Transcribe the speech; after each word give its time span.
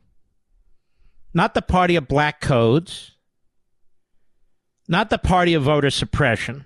not 1.34 1.53
the 1.53 1.62
party 1.62 1.96
of 1.96 2.08
black 2.08 2.42
codes, 2.42 3.12
not 4.88 5.12
the 5.12 5.20
party 5.20 5.53
of 5.53 5.64
voter 5.64 5.92
suppression, 5.92 6.66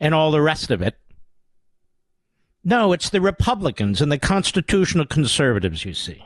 and 0.00 0.14
all 0.14 0.30
the 0.30 0.40
rest 0.40 0.70
of 0.70 0.80
it. 0.80 0.96
No, 2.64 2.92
it's 2.92 3.10
the 3.10 3.20
Republicans 3.20 4.00
and 4.00 4.10
the 4.10 4.18
constitutional 4.18 5.06
conservatives, 5.06 5.84
you 5.84 5.94
see. 5.94 6.24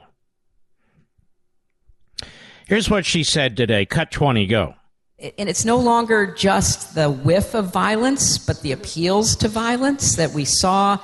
Here's 2.71 2.89
what 2.89 3.05
she 3.05 3.25
said 3.25 3.57
today. 3.57 3.85
Cut 3.85 4.13
20, 4.13 4.47
go. 4.47 4.77
And 5.37 5.49
it's 5.49 5.65
no 5.65 5.77
longer 5.77 6.33
just 6.33 6.95
the 6.95 7.11
whiff 7.11 7.53
of 7.55 7.73
violence, 7.73 8.39
but 8.39 8.63
the 8.63 8.71
appeals 8.71 9.35
to 9.37 9.49
violence 9.49 10.15
that 10.15 10.31
we 10.31 10.45
saw 10.45 10.99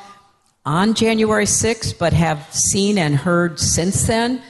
on 0.65 0.95
January 0.95 1.45
6th, 1.45 1.99
but 1.99 2.13
have 2.13 2.47
seen 2.55 2.99
and 2.99 3.17
heard 3.17 3.59
since 3.59 4.07
then. 4.07 4.41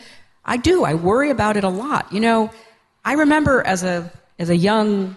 I 0.44 0.58
do. 0.58 0.84
I 0.84 0.92
worry 0.92 1.30
about 1.30 1.56
it 1.56 1.64
a 1.64 1.70
lot. 1.70 2.12
You 2.12 2.20
know, 2.20 2.50
I 3.02 3.14
remember 3.14 3.62
as 3.66 3.82
a 3.82 4.12
as 4.38 4.50
a 4.50 4.56
young 4.56 5.16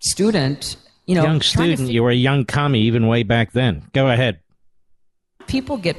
student, 0.00 0.74
you 1.06 1.14
know, 1.14 1.22
young 1.22 1.42
student, 1.42 1.90
you 1.90 2.02
were 2.02 2.10
a 2.10 2.14
young 2.14 2.44
commie 2.44 2.80
even 2.80 3.06
way 3.06 3.22
back 3.22 3.52
then. 3.52 3.84
Go 3.92 4.10
ahead. 4.10 4.40
people 5.46 5.76
get 5.76 5.96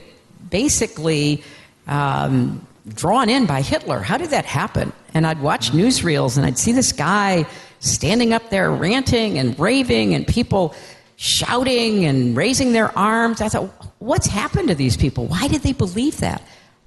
basically 0.50 1.42
um, 1.88 2.68
drawn 2.88 3.30
in 3.30 3.46
by 3.46 3.62
Hitler. 3.62 4.00
How 4.00 4.18
did 4.18 4.32
that 4.32 4.46
happen? 4.46 4.92
And 5.14 5.28
I'd 5.28 5.42
watch 5.42 5.72
newsreels 5.72 6.38
and 6.38 6.46
I'd 6.46 6.58
see 6.58 6.72
this 6.72 6.92
guy 6.92 7.46
standing 7.80 8.34
up 8.34 8.50
there 8.50 8.72
ranting 8.72 9.38
and 9.38 9.58
raving 9.60 10.14
and 10.14 10.26
people 10.26 10.76
shouting 11.16 12.06
and 12.06 12.36
raising 12.36 12.74
their 12.74 12.98
arms. 12.98 13.42
I 13.42 13.50
thought, 13.50 13.70
what's 14.00 14.28
happened 14.28 14.70
to 14.70 14.76
these 14.76 14.98
people? 14.98 15.28
Why 15.28 15.48
did 15.48 15.62
they 15.62 15.74
believe 15.74 16.18
that? 16.20 16.42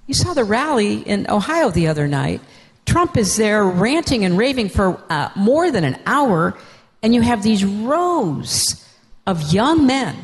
You 0.06 0.14
saw 0.14 0.34
the 0.34 0.44
rally 0.44 1.00
in 1.02 1.30
Ohio 1.30 1.70
the 1.70 1.86
other 1.86 2.08
night. 2.08 2.40
Trump 2.84 3.16
is 3.16 3.36
there 3.36 3.64
ranting 3.64 4.24
and 4.24 4.36
raving 4.36 4.68
for 4.68 5.02
uh, 5.08 5.30
more 5.36 5.70
than 5.70 5.84
an 5.84 5.98
hour, 6.04 6.56
and 7.02 7.14
you 7.14 7.22
have 7.22 7.42
these 7.42 7.64
rows 7.64 8.86
of 9.26 9.52
young 9.52 9.86
men 9.86 10.16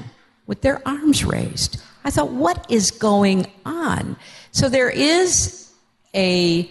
with 0.46 0.60
their 0.60 0.86
arms 0.86 1.24
raised. 1.24 1.80
I 2.04 2.10
thought, 2.10 2.32
what 2.32 2.66
is 2.70 2.90
going 2.90 3.46
on? 3.64 4.16
So 4.52 4.68
there 4.68 4.90
is 4.90 5.70
a 6.14 6.70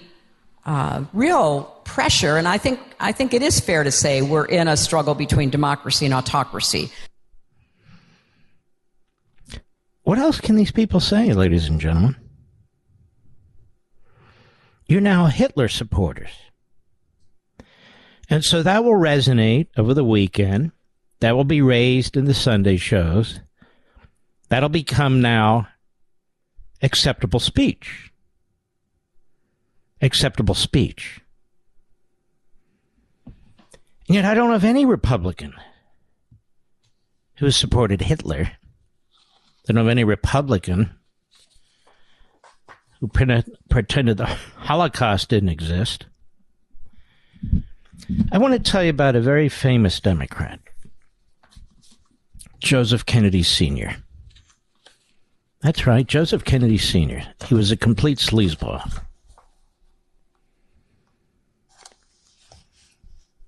uh, 0.65 1.05
real 1.13 1.63
pressure, 1.85 2.37
and 2.37 2.47
I 2.47 2.57
think 2.57 2.79
I 2.99 3.11
think 3.11 3.33
it 3.33 3.41
is 3.41 3.59
fair 3.59 3.83
to 3.83 3.91
say 3.91 4.21
we're 4.21 4.45
in 4.45 4.67
a 4.67 4.77
struggle 4.77 5.15
between 5.15 5.49
democracy 5.49 6.05
and 6.05 6.13
autocracy. 6.13 6.91
What 10.03 10.17
else 10.17 10.41
can 10.41 10.55
these 10.55 10.71
people 10.71 10.99
say, 10.99 11.33
ladies 11.33 11.67
and 11.67 11.79
gentlemen? 11.79 12.15
You're 14.87 15.01
now 15.01 15.27
Hitler 15.27 15.67
supporters. 15.67 16.31
And 18.29 18.43
so 18.43 18.63
that 18.63 18.83
will 18.83 18.93
resonate 18.93 19.67
over 19.77 19.93
the 19.93 20.03
weekend. 20.03 20.71
That 21.19 21.35
will 21.35 21.43
be 21.43 21.61
raised 21.61 22.17
in 22.17 22.25
the 22.25 22.33
Sunday 22.33 22.77
shows. 22.77 23.39
That'll 24.49 24.69
become 24.69 25.21
now 25.21 25.67
acceptable 26.81 27.39
speech. 27.39 28.11
Acceptable 30.01 30.55
speech. 30.55 31.21
And 34.07 34.15
yet 34.15 34.25
I 34.25 34.33
don't 34.33 34.51
have 34.51 34.63
any 34.63 34.85
Republican 34.85 35.53
who 37.35 37.45
has 37.45 37.55
supported 37.55 38.01
Hitler 38.01 38.51
than 39.65 39.77
of 39.77 39.87
any 39.87 40.03
Republican 40.03 40.91
who 42.99 43.07
pretended 43.07 44.17
the 44.17 44.25
Holocaust 44.25 45.29
didn't 45.29 45.49
exist. 45.49 46.05
I 48.31 48.37
want 48.37 48.53
to 48.53 48.71
tell 48.71 48.83
you 48.83 48.89
about 48.89 49.15
a 49.15 49.21
very 49.21 49.47
famous 49.47 49.99
Democrat, 49.99 50.59
Joseph 52.59 53.05
Kennedy 53.05 53.43
Sr. 53.43 53.95
That's 55.61 55.85
right, 55.85 56.07
Joseph 56.07 56.45
Kennedy 56.45 56.77
Sr. 56.77 57.21
He 57.45 57.53
was 57.53 57.69
a 57.69 57.77
complete 57.77 58.17
sleazeball. 58.17 59.03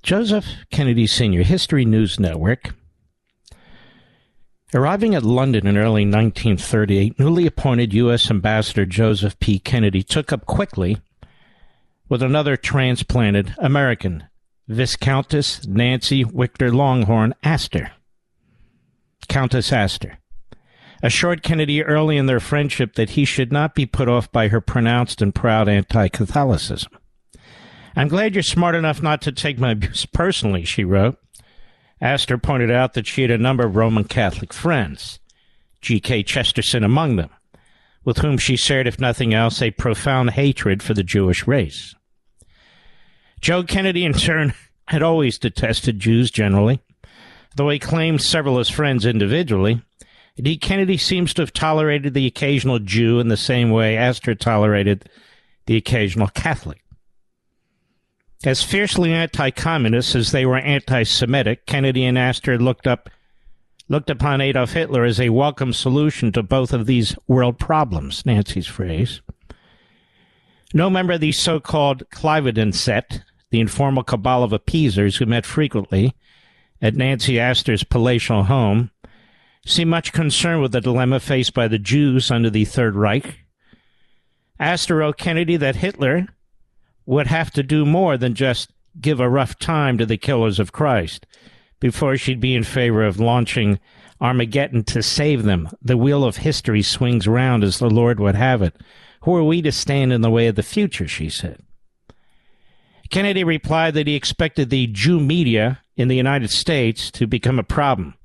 Joseph 0.03 0.45
Kennedy 0.71 1.07
Sr., 1.07 1.43
History 1.43 1.85
News 1.85 2.19
Network. 2.19 2.73
Arriving 4.73 5.15
at 5.15 5.23
London 5.23 5.67
in 5.67 5.77
early 5.77 6.03
1938, 6.03 7.17
newly 7.17 7.45
appointed 7.45 7.93
U.S. 7.93 8.29
Ambassador 8.29 8.85
Joseph 8.85 9.39
P. 9.39 9.59
Kennedy 9.59 10.03
took 10.03 10.33
up 10.33 10.45
quickly 10.45 10.97
with 12.09 12.21
another 12.21 12.57
transplanted 12.57 13.53
American, 13.57 14.25
Viscountess 14.67 15.65
Nancy 15.65 16.23
Victor 16.23 16.73
Langhorne 16.73 17.33
Astor. 17.43 17.91
Countess 19.29 19.71
Astor 19.71 20.20
assured 21.03 21.43
Kennedy 21.43 21.83
early 21.83 22.17
in 22.17 22.25
their 22.25 22.39
friendship 22.39 22.95
that 22.95 23.11
he 23.11 23.25
should 23.25 23.51
not 23.51 23.75
be 23.75 23.85
put 23.85 24.07
off 24.07 24.31
by 24.31 24.47
her 24.47 24.61
pronounced 24.61 25.21
and 25.21 25.33
proud 25.33 25.67
anti 25.67 26.07
Catholicism. 26.07 26.91
I'm 27.95 28.07
glad 28.07 28.35
you're 28.35 28.43
smart 28.43 28.75
enough 28.75 29.01
not 29.01 29.21
to 29.23 29.31
take 29.31 29.59
my 29.59 29.71
abuse 29.71 30.05
personally, 30.05 30.63
she 30.63 30.83
wrote. 30.83 31.17
Astor 31.99 32.37
pointed 32.37 32.71
out 32.71 32.93
that 32.93 33.05
she 33.05 33.21
had 33.21 33.31
a 33.31 33.37
number 33.37 33.65
of 33.65 33.75
Roman 33.75 34.05
Catholic 34.05 34.53
friends, 34.53 35.19
G.K. 35.81 36.23
Chesterton 36.23 36.83
among 36.83 37.17
them, 37.17 37.29
with 38.03 38.19
whom 38.19 38.37
she 38.37 38.55
shared, 38.55 38.87
if 38.87 38.99
nothing 38.99 39.33
else, 39.33 39.61
a 39.61 39.71
profound 39.71 40.31
hatred 40.31 40.81
for 40.81 40.93
the 40.93 41.03
Jewish 41.03 41.45
race. 41.45 41.93
Joe 43.39 43.63
Kennedy, 43.63 44.05
in 44.05 44.13
turn, 44.13 44.53
had 44.87 45.03
always 45.03 45.37
detested 45.37 45.99
Jews 45.99 46.31
generally, 46.31 46.81
though 47.55 47.69
he 47.69 47.79
claimed 47.79 48.21
several 48.21 48.59
as 48.59 48.69
friends 48.69 49.05
individually. 49.05 49.81
D. 50.37 50.57
Kennedy 50.57 50.97
seems 50.97 51.33
to 51.33 51.41
have 51.41 51.53
tolerated 51.53 52.13
the 52.13 52.25
occasional 52.25 52.79
Jew 52.79 53.19
in 53.19 53.27
the 53.27 53.37
same 53.37 53.69
way 53.69 53.97
Astor 53.97 54.33
tolerated 54.33 55.09
the 55.65 55.75
occasional 55.75 56.27
Catholic. 56.27 56.81
As 58.43 58.63
fiercely 58.63 59.13
anti-communist 59.13 60.15
as 60.15 60.31
they 60.31 60.45
were 60.45 60.57
anti-Semitic, 60.57 61.65
Kennedy 61.67 62.05
and 62.05 62.17
Astor 62.17 62.57
looked 62.57 62.87
up 62.87 63.09
looked 63.87 64.09
upon 64.09 64.39
Adolf 64.39 64.71
Hitler 64.71 65.03
as 65.03 65.19
a 65.19 65.29
welcome 65.29 65.73
solution 65.73 66.31
to 66.31 66.41
both 66.41 66.71
of 66.71 66.85
these 66.85 67.13
world 67.27 67.59
problems, 67.59 68.25
Nancy's 68.25 68.65
phrase. 68.65 69.21
No 70.73 70.89
member 70.89 71.13
of 71.13 71.19
the 71.19 71.33
so-called 71.33 72.09
Cliveden 72.09 72.73
set, 72.73 73.21
the 73.49 73.59
informal 73.59 74.03
cabal 74.03 74.43
of 74.43 74.53
appeasers 74.53 75.17
who 75.17 75.25
met 75.25 75.45
frequently 75.45 76.15
at 76.81 76.95
Nancy 76.95 77.37
Astor's 77.37 77.83
palatial 77.83 78.43
home, 78.43 78.91
seemed 79.65 79.91
much 79.91 80.13
concerned 80.13 80.61
with 80.61 80.71
the 80.71 80.81
dilemma 80.81 81.19
faced 81.19 81.53
by 81.53 81.67
the 81.67 81.79
Jews 81.79 82.31
under 82.31 82.49
the 82.49 82.65
Third 82.65 82.95
Reich. 82.95 83.39
Astor 84.59 84.97
wrote 84.97 85.17
Kennedy 85.17 85.57
that 85.57 85.77
Hitler, 85.77 86.27
would 87.05 87.27
have 87.27 87.51
to 87.51 87.63
do 87.63 87.85
more 87.85 88.17
than 88.17 88.33
just 88.33 88.71
give 88.99 89.19
a 89.19 89.29
rough 89.29 89.57
time 89.59 89.97
to 89.97 90.05
the 90.05 90.17
killers 90.17 90.59
of 90.59 90.71
Christ 90.71 91.25
before 91.79 92.17
she'd 92.17 92.39
be 92.39 92.55
in 92.55 92.63
favor 92.63 93.03
of 93.03 93.19
launching 93.19 93.79
Armageddon 94.19 94.83
to 94.85 95.01
save 95.01 95.43
them. 95.43 95.69
The 95.81 95.97
wheel 95.97 96.23
of 96.23 96.37
history 96.37 96.81
swings 96.81 97.27
round 97.27 97.63
as 97.63 97.79
the 97.79 97.89
Lord 97.89 98.19
would 98.19 98.35
have 98.35 98.61
it. 98.61 98.75
Who 99.23 99.35
are 99.35 99.43
we 99.43 99.61
to 99.63 99.71
stand 99.71 100.13
in 100.13 100.21
the 100.21 100.29
way 100.29 100.47
of 100.47 100.55
the 100.55 100.63
future? 100.63 101.07
she 101.07 101.29
said. 101.29 101.63
Kennedy 103.09 103.43
replied 103.43 103.93
that 103.95 104.07
he 104.07 104.15
expected 104.15 104.69
the 104.69 104.87
Jew 104.87 105.19
media 105.19 105.81
in 105.97 106.07
the 106.07 106.15
United 106.15 106.49
States 106.49 107.11
to 107.11 107.27
become 107.27 107.59
a 107.59 107.63
problem, 107.63 108.15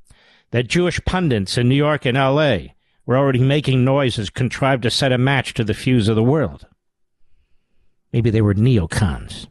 that 0.51 0.69
Jewish 0.69 1.05
pundits 1.05 1.59
in 1.59 1.69
New 1.69 1.75
York 1.75 2.05
and 2.05 2.17
L.A. 2.17 2.75
were 3.05 3.17
already 3.17 3.41
making 3.41 3.85
noises 3.85 4.31
contrived 4.31 4.83
to 4.85 4.91
set 4.91 5.13
a 5.13 5.19
match 5.19 5.55
to 5.55 5.65
the 5.65 5.75
fuse 5.75 6.09
of 6.09 6.17
the 6.17 6.23
world. 6.23 6.67
Maybe 8.13 8.31
they 8.31 8.43
were 8.43 8.55
neocons. 8.55 9.47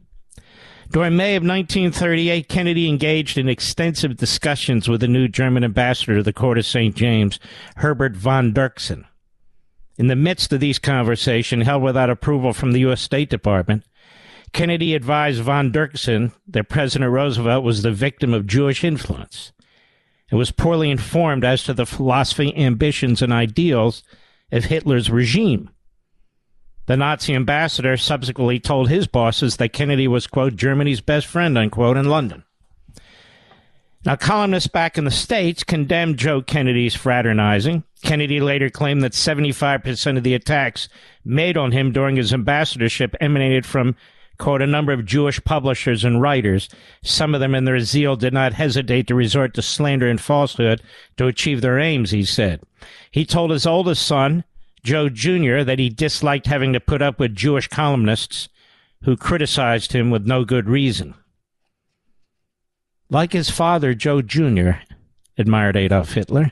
During 0.92 1.16
May 1.16 1.36
of 1.36 1.44
1938, 1.44 2.48
Kennedy 2.48 2.88
engaged 2.88 3.38
in 3.38 3.50
extensive 3.50 4.18
discussions 4.18 4.88
with 4.88 5.02
the 5.02 5.08
new 5.08 5.28
German 5.28 5.64
ambassador 5.64 6.16
to 6.18 6.24
the 6.24 6.32
court 6.32 6.58
of 6.58 6.66
St. 6.66 6.96
James, 6.96 7.40
Herbert 7.78 8.16
von 8.16 8.54
Dirksen. 8.54 9.06
In 9.98 10.08
the 10.08 10.16
midst 10.16 10.54
of 10.54 10.60
these 10.60 10.80
conversations, 10.80 11.66
held 11.66 11.84
without 11.84 12.10
approval 12.10 12.54
from 12.54 12.72
the 12.72 12.82
U.S. 12.82 13.02
State 13.02 13.30
Department, 13.30 13.84
Kennedy 14.54 14.94
advised 14.94 15.42
von 15.42 15.72
Dirksen 15.72 16.32
that 16.48 16.70
President 16.70 17.12
Roosevelt 17.12 17.64
was 17.64 17.82
the 17.82 17.92
victim 17.92 18.34
of 18.34 18.48
Jewish 18.48 18.84
influence 18.84 19.52
and 20.30 20.40
was 20.40 20.52
poorly 20.52 20.90
informed 20.90 21.44
as 21.44 21.64
to 21.64 21.74
the 21.74 21.86
philosophy, 21.86 22.56
ambitions, 22.56 23.22
and 23.22 23.32
ideals 23.32 24.04
of 24.52 24.66
Hitler's 24.66 25.10
regime. 25.10 25.70
The 26.88 26.98
Nazi 26.98 27.34
ambassador 27.34 27.98
subsequently 27.98 28.60
told 28.60 28.90
his 28.90 29.08
bosses 29.08 29.58
that 29.58 29.74
Kennedy 29.74 30.08
was, 30.08 30.28
quote, 30.28 30.56
Germany's 30.56 31.02
best 31.02 31.26
friend, 31.26 31.58
unquote, 31.58 31.98
in 31.98 32.10
London. 32.10 32.44
Now, 34.06 34.16
columnists 34.16 34.68
back 34.68 35.00
in 35.00 35.06
the 35.06 35.12
States 35.12 35.64
condemned 35.64 36.18
Joe 36.18 36.44
Kennedy's 36.44 36.94
fraternizing. 36.94 37.84
Kennedy 38.04 38.40
later 38.40 38.70
claimed 38.70 39.02
that 39.02 39.14
75% 39.14 40.18
of 40.18 40.24
the 40.24 40.36
attacks 40.36 40.88
made 41.24 41.58
on 41.58 41.72
him 41.72 41.92
during 41.92 42.16
his 42.16 42.32
ambassadorship 42.32 43.16
emanated 43.20 43.66
from, 43.66 43.96
quote, 44.38 44.62
a 44.62 44.68
number 44.68 44.92
of 44.92 45.06
Jewish 45.06 45.44
publishers 45.44 46.04
and 46.04 46.22
writers. 46.22 46.70
Some 47.04 47.34
of 47.34 47.42
them, 47.42 47.56
in 47.56 47.66
their 47.66 47.80
zeal, 47.80 48.16
did 48.16 48.34
not 48.34 48.54
hesitate 48.54 49.08
to 49.08 49.16
resort 49.16 49.54
to 49.54 49.62
slander 49.62 50.08
and 50.08 50.20
falsehood 50.20 50.82
to 51.18 51.28
achieve 51.28 51.62
their 51.62 51.80
aims, 51.80 52.12
he 52.12 52.24
said. 52.24 52.62
He 53.12 53.26
told 53.26 53.52
his 53.52 53.66
oldest 53.66 54.06
son, 54.06 54.44
Joe 54.84 55.10
Jr. 55.10 55.64
that 55.64 55.80
he 55.80 55.90
disliked 55.90 56.48
having 56.48 56.74
to 56.74 56.80
put 56.80 57.02
up 57.02 57.20
with 57.20 57.36
Jewish 57.36 57.68
columnists 57.68 58.50
who 59.04 59.18
criticized 59.18 59.94
him 59.94 60.12
with 60.12 60.26
no 60.26 60.46
good 60.46 60.68
reason. 60.70 61.16
Like 63.10 63.34
his 63.34 63.50
father, 63.50 63.94
Joe 63.94 64.22
Jr. 64.22 64.72
admired 65.38 65.78
Adolf 65.78 66.14
Hitler. 66.14 66.52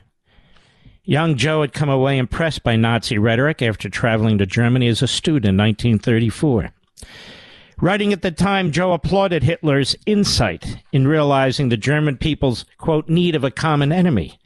Young 1.04 1.36
Joe 1.36 1.60
had 1.60 1.72
come 1.72 1.90
away 1.90 2.16
impressed 2.16 2.62
by 2.62 2.76
Nazi 2.76 3.18
rhetoric 3.18 3.60
after 3.60 3.90
traveling 3.90 4.38
to 4.38 4.46
Germany 4.46 4.88
as 4.88 5.02
a 5.02 5.06
student 5.06 5.44
in 5.44 5.56
1934. 5.56 6.70
Writing 7.80 8.12
at 8.12 8.22
the 8.22 8.30
time, 8.30 8.70
Joe 8.70 8.92
applauded 8.92 9.42
Hitler's 9.42 9.96
insight 10.06 10.82
in 10.92 11.08
realizing 11.08 11.68
the 11.68 11.76
German 11.76 12.16
people's, 12.16 12.64
quote, 12.78 13.08
need 13.08 13.34
of 13.34 13.44
a 13.44 13.50
common 13.50 13.92
enemy, 13.92 14.38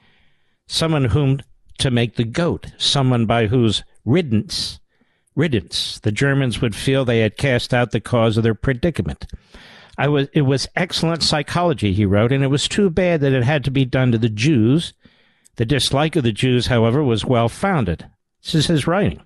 someone 0.66 1.06
whom 1.06 1.40
to 1.78 1.90
make 1.90 2.16
the 2.16 2.25
goat, 2.25 2.73
someone 2.78 3.26
by 3.26 3.47
whose 3.47 3.85
riddance, 4.04 4.80
riddance, 5.37 6.00
the 6.00 6.11
Germans 6.11 6.61
would 6.61 6.75
feel 6.75 7.04
they 7.04 7.20
had 7.20 7.37
cast 7.37 7.73
out 7.73 7.92
the 7.92 8.00
cause 8.00 8.37
of 8.37 8.42
their 8.42 8.54
predicament. 8.54 9.26
I 9.97 10.08
was, 10.08 10.28
it 10.32 10.42
was 10.42 10.68
excellent 10.75 11.23
psychology, 11.23 11.92
he 11.92 12.04
wrote, 12.04 12.32
and 12.32 12.42
it 12.42 12.49
was 12.49 12.68
too 12.68 12.88
bad 12.88 13.20
that 13.20 13.32
it 13.32 13.44
had 13.44 13.64
to 13.64 13.70
be 13.70 13.85
done 13.85 14.12
to 14.12 14.18
the 14.18 14.28
Jews. 14.28 14.94
The 15.56 15.66
dislike 15.66 16.16
of 16.16 16.25
the 16.25 16.32
Jews, 16.32 16.68
however, 16.68 17.02
was 17.02 17.25
well 17.25 17.49
founded. 17.49 18.08
This 18.42 18.54
is 18.54 18.66
his 18.68 18.87
writing. 18.87 19.23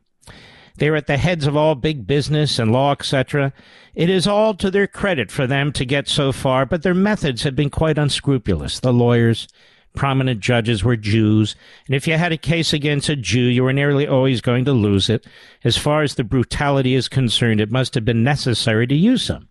They 0.76 0.88
are 0.88 0.97
at 0.97 1.07
the 1.07 1.17
heads 1.17 1.47
of 1.47 1.57
all 1.57 1.75
big 1.75 2.07
business 2.07 2.59
and 2.59 2.73
law, 2.73 2.93
etc. 2.93 3.52
It 3.95 4.09
is 4.09 4.26
all 4.26 4.55
to 4.55 4.71
their 4.71 4.87
credit 4.87 5.31
for 5.31 5.47
them 5.47 5.73
to 5.73 5.85
get 5.85 6.09
so 6.09 6.33
far, 6.33 6.64
but 6.67 6.83
their 6.83 6.95
methods 6.95 7.43
have 7.43 7.55
been 7.55 7.71
quite 7.71 7.99
unscrupulous. 7.99 8.81
The 8.81 8.93
lawyers, 8.93 9.49
prominent 9.95 10.41
judges 10.41 10.83
were 10.83 10.97
Jews, 10.97 11.55
and 11.87 11.95
if 11.95 12.07
you 12.07 12.17
had 12.17 12.33
a 12.33 12.38
case 12.38 12.73
against 12.73 13.09
a 13.09 13.17
Jew, 13.17 13.43
you 13.43 13.62
were 13.62 13.73
nearly 13.73 14.07
always 14.07 14.41
going 14.41 14.64
to 14.64 14.73
lose 14.73 15.11
it. 15.11 15.26
As 15.64 15.76
far 15.76 16.02
as 16.02 16.14
the 16.14 16.25
brutality 16.25 16.95
is 16.95 17.09
concerned, 17.09 17.61
it 17.61 17.71
must 17.71 17.95
have 17.95 18.05
been 18.05 18.25
necessary 18.25 18.87
to 18.87 18.95
use 18.95 19.23
some. 19.23 19.49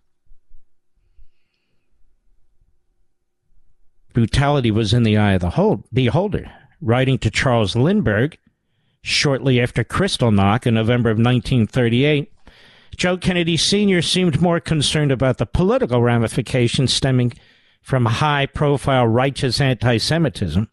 Brutality 4.14 4.72
was 4.72 4.94
in 4.94 5.04
the 5.04 5.18
eye 5.18 5.34
of 5.34 5.42
the 5.42 5.84
beholder. 5.94 6.52
Writing 6.82 7.20
to 7.20 7.30
Charles 7.30 7.76
Lindbergh 7.76 8.38
shortly 9.02 9.60
after 9.60 9.84
Kristallnacht 9.84 10.66
in 10.66 10.76
November 10.76 11.10
of 11.10 11.18
1938, 11.18 12.32
Joe 12.96 13.18
Kennedy 13.18 13.58
Sr. 13.58 14.02
seemed 14.02 14.42
more 14.42 14.60
concerned 14.60 15.12
about 15.12 15.38
the 15.38 15.46
political 15.46 16.02
ramifications 16.02 16.94
stemming 16.94 17.34
from 17.82 18.06
high 18.06 18.46
profile 18.46 19.08
righteous 19.08 19.60
anti 19.60 19.98
Semitism 19.98 20.70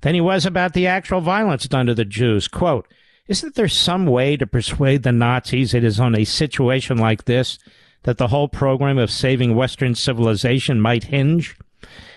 than 0.00 0.14
he 0.14 0.20
was 0.20 0.46
about 0.46 0.72
the 0.72 0.86
actual 0.86 1.20
violence 1.20 1.68
done 1.68 1.86
to 1.86 1.94
the 1.94 2.04
Jews. 2.04 2.48
Quote, 2.48 2.88
Isn't 3.26 3.54
there 3.54 3.68
some 3.68 4.06
way 4.06 4.36
to 4.36 4.46
persuade 4.46 5.02
the 5.02 5.12
Nazis 5.12 5.74
it 5.74 5.84
is 5.84 6.00
on 6.00 6.16
a 6.16 6.24
situation 6.24 6.98
like 6.98 7.24
this 7.24 7.58
that 8.04 8.18
the 8.18 8.28
whole 8.28 8.48
program 8.48 8.98
of 8.98 9.10
saving 9.10 9.54
Western 9.54 9.94
civilization 9.94 10.80
might 10.80 11.04
hinge? 11.04 11.56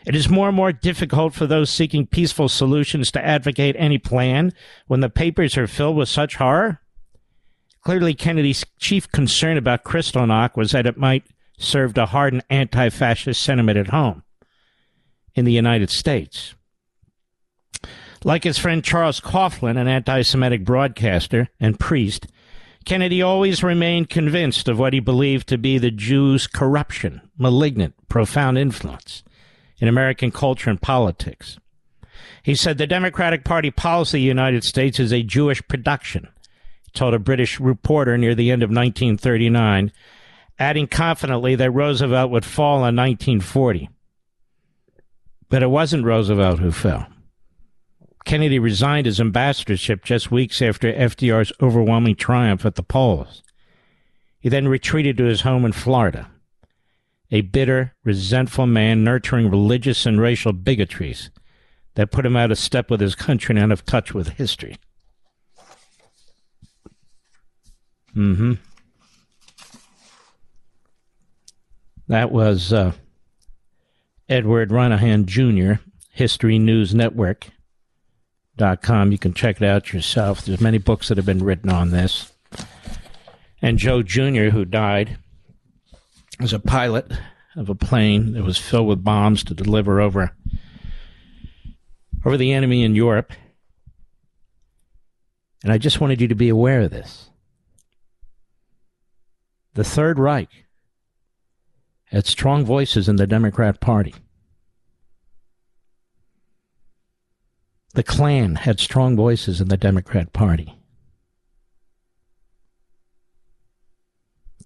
It 0.05 0.15
is 0.15 0.29
more 0.29 0.47
and 0.47 0.55
more 0.55 0.71
difficult 0.71 1.33
for 1.33 1.45
those 1.45 1.69
seeking 1.69 2.07
peaceful 2.07 2.49
solutions 2.49 3.11
to 3.11 3.23
advocate 3.23 3.75
any 3.77 3.97
plan 3.97 4.53
when 4.87 5.01
the 5.01 5.09
papers 5.09 5.57
are 5.57 5.67
filled 5.67 5.95
with 5.95 6.09
such 6.09 6.37
horror. 6.37 6.81
Clearly, 7.83 8.13
Kennedy's 8.13 8.65
chief 8.79 9.11
concern 9.11 9.57
about 9.57 9.83
Kristallnacht 9.83 10.55
was 10.55 10.71
that 10.71 10.85
it 10.85 10.97
might 10.97 11.25
serve 11.57 11.93
to 11.95 12.07
harden 12.07 12.41
anti 12.49 12.89
fascist 12.89 13.41
sentiment 13.41 13.77
at 13.77 13.87
home 13.87 14.23
in 15.35 15.45
the 15.45 15.51
United 15.51 15.89
States. 15.89 16.55
Like 18.23 18.43
his 18.43 18.59
friend 18.59 18.83
Charles 18.83 19.19
Coughlin, 19.19 19.79
an 19.79 19.87
anti 19.87 20.21
Semitic 20.21 20.63
broadcaster 20.63 21.49
and 21.59 21.79
priest, 21.79 22.27
Kennedy 22.85 23.21
always 23.21 23.63
remained 23.63 24.09
convinced 24.09 24.67
of 24.67 24.79
what 24.79 24.93
he 24.93 24.99
believed 24.99 25.47
to 25.47 25.57
be 25.57 25.77
the 25.77 25.91
Jews' 25.91 26.47
corruption, 26.47 27.21
malignant, 27.37 27.93
profound 28.09 28.57
influence 28.57 29.23
in 29.81 29.88
American 29.88 30.31
culture 30.31 30.69
and 30.69 30.81
politics. 30.81 31.57
He 32.43 32.55
said 32.55 32.77
the 32.77 32.88
Democratic 32.88 33.43
Party 33.43 33.71
policy 33.71 34.19
of 34.19 34.21
the 34.21 34.25
United 34.25 34.63
States 34.63 35.00
is 35.00 35.11
a 35.11 35.23
Jewish 35.23 35.61
production, 35.67 36.29
he 36.85 36.91
told 36.91 37.13
a 37.13 37.19
British 37.19 37.59
reporter 37.59 38.17
near 38.17 38.35
the 38.35 38.51
end 38.51 38.61
of 38.63 38.69
1939, 38.69 39.91
adding 40.59 40.88
confidently 40.88 41.55
that 41.55 41.71
Roosevelt 41.71 42.29
would 42.31 42.45
fall 42.45 42.77
in 42.77 42.95
1940. 42.95 43.89
But 45.50 45.63
it 45.63 45.69
wasn't 45.69 46.05
Roosevelt 46.05 46.59
who 46.59 46.71
fell. 46.71 47.07
Kennedy 48.23 48.59
resigned 48.59 49.07
his 49.07 49.19
ambassadorship 49.19 50.05
just 50.05 50.31
weeks 50.31 50.61
after 50.61 50.93
FDR's 50.93 51.51
overwhelming 51.59 52.15
triumph 52.15 52.65
at 52.65 52.75
the 52.75 52.83
polls. 52.83 53.41
He 54.39 54.47
then 54.47 54.67
retreated 54.67 55.17
to 55.17 55.23
his 55.23 55.41
home 55.41 55.65
in 55.65 55.71
Florida 55.71 56.29
a 57.31 57.41
bitter, 57.41 57.95
resentful 58.03 58.67
man 58.67 59.03
nurturing 59.03 59.50
religious 59.50 60.05
and 60.05 60.19
racial 60.19 60.53
bigotries 60.53 61.29
that 61.95 62.11
put 62.11 62.25
him 62.25 62.35
out 62.35 62.51
of 62.51 62.57
step 62.57 62.91
with 62.91 63.00
his 63.00 63.15
country 63.15 63.55
and 63.55 63.63
out 63.63 63.71
of 63.71 63.85
touch 63.85 64.13
with 64.13 64.29
history. 64.29 64.77
Mm-hmm. 68.15 68.53
That 72.07 72.31
was 72.31 72.73
uh, 72.73 72.91
Edward 74.27 74.69
Renehan 74.69 75.25
Jr., 75.25 75.81
History 76.09 76.59
News 76.59 76.93
Network. 76.93 77.47
Dot 78.57 78.81
com. 78.81 79.13
You 79.13 79.17
can 79.17 79.33
check 79.33 79.61
it 79.61 79.65
out 79.65 79.93
yourself. 79.93 80.43
There's 80.43 80.59
many 80.59 80.77
books 80.77 81.07
that 81.07 81.17
have 81.17 81.25
been 81.25 81.43
written 81.43 81.69
on 81.69 81.91
this. 81.91 82.33
And 83.61 83.77
Joe 83.79 84.03
Jr., 84.03 84.50
who 84.50 84.65
died 84.65 85.17
was 86.39 86.53
a 86.53 86.59
pilot 86.59 87.11
of 87.55 87.69
a 87.69 87.75
plane 87.75 88.33
that 88.33 88.43
was 88.43 88.57
filled 88.57 88.88
with 88.88 89.03
bombs 89.03 89.43
to 89.43 89.53
deliver 89.53 90.00
over 90.00 90.31
over 92.25 92.38
the 92.38 92.53
enemy 92.53 92.83
in 92.83 92.95
Europe. 92.95 93.33
And 95.63 95.71
I 95.71 95.77
just 95.77 96.00
wanted 96.00 96.21
you 96.21 96.27
to 96.27 96.35
be 96.35 96.50
aware 96.50 96.81
of 96.81 96.91
this. 96.91 97.29
The 99.73 99.83
Third 99.83 100.19
Reich 100.19 100.65
had 102.05 102.25
strong 102.25 102.65
voices 102.65 103.07
in 103.07 103.15
the 103.15 103.27
Democrat 103.27 103.79
Party. 103.79 104.13
The 107.93 108.03
Klan 108.03 108.55
had 108.55 108.79
strong 108.79 109.15
voices 109.15 109.61
in 109.61 109.67
the 109.67 109.77
Democrat 109.77 110.33
Party. 110.33 110.80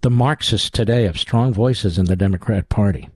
The 0.06 0.10
Marxists 0.10 0.70
today 0.70 1.02
have 1.02 1.18
strong 1.18 1.52
voices 1.52 1.98
in 1.98 2.04
the 2.04 2.14
Democrat 2.14 2.68
Party. 2.68 3.08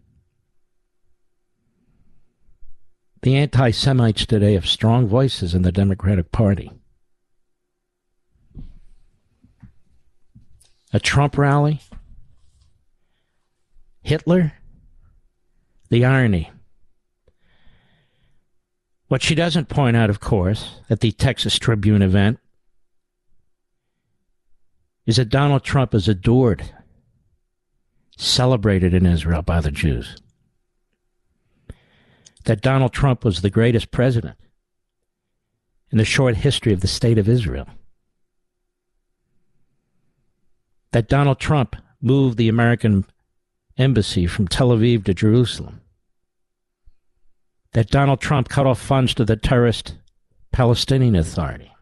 The 3.23 3.37
anti 3.37 3.71
Semites 3.71 4.27
today 4.27 4.55
have 4.55 4.67
strong 4.67 5.07
voices 5.07 5.55
in 5.55 5.63
the 5.63 5.71
Democratic 5.71 6.33
Party. 6.33 6.73
A 10.93 10.99
Trump 10.99 11.39
rally? 11.39 11.81
Hitler? 14.03 14.55
The 15.91 16.05
irony. 16.05 16.51
What 19.07 19.23
she 19.23 19.37
doesn't 19.37 19.69
point 19.69 19.97
out, 19.97 20.11
of 20.11 20.19
course, 20.19 20.81
at 20.91 20.99
the 20.99 21.13
Texas 21.13 21.57
Tribune 21.57 22.03
event 22.03 22.41
is 25.07 25.19
that 25.19 25.29
Donald 25.29 25.63
Trump 25.63 25.95
is 25.95 26.09
adored 26.09 26.73
celebrated 28.21 28.93
in 28.93 29.07
Israel 29.07 29.43
by 29.43 29.61
the 29.61 29.71
Jews. 29.71 30.17
That 32.45 32.61
Donald 32.61 32.93
Trump 32.93 33.25
was 33.25 33.41
the 33.41 33.51
greatest 33.51 33.91
president 33.91 34.37
in 35.91 35.99
the 35.99 36.05
short 36.05 36.37
history 36.37 36.73
of 36.73 36.81
the 36.81 36.87
state 36.87 37.19
of 37.19 37.29
Israel. 37.29 37.67
That 40.93 41.09
Donald 41.09 41.39
Trump 41.39 41.77
moved 42.01 42.37
the 42.37 42.49
American 42.49 43.07
embassy 43.79 44.27
from 44.27 44.49
Tel 44.49 44.71
Aviv 44.71 45.05
to 45.05 45.15
Jerusalem. 45.15 45.81
That 47.73 47.91
Donald 47.91 48.21
Trump 48.21 48.49
cut 48.49 48.67
off 48.67 48.81
funds 48.81 49.15
to 49.15 49.25
the 49.25 49.37
terrorist 49.37 49.95
Palestinian 50.53 51.15
Authority 51.15 51.73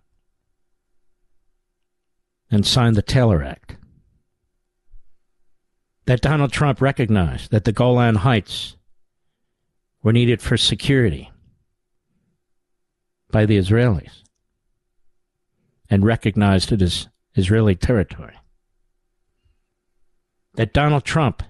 and 2.50 2.66
signed 2.66 2.96
the 2.96 3.02
Taylor 3.02 3.42
Act 3.42 3.77
that 6.08 6.22
Donald 6.22 6.50
Trump 6.50 6.80
recognized 6.80 7.50
that 7.50 7.64
the 7.64 7.72
Golan 7.72 8.14
Heights 8.14 8.78
were 10.02 10.10
needed 10.14 10.40
for 10.40 10.56
security 10.56 11.30
by 13.30 13.44
the 13.44 13.58
Israelis 13.58 14.22
and 15.90 16.06
recognized 16.06 16.72
it 16.72 16.80
as 16.80 17.08
Israeli 17.34 17.74
territory. 17.74 18.32
That 20.54 20.72
Donald 20.72 21.04
Trump 21.04 21.42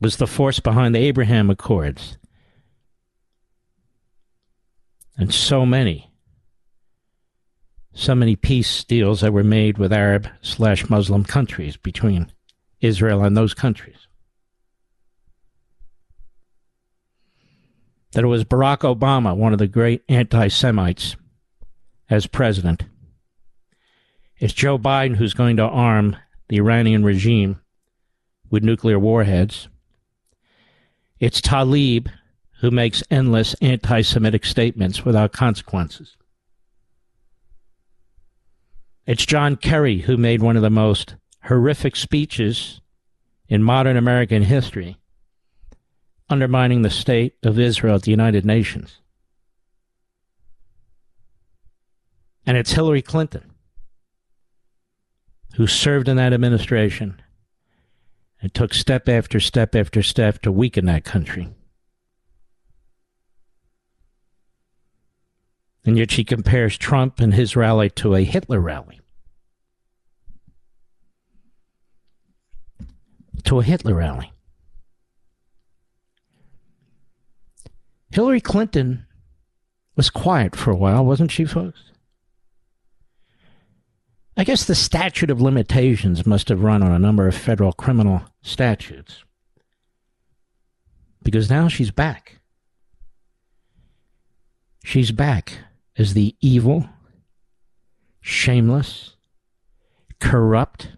was 0.00 0.16
the 0.16 0.26
force 0.26 0.60
behind 0.60 0.94
the 0.94 1.00
Abraham 1.00 1.50
Accords 1.50 2.16
and 5.18 5.32
so 5.32 5.66
many, 5.66 6.10
so 7.92 8.14
many 8.14 8.34
peace 8.34 8.82
deals 8.82 9.20
that 9.20 9.34
were 9.34 9.44
made 9.44 9.76
with 9.76 9.92
Arab 9.92 10.26
slash 10.40 10.88
Muslim 10.88 11.22
countries 11.22 11.76
between 11.76 12.32
Israel 12.84 13.24
and 13.24 13.36
those 13.36 13.54
countries. 13.54 14.06
That 18.12 18.24
it 18.24 18.28
was 18.28 18.44
Barack 18.44 18.80
Obama, 18.80 19.36
one 19.36 19.52
of 19.52 19.58
the 19.58 19.66
great 19.66 20.04
anti 20.08 20.48
Semites, 20.48 21.16
as 22.08 22.26
president. 22.26 22.84
It's 24.38 24.52
Joe 24.52 24.78
Biden 24.78 25.16
who's 25.16 25.34
going 25.34 25.56
to 25.56 25.64
arm 25.64 26.16
the 26.48 26.58
Iranian 26.58 27.04
regime 27.04 27.60
with 28.50 28.62
nuclear 28.62 28.98
warheads. 28.98 29.68
It's 31.18 31.40
Tlaib 31.40 32.08
who 32.60 32.70
makes 32.70 33.02
endless 33.10 33.54
anti 33.54 34.02
Semitic 34.02 34.44
statements 34.44 35.04
without 35.04 35.32
consequences. 35.32 36.16
It's 39.06 39.26
John 39.26 39.56
Kerry 39.56 39.98
who 39.98 40.16
made 40.16 40.42
one 40.42 40.56
of 40.56 40.62
the 40.62 40.70
most 40.70 41.16
horrific 41.44 41.96
speeches 41.96 42.80
in 43.48 43.62
modern 43.62 43.96
American 43.96 44.42
history, 44.42 44.96
undermining 46.28 46.82
the 46.82 46.90
state 46.90 47.36
of 47.42 47.58
Israel 47.58 47.96
at 47.96 48.02
the 48.02 48.10
United 48.10 48.44
Nations. 48.44 49.00
And 52.46 52.56
it's 52.56 52.72
Hillary 52.72 53.02
Clinton 53.02 53.50
who 55.56 55.66
served 55.66 56.08
in 56.08 56.16
that 56.16 56.32
administration 56.32 57.20
and 58.42 58.52
took 58.52 58.74
step 58.74 59.08
after 59.08 59.38
step 59.38 59.74
after 59.74 60.02
step 60.02 60.42
to 60.42 60.50
weaken 60.50 60.86
that 60.86 61.04
country. 61.04 61.48
And 65.84 65.96
yet 65.96 66.10
she 66.10 66.24
compares 66.24 66.76
Trump 66.76 67.20
and 67.20 67.34
his 67.34 67.54
rally 67.54 67.90
to 67.90 68.14
a 68.14 68.24
Hitler 68.24 68.58
rally. 68.58 69.00
To 73.42 73.58
a 73.58 73.64
Hitler 73.64 73.94
rally. 73.94 74.32
Hillary 78.10 78.40
Clinton 78.40 79.06
was 79.96 80.08
quiet 80.08 80.54
for 80.54 80.70
a 80.70 80.76
while, 80.76 81.04
wasn't 81.04 81.32
she, 81.32 81.44
folks? 81.44 81.90
I 84.36 84.44
guess 84.44 84.64
the 84.64 84.74
statute 84.74 85.30
of 85.30 85.40
limitations 85.40 86.26
must 86.26 86.48
have 86.48 86.62
run 86.62 86.82
on 86.82 86.92
a 86.92 86.98
number 86.98 87.28
of 87.28 87.34
federal 87.34 87.72
criminal 87.72 88.22
statutes. 88.42 89.24
Because 91.22 91.48
now 91.48 91.68
she's 91.68 91.90
back. 91.90 92.40
She's 94.84 95.12
back 95.12 95.58
as 95.96 96.14
the 96.14 96.36
evil, 96.40 96.88
shameless, 98.20 99.16
corrupt, 100.20 100.88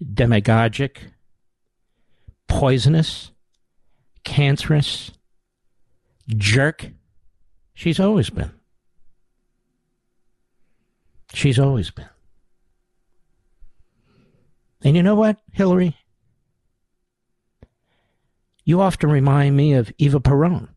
demagogic, 0.00 1.00
poisonous, 2.48 3.30
cancerous 4.24 5.12
jerk 6.28 6.90
she's 7.74 8.00
always 8.00 8.30
been. 8.30 8.50
She's 11.32 11.58
always 11.58 11.90
been. 11.90 12.08
And 14.82 14.96
you 14.96 15.02
know 15.02 15.14
what, 15.14 15.38
Hillary? 15.52 15.96
You 18.64 18.80
often 18.80 19.10
remind 19.10 19.56
me 19.56 19.74
of 19.74 19.92
Eva 19.98 20.20
Peron. 20.20 20.68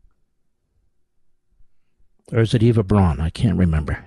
Or 2.32 2.40
is 2.40 2.54
it 2.54 2.62
Eva 2.62 2.84
Braun? 2.84 3.20
I 3.20 3.30
can't 3.30 3.58
remember. 3.58 4.04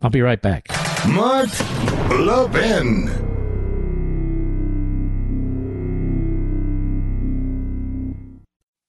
I'll 0.00 0.10
be 0.10 0.22
right 0.22 0.40
back. 0.40 0.68
Mark 1.08 1.50
Levin. 2.10 3.08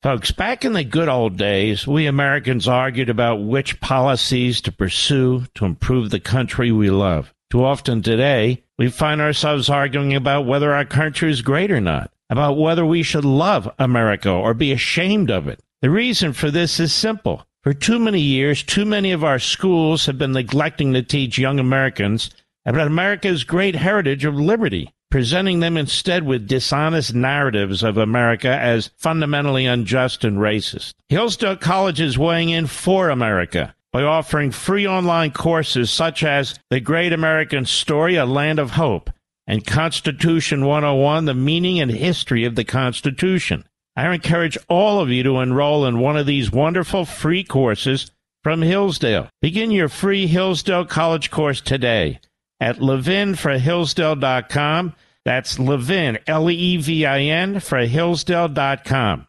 Folks, 0.01 0.31
back 0.31 0.63
in 0.63 0.73
the 0.73 0.83
good 0.83 1.09
old 1.09 1.35
days, 1.35 1.85
we 1.85 2.05
Americans 2.05 2.67
argued 2.67 3.09
about 3.09 3.43
which 3.43 3.81
policies 3.81 4.61
to 4.61 4.71
pursue 4.71 5.45
to 5.55 5.65
improve 5.65 6.09
the 6.09 6.19
country 6.19 6.71
we 6.71 6.89
love. 6.89 7.33
Too 7.51 7.65
often 7.65 8.01
today, 8.01 8.63
we 8.77 8.89
find 8.89 9.19
ourselves 9.19 9.69
arguing 9.69 10.15
about 10.15 10.45
whether 10.45 10.73
our 10.73 10.85
country 10.85 11.29
is 11.29 11.41
great 11.41 11.71
or 11.71 11.81
not, 11.81 12.11
about 12.29 12.57
whether 12.57 12.85
we 12.85 13.03
should 13.03 13.25
love 13.25 13.69
America 13.77 14.29
or 14.29 14.53
be 14.53 14.71
ashamed 14.71 15.29
of 15.29 15.47
it. 15.49 15.59
The 15.81 15.89
reason 15.89 16.31
for 16.31 16.49
this 16.49 16.79
is 16.79 16.93
simple. 16.93 17.45
For 17.65 17.73
too 17.73 17.97
many 17.97 18.21
years, 18.21 18.61
too 18.61 18.85
many 18.85 19.11
of 19.11 19.23
our 19.23 19.39
schools 19.39 20.05
have 20.05 20.19
been 20.19 20.33
neglecting 20.33 20.93
to 20.93 21.01
teach 21.01 21.39
young 21.39 21.59
Americans 21.59 22.29
about 22.63 22.85
America's 22.85 23.43
great 23.43 23.73
heritage 23.73 24.23
of 24.23 24.35
liberty 24.35 24.93
presenting 25.09 25.61
them 25.61 25.75
instead 25.75 26.21
with 26.21 26.47
dishonest 26.47 27.15
narratives 27.15 27.81
of 27.81 27.97
America 27.97 28.49
as 28.49 28.91
fundamentally 28.97 29.65
unjust 29.65 30.23
and 30.23 30.37
racist. 30.37 30.93
Hillsdale 31.09 31.55
College 31.55 31.99
is 31.99 32.19
weighing 32.19 32.49
in 32.49 32.67
for 32.67 33.09
America 33.09 33.73
by 33.91 34.03
offering 34.03 34.51
free 34.51 34.85
online 34.85 35.31
courses 35.31 35.89
such 35.89 36.23
as 36.23 36.59
The 36.69 36.79
Great 36.79 37.13
American 37.13 37.65
Story, 37.65 38.15
A 38.15 38.27
Land 38.27 38.59
of 38.59 38.71
Hope, 38.71 39.09
and 39.47 39.65
Constitution 39.65 40.65
101, 40.67 41.25
The 41.25 41.33
Meaning 41.33 41.79
and 41.79 41.89
History 41.89 42.45
of 42.45 42.53
the 42.53 42.63
Constitution. 42.63 43.63
I 43.97 44.13
encourage 44.13 44.57
all 44.67 44.99
of 44.99 45.09
you 45.09 45.23
to 45.23 45.39
enroll 45.39 45.85
in 45.85 45.99
one 45.99 46.17
of 46.17 46.25
these 46.25 46.51
wonderful 46.51 47.05
free 47.05 47.45
courses 47.45 48.11
from 48.43 48.61
Hillsdale. 48.61 49.29
Begin 49.41 49.71
your 49.71 49.87
free 49.87 50.27
Hillsdale 50.27 50.83
College 50.85 51.31
course 51.31 51.61
today 51.61 52.19
at 52.59 52.79
levinforhillsdale.com. 52.79 54.93
That's 55.23 55.57
Levin, 55.57 56.19
L 56.27 56.49
E 56.49 56.75
V 56.77 57.05
I 57.05 57.21
N, 57.21 57.61
for 57.61 57.77
Hillsdale.com. 57.79 59.27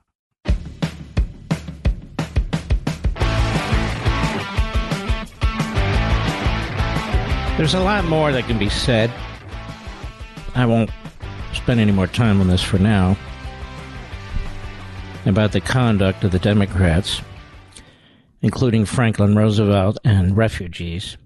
There's 7.57 7.75
a 7.75 7.81
lot 7.81 8.05
more 8.05 8.33
that 8.33 8.45
can 8.47 8.59
be 8.59 8.69
said. 8.69 9.11
I 10.55 10.67
won't 10.67 10.91
spend 11.55 11.81
any 11.81 11.93
more 11.93 12.07
time 12.07 12.43
on 12.43 12.49
this 12.49 12.63
for 12.63 12.79
now. 12.79 13.17
About 15.27 15.53
the 15.53 15.61
conduct 15.61 16.25
of 16.25 16.31
the 16.31 16.39
Democrats, 16.39 17.21
including 18.41 18.87
Franklin 18.87 19.37
Roosevelt 19.37 19.99
and 20.05 20.37
refugees 20.37 21.17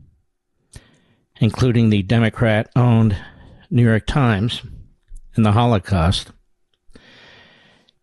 including 1.40 1.88
the 1.88 2.02
Democrat 2.02 2.70
owned 2.76 3.16
New 3.70 3.82
York 3.82 4.06
Times 4.06 4.62
and 5.34 5.44
the 5.44 5.52
Holocaust, 5.52 6.30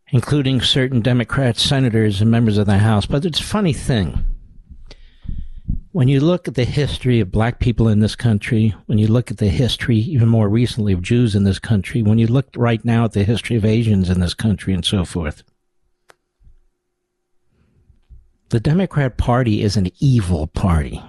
including 0.10 0.60
certain 0.60 1.02
Democrat 1.02 1.58
senators 1.58 2.20
and 2.20 2.32
members 2.32 2.58
of 2.58 2.66
the 2.66 2.80
House. 2.80 3.06
But 3.06 3.26
it's 3.26 3.40
a 3.40 3.44
funny 3.44 3.74
thing. 3.74 4.26
When 5.92 6.08
you 6.08 6.20
look 6.20 6.48
at 6.48 6.56
the 6.56 6.66
history 6.66 7.20
of 7.20 7.32
black 7.32 7.60
people 7.60 7.88
in 7.88 8.02
this 8.02 8.16
country, 8.16 8.76
when 8.86 8.98
you 8.98 9.08
look 9.08 9.32
at 9.32 9.38
the 9.38 9.50
history, 9.50 9.98
even 9.98 10.28
more 10.28 10.50
recently, 10.50 10.94
of 10.94 11.02
Jews 11.02 11.36
in 11.36 11.44
this 11.44 11.60
country, 11.60 12.02
when 12.04 12.20
you 12.20 12.28
look 12.28 12.48
right 12.56 12.84
now 12.86 13.06
at 13.06 13.14
the 13.14 13.24
history 13.24 13.56
of 13.56 13.66
Asians 13.66 14.10
in 14.10 14.20
this 14.20 14.36
country 14.36 14.74
and 14.74 14.86
so 14.86 15.06
forth, 15.06 15.44
the 18.50 18.60
Democrat 18.60 19.18
Party 19.18 19.62
is 19.62 19.76
an 19.76 19.90
evil 20.00 20.48
party. 20.48 21.02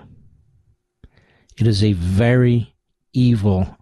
It 1.56 1.66
is 1.66 1.84
a 1.84 1.92
very 1.92 2.74
evil, 3.12 3.76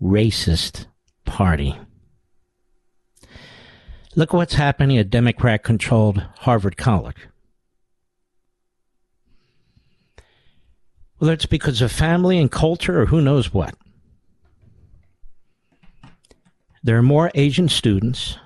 racist 0.00 0.86
party. 1.24 1.78
Look 4.14 4.32
what's 4.32 4.54
happening 4.54 4.98
at 4.98 5.10
Democrat 5.10 5.62
controlled 5.62 6.26
Harvard 6.40 6.76
College. 6.76 7.28
Whether 11.18 11.34
it's 11.34 11.46
because 11.46 11.80
of 11.80 11.92
family 11.92 12.38
and 12.38 12.50
culture 12.50 13.02
or 13.02 13.06
who 13.06 13.20
knows 13.20 13.54
what. 13.54 13.74
There 16.82 16.96
are 16.96 17.02
more 17.02 17.30
Asian 17.34 17.68
students 17.68 18.38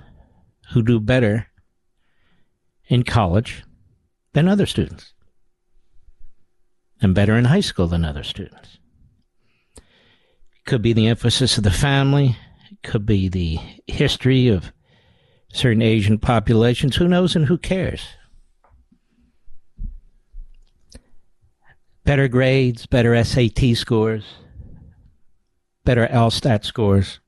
who 0.73 0.83
do 0.83 1.01
better 1.01 1.47
in 2.89 3.03
college 3.03 3.65
than 4.37 4.49
other 4.49 4.67
students 4.67 5.15
and 7.01 7.15
better 7.15 7.39
in 7.39 7.47
high 7.47 7.61
school 7.61 7.87
than 7.87 8.05
other 8.05 8.23
students. 8.23 8.79
It 9.79 10.67
could 10.67 10.83
be 10.83 10.93
the 10.93 11.07
emphasis 11.07 11.57
of 11.57 11.65
the 11.65 11.71
family, 11.71 12.37
it 12.71 12.83
could 12.83 13.07
be 13.07 13.31
the 13.31 13.59
history 13.87 14.49
of 14.49 14.73
certain 15.55 15.81
Asian 15.81 16.19
populations. 16.19 16.97
Who 16.97 17.09
knows 17.09 17.35
and 17.35 17.47
who 17.47 17.57
cares? 17.57 18.03
Better 22.05 22.29
grades, 22.29 22.85
better 22.85 23.25
SAT 23.25 23.75
scores, 23.75 24.27
better 25.87 26.07
LSAT 26.09 26.63
scores. 26.63 27.21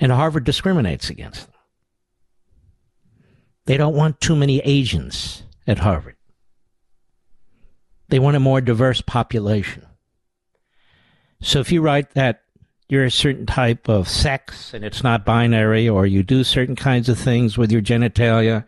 And 0.00 0.10
Harvard 0.10 0.42
discriminates 0.42 1.08
against 1.08 1.46
them. 1.46 1.59
They 3.66 3.76
don't 3.76 3.94
want 3.94 4.20
too 4.20 4.36
many 4.36 4.58
Asians 4.60 5.42
at 5.66 5.78
Harvard. 5.78 6.16
They 8.08 8.18
want 8.18 8.36
a 8.36 8.40
more 8.40 8.60
diverse 8.60 9.00
population. 9.00 9.86
So 11.40 11.60
if 11.60 11.70
you 11.70 11.80
write 11.80 12.10
that 12.14 12.42
you're 12.88 13.04
a 13.04 13.10
certain 13.10 13.46
type 13.46 13.88
of 13.88 14.08
sex 14.08 14.74
and 14.74 14.84
it's 14.84 15.04
not 15.04 15.24
binary, 15.24 15.88
or 15.88 16.06
you 16.06 16.24
do 16.24 16.42
certain 16.42 16.74
kinds 16.74 17.08
of 17.08 17.18
things 17.18 17.56
with 17.56 17.70
your 17.70 17.80
genitalia, 17.80 18.64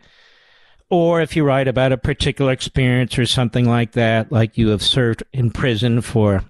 or 0.89 1.21
if 1.21 1.35
you 1.35 1.43
write 1.43 1.67
about 1.67 1.91
a 1.91 1.97
particular 1.97 2.53
experience 2.53 3.19
or 3.19 3.25
something 3.25 3.67
like 3.67 3.91
that, 3.93 4.31
like 4.31 4.57
you 4.57 4.69
have 4.69 4.81
served 4.81 5.23
in 5.33 5.51
prison 5.51 6.01
for 6.01 6.43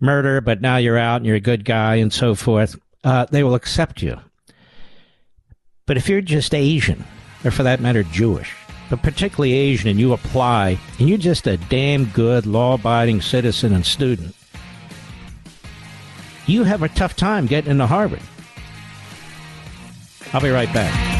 murder, 0.00 0.40
but 0.40 0.62
now 0.62 0.78
you're 0.78 0.96
out 0.96 1.16
and 1.16 1.26
you're 1.26 1.36
a 1.36 1.40
good 1.40 1.64
guy 1.64 1.96
and 1.96 2.12
so 2.12 2.34
forth, 2.34 2.78
uh, 3.04 3.26
they 3.30 3.42
will 3.42 3.54
accept 3.54 4.00
you. 4.02 4.18
But 5.84 5.98
if 5.98 6.08
you're 6.08 6.22
just 6.22 6.54
Asian, 6.54 7.04
or 7.44 7.50
for 7.50 7.62
that 7.62 7.80
matter, 7.80 8.02
Jewish, 8.02 8.54
but 8.90 9.02
particularly 9.02 9.52
Asian, 9.52 9.88
and 9.88 10.00
you 10.00 10.12
apply, 10.12 10.78
and 10.98 11.08
you're 11.08 11.18
just 11.18 11.46
a 11.46 11.56
damn 11.56 12.06
good 12.06 12.46
law 12.46 12.74
abiding 12.74 13.20
citizen 13.20 13.72
and 13.72 13.84
student, 13.84 14.34
you 16.46 16.64
have 16.64 16.82
a 16.82 16.88
tough 16.88 17.16
time 17.16 17.46
getting 17.46 17.72
into 17.72 17.86
Harvard. 17.86 18.22
I'll 20.32 20.40
be 20.40 20.50
right 20.50 20.72
back. 20.72 21.16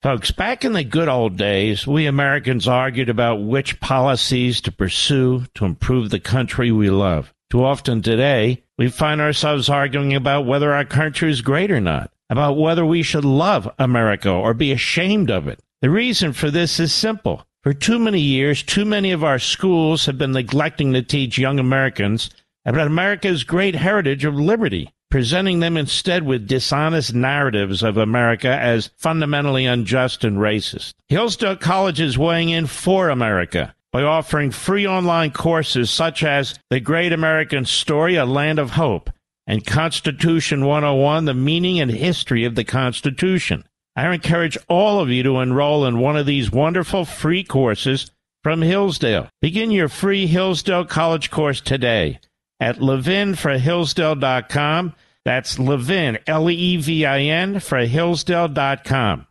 Folks, 0.00 0.30
back 0.30 0.64
in 0.64 0.74
the 0.74 0.84
good 0.84 1.08
old 1.08 1.36
days, 1.36 1.84
we 1.84 2.06
Americans 2.06 2.68
argued 2.68 3.08
about 3.08 3.42
which 3.42 3.80
policies 3.80 4.60
to 4.60 4.70
pursue 4.70 5.44
to 5.54 5.64
improve 5.64 6.10
the 6.10 6.20
country 6.20 6.70
we 6.70 6.88
love. 6.88 7.34
Too 7.50 7.64
often 7.64 8.02
today, 8.02 8.62
we 8.76 8.88
find 8.88 9.20
ourselves 9.20 9.68
arguing 9.68 10.14
about 10.14 10.46
whether 10.46 10.72
our 10.72 10.84
country 10.84 11.30
is 11.30 11.40
great 11.40 11.70
or 11.70 11.80
not 11.80 12.10
about 12.30 12.58
whether 12.58 12.84
we 12.84 13.02
should 13.02 13.24
love 13.24 13.70
America 13.78 14.30
or 14.30 14.54
be 14.54 14.72
ashamed 14.72 15.30
of 15.30 15.48
it. 15.48 15.60
The 15.80 15.90
reason 15.90 16.32
for 16.32 16.50
this 16.50 16.78
is 16.78 16.92
simple. 16.92 17.44
For 17.62 17.72
too 17.72 17.98
many 17.98 18.20
years, 18.20 18.62
too 18.62 18.84
many 18.84 19.10
of 19.12 19.24
our 19.24 19.38
schools 19.38 20.06
have 20.06 20.18
been 20.18 20.32
neglecting 20.32 20.92
to 20.92 21.02
teach 21.02 21.38
young 21.38 21.58
Americans 21.58 22.30
about 22.64 22.86
America's 22.86 23.44
great 23.44 23.74
heritage 23.74 24.24
of 24.24 24.34
liberty, 24.34 24.90
presenting 25.10 25.60
them 25.60 25.76
instead 25.76 26.24
with 26.24 26.46
dishonest 26.46 27.14
narratives 27.14 27.82
of 27.82 27.96
America 27.96 28.48
as 28.48 28.90
fundamentally 28.96 29.64
unjust 29.64 30.22
and 30.22 30.38
racist. 30.38 30.92
Hillsdale 31.08 31.56
College 31.56 32.00
is 32.00 32.18
weighing 32.18 32.50
in 32.50 32.66
for 32.66 33.08
America 33.08 33.74
by 33.92 34.02
offering 34.02 34.50
free 34.50 34.86
online 34.86 35.30
courses 35.30 35.90
such 35.90 36.22
as 36.22 36.58
The 36.70 36.80
Great 36.80 37.12
American 37.12 37.64
Story, 37.64 38.16
A 38.16 38.26
Land 38.26 38.58
of 38.58 38.72
Hope, 38.72 39.10
and 39.46 39.66
Constitution 39.66 40.64
101, 40.64 41.24
the 41.24 41.34
meaning 41.34 41.80
and 41.80 41.90
history 41.90 42.44
of 42.44 42.54
the 42.54 42.64
Constitution. 42.64 43.64
I 43.96 44.12
encourage 44.12 44.58
all 44.68 45.00
of 45.00 45.08
you 45.08 45.22
to 45.24 45.40
enroll 45.40 45.86
in 45.86 45.98
one 45.98 46.16
of 46.16 46.26
these 46.26 46.52
wonderful 46.52 47.04
free 47.04 47.42
courses 47.42 48.10
from 48.44 48.62
Hillsdale. 48.62 49.28
Begin 49.40 49.70
your 49.70 49.88
free 49.88 50.26
Hillsdale 50.26 50.84
College 50.84 51.30
course 51.30 51.60
today 51.60 52.20
at 52.60 52.78
levinforhillsdale.com. 52.78 54.94
That's 55.24 55.58
Levin, 55.58 56.18
L 56.26 56.50
E 56.50 56.76
V 56.76 57.06
I 57.06 57.20
N, 57.20 57.60
for 57.60 57.78
Hillsdale.com. 57.78 59.27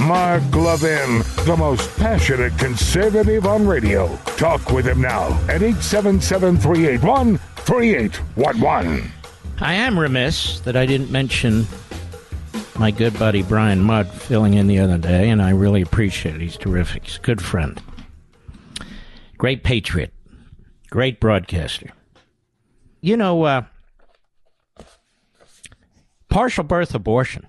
Mark 0.00 0.42
Levin, 0.54 1.22
the 1.44 1.56
most 1.56 1.94
passionate 1.96 2.56
conservative 2.58 3.46
on 3.46 3.66
radio. 3.66 4.14
Talk 4.36 4.70
with 4.70 4.86
him 4.86 5.00
now 5.00 5.28
at 5.48 5.62
877 5.62 6.58
381 6.58 7.38
3811. 7.38 9.12
I 9.60 9.74
am 9.74 9.98
remiss 9.98 10.60
that 10.60 10.76
I 10.76 10.86
didn't 10.86 11.10
mention 11.12 11.66
my 12.78 12.90
good 12.90 13.16
buddy 13.18 13.42
Brian 13.42 13.80
Mudd 13.80 14.08
filling 14.10 14.54
in 14.54 14.66
the 14.66 14.80
other 14.80 14.98
day, 14.98 15.30
and 15.30 15.40
I 15.40 15.50
really 15.50 15.82
appreciate 15.82 16.34
it. 16.34 16.40
He's 16.40 16.56
terrific. 16.56 17.04
He's 17.04 17.16
a 17.18 17.20
good 17.20 17.40
friend. 17.40 17.80
Great 19.38 19.62
patriot. 19.62 20.12
Great 20.90 21.20
broadcaster. 21.20 21.90
You 23.00 23.16
know, 23.16 23.42
uh, 23.44 23.62
partial 26.28 26.64
birth 26.64 26.94
abortion 26.94 27.46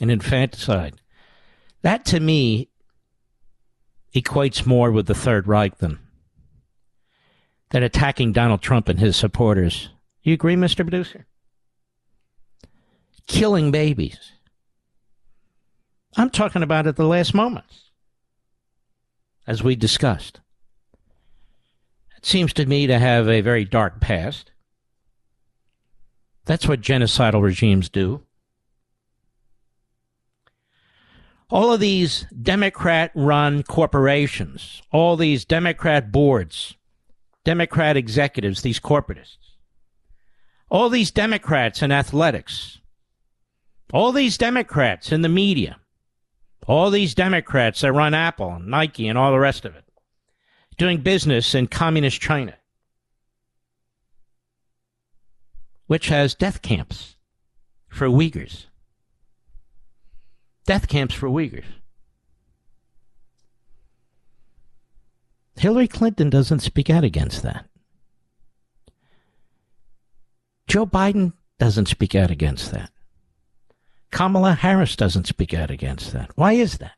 and 0.00 0.10
infanticide, 0.10 0.94
that 1.84 2.06
to 2.06 2.18
me 2.18 2.70
equates 4.14 4.64
more 4.64 4.90
with 4.90 5.06
the 5.06 5.14
Third 5.14 5.46
Reich 5.46 5.76
than, 5.78 5.98
than 7.70 7.82
attacking 7.82 8.32
Donald 8.32 8.62
Trump 8.62 8.88
and 8.88 8.98
his 8.98 9.16
supporters. 9.16 9.90
You 10.22 10.32
agree, 10.32 10.56
Mr. 10.56 10.76
Producer? 10.76 11.26
Killing 13.26 13.70
babies. 13.70 14.32
I'm 16.16 16.30
talking 16.30 16.62
about 16.62 16.86
at 16.86 16.96
the 16.96 17.04
last 17.04 17.34
moments, 17.34 17.90
as 19.46 19.62
we 19.62 19.76
discussed. 19.76 20.40
It 22.16 22.24
seems 22.24 22.54
to 22.54 22.64
me 22.64 22.86
to 22.86 22.98
have 22.98 23.28
a 23.28 23.42
very 23.42 23.66
dark 23.66 24.00
past. 24.00 24.52
That's 26.46 26.66
what 26.66 26.80
genocidal 26.80 27.42
regimes 27.42 27.90
do. 27.90 28.22
All 31.54 31.72
of 31.72 31.78
these 31.78 32.26
Democrat 32.42 33.12
run 33.14 33.62
corporations, 33.62 34.82
all 34.90 35.16
these 35.16 35.44
Democrat 35.44 36.10
boards, 36.10 36.74
Democrat 37.44 37.96
executives, 37.96 38.62
these 38.62 38.80
corporatists, 38.80 39.54
all 40.68 40.88
these 40.88 41.12
Democrats 41.12 41.80
in 41.80 41.92
athletics, 41.92 42.80
all 43.92 44.10
these 44.10 44.36
Democrats 44.36 45.12
in 45.12 45.22
the 45.22 45.28
media, 45.28 45.78
all 46.66 46.90
these 46.90 47.14
Democrats 47.14 47.82
that 47.82 47.92
run 47.92 48.14
Apple 48.14 48.54
and 48.54 48.66
Nike 48.66 49.06
and 49.06 49.16
all 49.16 49.30
the 49.30 49.38
rest 49.38 49.64
of 49.64 49.76
it, 49.76 49.84
doing 50.76 51.02
business 51.02 51.54
in 51.54 51.68
communist 51.68 52.20
China, 52.20 52.56
which 55.86 56.08
has 56.08 56.34
death 56.34 56.62
camps 56.62 57.14
for 57.88 58.08
Uyghurs. 58.08 58.66
Death 60.66 60.88
camps 60.88 61.14
for 61.14 61.28
Uyghurs. 61.28 61.64
Hillary 65.56 65.88
Clinton 65.88 66.30
doesn't 66.30 66.60
speak 66.60 66.90
out 66.90 67.04
against 67.04 67.42
that. 67.42 67.66
Joe 70.66 70.86
Biden 70.86 71.32
doesn't 71.58 71.86
speak 71.86 72.14
out 72.14 72.30
against 72.30 72.72
that. 72.72 72.90
Kamala 74.10 74.54
Harris 74.54 74.96
doesn't 74.96 75.26
speak 75.26 75.54
out 75.54 75.70
against 75.70 76.12
that. 76.12 76.30
Why 76.34 76.52
is 76.52 76.78
that? 76.78 76.94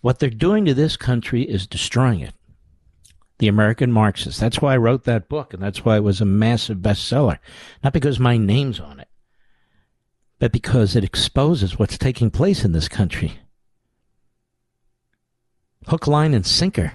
What 0.00 0.18
they're 0.18 0.30
doing 0.30 0.64
to 0.66 0.74
this 0.74 0.96
country 0.96 1.42
is 1.42 1.66
destroying 1.66 2.20
it. 2.20 2.34
The 3.38 3.48
American 3.48 3.92
Marxists. 3.92 4.40
That's 4.40 4.60
why 4.60 4.74
I 4.74 4.78
wrote 4.78 5.04
that 5.04 5.28
book, 5.28 5.52
and 5.52 5.62
that's 5.62 5.84
why 5.84 5.96
it 5.96 6.04
was 6.04 6.20
a 6.20 6.24
massive 6.24 6.78
bestseller. 6.78 7.38
Not 7.84 7.92
because 7.92 8.18
my 8.18 8.36
name's 8.36 8.80
on 8.80 9.00
it, 9.00 9.08
but 10.38 10.52
because 10.52 10.96
it 10.96 11.04
exposes 11.04 11.78
what's 11.78 11.98
taking 11.98 12.30
place 12.30 12.64
in 12.64 12.72
this 12.72 12.88
country. 12.88 13.38
Hook, 15.86 16.06
line, 16.06 16.34
and 16.34 16.46
sinker. 16.46 16.94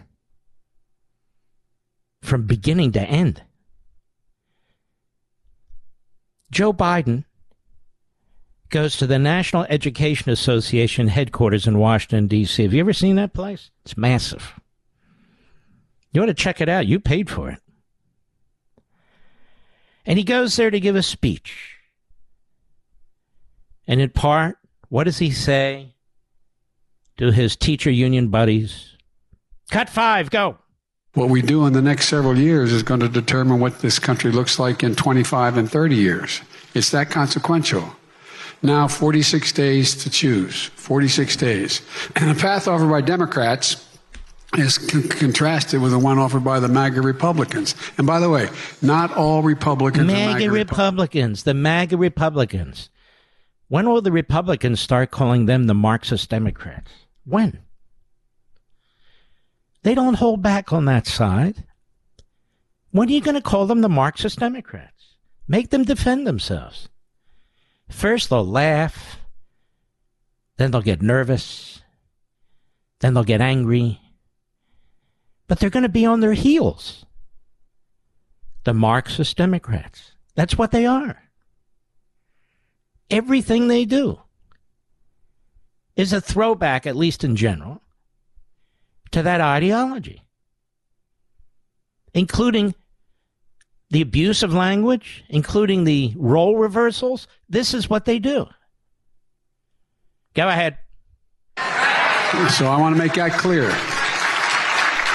From 2.22 2.46
beginning 2.46 2.92
to 2.94 3.02
end. 3.02 3.44
Joe 6.52 6.74
Biden 6.74 7.24
goes 8.70 8.98
to 8.98 9.08
the 9.08 9.20
National 9.20 9.66
Education 9.70 10.32
Association 10.32 11.08
headquarters 11.08 11.68
in 11.68 11.78
Washington, 11.78 12.28
D.C. 12.28 12.64
Have 12.64 12.74
you 12.74 12.80
ever 12.80 12.94
seen 12.94 13.16
that 13.18 13.34
place? 13.34 13.72
It's 13.86 13.98
massive. 13.98 14.60
You 16.12 16.24
ought 16.24 16.28
to 16.28 16.34
check 16.34 16.62
it 16.62 16.70
out. 16.70 16.88
You 16.88 17.00
paid 17.00 17.30
for 17.30 17.50
it. 17.50 17.60
And 20.06 20.18
he 20.18 20.24
goes 20.24 20.56
there 20.56 20.72
to 20.72 20.80
give 20.80 20.96
a 20.96 21.04
speech. 21.04 21.78
And 23.88 24.02
in 24.02 24.10
part, 24.10 24.58
what 24.90 25.06
does 25.06 25.20
he 25.20 25.32
say 25.32 25.94
to 27.18 27.32
his 27.32 27.56
teacher 27.56 27.92
union 27.92 28.30
buddies? 28.30 28.98
Cut 29.70 29.90
five, 29.90 30.30
go. 30.30 30.58
What 31.14 31.30
we 31.30 31.42
do 31.42 31.66
in 31.66 31.74
the 31.74 31.82
next 31.82 32.08
several 32.08 32.38
years 32.38 32.72
is 32.72 32.84
going 32.84 33.02
to 33.02 33.10
determine 33.10 33.60
what 33.60 33.80
this 33.80 34.00
country 34.00 34.32
looks 34.32 34.60
like 34.60 34.82
in 34.82 34.96
25 34.96 35.58
and 35.58 35.70
30 35.70 35.96
years. 35.96 36.42
It's 36.74 36.92
that 36.92 37.10
consequential. 37.10 37.96
Now, 38.64 38.88
46 38.88 39.52
days 39.52 39.96
to 40.04 40.10
choose. 40.10 40.66
46 40.76 41.36
days. 41.36 41.82
And 42.16 42.30
the 42.30 42.40
path 42.40 42.68
offered 42.68 42.90
by 42.90 43.02
Democrats 43.02 43.86
is 44.58 44.78
con- 44.78 45.08
contrasted 45.08 45.82
with 45.82 45.92
the 45.92 46.00
one 46.00 46.20
offered 46.20 46.44
by 46.44 46.60
the 46.60 46.68
MAGA 46.68 47.02
Republicans. 47.02 47.76
And 47.98 48.06
by 48.06 48.20
the 48.20 48.30
way, 48.30 48.50
not 48.82 49.16
all 49.16 49.42
Republicans 49.42 50.08
MAGA, 50.08 50.20
are 50.20 50.34
MAGA 50.34 50.52
Republicans, 50.52 51.44
the 51.44 51.54
MAGA 51.54 51.98
Republicans. 51.98 52.90
When 53.70 53.88
will 53.88 54.02
the 54.02 54.12
Republicans 54.12 54.82
start 54.82 55.12
calling 55.12 55.46
them 55.46 55.68
the 55.68 55.74
Marxist 55.74 56.30
Democrats? 56.30 56.92
When? 57.24 57.60
They 59.84 59.96
don't 59.96 60.16
hold 60.16 60.42
back 60.42 60.74
on 60.74 60.86
that 60.86 61.08
side. 61.08 61.64
When 62.92 63.08
are 63.08 63.14
you 63.14 63.22
going 63.22 63.36
to 63.36 63.42
call 63.42 63.68
them 63.68 63.80
the 63.80 63.88
Marxist 63.88 64.40
Democrats? 64.40 65.16
Make 65.48 65.70
them 65.70 65.86
defend 65.86 66.28
themselves. 66.28 66.90
First, 67.90 68.30
they'll 68.30 68.46
laugh. 68.46 69.20
Then 70.58 70.72
they'll 70.72 70.82
get 70.82 71.02
nervous. 71.02 71.82
Then 73.00 73.14
they'll 73.14 73.24
get 73.24 73.40
angry. 73.40 74.01
But 75.52 75.60
they're 75.60 75.70
going 75.70 75.84
to 75.84 75.90
be 75.90 76.06
on 76.06 76.22
their 76.22 76.32
heels. 76.32 77.06
The 78.64 78.74
Marxist 78.74 79.36
Democrats. 79.36 80.14
That's 80.34 80.58
what 80.58 80.72
they 80.72 80.86
are. 80.86 81.24
Everything 83.10 83.68
they 83.68 83.84
do 83.84 84.22
is 85.98 86.14
a 86.14 86.22
throwback, 86.22 86.88
at 86.88 86.96
least 86.96 87.26
in 87.26 87.36
general, 87.36 87.82
to 89.12 89.22
that 89.24 89.42
ideology, 89.42 90.22
including 92.14 92.74
the 93.90 94.02
abuse 94.02 94.44
of 94.44 94.54
language, 94.54 95.26
including 95.28 95.84
the 95.84 96.14
role 96.16 96.56
reversals. 96.56 97.28
This 97.50 97.74
is 97.74 97.90
what 97.90 98.06
they 98.06 98.20
do. 98.20 98.48
Go 100.34 100.48
ahead. 100.48 100.78
So 101.58 102.68
I 102.68 102.78
want 102.80 102.96
to 102.96 102.98
make 102.98 103.16
that 103.16 103.34
clear. 103.34 103.70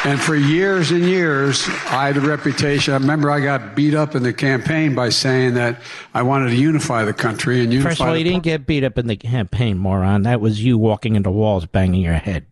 And 0.05 0.21
for 0.21 0.37
years 0.37 0.93
and 0.93 1.03
years, 1.03 1.67
I 1.67 2.07
had 2.07 2.17
a 2.17 2.21
reputation. 2.21 2.95
I 2.95 2.99
remember 2.99 3.29
I 3.31 3.41
got 3.41 3.75
beat 3.75 3.95
up 3.95 4.15
in 4.15 4.23
the 4.23 4.33
campaign 4.33 4.95
by 4.95 5.09
saying 5.09 5.55
that 5.55 5.81
I 6.15 6.23
wanted 6.23 6.51
to 6.51 6.57
unify 6.57 7.05
the 7.05 7.13
country 7.13 7.61
and 7.61 7.73
unify. 7.73 7.91
First 7.91 8.01
of 8.01 8.09
all, 8.09 8.17
you 8.17 8.23
didn't 8.23 8.45
get 8.45 8.67
beat 8.67 8.85
up 8.85 8.99
in 8.99 9.09
the 9.09 9.17
campaign, 9.17 9.79
moron. 9.79 10.23
That 10.23 10.41
was 10.41 10.63
you 10.63 10.79
walking 10.79 11.17
into 11.17 11.31
walls, 11.31 11.67
banging 11.67 12.03
your 12.03 12.15
head. 12.15 12.47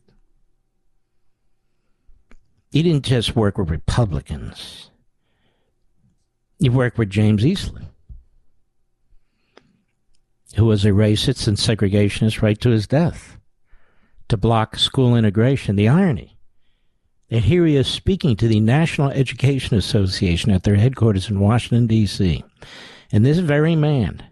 You 2.73 2.83
didn't 2.83 3.05
just 3.05 3.37
work 3.37 3.57
with 3.57 3.71
Republicans. 3.71 4.91
You 6.59 6.73
worked 6.73 6.99
with 6.99 7.11
James 7.11 7.47
Eastland, 7.47 7.87
who 10.57 10.65
was 10.65 10.85
a 10.85 10.89
racist 10.89 11.47
and 11.47 11.57
segregationist 11.57 12.43
right 12.43 12.61
to 12.61 12.71
his 12.71 12.89
death, 12.89 13.39
to 14.29 14.37
block 14.37 14.77
school 14.77 15.15
integration. 15.15 15.77
The 15.77 15.89
irony 15.89 16.34
that 17.31 17.45
here 17.45 17.65
he 17.67 17.77
is 17.77 17.89
speaking 17.89 18.37
to 18.37 18.49
the 18.49 18.61
National 18.61 19.11
Education 19.11 19.77
Association 19.77 20.51
at 20.51 20.63
their 20.63 20.77
headquarters 20.77 21.31
in 21.31 21.41
Washington, 21.41 21.87
D.C. 21.87 22.45
And 23.11 23.25
this 23.25 23.39
very 23.39 23.77
man, 23.77 24.23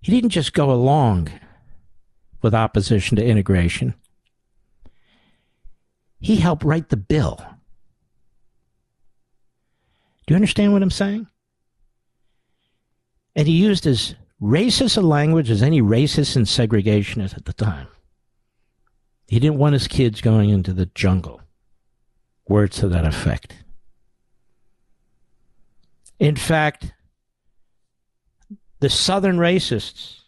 he 0.00 0.12
didn't 0.12 0.30
just 0.30 0.52
go 0.52 0.70
along 0.70 1.30
with 2.42 2.54
opposition 2.54 3.16
to 3.16 3.24
integration. 3.24 3.94
He 6.20 6.36
helped 6.36 6.64
write 6.64 6.90
the 6.90 6.96
bill. 6.96 7.36
Do 10.26 10.34
you 10.34 10.36
understand 10.36 10.72
what 10.72 10.82
I'm 10.82 10.90
saying? 10.90 11.26
And 13.34 13.48
he 13.48 13.54
used 13.54 13.86
as 13.86 14.14
racist 14.40 14.96
a 14.96 15.00
language 15.00 15.50
as 15.50 15.62
any 15.62 15.82
racist 15.82 16.36
and 16.36 16.46
segregationist 16.46 17.36
at 17.36 17.46
the 17.46 17.52
time. 17.52 17.88
He 19.26 19.38
didn't 19.38 19.58
want 19.58 19.74
his 19.74 19.88
kids 19.88 20.20
going 20.20 20.50
into 20.50 20.72
the 20.72 20.86
jungle 20.86 21.40
Words 22.50 22.78
to 22.78 22.88
that 22.88 23.06
effect. 23.06 23.54
In 26.18 26.34
fact, 26.34 26.92
the 28.80 28.90
Southern 28.90 29.36
racists 29.36 30.22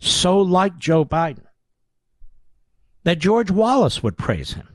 so 0.00 0.40
like 0.40 0.76
Joe 0.76 1.04
Biden 1.04 1.44
that 3.04 3.20
George 3.20 3.52
Wallace 3.52 4.02
would 4.02 4.18
praise 4.18 4.54
him. 4.54 4.66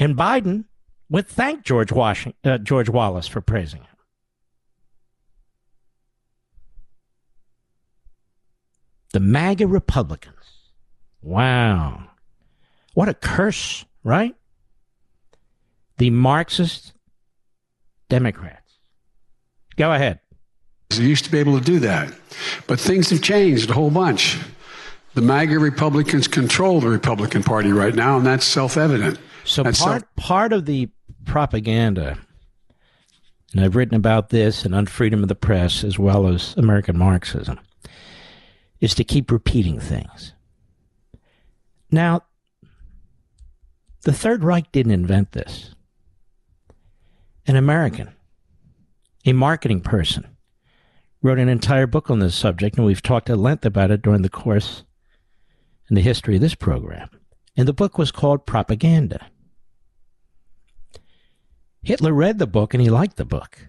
And 0.00 0.16
Biden 0.16 0.64
would 1.08 1.28
thank 1.28 1.62
George, 1.62 1.92
Washington, 1.92 2.52
uh, 2.52 2.58
George 2.58 2.88
Wallace 2.88 3.28
for 3.28 3.40
praising 3.40 3.82
him. 3.82 3.96
The 9.12 9.20
MAGA 9.20 9.68
Republicans. 9.68 10.72
Wow. 11.22 12.08
What 12.94 13.08
a 13.08 13.14
curse, 13.14 13.84
right? 14.04 14.34
The 15.98 16.10
Marxist 16.10 16.92
Democrats. 18.08 18.78
Go 19.76 19.92
ahead. 19.92 20.20
You 20.92 21.04
used 21.06 21.24
to 21.24 21.30
be 21.32 21.38
able 21.38 21.58
to 21.58 21.64
do 21.64 21.80
that. 21.80 22.12
But 22.68 22.78
things 22.78 23.10
have 23.10 23.22
changed 23.22 23.70
a 23.70 23.72
whole 23.72 23.90
bunch. 23.90 24.38
The 25.14 25.22
MAGA 25.22 25.58
Republicans 25.58 26.28
control 26.28 26.80
the 26.80 26.88
Republican 26.88 27.42
Party 27.42 27.72
right 27.72 27.94
now, 27.94 28.16
and 28.16 28.26
that's 28.26 28.44
self 28.44 28.76
evident. 28.76 29.18
So 29.44 29.62
That's 29.62 29.80
part 29.80 30.02
self- 30.02 30.16
part 30.16 30.52
of 30.52 30.66
the 30.66 30.88
propaganda, 31.24 32.18
and 33.52 33.64
I've 33.64 33.76
written 33.76 33.94
about 33.94 34.30
this 34.30 34.64
and 34.64 34.74
on 34.74 34.86
freedom 34.86 35.22
of 35.22 35.28
the 35.28 35.34
press 35.34 35.84
as 35.84 35.98
well 35.98 36.26
as 36.26 36.54
American 36.56 36.98
Marxism, 36.98 37.58
is 38.80 38.94
to 38.94 39.04
keep 39.04 39.30
repeating 39.30 39.78
things. 39.80 40.32
Now, 41.90 42.22
the 44.04 44.12
Third 44.12 44.44
Reich 44.44 44.70
didn't 44.72 44.92
invent 44.92 45.32
this. 45.32 45.74
An 47.46 47.56
American, 47.56 48.14
a 49.26 49.32
marketing 49.32 49.80
person, 49.80 50.26
wrote 51.22 51.38
an 51.38 51.48
entire 51.48 51.86
book 51.86 52.10
on 52.10 52.18
this 52.18 52.34
subject, 52.34 52.76
and 52.76 52.86
we've 52.86 53.02
talked 53.02 53.28
at 53.30 53.38
length 53.38 53.64
about 53.64 53.90
it 53.90 54.02
during 54.02 54.22
the 54.22 54.28
course 54.28 54.84
and 55.88 55.96
the 55.96 56.02
history 56.02 56.36
of 56.36 56.40
this 56.40 56.54
program. 56.54 57.08
And 57.56 57.68
the 57.68 57.72
book 57.72 57.98
was 57.98 58.10
called 58.10 58.46
Propaganda. 58.46 59.26
Hitler 61.82 62.12
read 62.12 62.38
the 62.38 62.46
book 62.46 62.72
and 62.72 62.82
he 62.82 62.88
liked 62.88 63.16
the 63.16 63.24
book. 63.24 63.68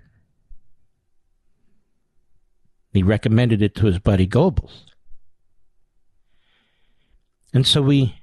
He 2.93 3.03
recommended 3.03 3.61
it 3.61 3.75
to 3.75 3.87
his 3.87 3.99
buddy 3.99 4.25
Goebbels. 4.25 4.85
And 7.53 7.67
so 7.67 7.81
we, 7.81 8.15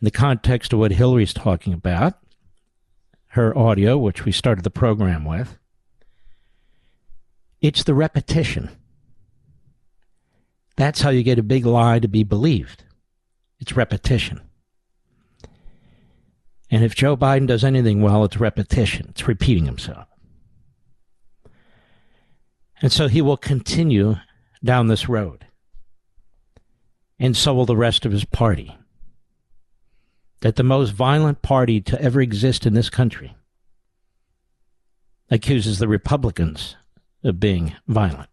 in 0.00 0.04
the 0.04 0.10
context 0.10 0.72
of 0.72 0.78
what 0.78 0.92
Hillary's 0.92 1.34
talking 1.34 1.72
about, 1.72 2.14
her 3.28 3.56
audio, 3.56 3.98
which 3.98 4.24
we 4.24 4.32
started 4.32 4.64
the 4.64 4.70
program 4.70 5.24
with, 5.24 5.58
it's 7.60 7.84
the 7.84 7.94
repetition. 7.94 8.70
That's 10.76 11.02
how 11.02 11.10
you 11.10 11.22
get 11.22 11.38
a 11.38 11.42
big 11.42 11.66
lie 11.66 11.98
to 11.98 12.08
be 12.08 12.24
believed. 12.24 12.84
It's 13.58 13.76
repetition. 13.76 14.40
And 16.70 16.82
if 16.82 16.94
Joe 16.94 17.16
Biden 17.16 17.46
does 17.46 17.64
anything 17.64 18.00
well, 18.00 18.24
it's 18.24 18.38
repetition, 18.38 19.08
it's 19.10 19.28
repeating 19.28 19.66
himself. 19.66 20.06
And 22.80 22.90
so 22.90 23.08
he 23.08 23.20
will 23.20 23.36
continue 23.36 24.16
down 24.64 24.86
this 24.86 25.08
road. 25.08 25.46
And 27.18 27.36
so 27.36 27.52
will 27.52 27.66
the 27.66 27.76
rest 27.76 28.06
of 28.06 28.12
his 28.12 28.24
party. 28.24 28.78
That 30.40 30.56
the 30.56 30.62
most 30.62 30.90
violent 30.90 31.42
party 31.42 31.80
to 31.82 32.00
ever 32.00 32.20
exist 32.20 32.64
in 32.64 32.72
this 32.72 32.88
country 32.88 33.36
accuses 35.30 35.78
the 35.78 35.88
Republicans 35.88 36.76
of 37.22 37.38
being 37.38 37.74
violent. 37.86 38.28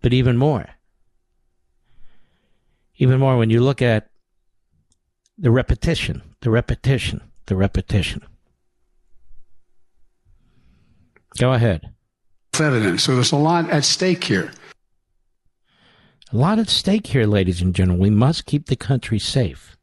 But 0.00 0.12
even 0.12 0.36
more, 0.36 0.68
even 2.96 3.18
more 3.18 3.36
when 3.36 3.50
you 3.50 3.60
look 3.60 3.82
at 3.82 4.10
the 5.38 5.50
repetition, 5.50 6.22
the 6.40 6.50
repetition, 6.50 7.20
the 7.46 7.56
repetition. 7.56 8.22
Go 11.38 11.52
ahead. 11.52 11.90
Evidence. 12.58 13.02
So 13.02 13.14
there's 13.14 13.32
a 13.32 13.36
lot 13.36 13.68
at 13.70 13.84
stake 13.84 14.24
here. 14.24 14.52
A 16.34 16.36
lot 16.36 16.58
at 16.58 16.68
stake 16.68 17.06
here, 17.06 17.26
ladies 17.26 17.62
and 17.62 17.72
gentlemen. 17.72 18.02
We 18.02 18.10
must 18.10 18.44
keep 18.44 18.66
the 18.66 18.74
country 18.74 19.20
safe. 19.20 19.76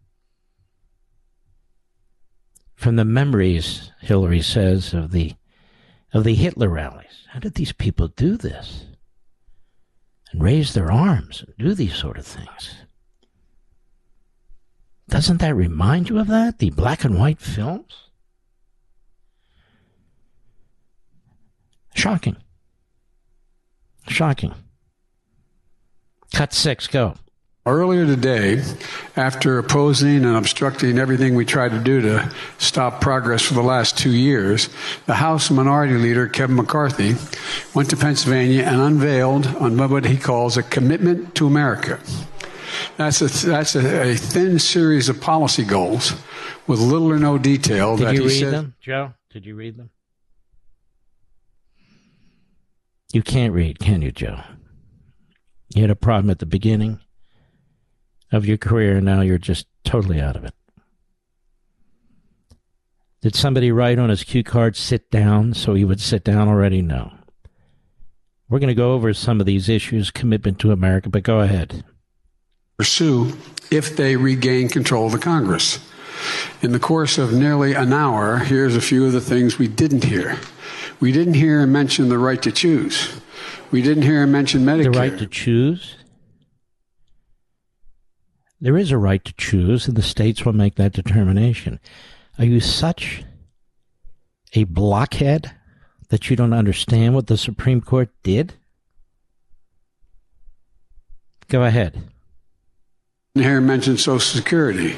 From 2.75 2.97
the 2.97 3.05
memories, 3.05 3.89
Hillary 4.01 4.41
says, 4.41 4.93
of 4.93 5.11
the 5.11 5.35
of 6.13 6.25
the 6.25 6.35
Hitler 6.35 6.67
rallies. 6.67 7.25
How 7.29 7.39
did 7.39 7.53
these 7.53 7.71
people 7.71 8.09
do 8.09 8.35
this? 8.35 8.83
And 10.33 10.43
raise 10.43 10.73
their 10.73 10.91
arms 10.91 11.41
and 11.47 11.55
do 11.57 11.73
these 11.73 11.95
sort 11.95 12.17
of 12.17 12.25
things. 12.25 12.75
Doesn't 15.07 15.37
that 15.37 15.55
remind 15.55 16.09
you 16.09 16.19
of 16.19 16.27
that? 16.27 16.59
The 16.59 16.71
black 16.71 17.05
and 17.05 17.17
white 17.17 17.39
films? 17.39 18.09
Shocking. 21.95 22.35
Shocking. 24.09 24.53
Cut 26.33 26.53
six, 26.53 26.87
go. 26.87 27.15
Earlier 27.63 28.07
today, 28.07 28.63
after 29.15 29.59
opposing 29.59 30.25
and 30.25 30.35
obstructing 30.35 30.97
everything 30.97 31.35
we 31.35 31.45
tried 31.45 31.69
to 31.73 31.79
do 31.79 32.01
to 32.01 32.31
stop 32.57 33.01
progress 33.01 33.43
for 33.43 33.53
the 33.53 33.61
last 33.61 33.97
two 33.99 34.09
years, 34.09 34.69
the 35.05 35.13
House 35.13 35.51
Minority 35.51 35.93
Leader, 35.93 36.27
Kevin 36.27 36.55
McCarthy, 36.55 37.13
went 37.75 37.91
to 37.91 37.97
Pennsylvania 37.97 38.63
and 38.63 38.81
unveiled 38.81 39.45
on 39.57 39.77
what 39.77 40.05
he 40.05 40.17
calls 40.17 40.57
a 40.57 40.63
commitment 40.63 41.35
to 41.35 41.45
America. 41.45 41.99
That's 42.97 43.21
a, 43.21 43.47
that's 43.47 43.75
a, 43.75 44.11
a 44.11 44.15
thin 44.15 44.57
series 44.57 45.07
of 45.07 45.21
policy 45.21 45.63
goals 45.63 46.15
with 46.65 46.79
little 46.79 47.11
or 47.11 47.19
no 47.19 47.37
detail 47.37 47.95
Did 47.95 48.07
that 48.07 48.15
you 48.15 48.21
he 48.21 48.27
read 48.27 48.39
said, 48.39 48.53
them, 48.53 48.75
Joe? 48.81 49.13
Did 49.29 49.45
you 49.45 49.55
read 49.55 49.77
them? 49.77 49.91
You 53.13 53.21
can't 53.21 53.53
read, 53.53 53.77
can 53.77 54.01
you, 54.01 54.11
Joe? 54.11 54.39
You 55.73 55.81
had 55.83 55.91
a 55.91 55.95
problem 55.95 56.29
at 56.29 56.39
the 56.39 56.45
beginning 56.45 56.99
of 58.31 58.45
your 58.45 58.57
career, 58.57 58.97
and 58.97 59.05
now 59.05 59.21
you're 59.21 59.37
just 59.37 59.67
totally 59.83 60.19
out 60.19 60.35
of 60.35 60.43
it. 60.45 60.53
Did 63.21 63.35
somebody 63.35 63.71
write 63.71 63.99
on 63.99 64.09
his 64.09 64.23
cue 64.23 64.43
card, 64.43 64.75
sit 64.75 65.11
down, 65.11 65.53
so 65.53 65.73
he 65.73 65.85
would 65.85 66.01
sit 66.01 66.23
down 66.23 66.47
already? 66.47 66.81
No. 66.81 67.13
We're 68.49 68.59
going 68.59 68.67
to 68.69 68.73
go 68.73 68.93
over 68.93 69.13
some 69.13 69.39
of 69.39 69.45
these 69.45 69.69
issues, 69.69 70.11
commitment 70.11 70.59
to 70.59 70.71
America, 70.71 71.09
but 71.09 71.23
go 71.23 71.39
ahead. 71.39 71.83
pursue 72.77 73.37
if 73.69 73.95
they 73.95 74.15
regain 74.15 74.67
control 74.67 75.05
of 75.05 75.11
the 75.11 75.19
Congress. 75.19 75.79
In 76.61 76.71
the 76.71 76.79
course 76.79 77.17
of 77.17 77.31
nearly 77.31 77.73
an 77.73 77.93
hour, 77.93 78.37
here's 78.39 78.75
a 78.75 78.81
few 78.81 79.05
of 79.05 79.11
the 79.13 79.21
things 79.21 79.57
we 79.57 79.67
didn't 79.67 80.03
hear. 80.03 80.37
We 80.99 81.11
didn't 81.11 81.35
hear 81.35 81.61
him 81.61 81.71
mention 81.71 82.09
the 82.09 82.17
right 82.17 82.41
to 82.41 82.51
choose. 82.51 83.19
We 83.71 83.81
didn't 83.81 84.03
hear 84.03 84.23
him 84.23 84.31
mention 84.31 84.65
Medicare. 84.65 84.93
The 84.93 84.99
right 84.99 85.17
to 85.17 85.27
choose? 85.27 85.95
There 88.59 88.77
is 88.77 88.91
a 88.91 88.97
right 88.97 89.23
to 89.25 89.33
choose, 89.33 89.87
and 89.87 89.97
the 89.97 90.03
states 90.03 90.45
will 90.45 90.53
make 90.53 90.75
that 90.75 90.93
determination. 90.93 91.79
Are 92.37 92.45
you 92.45 92.59
such 92.59 93.23
a 94.53 94.65
blockhead 94.65 95.51
that 96.09 96.29
you 96.29 96.35
don't 96.35 96.53
understand 96.53 97.15
what 97.15 97.27
the 97.27 97.37
Supreme 97.37 97.81
Court 97.81 98.09
did? 98.21 98.53
Go 101.47 101.63
ahead. 101.63 101.93
didn't 103.33 103.47
hear 103.47 103.57
him 103.57 103.65
mention 103.65 103.97
Social 103.97 104.19
Security. 104.19 104.95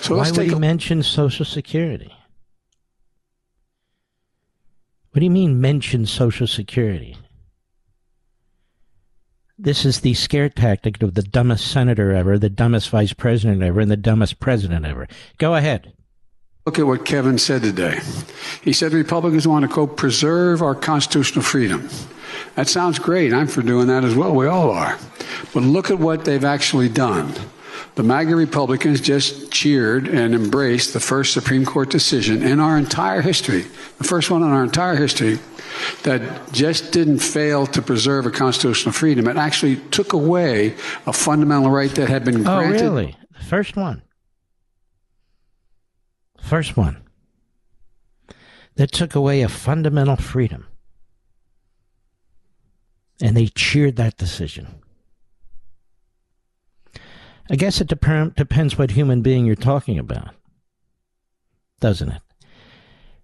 So 0.00 0.14
Why 0.14 0.22
let's 0.22 0.30
would 0.30 0.36
take 0.38 0.50
he 0.50 0.56
a 0.56 0.60
mention 0.60 1.02
Social 1.02 1.44
Security? 1.44 2.12
What 5.12 5.20
do 5.20 5.26
you 5.26 5.30
mean 5.30 5.60
mention 5.60 6.06
Social 6.06 6.46
Security? 6.46 7.18
This 9.58 9.84
is 9.84 10.00
the 10.00 10.14
scare 10.14 10.48
tactic 10.48 11.02
of 11.02 11.12
the 11.12 11.22
dumbest 11.22 11.70
senator 11.70 12.12
ever, 12.12 12.38
the 12.38 12.48
dumbest 12.48 12.88
vice 12.88 13.12
president 13.12 13.62
ever, 13.62 13.80
and 13.80 13.90
the 13.90 13.96
dumbest 13.98 14.40
president 14.40 14.86
ever. 14.86 15.06
Go 15.36 15.54
ahead. 15.54 15.92
look 16.64 16.78
at 16.78 16.86
what 16.86 17.04
Kevin 17.04 17.36
said 17.36 17.60
today. 17.60 18.00
He 18.62 18.72
said 18.72 18.94
Republicans 18.94 19.46
want 19.46 19.64
to, 19.64 19.68
quote, 19.68 19.98
preserve 19.98 20.62
our 20.62 20.74
constitutional 20.74 21.44
freedom. 21.44 21.90
That 22.54 22.68
sounds 22.68 22.98
great. 22.98 23.34
I'm 23.34 23.48
for 23.48 23.60
doing 23.60 23.88
that 23.88 24.04
as 24.04 24.14
well. 24.14 24.34
We 24.34 24.46
all 24.46 24.70
are. 24.70 24.96
But 25.52 25.64
look 25.64 25.90
at 25.90 25.98
what 25.98 26.24
they've 26.24 26.42
actually 26.42 26.88
done. 26.88 27.34
The 27.94 28.02
MAGA 28.02 28.34
Republicans 28.34 29.00
just 29.00 29.50
cheered 29.52 30.08
and 30.08 30.34
embraced 30.34 30.92
the 30.92 31.00
first 31.00 31.32
Supreme 31.32 31.64
Court 31.64 31.90
decision 31.90 32.42
in 32.42 32.60
our 32.60 32.78
entire 32.78 33.20
history, 33.20 33.62
the 33.98 34.04
first 34.04 34.30
one 34.30 34.42
in 34.42 34.48
our 34.48 34.64
entire 34.64 34.96
history, 34.96 35.38
that 36.04 36.52
just 36.52 36.92
didn't 36.92 37.18
fail 37.18 37.66
to 37.66 37.82
preserve 37.82 38.26
a 38.26 38.30
constitutional 38.30 38.92
freedom. 38.92 39.28
It 39.28 39.36
actually 39.36 39.76
took 39.90 40.12
away 40.12 40.74
a 41.06 41.12
fundamental 41.12 41.70
right 41.70 41.90
that 41.92 42.08
had 42.08 42.24
been 42.24 42.42
granted. 42.42 42.50
Oh, 42.50 42.68
granted. 42.68 42.82
really? 42.82 43.16
The 43.38 43.44
first 43.44 43.76
one. 43.76 44.02
First 46.40 46.76
one 46.76 47.02
that 48.76 48.92
took 48.92 49.14
away 49.14 49.42
a 49.42 49.48
fundamental 49.48 50.16
freedom. 50.16 50.66
And 53.20 53.36
they 53.36 53.46
cheered 53.46 53.96
that 53.96 54.16
decision. 54.16 54.81
I 57.50 57.56
guess 57.56 57.80
it 57.80 57.88
dep- 57.88 58.34
depends 58.34 58.78
what 58.78 58.92
human 58.92 59.22
being 59.22 59.44
you're 59.46 59.56
talking 59.56 59.98
about, 59.98 60.34
doesn't 61.80 62.10
it? 62.10 62.22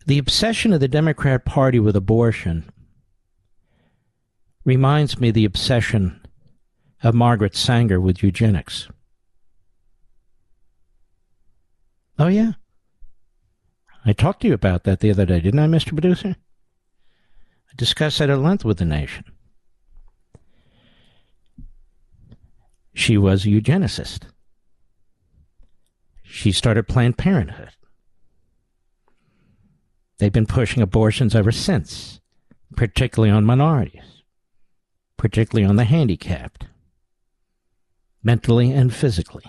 The 0.07 0.18
obsession 0.18 0.72
of 0.72 0.81
the 0.81 0.88
Democrat 0.88 1.44
Party 1.44 1.78
with 1.78 1.94
abortion 1.94 2.70
reminds 4.64 5.20
me 5.20 5.31
the 5.31 5.44
obsession 5.44 6.20
of 7.02 7.14
Margaret 7.14 7.54
Sanger 7.54 8.00
with 8.00 8.22
eugenics. 8.22 8.88
Oh, 12.18 12.28
yeah. 12.28 12.52
I 14.04 14.12
talked 14.12 14.42
to 14.42 14.48
you 14.48 14.54
about 14.54 14.85
that 14.85 15.00
the 15.00 15.11
other 15.11 15.26
day, 15.26 15.40
didn't 15.40 15.61
I, 15.61 15.66
Mr. 15.66 15.90
Producer? 15.90 16.37
I 17.70 17.74
discussed 17.76 18.18
that 18.18 18.31
at 18.31 18.38
length 18.38 18.64
with 18.64 18.78
the 18.78 18.85
nation. 18.85 19.24
She 22.98 23.16
was 23.16 23.46
a 23.46 23.48
eugenicist. 23.48 24.24
She 26.24 26.50
started 26.50 26.88
Planned 26.88 27.16
Parenthood. 27.16 27.70
They've 30.18 30.32
been 30.32 30.46
pushing 30.46 30.82
abortions 30.82 31.37
ever 31.37 31.52
since, 31.52 32.20
particularly 32.74 33.30
on 33.30 33.46
minorities, 33.46 34.24
particularly 35.16 35.64
on 35.64 35.76
the 35.76 35.84
handicapped, 35.84 36.66
mentally 38.24 38.72
and 38.72 38.92
physically. 38.92 39.44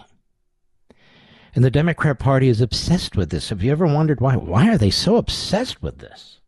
And 1.56 1.66
the 1.66 1.72
Democrat 1.72 2.20
Party 2.20 2.50
is 2.50 2.62
obsessed 2.62 3.18
with 3.18 3.32
this. 3.32 3.50
Have 3.50 3.64
you 3.64 3.72
ever 3.72 3.88
wondered 3.88 4.22
why? 4.22 4.36
Why 4.36 4.70
are 4.70 4.78
they 4.78 4.92
so 4.92 5.18
obsessed 5.18 5.82
with 5.82 5.98
this? 5.98 6.40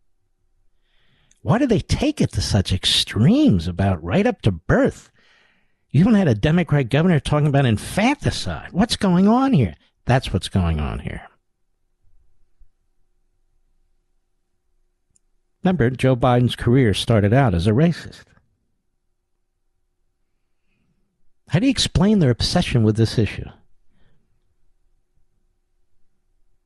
Why 1.41 1.57
do 1.57 1.65
they 1.65 1.79
take 1.79 2.21
it 2.21 2.31
to 2.33 2.41
such 2.41 2.71
extremes 2.71 3.67
about 3.67 4.03
right 4.03 4.27
up 4.27 4.43
to 4.43 4.51
birth? 4.51 5.10
You 5.91 6.01
even 6.01 6.13
had 6.13 6.27
a 6.29 6.35
Democrat 6.35 6.89
governor 6.89 7.19
talking 7.19 7.47
about 7.47 7.65
infanticide. 7.65 8.71
What's 8.71 8.95
going 8.95 9.27
on 9.27 9.53
here? 9.53 9.75
That's 10.05 10.31
what's 10.31 10.47
going 10.47 10.79
on 10.79 10.99
here. 10.99 11.27
Remember, 15.63 15.89
Joe 15.89 16.15
Biden's 16.15 16.55
career 16.55 16.93
started 16.93 17.33
out 17.33 17.53
as 17.53 17.67
a 17.67 17.71
racist. 17.71 18.23
How 21.49 21.59
do 21.59 21.65
you 21.65 21.71
explain 21.71 22.19
their 22.19 22.31
obsession 22.31 22.83
with 22.83 22.95
this 22.95 23.19
issue? 23.19 23.49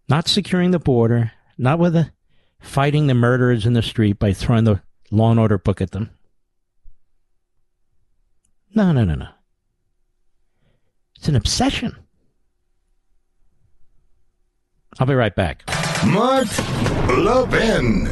Not 0.07 0.27
securing 0.27 0.69
the 0.69 0.79
border, 0.79 1.31
not 1.57 1.79
with 1.79 1.93
the 1.93 2.11
fighting 2.59 3.07
the 3.07 3.15
murderers 3.15 3.65
in 3.65 3.73
the 3.73 3.81
street 3.81 4.19
by 4.19 4.33
throwing 4.33 4.63
the 4.63 4.81
law 5.09 5.31
and 5.31 5.39
order 5.39 5.57
book 5.57 5.81
at 5.81 5.91
them. 5.91 6.11
No, 8.75 8.91
no, 8.91 9.05
no, 9.05 9.15
no. 9.15 9.29
It's 11.15 11.29
an 11.29 11.37
obsession. 11.37 11.95
I'll 14.99 15.07
be 15.07 15.13
right 15.13 15.33
back. 15.33 15.63
Mark 16.05 16.47
Levin. 17.07 18.05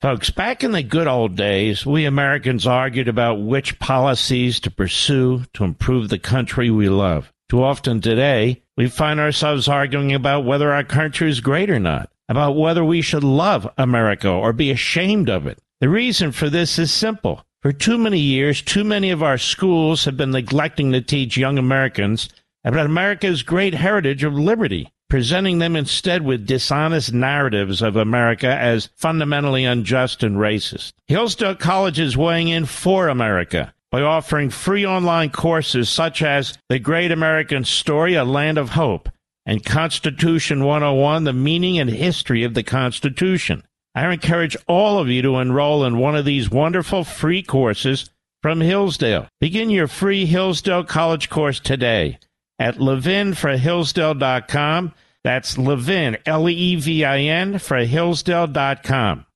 Folks, 0.00 0.30
back 0.30 0.62
in 0.62 0.72
the 0.72 0.82
good 0.82 1.08
old 1.08 1.34
days, 1.34 1.84
we 1.84 2.04
Americans 2.04 2.66
argued 2.66 3.08
about 3.08 3.42
which 3.42 3.78
policies 3.78 4.60
to 4.60 4.70
pursue 4.70 5.44
to 5.54 5.64
improve 5.64 6.08
the 6.08 6.18
country 6.18 6.70
we 6.70 6.88
love. 6.88 7.32
Too 7.48 7.64
often 7.64 8.00
today, 8.00 8.62
we 8.76 8.88
find 8.88 9.18
ourselves 9.18 9.66
arguing 9.66 10.12
about 10.12 10.44
whether 10.44 10.72
our 10.72 10.84
country 10.84 11.30
is 11.30 11.40
great 11.40 11.70
or 11.70 11.80
not, 11.80 12.10
about 12.28 12.56
whether 12.56 12.84
we 12.84 13.02
should 13.02 13.24
love 13.24 13.68
America 13.76 14.28
or 14.28 14.52
be 14.52 14.70
ashamed 14.70 15.28
of 15.28 15.46
it. 15.46 15.58
The 15.80 15.88
reason 15.88 16.32
for 16.32 16.48
this 16.48 16.78
is 16.78 16.92
simple. 16.92 17.44
For 17.62 17.72
too 17.72 17.98
many 17.98 18.18
years, 18.18 18.62
too 18.62 18.84
many 18.84 19.10
of 19.10 19.22
our 19.22 19.38
schools 19.38 20.04
have 20.04 20.16
been 20.16 20.30
neglecting 20.30 20.92
to 20.92 21.00
teach 21.00 21.36
young 21.36 21.58
Americans 21.58 22.28
about 22.64 22.86
America's 22.86 23.42
great 23.42 23.74
heritage 23.74 24.24
of 24.24 24.34
liberty 24.34 24.90
presenting 25.14 25.58
them 25.58 25.76
instead 25.76 26.22
with 26.22 26.46
dishonest 26.46 27.12
narratives 27.12 27.82
of 27.82 27.94
America 27.94 28.48
as 28.48 28.88
fundamentally 28.96 29.64
unjust 29.64 30.22
and 30.22 30.36
racist. 30.36 30.92
Hillsdale 31.06 31.54
College 31.54 32.00
is 32.00 32.16
weighing 32.16 32.48
in 32.48 32.64
for 32.64 33.08
America 33.08 33.72
by 33.90 34.02
offering 34.02 34.50
free 34.50 34.84
online 34.84 35.30
courses 35.30 35.88
such 35.88 36.20
as 36.20 36.58
The 36.68 36.80
Great 36.80 37.12
American 37.12 37.64
Story, 37.64 38.14
A 38.14 38.24
Land 38.24 38.58
of 38.58 38.70
Hope, 38.70 39.08
and 39.46 39.64
Constitution 39.64 40.64
101, 40.64 41.24
The 41.24 41.32
Meaning 41.32 41.78
and 41.78 41.88
History 41.90 42.44
of 42.44 42.54
the 42.54 42.62
Constitution. 42.62 43.64
I 43.94 44.10
encourage 44.12 44.56
all 44.66 44.98
of 44.98 45.08
you 45.08 45.22
to 45.22 45.36
enroll 45.36 45.84
in 45.84 45.98
one 45.98 46.16
of 46.16 46.24
these 46.24 46.50
wonderful 46.50 47.04
free 47.04 47.42
courses 47.42 48.10
from 48.42 48.60
Hillsdale. 48.60 49.28
Begin 49.40 49.70
your 49.70 49.86
free 49.86 50.26
Hillsdale 50.26 50.82
College 50.84 51.30
course 51.30 51.60
today 51.60 52.18
at 52.58 52.76
levinforhillsdale.com. 52.76 54.92
That's 55.22 55.56
Levin, 55.56 56.18
L 56.26 56.48
E 56.48 56.74
V 56.76 57.04
I 57.04 57.20
N, 57.20 57.58
for 57.58 57.78
Hillsdale.com. 57.78 59.26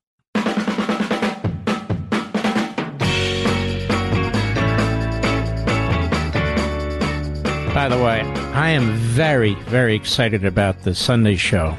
By 7.75 7.88
the 7.88 7.97
way, 7.97 8.38
I 8.59 8.71
am 8.71 8.90
very, 8.97 9.55
very 9.55 9.94
excited 9.94 10.44
about 10.44 10.83
the 10.83 10.92
Sunday 10.92 11.37
show 11.37 11.77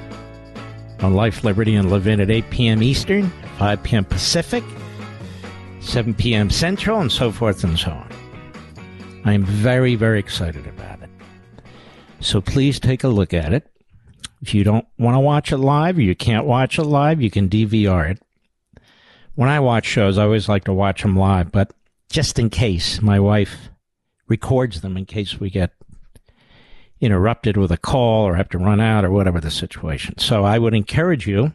on 1.01 1.13
Life, 1.13 1.43
Liberty, 1.43 1.75
and 1.75 1.91
Levin 1.91 2.21
at 2.21 2.31
8 2.31 2.49
p.m. 2.51 2.81
Eastern, 2.81 3.29
5 3.57 3.83
p.m. 3.83 4.05
Pacific, 4.05 4.63
7 5.81 6.13
p.m. 6.13 6.49
Central, 6.49 7.01
and 7.01 7.11
so 7.11 7.33
forth 7.33 7.65
and 7.65 7.77
so 7.77 7.91
on. 7.91 8.09
I 9.25 9.33
am 9.33 9.43
very, 9.43 9.95
very 9.95 10.19
excited 10.19 10.65
about 10.67 11.01
it. 11.01 11.09
So 12.21 12.39
please 12.39 12.79
take 12.79 13.03
a 13.03 13.09
look 13.09 13.33
at 13.33 13.51
it. 13.51 13.69
If 14.41 14.53
you 14.53 14.63
don't 14.63 14.87
want 14.97 15.15
to 15.15 15.19
watch 15.19 15.51
it 15.51 15.57
live 15.57 15.97
or 15.97 16.01
you 16.01 16.15
can't 16.15 16.45
watch 16.45 16.79
it 16.79 16.85
live, 16.85 17.21
you 17.21 17.29
can 17.29 17.49
DVR 17.49 18.11
it. 18.11 18.21
When 19.35 19.49
I 19.49 19.59
watch 19.59 19.85
shows, 19.85 20.17
I 20.17 20.23
always 20.23 20.47
like 20.47 20.63
to 20.63 20.73
watch 20.73 21.01
them 21.01 21.17
live, 21.17 21.51
but 21.51 21.73
just 22.09 22.39
in 22.39 22.49
case, 22.49 23.01
my 23.01 23.19
wife 23.19 23.67
records 24.29 24.79
them 24.79 24.95
in 24.95 25.05
case 25.05 25.41
we 25.41 25.49
get 25.49 25.73
interrupted 27.01 27.57
with 27.57 27.71
a 27.71 27.77
call 27.77 28.25
or 28.25 28.35
have 28.35 28.49
to 28.49 28.57
run 28.57 28.79
out 28.79 29.05
or 29.05 29.11
whatever 29.11 29.39
the 29.39 29.51
situation. 29.51 30.17
So 30.17 30.43
I 30.43 30.59
would 30.59 30.73
encourage 30.73 31.27
you, 31.27 31.53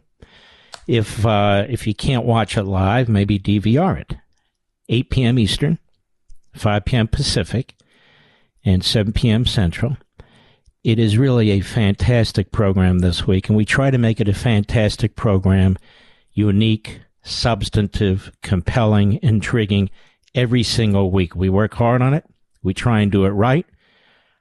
if 0.86 1.24
uh, 1.24 1.66
if 1.68 1.86
you 1.86 1.94
can't 1.94 2.24
watch 2.24 2.56
it 2.56 2.64
live, 2.64 3.08
maybe 3.08 3.38
DVR 3.38 4.00
it. 4.00 4.16
8 4.88 5.10
p.m. 5.10 5.38
Eastern, 5.38 5.78
5 6.54 6.84
p.m. 6.84 7.08
Pacific, 7.08 7.74
and 8.64 8.84
7 8.84 9.12
p.m. 9.12 9.46
Central. 9.46 9.96
It 10.82 10.98
is 10.98 11.16
really 11.16 11.50
a 11.50 11.60
fantastic 11.60 12.52
program 12.52 12.98
this 12.98 13.26
week, 13.26 13.48
and 13.48 13.56
we 13.56 13.64
try 13.64 13.90
to 13.90 13.96
make 13.96 14.20
it 14.20 14.28
a 14.28 14.34
fantastic 14.34 15.16
program, 15.16 15.78
unique, 16.34 17.00
substantive, 17.22 18.30
compelling, 18.42 19.18
intriguing 19.22 19.88
every 20.34 20.62
single 20.62 21.10
week. 21.10 21.34
We 21.34 21.48
work 21.48 21.72
hard 21.74 22.02
on 22.02 22.12
it. 22.12 22.26
We 22.62 22.74
try 22.74 23.00
and 23.00 23.10
do 23.10 23.24
it 23.24 23.30
right. 23.30 23.66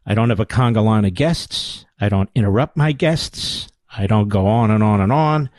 I 0.06 0.14
don't 0.14 0.30
have 0.30 0.40
a 0.40 0.46
conga 0.46 0.84
line 0.84 1.06
of 1.06 1.14
guests. 1.14 1.86
I 2.00 2.10
don't 2.10 2.30
interrupt 2.36 2.76
my 2.76 2.92
guests. 2.92 3.70
I 3.96 4.08
don't 4.08 4.30
go 4.30 4.48
on 4.48 4.72
and 4.72 4.84
on 4.84 5.00
and 5.00 5.12
on. 5.12 5.50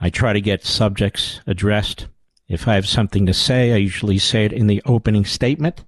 I 0.00 0.10
try 0.10 0.32
to 0.32 0.40
get 0.40 0.64
subjects 0.64 1.40
addressed. 1.46 2.06
If 2.48 2.68
I 2.68 2.74
have 2.74 2.86
something 2.86 3.26
to 3.26 3.34
say, 3.34 3.72
I 3.72 3.76
usually 3.76 4.18
say 4.18 4.44
it 4.44 4.52
in 4.52 4.66
the 4.66 4.82
opening 4.86 5.24
statement 5.24 5.84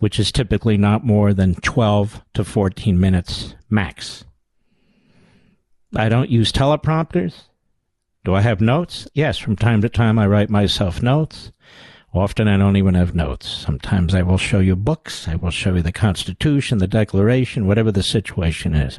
which 0.00 0.18
is 0.18 0.32
typically 0.32 0.76
not 0.76 1.04
more 1.04 1.32
than 1.32 1.54
12 1.56 2.22
to 2.34 2.42
14 2.42 2.98
minutes 2.98 3.54
max. 3.68 4.24
I 5.94 6.08
don't 6.08 6.30
use 6.30 6.50
teleprompters. 6.50 7.42
Do 8.24 8.34
I 8.34 8.40
have 8.40 8.60
notes? 8.60 9.06
Yes, 9.14 9.38
from 9.38 9.56
time 9.56 9.82
to 9.82 9.88
time 9.88 10.18
I 10.18 10.26
write 10.26 10.50
myself 10.50 11.02
notes. 11.02 11.52
Often 12.12 12.48
I 12.48 12.56
don't 12.56 12.76
even 12.76 12.94
have 12.94 13.14
notes. 13.14 13.48
Sometimes 13.48 14.14
I 14.14 14.22
will 14.22 14.38
show 14.38 14.58
you 14.58 14.74
books. 14.74 15.28
I 15.28 15.36
will 15.36 15.50
show 15.50 15.74
you 15.74 15.82
the 15.82 15.92
Constitution, 15.92 16.78
the 16.78 16.88
Declaration, 16.88 17.66
whatever 17.66 17.92
the 17.92 18.02
situation 18.02 18.74
is. 18.74 18.98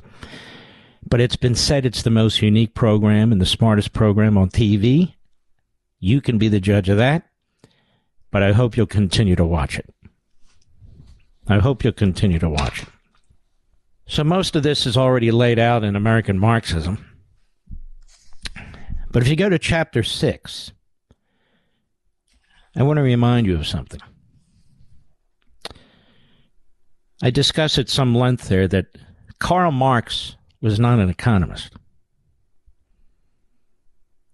But 1.05 1.19
it's 1.19 1.35
been 1.35 1.55
said 1.55 1.85
it's 1.85 2.03
the 2.03 2.09
most 2.09 2.41
unique 2.41 2.73
program 2.73 3.31
and 3.31 3.41
the 3.41 3.45
smartest 3.45 3.91
program 3.91 4.37
on 4.37 4.49
TV. 4.49 5.15
You 5.99 6.21
can 6.21 6.37
be 6.37 6.47
the 6.47 6.61
judge 6.61 6.87
of 6.87 6.97
that. 6.97 7.27
But 8.31 8.43
I 8.43 8.53
hope 8.53 8.77
you'll 8.77 8.85
continue 8.85 9.35
to 9.35 9.45
watch 9.45 9.77
it. 9.77 9.93
I 11.47 11.59
hope 11.59 11.83
you'll 11.83 11.91
continue 11.91 12.39
to 12.39 12.49
watch 12.49 12.83
it. 12.83 12.87
So, 14.07 14.23
most 14.23 14.55
of 14.55 14.63
this 14.63 14.85
is 14.85 14.95
already 14.95 15.31
laid 15.31 15.59
out 15.59 15.83
in 15.83 15.97
American 15.97 16.39
Marxism. 16.39 17.05
But 19.11 19.23
if 19.23 19.27
you 19.27 19.35
go 19.35 19.49
to 19.49 19.59
chapter 19.59 20.03
6, 20.03 20.71
I 22.75 22.83
want 22.83 22.97
to 22.97 23.03
remind 23.03 23.47
you 23.47 23.55
of 23.55 23.67
something. 23.67 23.99
I 27.21 27.29
discuss 27.29 27.77
at 27.77 27.89
some 27.89 28.15
length 28.15 28.47
there 28.47 28.67
that 28.69 28.87
Karl 29.39 29.71
Marx 29.71 30.35
was 30.61 30.79
not 30.79 30.99
an 30.99 31.09
economist. 31.09 31.73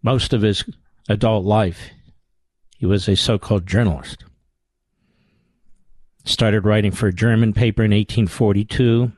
Most 0.01 0.33
of 0.33 0.41
his 0.41 0.63
adult 1.09 1.45
life, 1.45 1.89
he 2.77 2.85
was 2.85 3.09
a 3.09 3.15
so 3.15 3.37
called 3.37 3.65
journalist. 3.65 4.23
Started 6.23 6.65
writing 6.65 6.91
for 6.91 7.07
a 7.07 7.13
German 7.13 7.53
paper 7.53 7.83
in 7.83 7.91
1842, 7.91 9.11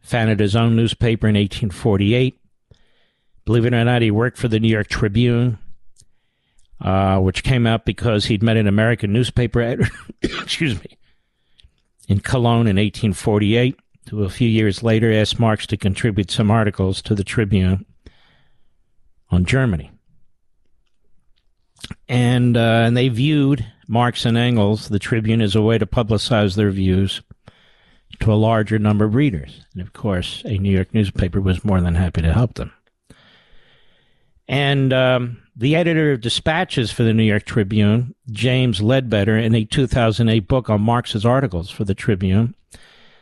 founded 0.00 0.40
his 0.40 0.54
own 0.54 0.76
newspaper 0.76 1.26
in 1.26 1.34
1848. 1.34 2.38
Believe 3.44 3.66
it 3.66 3.74
or 3.74 3.84
not, 3.84 4.02
he 4.02 4.10
worked 4.10 4.36
for 4.36 4.48
the 4.48 4.60
New 4.60 4.68
York 4.68 4.88
Tribune, 4.88 5.58
uh, 6.84 7.18
which 7.18 7.42
came 7.42 7.66
out 7.66 7.84
because 7.86 8.26
he'd 8.26 8.42
met 8.42 8.58
an 8.58 8.68
American 8.68 9.12
newspaper 9.12 9.60
editor, 9.60 9.90
excuse 10.22 10.78
me, 10.78 10.98
in 12.08 12.20
Cologne 12.20 12.66
in 12.68 12.76
1848. 12.76 13.76
Who 14.10 14.22
a 14.22 14.28
few 14.28 14.48
years 14.48 14.82
later 14.82 15.10
asked 15.10 15.40
Marx 15.40 15.66
to 15.68 15.78
contribute 15.78 16.30
some 16.30 16.50
articles 16.50 17.00
to 17.02 17.14
the 17.14 17.24
Tribune 17.24 17.86
on 19.30 19.46
Germany. 19.46 19.90
And, 22.06 22.54
uh, 22.54 22.82
and 22.84 22.94
they 22.94 23.08
viewed 23.08 23.66
Marx 23.88 24.26
and 24.26 24.36
Engels, 24.36 24.90
the 24.90 24.98
Tribune, 24.98 25.40
as 25.40 25.56
a 25.56 25.62
way 25.62 25.78
to 25.78 25.86
publicize 25.86 26.54
their 26.54 26.70
views 26.70 27.22
to 28.20 28.30
a 28.30 28.34
larger 28.34 28.78
number 28.78 29.06
of 29.06 29.14
readers. 29.14 29.64
And 29.72 29.80
of 29.80 29.94
course, 29.94 30.42
a 30.44 30.58
New 30.58 30.70
York 30.70 30.92
newspaper 30.92 31.40
was 31.40 31.64
more 31.64 31.80
than 31.80 31.94
happy 31.94 32.20
to 32.20 32.32
help 32.32 32.54
them. 32.54 32.72
And 34.46 34.92
um, 34.92 35.43
the 35.56 35.76
editor 35.76 36.12
of 36.12 36.20
dispatches 36.20 36.90
for 36.90 37.04
the 37.04 37.14
New 37.14 37.22
York 37.22 37.44
Tribune, 37.44 38.14
James 38.30 38.82
Ledbetter, 38.82 39.38
in 39.38 39.54
a 39.54 39.64
2008 39.64 40.48
book 40.48 40.68
on 40.68 40.80
Marx's 40.80 41.24
articles 41.24 41.70
for 41.70 41.84
the 41.84 41.94
Tribune, 41.94 42.54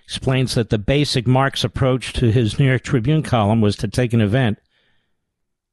explains 0.04 0.54
that 0.54 0.70
the 0.70 0.78
basic 0.78 1.26
Marx 1.26 1.62
approach 1.62 2.12
to 2.14 2.30
his 2.30 2.58
New 2.58 2.66
York 2.66 2.82
Tribune 2.82 3.22
column 3.22 3.60
was 3.60 3.76
to 3.76 3.88
take 3.88 4.12
an 4.12 4.20
event 4.20 4.58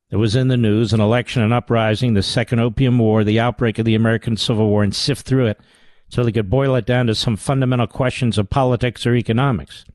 that 0.10 0.18
was 0.18 0.36
in 0.36 0.50
the 0.50 0.58
news, 0.58 0.92
an 0.92 1.00
election, 1.00 1.42
an 1.42 1.54
uprising, 1.54 2.14
the 2.14 2.24
Second 2.24 2.60
Opium 2.60 2.98
War, 2.98 3.24
the 3.24 3.40
outbreak 3.40 3.80
of 3.80 3.86
the 3.86 3.96
American 3.96 4.36
Civil 4.36 4.68
War, 4.68 4.84
and 4.84 4.94
sift 4.94 5.26
through 5.26 5.46
it 5.46 5.60
so 6.10 6.24
they 6.24 6.32
could 6.32 6.50
boil 6.50 6.76
it 6.76 6.86
down 6.86 7.08
to 7.08 7.16
some 7.16 7.36
fundamental 7.36 7.88
questions 7.88 8.38
of 8.38 8.50
politics 8.50 9.06
or 9.06 9.16
economics. 9.16 9.86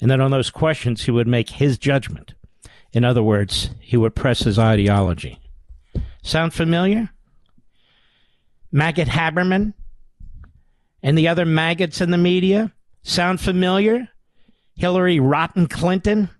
And 0.00 0.10
then 0.10 0.20
on 0.20 0.30
those 0.30 0.50
questions, 0.50 1.04
he 1.04 1.10
would 1.10 1.28
make 1.28 1.50
his 1.50 1.78
judgment. 1.78 2.34
In 2.92 3.04
other 3.04 3.22
words, 3.22 3.70
he 3.78 3.96
would 3.96 4.16
press 4.16 4.40
his 4.40 4.58
ideology. 4.58 5.41
Sound 6.22 6.54
familiar? 6.54 7.10
Maggot 8.70 9.08
Haberman 9.08 9.74
and 11.02 11.18
the 11.18 11.28
other 11.28 11.44
maggots 11.44 12.00
in 12.00 12.10
the 12.10 12.18
media? 12.18 12.72
Sound 13.02 13.40
familiar? 13.40 14.08
Hillary 14.74 15.20
Rotten 15.20 15.66
Clinton 15.66 16.30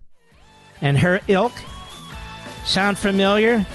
and 0.81 0.97
her 0.97 1.19
ilk? 1.27 1.51
Sound 2.65 2.97
familiar? 2.97 3.65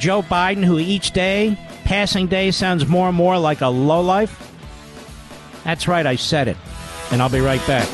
Joe 0.00 0.22
Biden, 0.22 0.64
who 0.64 0.78
each 0.78 1.12
day, 1.12 1.56
passing 1.84 2.26
day, 2.26 2.50
sounds 2.50 2.86
more 2.86 3.08
and 3.08 3.16
more 3.16 3.38
like 3.38 3.60
a 3.60 3.68
lowlife? 3.68 4.50
That's 5.62 5.86
right, 5.86 6.06
I 6.06 6.16
said 6.16 6.48
it. 6.48 6.56
And 7.12 7.22
I'll 7.22 7.28
be 7.28 7.40
right 7.40 7.64
back. 7.66 7.88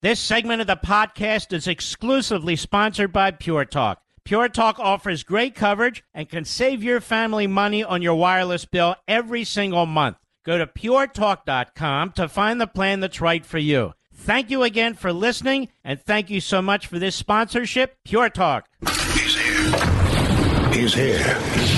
This 0.00 0.18
segment 0.18 0.60
of 0.60 0.66
the 0.66 0.76
podcast 0.76 1.52
is 1.52 1.68
exclusively 1.68 2.56
sponsored 2.56 3.12
by 3.12 3.30
Pure 3.32 3.66
Talk. 3.66 4.00
Pure 4.28 4.50
Talk 4.50 4.78
offers 4.78 5.22
great 5.22 5.54
coverage 5.54 6.04
and 6.12 6.28
can 6.28 6.44
save 6.44 6.82
your 6.82 7.00
family 7.00 7.46
money 7.46 7.82
on 7.82 8.02
your 8.02 8.14
wireless 8.14 8.66
bill 8.66 8.94
every 9.08 9.42
single 9.42 9.86
month. 9.86 10.18
Go 10.44 10.58
to 10.58 10.66
puretalk.com 10.66 12.12
to 12.12 12.28
find 12.28 12.60
the 12.60 12.66
plan 12.66 13.00
that's 13.00 13.22
right 13.22 13.46
for 13.46 13.56
you. 13.56 13.94
Thank 14.12 14.50
you 14.50 14.64
again 14.64 14.92
for 14.92 15.14
listening, 15.14 15.68
and 15.82 15.98
thank 15.98 16.28
you 16.28 16.42
so 16.42 16.60
much 16.60 16.86
for 16.86 16.98
this 16.98 17.16
sponsorship, 17.16 17.96
Pure 18.04 18.28
Talk. 18.28 18.68
He's 19.14 19.34
here. 19.34 20.72
He's 20.74 20.92
here. 20.92 21.77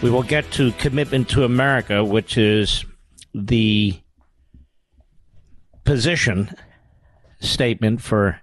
We 0.00 0.10
will 0.10 0.22
get 0.22 0.48
to 0.52 0.70
Commitment 0.72 1.28
to 1.30 1.42
America, 1.42 2.04
which 2.04 2.38
is 2.38 2.84
the 3.34 3.98
position 5.82 6.54
statement 7.40 8.00
for 8.00 8.40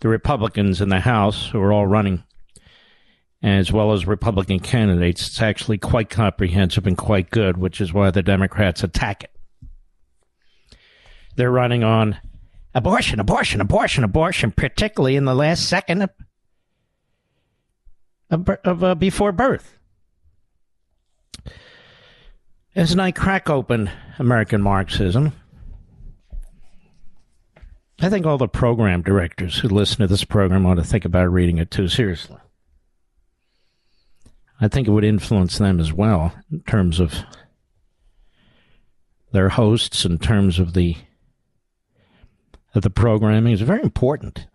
the 0.00 0.08
Republicans 0.08 0.80
in 0.80 0.90
the 0.90 1.00
House 1.00 1.48
who 1.48 1.60
are 1.60 1.72
all 1.72 1.86
running, 1.86 2.22
as 3.42 3.72
well 3.72 3.92
as 3.92 4.06
Republican 4.06 4.60
candidates. 4.60 5.26
It's 5.26 5.42
actually 5.42 5.78
quite 5.78 6.10
comprehensive 6.10 6.86
and 6.86 6.96
quite 6.96 7.28
good, 7.28 7.56
which 7.56 7.80
is 7.80 7.92
why 7.92 8.12
the 8.12 8.22
Democrats 8.22 8.84
attack 8.84 9.24
it. 9.24 10.78
They're 11.34 11.50
running 11.50 11.82
on 11.82 12.18
abortion, 12.72 13.18
abortion, 13.18 13.60
abortion, 13.60 14.04
abortion, 14.04 14.52
particularly 14.52 15.16
in 15.16 15.24
the 15.24 15.34
last 15.34 15.68
second 15.68 16.02
of, 16.02 16.10
of, 18.30 18.48
of 18.48 18.84
uh, 18.84 18.94
before 18.94 19.32
birth. 19.32 19.80
As 22.76 22.98
I 22.98 23.12
crack 23.12 23.48
open 23.48 23.88
American 24.18 24.60
Marxism, 24.60 25.32
I 28.00 28.08
think 28.08 28.26
all 28.26 28.36
the 28.36 28.48
program 28.48 29.00
directors 29.00 29.58
who 29.58 29.68
listen 29.68 29.98
to 29.98 30.08
this 30.08 30.24
program 30.24 30.66
ought 30.66 30.74
to 30.74 30.82
think 30.82 31.04
about 31.04 31.32
reading 31.32 31.58
it 31.58 31.70
too 31.70 31.86
seriously. 31.86 32.38
I 34.60 34.66
think 34.66 34.88
it 34.88 34.90
would 34.90 35.04
influence 35.04 35.56
them 35.56 35.78
as 35.78 35.92
well 35.92 36.34
in 36.50 36.62
terms 36.62 36.98
of 36.98 37.14
their 39.30 39.50
hosts, 39.50 40.04
in 40.04 40.18
terms 40.18 40.58
of 40.58 40.74
the 40.74 40.96
of 42.74 42.82
the 42.82 42.90
programming 42.90 43.52
is 43.52 43.60
very 43.60 43.82
important. 43.82 44.48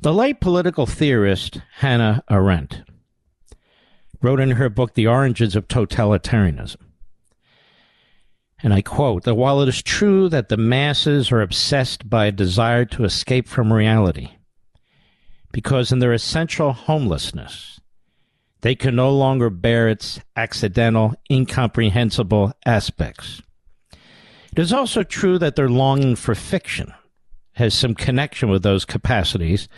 The 0.00 0.12
late 0.12 0.40
political 0.40 0.84
theorist 0.84 1.62
Hannah 1.76 2.22
Arendt 2.30 2.82
wrote 4.24 4.40
in 4.40 4.52
her 4.52 4.70
book 4.70 4.94
The 4.94 5.06
Origins 5.06 5.54
of 5.54 5.68
Totalitarianism, 5.68 6.78
and 8.62 8.72
I 8.72 8.80
quote, 8.80 9.24
that 9.24 9.34
while 9.34 9.60
it 9.60 9.68
is 9.68 9.82
true 9.82 10.30
that 10.30 10.48
the 10.48 10.56
masses 10.56 11.30
are 11.30 11.42
obsessed 11.42 12.08
by 12.08 12.24
a 12.24 12.32
desire 12.32 12.86
to 12.86 13.04
escape 13.04 13.46
from 13.46 13.70
reality, 13.70 14.30
because 15.52 15.92
in 15.92 15.98
their 15.98 16.14
essential 16.14 16.72
homelessness, 16.72 17.78
they 18.62 18.74
can 18.74 18.96
no 18.96 19.10
longer 19.10 19.50
bear 19.50 19.90
its 19.90 20.20
accidental, 20.34 21.14
incomprehensible 21.30 22.54
aspects. 22.64 23.42
It 23.92 24.58
is 24.58 24.72
also 24.72 25.02
true 25.02 25.38
that 25.38 25.54
their 25.54 25.68
longing 25.68 26.16
for 26.16 26.34
fiction 26.34 26.94
has 27.52 27.74
some 27.74 27.94
connection 27.94 28.48
with 28.48 28.62
those 28.62 28.86
capacities 28.86 29.68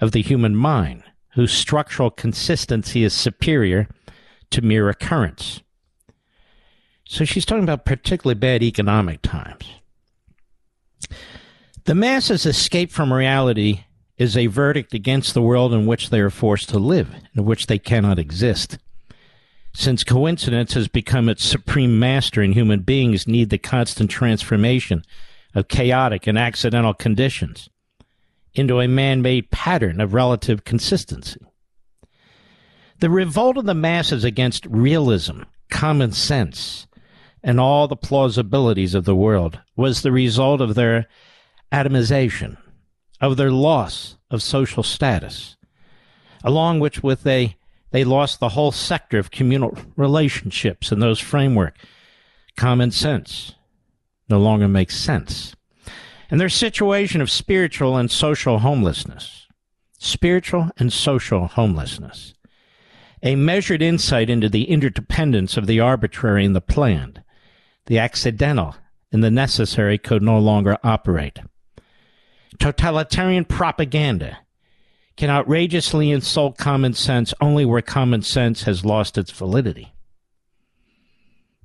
of 0.00 0.12
the 0.12 0.22
human 0.22 0.56
mind, 0.56 1.02
whose 1.34 1.52
structural 1.52 2.10
consistency 2.10 3.04
is 3.04 3.12
superior 3.12 3.88
to 4.50 4.62
mere 4.62 4.88
occurrence. 4.88 5.62
So 7.06 7.24
she's 7.24 7.44
talking 7.44 7.64
about 7.64 7.84
particularly 7.84 8.38
bad 8.38 8.62
economic 8.62 9.22
times. 9.22 9.66
The 11.84 11.94
masses' 11.94 12.46
escape 12.46 12.90
from 12.90 13.12
reality 13.12 13.84
is 14.16 14.36
a 14.36 14.46
verdict 14.46 14.94
against 14.94 15.34
the 15.34 15.42
world 15.42 15.74
in 15.74 15.86
which 15.86 16.10
they 16.10 16.20
are 16.20 16.30
forced 16.30 16.68
to 16.68 16.78
live, 16.78 17.10
in 17.34 17.44
which 17.44 17.66
they 17.66 17.78
cannot 17.78 18.18
exist. 18.18 18.78
Since 19.74 20.04
coincidence 20.04 20.74
has 20.74 20.86
become 20.86 21.28
its 21.28 21.44
supreme 21.44 21.98
master 21.98 22.42
and 22.42 22.54
human 22.54 22.80
beings 22.80 23.26
need 23.26 23.50
the 23.50 23.58
constant 23.58 24.10
transformation 24.10 25.02
of 25.54 25.68
chaotic 25.68 26.26
and 26.26 26.38
accidental 26.38 26.94
conditions 26.94 27.68
into 28.54 28.80
a 28.80 28.88
man 28.88 29.22
made 29.22 29.50
pattern 29.50 30.00
of 30.00 30.14
relative 30.14 30.64
consistency. 30.64 31.40
The 33.00 33.10
revolt 33.10 33.56
of 33.56 33.64
the 33.64 33.74
masses 33.74 34.24
against 34.24 34.66
realism, 34.66 35.42
common 35.70 36.12
sense, 36.12 36.86
and 37.42 37.58
all 37.58 37.88
the 37.88 37.96
plausibilities 37.96 38.94
of 38.94 39.04
the 39.04 39.16
world 39.16 39.60
was 39.76 40.02
the 40.02 40.12
result 40.12 40.60
of 40.60 40.74
their 40.74 41.08
atomization, 41.72 42.56
of 43.20 43.36
their 43.36 43.50
loss 43.50 44.16
of 44.30 44.42
social 44.42 44.82
status, 44.82 45.56
along 46.44 46.80
which 46.80 47.02
with 47.02 47.26
a 47.26 47.56
they 47.90 48.04
lost 48.04 48.40
the 48.40 48.50
whole 48.50 48.72
sector 48.72 49.18
of 49.18 49.30
communal 49.30 49.76
relationships 49.96 50.90
and 50.90 51.02
those 51.02 51.20
framework, 51.20 51.76
common 52.56 52.90
sense, 52.90 53.54
no 54.28 54.38
longer 54.38 54.66
makes 54.66 54.96
sense. 54.96 55.54
And 56.32 56.40
their 56.40 56.48
situation 56.48 57.20
of 57.20 57.30
spiritual 57.30 57.98
and 57.98 58.10
social 58.10 58.60
homelessness. 58.60 59.48
Spiritual 59.98 60.70
and 60.78 60.90
social 60.90 61.46
homelessness. 61.46 62.32
A 63.22 63.36
measured 63.36 63.82
insight 63.82 64.30
into 64.30 64.48
the 64.48 64.64
interdependence 64.64 65.58
of 65.58 65.66
the 65.66 65.78
arbitrary 65.78 66.46
and 66.46 66.56
the 66.56 66.62
planned. 66.62 67.22
The 67.84 67.98
accidental 67.98 68.74
and 69.12 69.22
the 69.22 69.30
necessary 69.30 69.98
could 69.98 70.22
no 70.22 70.38
longer 70.38 70.78
operate. 70.82 71.38
Totalitarian 72.58 73.44
propaganda 73.44 74.38
can 75.18 75.28
outrageously 75.28 76.10
insult 76.10 76.56
common 76.56 76.94
sense 76.94 77.34
only 77.42 77.66
where 77.66 77.82
common 77.82 78.22
sense 78.22 78.62
has 78.62 78.86
lost 78.86 79.18
its 79.18 79.30
validity. 79.30 79.92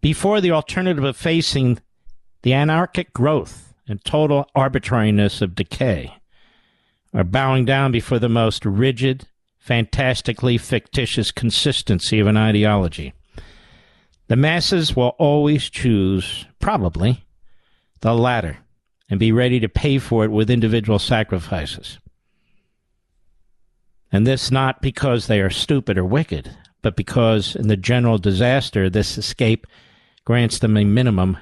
Before 0.01 0.41
the 0.41 0.51
alternative 0.51 1.05
of 1.05 1.15
facing 1.15 1.79
the 2.41 2.51
anarchic 2.51 3.13
growth 3.13 3.66
and 3.87 4.03
total 4.03 4.49
arbitrariness 4.55 5.41
of 5.41 5.55
decay, 5.55 6.13
are 7.13 7.23
bowing 7.23 7.65
down 7.65 7.91
before 7.91 8.19
the 8.19 8.29
most 8.29 8.65
rigid, 8.65 9.27
fantastically 9.59 10.57
fictitious 10.57 11.31
consistency 11.31 12.19
of 12.19 12.27
an 12.27 12.37
ideology. 12.37 13.13
The 14.27 14.35
masses 14.35 14.95
will 14.95 15.15
always 15.17 15.69
choose, 15.69 16.45
probably, 16.59 17.25
the 18.01 18.13
latter 18.13 18.57
and 19.09 19.19
be 19.19 19.31
ready 19.31 19.59
to 19.59 19.69
pay 19.69 19.97
for 19.99 20.25
it 20.25 20.31
with 20.31 20.49
individual 20.49 20.99
sacrifices. 20.99 21.97
And 24.11 24.27
this 24.27 24.51
not 24.51 24.81
because 24.81 25.27
they 25.27 25.41
are 25.41 25.49
stupid 25.49 25.97
or 25.97 26.05
wicked, 26.05 26.55
but 26.81 26.95
because 26.95 27.55
in 27.55 27.67
the 27.67 27.77
general 27.77 28.17
disaster, 28.17 28.89
this 28.89 29.17
escape 29.17 29.67
grants 30.25 30.59
them 30.59 30.77
a 30.77 30.83
minimum 30.83 31.37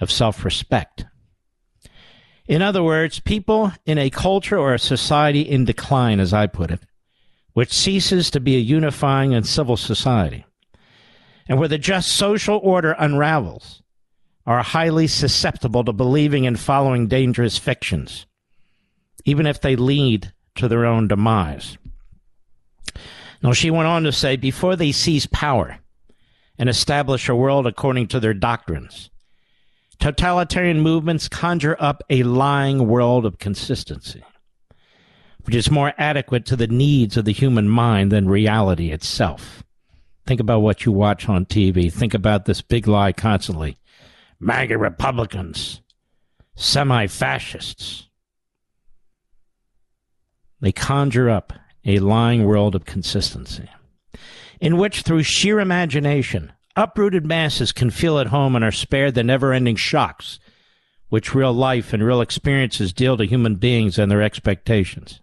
of 0.00 0.10
self 0.10 0.44
respect. 0.44 1.04
In 2.46 2.60
other 2.60 2.82
words, 2.82 3.20
people 3.20 3.72
in 3.86 3.98
a 3.98 4.10
culture 4.10 4.58
or 4.58 4.74
a 4.74 4.78
society 4.78 5.40
in 5.40 5.64
decline, 5.64 6.20
as 6.20 6.34
I 6.34 6.46
put 6.46 6.70
it, 6.70 6.80
which 7.54 7.72
ceases 7.72 8.30
to 8.30 8.40
be 8.40 8.56
a 8.56 8.60
unifying 8.60 9.34
and 9.34 9.46
civil 9.46 9.76
society, 9.76 10.44
and 11.48 11.58
where 11.58 11.68
the 11.68 11.78
just 11.78 12.12
social 12.12 12.60
order 12.62 12.94
unravels, 12.98 13.82
are 14.46 14.62
highly 14.62 15.06
susceptible 15.06 15.84
to 15.84 15.92
believing 15.92 16.46
and 16.46 16.60
following 16.60 17.06
dangerous 17.06 17.56
fictions, 17.56 18.26
even 19.24 19.46
if 19.46 19.60
they 19.60 19.74
lead 19.74 20.32
to 20.54 20.68
their 20.68 20.84
own 20.84 21.08
demise. 21.08 21.78
Now, 23.42 23.52
she 23.52 23.70
went 23.70 23.88
on 23.88 24.04
to 24.04 24.12
say 24.12 24.36
before 24.36 24.76
they 24.76 24.92
seize 24.92 25.26
power 25.26 25.78
and 26.58 26.68
establish 26.68 27.28
a 27.28 27.34
world 27.34 27.66
according 27.66 28.08
to 28.08 28.20
their 28.20 28.34
doctrines, 28.34 29.10
totalitarian 29.98 30.80
movements 30.80 31.28
conjure 31.28 31.76
up 31.78 32.02
a 32.10 32.22
lying 32.22 32.86
world 32.86 33.26
of 33.26 33.38
consistency, 33.38 34.22
which 35.44 35.54
is 35.54 35.70
more 35.70 35.92
adequate 35.98 36.46
to 36.46 36.56
the 36.56 36.66
needs 36.66 37.16
of 37.16 37.24
the 37.24 37.32
human 37.32 37.68
mind 37.68 38.12
than 38.12 38.28
reality 38.28 38.90
itself. 38.90 39.62
Think 40.26 40.40
about 40.40 40.60
what 40.60 40.84
you 40.84 40.92
watch 40.92 41.28
on 41.28 41.44
TV. 41.44 41.92
Think 41.92 42.14
about 42.14 42.46
this 42.46 42.62
big 42.62 42.86
lie 42.86 43.12
constantly. 43.12 43.78
MAGA 44.40 44.78
Republicans, 44.78 45.80
semi 46.54 47.06
fascists. 47.06 48.08
They 50.60 50.72
conjure 50.72 51.28
up 51.28 51.52
a 51.84 51.98
lying 51.98 52.44
world 52.44 52.74
of 52.74 52.86
consistency, 52.86 53.68
in 54.60 54.78
which, 54.78 55.02
through 55.02 55.24
sheer 55.24 55.60
imagination, 55.60 56.52
uprooted 56.76 57.24
masses 57.24 57.72
can 57.72 57.90
feel 57.90 58.18
at 58.18 58.28
home 58.28 58.56
and 58.56 58.64
are 58.64 58.72
spared 58.72 59.14
the 59.14 59.22
never 59.22 59.52
ending 59.52 59.76
shocks 59.76 60.38
which 61.08 61.34
real 61.34 61.52
life 61.52 61.92
and 61.92 62.04
real 62.04 62.20
experiences 62.20 62.92
deal 62.92 63.16
to 63.16 63.24
human 63.24 63.54
beings 63.54 63.98
and 63.98 64.10
their 64.10 64.22
expectations. 64.22 65.20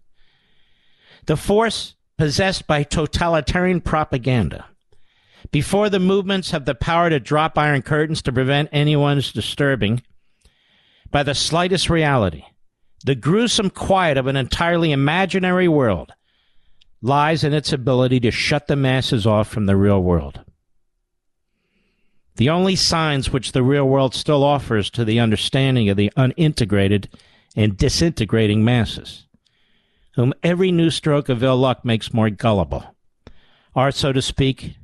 The 1.25 1.35
force 1.35 1.95
possessed 2.17 2.65
by 2.65 2.83
totalitarian 2.83 3.81
propaganda 3.81 4.65
before 5.51 5.89
the 5.89 5.99
movements 5.99 6.51
have 6.51 6.65
the 6.65 6.75
power 6.75 7.09
to 7.09 7.19
drop 7.19 7.57
iron 7.57 7.81
curtains 7.81 8.21
to 8.21 8.31
prevent 8.31 8.69
anyone's 8.71 9.33
disturbing 9.33 10.01
by 11.09 11.23
the 11.23 11.35
slightest 11.35 11.89
reality, 11.89 12.45
the 13.03 13.15
gruesome 13.15 13.69
quiet 13.69 14.17
of 14.17 14.27
an 14.27 14.37
entirely 14.37 14.91
imaginary 14.91 15.67
world 15.67 16.13
lies 17.01 17.43
in 17.43 17.53
its 17.53 17.73
ability 17.73 18.19
to 18.21 18.31
shut 18.31 18.67
the 18.67 18.75
masses 18.75 19.25
off 19.25 19.49
from 19.49 19.65
the 19.65 19.75
real 19.75 20.01
world. 20.01 20.39
The 22.35 22.49
only 22.49 22.75
signs 22.75 23.31
which 23.31 23.51
the 23.51 23.63
real 23.63 23.85
world 23.85 24.15
still 24.15 24.43
offers 24.43 24.89
to 24.91 25.05
the 25.05 25.19
understanding 25.19 25.89
of 25.89 25.97
the 25.97 26.11
unintegrated 26.15 27.09
and 27.55 27.77
disintegrating 27.77 28.63
masses, 28.63 29.25
whom 30.15 30.33
every 30.41 30.71
new 30.71 30.89
stroke 30.89 31.29
of 31.29 31.43
ill 31.43 31.57
luck 31.57 31.83
makes 31.83 32.13
more 32.13 32.29
gullible, 32.29 32.95
are, 33.75 33.91
so 33.91 34.13
to 34.13 34.21
speak, 34.21 34.77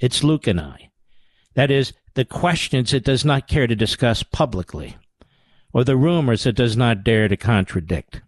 its 0.00 0.20
leukemia. 0.20 0.88
That 1.54 1.70
is, 1.70 1.92
the 2.14 2.24
questions 2.24 2.92
it 2.92 3.04
does 3.04 3.24
not 3.24 3.48
care 3.48 3.66
to 3.66 3.76
discuss 3.76 4.22
publicly, 4.22 4.96
or 5.72 5.84
the 5.84 5.96
rumors 5.96 6.46
it 6.46 6.56
does 6.56 6.76
not 6.76 7.04
dare 7.04 7.28
to 7.28 7.36
contradict. 7.36 8.22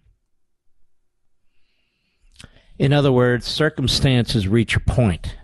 In 2.79 2.93
other 2.93 3.12
words, 3.12 3.47
circumstances 3.47 4.49
reach 4.49 4.77
a 4.77 4.81
point 4.81 5.37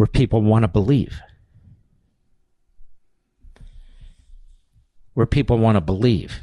where 0.00 0.06
people 0.06 0.40
want 0.40 0.62
to 0.62 0.68
believe. 0.68 1.20
Where 5.12 5.26
people 5.26 5.58
want 5.58 5.76
to 5.76 5.82
believe. 5.82 6.40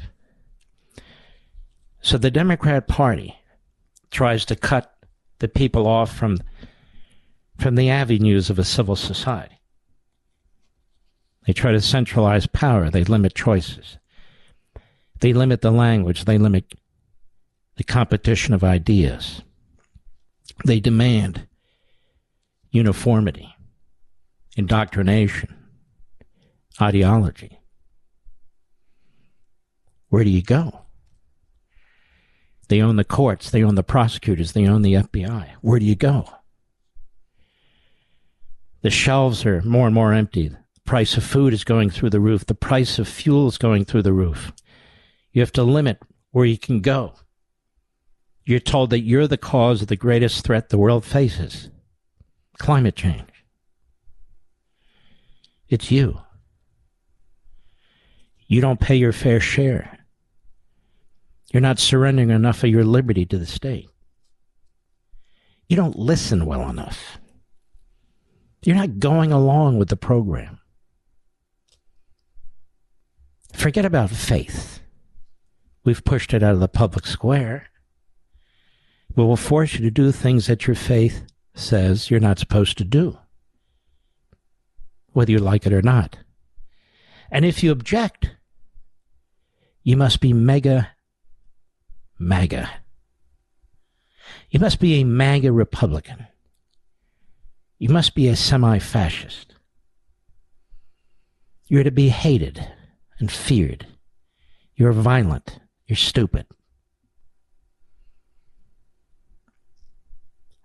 So 2.00 2.18
the 2.18 2.30
Democrat 2.30 2.86
Party 2.86 3.34
tries 4.12 4.44
to 4.44 4.54
cut 4.54 4.94
the 5.40 5.48
people 5.48 5.88
off 5.88 6.16
from 6.16 6.38
from 7.58 7.74
the 7.74 7.90
avenues 7.90 8.48
of 8.48 8.60
a 8.60 8.64
civil 8.64 8.94
society. 8.94 9.60
They 11.44 11.52
try 11.52 11.72
to 11.72 11.80
centralize 11.80 12.46
power. 12.46 12.90
They 12.90 13.02
limit 13.02 13.34
choices. 13.34 13.98
They 15.18 15.32
limit 15.32 15.62
the 15.62 15.72
language. 15.72 16.26
They 16.26 16.38
limit 16.38 16.74
the 17.74 17.82
competition 17.82 18.54
of 18.54 18.62
ideas. 18.62 19.42
They 20.64 20.78
demand 20.78 21.47
uniformity, 22.70 23.54
indoctrination, 24.56 25.54
ideology. 26.80 27.60
Where 30.08 30.24
do 30.24 30.30
you 30.30 30.42
go? 30.42 30.86
They 32.68 32.82
own 32.82 32.96
the 32.96 33.04
courts, 33.04 33.50
they 33.50 33.62
own 33.62 33.74
the 33.76 33.82
prosecutors, 33.82 34.52
they 34.52 34.66
own 34.66 34.82
the 34.82 34.94
FBI. 34.94 35.50
Where 35.60 35.78
do 35.78 35.86
you 35.86 35.96
go? 35.96 36.28
The 38.82 38.90
shelves 38.90 39.44
are 39.44 39.62
more 39.62 39.86
and 39.86 39.94
more 39.94 40.12
empty. 40.12 40.48
The 40.48 40.58
price 40.84 41.16
of 41.16 41.24
food 41.24 41.52
is 41.52 41.64
going 41.64 41.90
through 41.90 42.10
the 42.10 42.20
roof. 42.20 42.46
The 42.46 42.54
price 42.54 42.98
of 42.98 43.08
fuel 43.08 43.48
is 43.48 43.58
going 43.58 43.86
through 43.86 44.02
the 44.02 44.12
roof. 44.12 44.52
You 45.32 45.40
have 45.42 45.52
to 45.52 45.62
limit 45.62 45.98
where 46.30 46.44
you 46.44 46.58
can 46.58 46.80
go. 46.80 47.14
You're 48.44 48.60
told 48.60 48.90
that 48.90 49.00
you're 49.00 49.26
the 49.26 49.36
cause 49.36 49.82
of 49.82 49.88
the 49.88 49.96
greatest 49.96 50.44
threat 50.44 50.68
the 50.68 50.78
world 50.78 51.04
faces 51.04 51.70
climate 52.58 52.96
change. 52.96 53.44
It's 55.68 55.90
you. 55.90 56.20
You 58.46 58.60
don't 58.60 58.80
pay 58.80 58.96
your 58.96 59.12
fair 59.12 59.40
share. 59.40 59.98
You're 61.52 61.60
not 61.60 61.78
surrendering 61.78 62.30
enough 62.30 62.64
of 62.64 62.70
your 62.70 62.84
liberty 62.84 63.24
to 63.26 63.38
the 63.38 63.46
state. 63.46 63.88
You 65.68 65.76
don't 65.76 65.98
listen 65.98 66.46
well 66.46 66.68
enough. 66.68 67.18
You're 68.64 68.76
not 68.76 68.98
going 68.98 69.32
along 69.32 69.78
with 69.78 69.88
the 69.88 69.96
program. 69.96 70.58
Forget 73.52 73.84
about 73.84 74.10
faith. 74.10 74.80
We've 75.84 76.04
pushed 76.04 76.34
it 76.34 76.42
out 76.42 76.54
of 76.54 76.60
the 76.60 76.68
public 76.68 77.06
square. 77.06 77.68
We 79.14 79.24
will 79.24 79.36
force 79.36 79.74
you 79.74 79.80
to 79.80 79.90
do 79.90 80.12
things 80.12 80.46
that 80.46 80.66
your 80.66 80.76
faith 80.76 81.24
says 81.58 82.10
you're 82.10 82.20
not 82.20 82.38
supposed 82.38 82.78
to 82.78 82.84
do, 82.84 83.18
whether 85.12 85.32
you 85.32 85.38
like 85.38 85.66
it 85.66 85.72
or 85.72 85.82
not. 85.82 86.18
And 87.30 87.44
if 87.44 87.62
you 87.62 87.72
object, 87.72 88.30
you 89.82 89.96
must 89.96 90.20
be 90.20 90.32
mega, 90.32 90.90
MAGA. 92.18 92.70
You 94.50 94.60
must 94.60 94.80
be 94.80 95.00
a 95.00 95.04
MAGA 95.04 95.52
Republican. 95.52 96.26
You 97.78 97.90
must 97.90 98.14
be 98.14 98.28
a 98.28 98.36
semi 98.36 98.78
fascist. 98.78 99.54
You're 101.66 101.84
to 101.84 101.90
be 101.90 102.08
hated 102.08 102.66
and 103.18 103.30
feared. 103.30 103.86
You're 104.74 104.92
violent. 104.92 105.58
You're 105.86 105.96
stupid. 105.96 106.46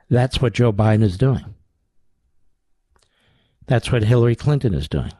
That's 0.10 0.41
what 0.41 0.54
Joe 0.54 0.72
Biden 0.72 1.04
is 1.04 1.18
doing. 1.18 1.56
That's 3.66 3.91
what 3.91 4.04
Hillary 4.04 4.36
Clinton 4.36 4.74
is 4.74 4.88
doing. 4.88 5.14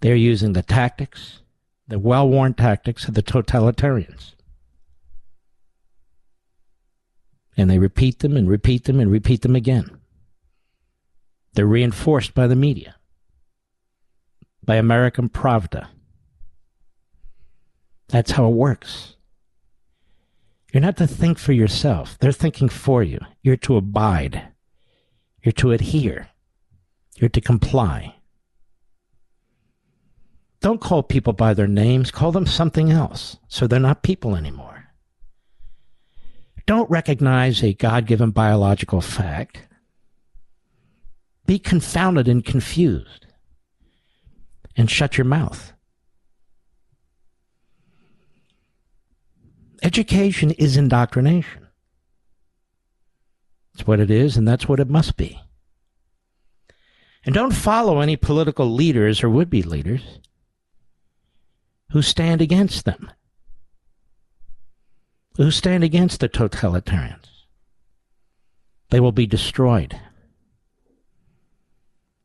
They're 0.00 0.16
using 0.16 0.52
the 0.52 0.62
tactics, 0.62 1.40
the 1.88 1.98
well 1.98 2.28
worn 2.28 2.54
tactics 2.54 3.08
of 3.08 3.14
the 3.14 3.22
totalitarians. 3.22 4.34
And 7.56 7.70
they 7.70 7.78
repeat 7.78 8.18
them 8.18 8.36
and 8.36 8.48
repeat 8.48 8.84
them 8.84 9.00
and 9.00 9.10
repeat 9.10 9.42
them 9.42 9.56
again. 9.56 9.98
They're 11.54 11.66
reinforced 11.66 12.34
by 12.34 12.46
the 12.46 12.56
media, 12.56 12.96
by 14.62 14.76
American 14.76 15.30
Pravda. 15.30 15.88
That's 18.08 18.32
how 18.32 18.46
it 18.46 18.54
works. 18.54 19.15
You're 20.76 20.82
not 20.82 20.98
to 20.98 21.06
think 21.06 21.38
for 21.38 21.54
yourself, 21.54 22.18
they're 22.18 22.32
thinking 22.32 22.68
for 22.68 23.02
you. 23.02 23.18
You're 23.40 23.56
to 23.56 23.78
abide, 23.78 24.48
you're 25.42 25.52
to 25.52 25.72
adhere, 25.72 26.28
you're 27.16 27.30
to 27.30 27.40
comply. 27.40 28.16
Don't 30.60 30.78
call 30.78 31.02
people 31.02 31.32
by 31.32 31.54
their 31.54 31.66
names, 31.66 32.10
call 32.10 32.30
them 32.30 32.44
something 32.44 32.90
else 32.90 33.38
so 33.48 33.66
they're 33.66 33.80
not 33.80 34.02
people 34.02 34.36
anymore. 34.36 34.90
Don't 36.66 36.90
recognize 36.90 37.62
a 37.62 37.72
God 37.72 38.04
given 38.04 38.30
biological 38.30 39.00
fact. 39.00 39.62
Be 41.46 41.58
confounded 41.58 42.28
and 42.28 42.44
confused 42.44 43.24
and 44.76 44.90
shut 44.90 45.16
your 45.16 45.24
mouth. 45.24 45.72
Education 49.86 50.50
is 50.50 50.76
indoctrination. 50.76 51.68
That's 53.72 53.86
what 53.86 54.00
it 54.00 54.10
is, 54.10 54.36
and 54.36 54.46
that's 54.46 54.66
what 54.68 54.80
it 54.80 54.90
must 54.90 55.16
be. 55.16 55.40
And 57.24 57.32
don't 57.32 57.54
follow 57.54 58.00
any 58.00 58.16
political 58.16 58.66
leaders 58.68 59.22
or 59.22 59.30
would 59.30 59.48
be 59.48 59.62
leaders 59.62 60.18
who 61.92 62.02
stand 62.02 62.42
against 62.42 62.84
them, 62.84 63.12
who 65.36 65.52
stand 65.52 65.84
against 65.84 66.18
the 66.18 66.28
totalitarians. 66.28 67.44
They 68.90 68.98
will 68.98 69.12
be 69.12 69.28
destroyed. 69.28 70.00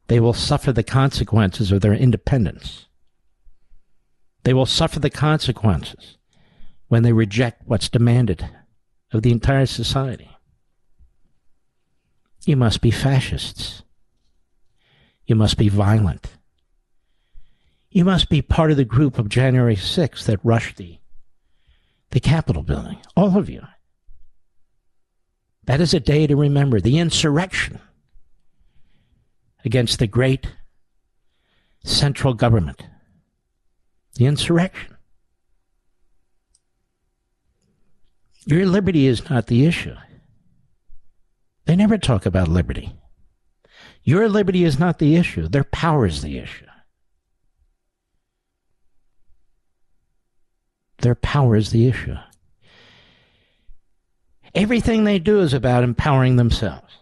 They 0.08 0.20
will 0.20 0.34
suffer 0.34 0.72
the 0.72 0.82
consequences 0.82 1.72
of 1.72 1.82
their 1.82 1.94
independence. 1.94 2.88
They 4.46 4.54
will 4.56 4.66
suffer 4.66 5.00
the 5.00 5.12
consequences 5.12 6.18
when 6.92 7.04
they 7.04 7.14
reject 7.14 7.62
what's 7.64 7.88
demanded 7.88 8.50
of 9.14 9.22
the 9.22 9.32
entire 9.32 9.66
society. 9.66 10.30
You 12.46 12.58
must 12.58 12.82
be 12.82 12.92
fascists. 12.92 13.84
You 15.26 15.36
must 15.36 15.58
be 15.58 15.70
violent. 15.70 16.34
You 17.92 18.04
must 18.04 18.28
be 18.28 18.42
part 18.42 18.72
of 18.72 18.78
the 18.78 18.84
group 18.84 19.18
of 19.18 19.30
January 19.30 19.78
6th 19.78 20.26
that 20.26 20.44
rushed 20.44 20.76
the, 20.76 20.98
the 22.10 22.20
Capitol 22.20 22.62
building. 22.62 22.98
All 23.16 23.38
of 23.38 23.50
you. 23.50 23.62
That 25.64 25.80
is 25.80 25.94
a 25.94 26.02
day 26.02 26.28
to 26.28 26.36
remember 26.36 26.82
the 26.82 27.00
insurrection 27.00 27.80
against 29.64 30.00
the 30.00 30.08
great 30.08 30.46
central 31.86 32.34
government. 32.34 32.84
The 34.16 34.26
insurrection. 34.26 34.98
Your 38.46 38.66
liberty 38.66 39.08
is 39.08 39.30
not 39.30 39.48
the 39.48 39.66
issue. 39.66 39.96
They 41.66 41.76
never 41.76 41.98
talk 41.98 42.26
about 42.26 42.48
liberty. 42.48 42.96
Your 44.04 44.28
liberty 44.28 44.64
is 44.64 44.80
not 44.80 45.00
the 45.00 45.16
issue. 45.16 45.48
Their 45.48 45.64
power 45.64 46.06
is 46.08 46.22
the 46.22 46.40
issue. 46.40 46.66
Their 51.02 51.16
power 51.16 51.56
is 51.56 51.72
the 51.72 51.88
issue. 51.88 52.16
Everything 54.54 55.04
they 55.04 55.20
do 55.20 55.40
is 55.40 55.54
about 55.54 55.84
empowering 55.84 56.36
themselves. 56.36 56.94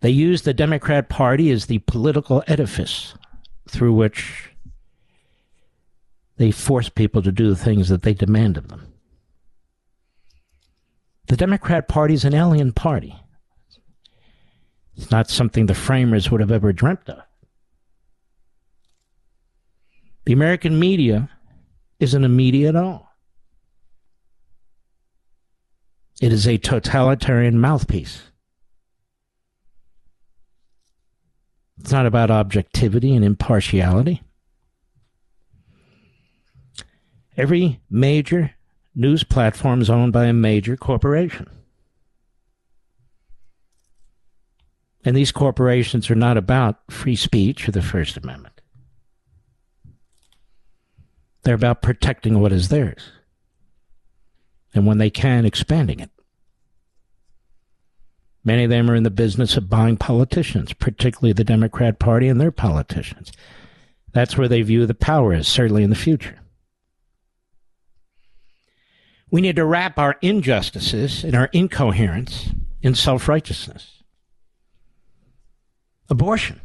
They 0.00 0.10
use 0.10 0.42
the 0.42 0.52
Democrat 0.54 1.08
Party 1.08 1.50
as 1.50 1.66
the 1.66 1.78
political 1.80 2.42
edifice 2.48 3.14
through 3.68 3.94
which 3.94 4.50
they 6.36 6.50
force 6.50 6.88
people 6.88 7.22
to 7.22 7.30
do 7.30 7.48
the 7.48 7.56
things 7.56 7.88
that 7.88 8.02
they 8.02 8.12
demand 8.12 8.56
of 8.56 8.68
them. 8.68 8.91
The 11.32 11.38
Democrat 11.38 11.88
Party 11.88 12.12
is 12.12 12.26
an 12.26 12.34
alien 12.34 12.72
party. 12.72 13.16
It's 14.94 15.10
not 15.10 15.30
something 15.30 15.64
the 15.64 15.72
framers 15.72 16.30
would 16.30 16.42
have 16.42 16.52
ever 16.52 16.74
dreamt 16.74 17.08
of. 17.08 17.22
The 20.26 20.34
American 20.34 20.78
media 20.78 21.30
isn't 21.98 22.22
a 22.22 22.28
media 22.28 22.68
at 22.68 22.76
all. 22.76 23.08
It 26.20 26.34
is 26.34 26.46
a 26.46 26.58
totalitarian 26.58 27.58
mouthpiece. 27.58 28.24
It's 31.80 31.92
not 31.92 32.04
about 32.04 32.30
objectivity 32.30 33.16
and 33.16 33.24
impartiality. 33.24 34.20
Every 37.38 37.80
major 37.88 38.54
news 38.94 39.24
platforms 39.24 39.88
owned 39.88 40.12
by 40.12 40.26
a 40.26 40.32
major 40.32 40.76
corporation. 40.76 41.48
And 45.04 45.16
these 45.16 45.32
corporations 45.32 46.10
are 46.10 46.14
not 46.14 46.36
about 46.36 46.78
free 46.90 47.16
speech 47.16 47.68
or 47.68 47.72
the 47.72 47.82
First 47.82 48.16
Amendment. 48.16 48.60
They're 51.42 51.54
about 51.54 51.82
protecting 51.82 52.38
what 52.38 52.52
is 52.52 52.68
theirs. 52.68 53.10
And 54.74 54.86
when 54.86 54.98
they 54.98 55.10
can, 55.10 55.44
expanding 55.44 56.00
it. 56.00 56.10
Many 58.44 58.64
of 58.64 58.70
them 58.70 58.90
are 58.90 58.94
in 58.94 59.02
the 59.02 59.10
business 59.10 59.56
of 59.56 59.68
buying 59.68 59.96
politicians, 59.96 60.72
particularly 60.72 61.32
the 61.32 61.44
Democrat 61.44 61.98
Party 61.98 62.28
and 62.28 62.40
their 62.40 62.50
politicians. 62.50 63.32
That's 64.12 64.36
where 64.36 64.48
they 64.48 64.62
view 64.62 64.86
the 64.86 64.94
power 64.94 65.32
as, 65.32 65.48
certainly 65.48 65.82
in 65.82 65.90
the 65.90 65.96
future. 65.96 66.41
We 69.32 69.40
need 69.40 69.56
to 69.56 69.64
wrap 69.64 69.98
our 69.98 70.18
injustices 70.20 71.24
and 71.24 71.34
our 71.34 71.46
incoherence 71.54 72.50
in 72.82 72.94
self 72.94 73.28
righteousness. 73.28 74.02
Abortion 76.10 76.60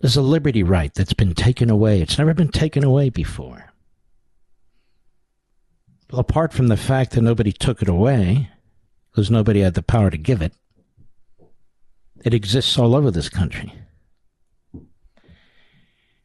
is 0.00 0.16
a 0.16 0.20
liberty 0.20 0.64
right 0.64 0.92
that's 0.92 1.12
been 1.12 1.32
taken 1.32 1.70
away. 1.70 2.02
It's 2.02 2.18
never 2.18 2.34
been 2.34 2.50
taken 2.50 2.82
away 2.82 3.08
before. 3.10 3.72
Well, 6.10 6.20
apart 6.20 6.52
from 6.52 6.66
the 6.66 6.76
fact 6.76 7.12
that 7.12 7.22
nobody 7.22 7.52
took 7.52 7.80
it 7.80 7.88
away, 7.88 8.50
because 9.12 9.30
nobody 9.30 9.60
had 9.60 9.74
the 9.74 9.82
power 9.82 10.10
to 10.10 10.18
give 10.18 10.42
it, 10.42 10.52
it 12.24 12.34
exists 12.34 12.76
all 12.76 12.96
over 12.96 13.12
this 13.12 13.28
country. 13.28 13.72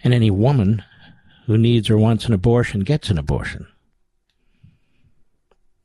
And 0.04 0.12
any 0.12 0.32
woman 0.32 0.84
who 1.46 1.56
needs 1.56 1.88
or 1.92 2.00
wants 2.00 2.26
an 2.26 2.34
abortion 2.34 2.80
gets 2.80 3.12
an 3.12 3.20
abortion. 3.20 3.68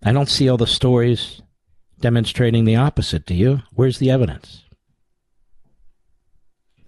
I 0.03 0.13
don't 0.13 0.29
see 0.29 0.49
all 0.49 0.57
the 0.57 0.67
stories 0.67 1.43
demonstrating 2.01 2.65
the 2.65 2.77
opposite, 2.77 3.27
do 3.27 3.35
you? 3.35 3.63
Where's 3.75 3.99
the 3.99 4.11
evidence? 4.11 4.65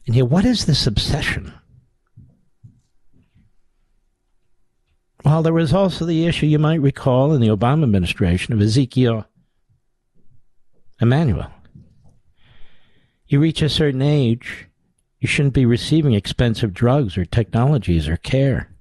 And 0.06 0.16
yet, 0.16 0.28
what 0.28 0.44
is 0.44 0.64
this 0.64 0.86
obsession? 0.86 1.52
Well, 5.24 5.42
there 5.42 5.52
was 5.52 5.72
also 5.72 6.04
the 6.04 6.26
issue 6.26 6.46
you 6.46 6.58
might 6.58 6.80
recall 6.80 7.32
in 7.32 7.40
the 7.40 7.48
Obama 7.48 7.84
administration 7.84 8.52
of 8.54 8.60
Ezekiel 8.60 9.26
Emanuel. 11.00 11.52
You 13.26 13.38
reach 13.38 13.62
a 13.62 13.68
certain 13.68 14.02
age, 14.02 14.66
you 15.20 15.28
shouldn't 15.28 15.54
be 15.54 15.64
receiving 15.64 16.14
expensive 16.14 16.74
drugs 16.74 17.16
or 17.16 17.24
technologies 17.24 18.08
or 18.08 18.16
care. 18.16 18.74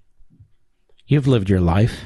You've 1.06 1.28
lived 1.28 1.50
your 1.50 1.62
life 1.62 2.06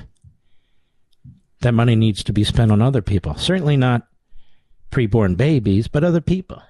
that 1.66 1.74
money 1.74 1.96
needs 1.96 2.24
to 2.24 2.32
be 2.32 2.44
spent 2.44 2.72
on 2.72 2.80
other 2.80 3.02
people. 3.02 3.34
Certainly 3.34 3.78
not 3.78 4.08
preborn 4.92 5.36
babies, 5.36 5.88
but 5.88 6.04
other 6.04 6.22
people. 6.22 6.62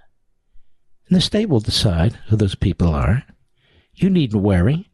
And 1.09 1.17
the 1.17 1.21
state 1.21 1.49
will 1.49 1.59
decide 1.59 2.13
who 2.29 2.37
those 2.37 2.55
people 2.55 2.95
are. 2.95 3.23
You 3.93 4.09
needn't 4.09 4.41
worry. 4.41 4.89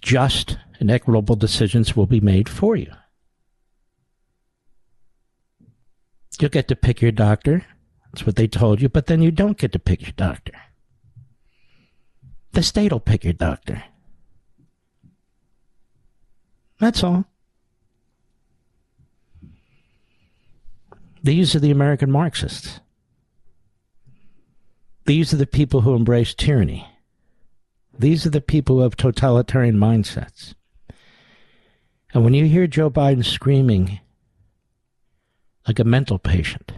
Just 0.00 0.58
and 0.78 0.92
equitable 0.92 1.34
decisions 1.34 1.96
will 1.96 2.06
be 2.06 2.20
made 2.20 2.48
for 2.48 2.76
you. 2.76 2.92
You'll 6.38 6.50
get 6.50 6.68
to 6.68 6.76
pick 6.76 7.02
your 7.02 7.10
doctor. 7.10 7.66
That's 8.12 8.24
what 8.24 8.36
they 8.36 8.46
told 8.46 8.80
you, 8.80 8.88
but 8.88 9.06
then 9.06 9.22
you 9.22 9.32
don't 9.32 9.58
get 9.58 9.72
to 9.72 9.80
pick 9.80 10.02
your 10.02 10.12
doctor. 10.16 10.52
The 12.52 12.62
state 12.62 12.92
will 12.92 13.00
pick 13.00 13.24
your 13.24 13.32
doctor. 13.32 13.82
That's 16.78 17.02
all. 17.02 17.24
These 21.22 21.54
are 21.54 21.60
the 21.60 21.70
American 21.70 22.10
Marxists. 22.10 22.80
These 25.06 25.32
are 25.32 25.36
the 25.36 25.46
people 25.46 25.82
who 25.82 25.94
embrace 25.94 26.34
tyranny. 26.34 26.88
These 27.98 28.26
are 28.26 28.30
the 28.30 28.40
people 28.40 28.76
who 28.76 28.82
have 28.82 28.96
totalitarian 28.96 29.76
mindsets. 29.76 30.54
And 32.12 32.24
when 32.24 32.34
you 32.34 32.46
hear 32.46 32.66
Joe 32.66 32.90
Biden 32.90 33.24
screaming 33.24 34.00
like 35.66 35.78
a 35.78 35.84
mental 35.84 36.18
patient 36.18 36.72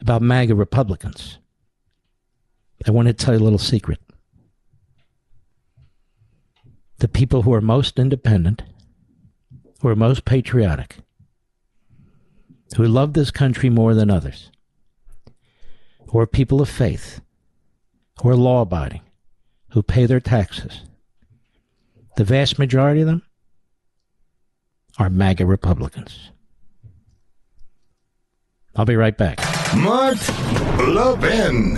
about 0.00 0.22
MAGA 0.22 0.54
Republicans, 0.54 1.38
I 2.86 2.90
want 2.90 3.08
to 3.08 3.14
tell 3.14 3.34
you 3.34 3.40
a 3.40 3.44
little 3.44 3.58
secret. 3.58 4.00
The 6.98 7.08
people 7.08 7.42
who 7.42 7.52
are 7.54 7.60
most 7.60 7.98
independent, 7.98 8.62
who 9.80 9.88
are 9.88 9.96
most 9.96 10.24
patriotic, 10.24 10.96
who 12.76 12.84
love 12.84 13.12
this 13.12 13.30
country 13.30 13.68
more 13.68 13.94
than 13.94 14.10
others, 14.10 14.50
who 16.08 16.18
are 16.18 16.26
people 16.26 16.60
of 16.60 16.68
faith, 16.68 17.20
who 18.22 18.28
are 18.28 18.36
law 18.36 18.62
abiding, 18.62 19.02
who 19.70 19.82
pay 19.82 20.06
their 20.06 20.20
taxes, 20.20 20.82
the 22.16 22.24
vast 22.24 22.58
majority 22.58 23.00
of 23.00 23.06
them 23.06 23.22
are 24.98 25.08
MAGA 25.10 25.46
Republicans. 25.46 26.30
I'll 28.76 28.84
be 28.84 28.96
right 28.96 29.16
back. 29.16 29.38
Mark 29.76 30.18
Levin. 30.86 31.76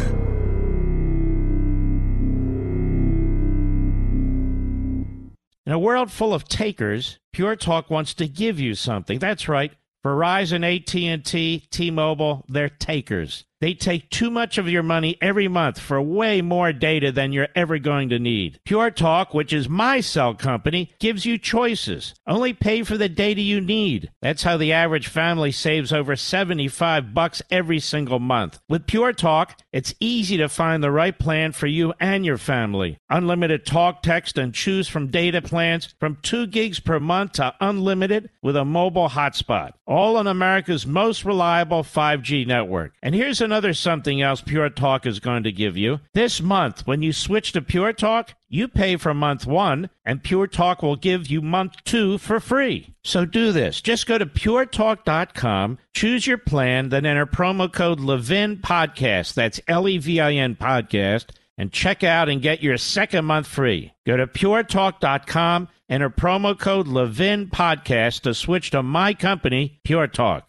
In 5.64 5.72
a 5.72 5.78
world 5.78 6.11
full 6.11 6.34
of 6.34 6.49
takers, 6.49 7.18
Pure 7.32 7.57
Talk 7.57 7.88
wants 7.88 8.14
to 8.14 8.26
give 8.26 8.59
you 8.59 8.74
something. 8.74 9.18
That's 9.18 9.49
right. 9.49 9.72
Verizon, 10.05 10.64
AT&T, 10.64 11.66
T-Mobile, 11.70 12.44
they're 12.48 12.68
takers. 12.68 13.44
They 13.63 13.75
take 13.75 14.11
too 14.11 14.29
much 14.29 14.59
of 14.59 14.69
your 14.69 14.83
money 14.83 15.17
every 15.23 15.47
month 15.47 15.79
for 15.79 16.03
way 16.03 16.43
more 16.43 16.73
data 16.73 17.13
than 17.13 17.33
you're 17.33 17.47
ever 17.55 17.79
going 17.79 18.09
to 18.09 18.19
need. 18.19 18.59
Pure 18.65 18.91
Talk, 18.91 19.35
which 19.35 19.53
is 19.53 19.69
my 19.69 20.01
cell 20.01 20.35
company, 20.35 20.91
gives 20.99 21.25
you 21.25 21.39
choices. 21.39 22.13
Only 22.27 22.55
pay 22.55 22.83
for 22.83 22.99
the 22.99 23.09
data 23.09 23.41
you 23.41 23.61
need. 23.61 24.11
That's 24.21 24.43
how 24.43 24.57
the 24.57 24.73
average 24.73 25.07
family 25.07 25.53
saves 25.53 25.93
over 25.93 26.17
75 26.17 27.15
bucks 27.15 27.41
every 27.53 27.79
single 27.79 28.19
month. 28.19 28.59
With 28.69 28.89
Pure 28.89 29.13
Talk, 29.13 29.61
it's 29.73 29.95
easy 30.01 30.37
to 30.39 30.49
find 30.49 30.83
the 30.83 30.91
right 30.91 31.17
plan 31.17 31.53
for 31.53 31.69
you 31.69 31.95
and 32.01 32.27
your 32.27 32.39
family. 32.39 32.99
Unlimited 33.11 33.65
talk, 33.65 34.03
text, 34.03 34.39
and 34.39 34.53
choose 34.53 34.89
from 34.89 35.13
data 35.13 35.41
plans 35.41 35.95
from 36.01 36.19
2 36.23 36.49
gigs 36.49 36.81
per 36.81 36.99
month 36.99 37.35
to 37.35 37.55
unlimited 37.61 38.29
with 38.43 38.57
a 38.57 38.65
mobile 38.65 39.11
hotspot. 39.11 39.75
All 39.87 40.17
on 40.17 40.27
America's 40.27 40.85
most 40.85 41.25
reliable 41.25 41.85
5G 41.85 42.45
network. 42.45 42.95
And 43.05 43.15
here's 43.15 43.41
an 43.41 43.51
another 43.53 43.74
something 43.74 44.22
else 44.22 44.40
Pure 44.40 44.70
Talk 44.70 45.05
is 45.05 45.20
going 45.20 45.42
to 45.42 45.53
give 45.53 45.76
you. 45.76 46.00
This 46.14 46.40
month, 46.40 46.86
when 46.86 47.03
you 47.03 47.12
switch 47.12 47.53
to 47.53 47.61
Pure 47.61 47.92
Talk, 47.92 48.32
you 48.48 48.66
pay 48.66 48.96
for 48.96 49.12
month 49.12 49.46
one, 49.46 49.90
and 50.07 50.24
Pure 50.24 50.46
Talk 50.46 50.80
will 50.82 50.96
give 50.96 51.26
you 51.26 51.42
month 51.42 51.74
two 51.84 52.16
for 52.16 52.40
free. 52.40 52.94
So 53.05 53.26
do 53.26 53.53
this. 53.53 53.82
Just 53.82 54.07
go 54.07 54.16
to 54.16 54.24
puretalk.com, 54.24 55.78
choose 55.92 56.26
your 56.26 56.38
plan, 56.38 56.88
then 56.88 57.05
enter 57.05 57.26
promo 57.26 57.70
code 57.70 58.00
Levin 58.00 58.57
Podcast. 58.57 59.34
That's 59.34 59.61
L 59.68 59.86
E 59.86 59.98
V 59.98 60.18
I 60.18 60.32
N 60.32 60.57
Podcast, 60.57 61.26
and 61.59 61.70
check 61.70 62.03
out 62.03 62.30
and 62.30 62.40
get 62.40 62.62
your 62.62 62.78
second 62.78 63.26
month 63.26 63.46
free. 63.46 63.92
Go 64.07 64.16
to 64.16 64.26
puretalk.com, 64.26 65.68
enter 65.90 66.09
promo 66.09 66.59
code 66.59 66.88
Levin 66.88 67.48
Podcast 67.48 68.22
to 68.22 68.32
switch 68.32 68.70
to 68.70 68.82
my 68.82 69.12
company, 69.12 69.78
Pure 69.84 70.07
Talk. 70.09 70.48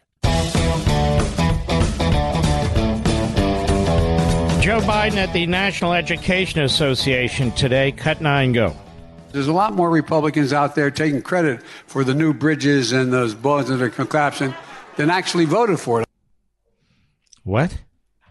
Joe 4.63 4.79
Biden 4.79 5.17
at 5.17 5.33
the 5.33 5.45
National 5.45 5.91
Education 5.91 6.61
Association 6.61 7.51
today. 7.51 7.91
Cut 7.91 8.21
nine, 8.21 8.53
go. 8.53 8.73
There's 9.33 9.49
a 9.49 9.51
lot 9.51 9.73
more 9.73 9.89
Republicans 9.89 10.53
out 10.53 10.73
there 10.73 10.89
taking 10.89 11.21
credit 11.21 11.61
for 11.85 12.05
the 12.05 12.13
new 12.13 12.33
bridges 12.33 12.93
and 12.93 13.11
those 13.11 13.35
boards 13.35 13.67
that 13.67 13.81
are 13.81 13.89
collapsing 13.89 14.53
than 14.95 15.09
actually 15.09 15.43
voted 15.43 15.81
for 15.81 15.99
it. 15.99 16.07
What? 17.43 17.77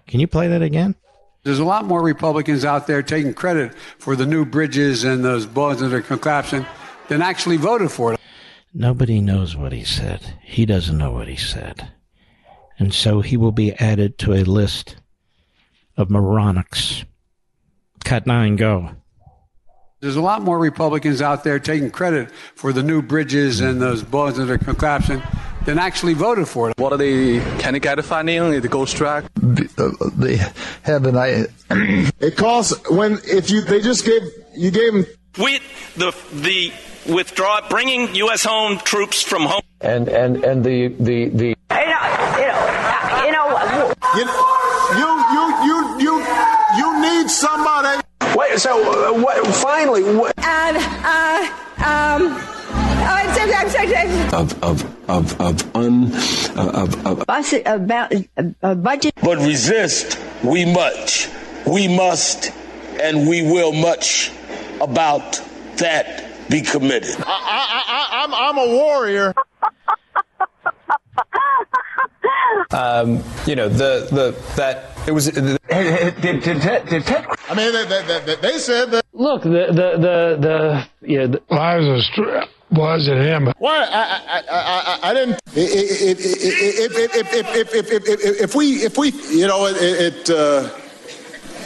Can 0.06 0.20
you 0.20 0.26
play 0.26 0.48
that 0.48 0.62
again? 0.62 0.94
There's 1.42 1.58
a 1.58 1.66
lot 1.66 1.84
more 1.84 2.02
Republicans 2.02 2.64
out 2.64 2.86
there 2.86 3.02
taking 3.02 3.34
credit 3.34 3.74
for 3.98 4.16
the 4.16 4.24
new 4.24 4.46
bridges 4.46 5.04
and 5.04 5.22
those 5.22 5.44
boards 5.44 5.80
that 5.80 5.92
are 5.92 6.00
collapsing 6.00 6.64
than 7.08 7.20
actually 7.20 7.58
voted 7.58 7.92
for 7.92 8.14
it. 8.14 8.20
Nobody 8.72 9.20
knows 9.20 9.54
what 9.54 9.72
he 9.72 9.84
said. 9.84 10.22
He 10.40 10.64
doesn't 10.64 10.96
know 10.96 11.12
what 11.12 11.28
he 11.28 11.36
said. 11.36 11.92
And 12.78 12.94
so 12.94 13.20
he 13.20 13.36
will 13.36 13.52
be 13.52 13.74
added 13.74 14.16
to 14.20 14.32
a 14.32 14.44
list 14.44 14.96
of 16.02 16.08
moronics. 16.08 17.04
Cut 18.04 18.26
nine, 18.26 18.56
go. 18.56 18.90
There's 20.00 20.16
a 20.16 20.20
lot 20.20 20.42
more 20.42 20.58
Republicans 20.58 21.22
out 21.22 21.44
there 21.44 21.60
taking 21.60 21.90
credit 21.90 22.30
for 22.56 22.72
the 22.72 22.82
new 22.82 23.02
bridges 23.02 23.60
and 23.60 23.80
those 23.80 24.02
boards 24.02 24.36
that 24.36 24.50
are 24.50 24.58
collapsing 24.58 25.22
than 25.64 25.78
actually 25.78 26.14
voted 26.14 26.48
for 26.48 26.70
it. 26.70 26.76
What 26.76 26.92
are 26.92 26.96
they? 26.96 27.38
Can 27.60 27.76
it 27.76 27.82
get 27.82 28.00
a 28.00 28.02
funding? 28.02 28.60
The 28.60 28.68
ghost 28.68 28.96
track? 28.96 29.24
Uh, 29.78 29.90
they 30.16 30.40
have 30.82 31.06
an 31.06 31.16
I. 31.16 31.46
it 32.18 32.36
costs 32.36 32.90
when 32.90 33.18
if 33.24 33.48
you 33.50 33.60
they 33.60 33.80
just 33.80 34.04
gave 34.04 34.22
you 34.56 34.72
gave 34.72 34.92
them 34.92 35.06
with 35.38 35.94
the 35.94 36.12
the 36.32 36.72
withdraw 37.12 37.68
bringing 37.68 38.12
U.S. 38.16 38.44
home 38.44 38.78
troops 38.78 39.22
from 39.22 39.42
home 39.42 39.62
and 39.80 40.08
and 40.08 40.44
and 40.44 40.64
the 40.64 40.88
the 40.88 41.28
the 41.28 41.46
you 41.46 41.56
know 41.70 42.02
you 42.38 42.46
know 42.48 43.24
you 43.24 43.32
know. 43.32 43.32
You 43.32 43.32
know 43.32 43.92
you 44.16 44.24
you 44.24 44.24
you 44.24 44.26
you 44.98 45.08
you 45.31 45.31
need 47.22 47.30
somebody. 47.30 48.02
Wait, 48.36 48.58
so 48.58 48.70
uh, 48.80 49.20
what? 49.20 49.46
Finally, 49.56 50.02
what? 50.16 50.34
And 50.38 50.76
uh, 51.04 51.48
um. 51.84 52.48
Of 54.32 54.62
of 54.62 55.10
of 55.10 55.40
of 55.40 55.76
un 55.76 56.12
of 56.56 57.06
of 57.06 57.22
about 57.22 57.52
a 58.62 58.74
budget. 58.74 59.14
But 59.22 59.38
resist 59.38 60.18
we 60.42 60.64
much, 60.64 61.28
we 61.66 61.88
must, 61.88 62.52
and 63.00 63.28
we 63.28 63.42
will 63.42 63.72
much 63.72 64.30
about 64.80 65.42
that 65.78 66.24
be 66.48 66.60
committed. 66.62 67.16
I, 67.18 67.24
I, 67.26 67.82
I, 67.88 68.24
I'm 68.24 68.34
I'm 68.34 68.58
a 68.58 68.66
warrior. 68.72 69.34
um, 72.70 73.22
you 73.46 73.56
know 73.56 73.68
the 73.68 74.08
the 74.10 74.54
that 74.56 74.96
it 75.06 75.12
was. 75.12 75.26
The, 75.26 75.61
did, 75.72 76.20
did, 76.20 76.60
did, 76.60 76.86
did 76.88 77.04
Ted, 77.04 77.26
I 77.48 77.54
mean, 77.54 77.72
they, 77.72 78.20
they, 78.20 78.36
they, 78.36 78.58
said 78.58 78.90
that. 78.90 79.04
Look, 79.12 79.42
the 79.42 79.48
the 79.48 79.88
the, 79.98 80.38
the 80.40 80.88
yeah. 81.02 81.26
The, 81.26 81.42
well, 81.50 81.78
was 81.78 82.10
a 82.18 82.48
was 82.70 83.08
it 83.08 83.18
him? 83.18 83.52
Why 83.58 83.84
I 83.84 84.20
I 84.28 84.42
I, 84.50 85.10
I 85.10 85.14
didn't. 85.14 85.40
If 85.54 86.18
if 86.18 86.96
if 86.96 87.34
if 87.34 87.54
if 87.54 87.74
if 87.74 88.08
if 88.08 88.40
if 88.40 88.54
we 88.54 88.66
if 88.84 88.98
we 88.98 89.10
you 89.30 89.46
know 89.46 89.66
it. 89.66 89.76
it 89.76 90.30
uh, 90.30 90.70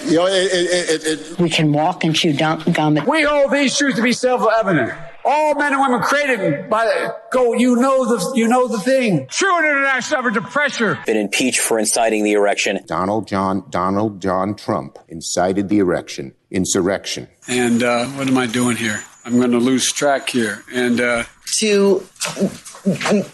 you 0.06 0.14
know, 0.18 0.26
it, 0.26 0.52
it, 0.52 1.04
it, 1.04 1.38
we 1.40 1.50
can 1.50 1.72
walk 1.72 2.04
and 2.04 2.14
chew 2.14 2.32
gum. 2.32 2.62
We 3.08 3.24
hold 3.24 3.50
these 3.50 3.76
truths 3.76 3.96
to 3.96 4.02
be 4.02 4.12
self-evident 4.12 4.92
all 5.26 5.56
men 5.56 5.72
and 5.72 5.82
women 5.82 6.00
created 6.00 6.70
by 6.70 6.84
the, 6.84 7.14
go, 7.32 7.52
you 7.52 7.74
know 7.76 8.04
the, 8.04 8.32
you 8.36 8.46
know 8.46 8.68
the 8.68 8.78
thing. 8.78 9.26
True 9.26 9.56
and 9.58 9.66
international 9.66 10.20
effort 10.20 10.34
to 10.34 10.40
pressure. 10.40 10.98
Been 11.04 11.16
impeached 11.16 11.58
for 11.58 11.78
inciting 11.78 12.22
the 12.22 12.32
erection. 12.32 12.78
Donald 12.86 13.26
John, 13.26 13.64
Donald 13.68 14.22
John 14.22 14.54
Trump 14.54 14.98
incited 15.08 15.68
the 15.68 15.80
erection, 15.80 16.32
insurrection. 16.50 17.26
And, 17.48 17.82
uh, 17.82 18.06
what 18.06 18.28
am 18.28 18.38
I 18.38 18.46
doing 18.46 18.76
here? 18.76 19.02
I'm 19.24 19.38
going 19.38 19.50
to 19.50 19.58
lose 19.58 19.92
track 19.92 20.30
here. 20.30 20.62
And, 20.72 21.00
uh, 21.00 21.24
to 21.58 22.06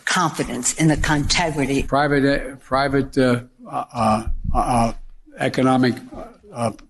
confidence 0.06 0.74
in 0.74 0.88
the 0.88 0.94
integrity. 1.14 1.82
Private, 1.82 2.24
uh, 2.24 2.56
private, 2.56 3.18
uh, 3.18 3.42
uh, 3.70 4.28
uh 4.54 4.92
economic, 5.38 5.94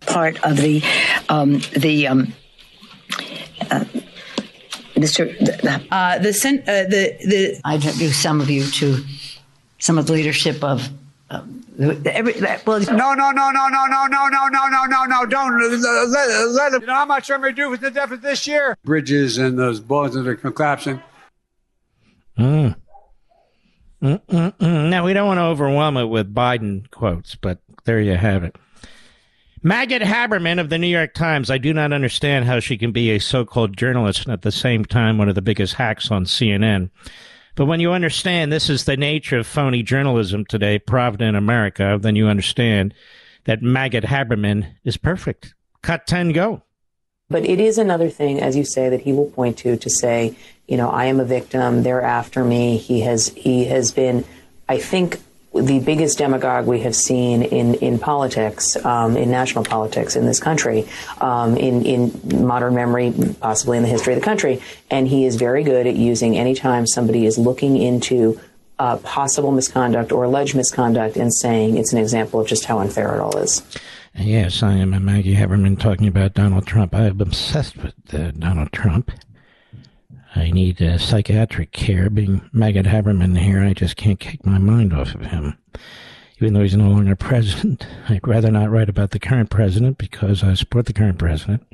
part 0.07 0.43
of 0.45 0.57
the, 0.57 0.83
um, 1.29 1.61
the, 1.77 2.07
um, 2.07 2.33
Mr. 4.95 5.31
Uh, 5.91 6.19
the, 6.19 6.29
uh, 6.31 6.89
the 6.89 7.17
the 7.27 7.61
I 7.65 7.75
introduce 7.77 8.19
some 8.19 8.41
of 8.41 8.51
you 8.51 8.65
to 8.65 9.05
some 9.79 9.99
of 9.99 10.07
the 10.07 10.13
leadership 10.13 10.63
of. 10.63 10.89
Um, 11.31 11.65
every, 12.05 12.35
well, 12.67 12.81
no, 12.81 13.15
no, 13.15 13.31
no, 13.31 13.51
no, 13.51 13.51
no, 13.51 13.69
no, 13.69 14.07
no, 14.07 14.29
no, 14.29 14.29
no, 14.29 14.67
no, 14.69 14.85
no, 14.87 15.05
no! 15.07 15.27
Don't 15.27 15.61
let, 15.81 16.49
let 16.51 16.73
You 16.81 16.87
know 16.87 16.95
how 16.95 17.07
much 17.07 17.31
I'm 17.31 17.41
going 17.41 17.55
to 17.55 17.63
do 17.63 17.71
with 17.71 17.81
the 17.81 17.91
deficit 17.91 18.23
this 18.23 18.47
year? 18.47 18.77
Bridges 18.85 19.39
and 19.39 19.59
those 19.59 19.81
boards 19.81 20.15
that 20.15 20.27
are 20.27 20.37
collapsing. 20.37 21.03
Mm. 22.39 22.77
Mm-mm-mm. 24.03 24.91
Now 24.91 25.05
we 25.05 25.13
don't 25.13 25.27
want 25.27 25.39
to 25.39 25.45
overwhelm 25.45 25.97
it 25.97 26.07
with 26.07 26.35
Biden 26.35 26.91
quotes, 26.91 27.35
but 27.37 27.59
there 27.85 28.01
you 28.01 28.17
have 28.17 28.43
it. 28.43 28.57
Maggot 29.65 30.03
Haberman 30.03 30.59
of 30.59 30.71
the 30.71 30.79
New 30.79 30.89
York 30.89 31.15
Times. 31.15 31.49
I 31.49 31.59
do 31.59 31.73
not 31.73 31.93
understand 31.93 32.47
how 32.47 32.59
she 32.59 32.77
can 32.77 32.91
be 32.91 33.11
a 33.11 33.21
so 33.21 33.45
called 33.45 33.77
journalist 33.77 34.25
and 34.25 34.33
at 34.33 34.43
the 34.43 34.51
same 34.51 34.85
time 34.85 35.19
one 35.19 35.29
of 35.29 35.37
the 35.37 35.43
biggest 35.43 35.75
hacks 35.75 36.11
on 36.11 36.25
CNN. 36.25 36.91
But 37.55 37.67
when 37.67 37.79
you 37.79 37.93
understand 37.93 38.51
this 38.51 38.69
is 38.69 38.85
the 38.85 38.97
nature 38.97 39.39
of 39.39 39.47
phony 39.47 39.85
journalism 39.85 40.45
today, 40.47 40.81
provident 40.81 41.37
America, 41.37 41.97
then 42.01 42.17
you 42.17 42.27
understand 42.27 42.93
that 43.45 43.63
Maggot 43.63 44.03
Haberman 44.03 44.67
is 44.83 44.97
perfect. 44.97 45.55
Cut 45.81 46.09
10, 46.09 46.33
go. 46.33 46.63
But 47.29 47.45
it 47.45 47.61
is 47.61 47.79
another 47.79 48.11
thing, 48.11 48.41
as 48.41 48.57
you 48.57 48.65
say, 48.65 48.89
that 48.89 49.03
he 49.03 49.13
will 49.13 49.31
point 49.31 49.59
to 49.59 49.77
to 49.77 49.91
say, 49.91 50.37
you 50.67 50.77
know, 50.77 50.91
I 50.91 51.05
am 51.05 51.21
a 51.21 51.25
victim. 51.25 51.85
They're 51.85 52.03
after 52.03 52.45
me. 52.45 52.79
He 52.79 53.01
has 53.03 53.29
he 53.29 53.67
has 53.67 53.93
been, 53.93 54.25
I 54.69 54.79
think, 54.79 55.21
the 55.55 55.81
biggest 55.81 56.19
demagogue 56.19 56.67
we 56.67 56.81
have 56.81 56.97
seen 56.97 57.43
in 57.43 57.75
in 57.75 57.99
politics, 57.99 58.77
um, 58.85 59.17
in 59.17 59.31
national 59.31 59.65
politics 59.65 60.17
in 60.17 60.27
this 60.27 60.41
country, 60.41 60.87
um, 61.21 61.57
in 61.57 61.85
in 61.85 62.47
modern 62.47 62.75
memory, 62.75 63.13
possibly 63.41 63.77
in 63.77 63.83
the 63.83 63.89
history 63.89 64.15
of 64.15 64.21
the 64.21 64.25
country. 64.25 64.63
And 64.91 65.07
he 65.07 65.27
is 65.27 65.37
very 65.37 65.63
good 65.63 65.87
at 65.87 65.97
using 65.97 66.39
any 66.39 66.55
time 66.55 66.87
somebody 66.87 67.27
is 67.27 67.39
looking 67.39 67.77
into 67.77 68.41
uh, 68.79 68.97
possible 68.99 69.53
misconduct 69.53 70.11
or 70.11 70.25
alleged 70.25 70.55
misconduct 70.57 71.17
and 71.17 71.33
saying 71.33 71.77
it's 71.77 71.93
an 71.93 71.99
example 71.99 72.41
of 72.41 72.47
just 72.47 72.65
how 72.65 72.79
unfair 72.79 73.15
it 73.15 73.21
all 73.21 73.37
is. 73.37 73.63
Yes, 74.15 74.63
I 74.63 74.75
am 74.75 75.05
Maggie 75.05 75.37
Haberman 75.37 75.79
talking 75.79 76.07
about 76.07 76.35
Donald 76.35 76.67
Trump. 76.67 76.95
I 76.95 77.07
am 77.07 77.21
obsessed 77.21 77.77
with 77.79 77.95
uh, 78.13 78.31
Donald 78.33 78.73
Trump. 78.73 79.11
I 80.35 80.51
need 80.51 80.81
uh, 80.81 80.99
psychiatric 80.99 81.73
care. 81.73 82.09
Being 82.09 82.49
Maggot 82.53 82.87
Haberman 82.87 83.39
here, 83.39 83.63
I 83.63 83.75
just 83.75 83.97
can't 83.97 84.19
kick 84.19 84.45
my 84.47 84.59
mind 84.59 84.93
off 84.93 85.15
of 85.15 85.27
him. 85.27 85.59
Even 86.39 86.55
though 86.55 86.63
he's 86.63 86.77
no 86.77 86.89
longer 86.89 87.15
president, 87.17 87.87
I'd 88.09 88.27
rather 88.27 88.51
not 88.51 88.71
write 88.71 88.89
about 88.89 89.11
the 89.11 89.19
current 89.19 89.51
president 89.51 89.99
because 89.99 90.43
I 90.43 90.55
support 90.55 90.87
the 90.87 90.93
current 90.93 91.19
president. 91.19 91.67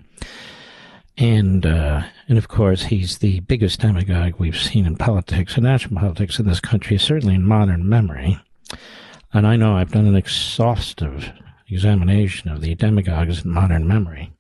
And, 1.17 1.67
uh, 1.67 2.03
and 2.29 2.39
of 2.39 2.49
course, 2.49 2.85
he's 2.85 3.19
the 3.19 3.41
biggest 3.41 3.81
demagogue 3.81 4.35
we've 4.39 4.59
seen 4.59 4.87
in 4.87 4.97
politics 4.97 5.57
in 5.57 5.65
national 5.65 6.01
politics 6.01 6.39
in 6.39 6.47
this 6.47 6.61
country, 6.61 6.99
certainly 6.99 7.35
in 7.35 7.45
modern 7.45 7.89
memory. 7.89 8.39
And 9.33 9.47
I 9.47 9.57
know 9.57 9.77
I've 9.77 9.93
done 9.93 10.07
an 10.07 10.17
exhaustive 10.17 11.33
examination 11.69 12.51
of 12.51 12.61
the 12.61 12.75
demagogues 12.75 13.45
in 13.45 13.51
modern 13.51 13.87
memory. 13.87 14.33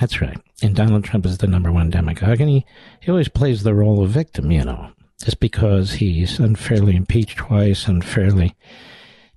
That's 0.00 0.20
right. 0.20 0.38
And 0.62 0.74
Donald 0.74 1.04
Trump 1.04 1.24
is 1.24 1.38
the 1.38 1.46
number 1.46 1.70
one 1.70 1.90
demagogue, 1.90 2.40
and 2.40 2.50
he, 2.50 2.66
he 3.00 3.10
always 3.10 3.28
plays 3.28 3.62
the 3.62 3.74
role 3.74 4.02
of 4.02 4.10
victim, 4.10 4.50
you 4.50 4.64
know, 4.64 4.90
just 5.22 5.40
because 5.40 5.92
he's 5.92 6.38
unfairly 6.40 6.96
impeached 6.96 7.38
twice, 7.38 7.86
unfairly 7.86 8.54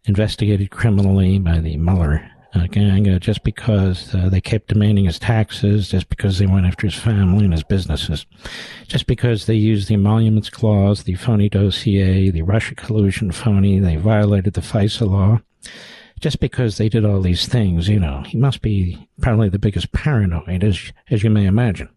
investigated 0.06 0.72
criminally 0.72 1.38
by 1.38 1.60
the 1.60 1.78
Mueller 1.78 2.30
uh, 2.56 2.66
gang, 2.68 3.08
uh, 3.08 3.20
just 3.20 3.44
because 3.44 4.16
uh, 4.16 4.30
they 4.30 4.42
kept 4.42 4.70
demanding 4.70 5.06
his 5.06 5.20
taxes, 5.20 5.90
just 5.90 6.10
because 6.10 6.40
they 6.40 6.48
went 6.48 6.66
after 6.66 6.88
his 6.88 6.96
family 6.96 7.44
and 7.44 7.54
his 7.54 7.64
businesses, 7.64 8.26
just 8.88 9.06
because 9.06 9.46
they 9.46 9.56
used 9.56 9.88
the 9.90 9.94
emoluments 9.94 10.50
clause, 10.50 11.04
the 11.04 11.16
phony 11.16 11.50
dossier, 11.50 12.32
the 12.32 12.42
Russia 12.42 12.74
collusion 12.74 13.32
phony, 13.32 13.80
they 13.80 13.96
violated 13.96 14.54
the 14.54 14.62
FISA 14.62 15.08
law 15.08 15.40
just 16.20 16.40
because 16.40 16.78
they 16.78 16.90
did 16.90 17.06
all 17.06 17.22
these 17.22 17.48
things, 17.48 17.88
you 17.88 18.00
know, 18.00 18.24
he 18.26 18.38
must 18.38 18.62
be 18.62 19.08
probably 19.22 19.50
the 19.50 19.60
biggest 19.60 19.92
paranoid, 19.92 20.64
as 20.64 20.92
as 21.10 21.24
you 21.24 21.30
may 21.30 21.46
imagine. 21.46 21.90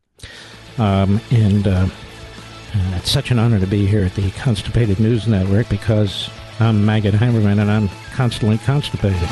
Um, 0.79 1.21
and 1.31 1.67
uh, 1.67 1.89
it's 2.97 3.11
such 3.11 3.31
an 3.31 3.39
honor 3.39 3.59
to 3.61 3.67
be 3.67 3.87
here 3.87 4.05
at 4.05 4.15
the 4.15 4.31
Constipated 4.33 5.01
News 5.01 5.27
Network 5.27 5.69
because 5.69 6.31
I'm 6.59 6.85
Maggot 6.85 7.15
Haberman 7.15 7.61
and 7.61 7.71
I'm 7.71 7.89
constantly 8.13 8.59
constipated. 8.59 9.29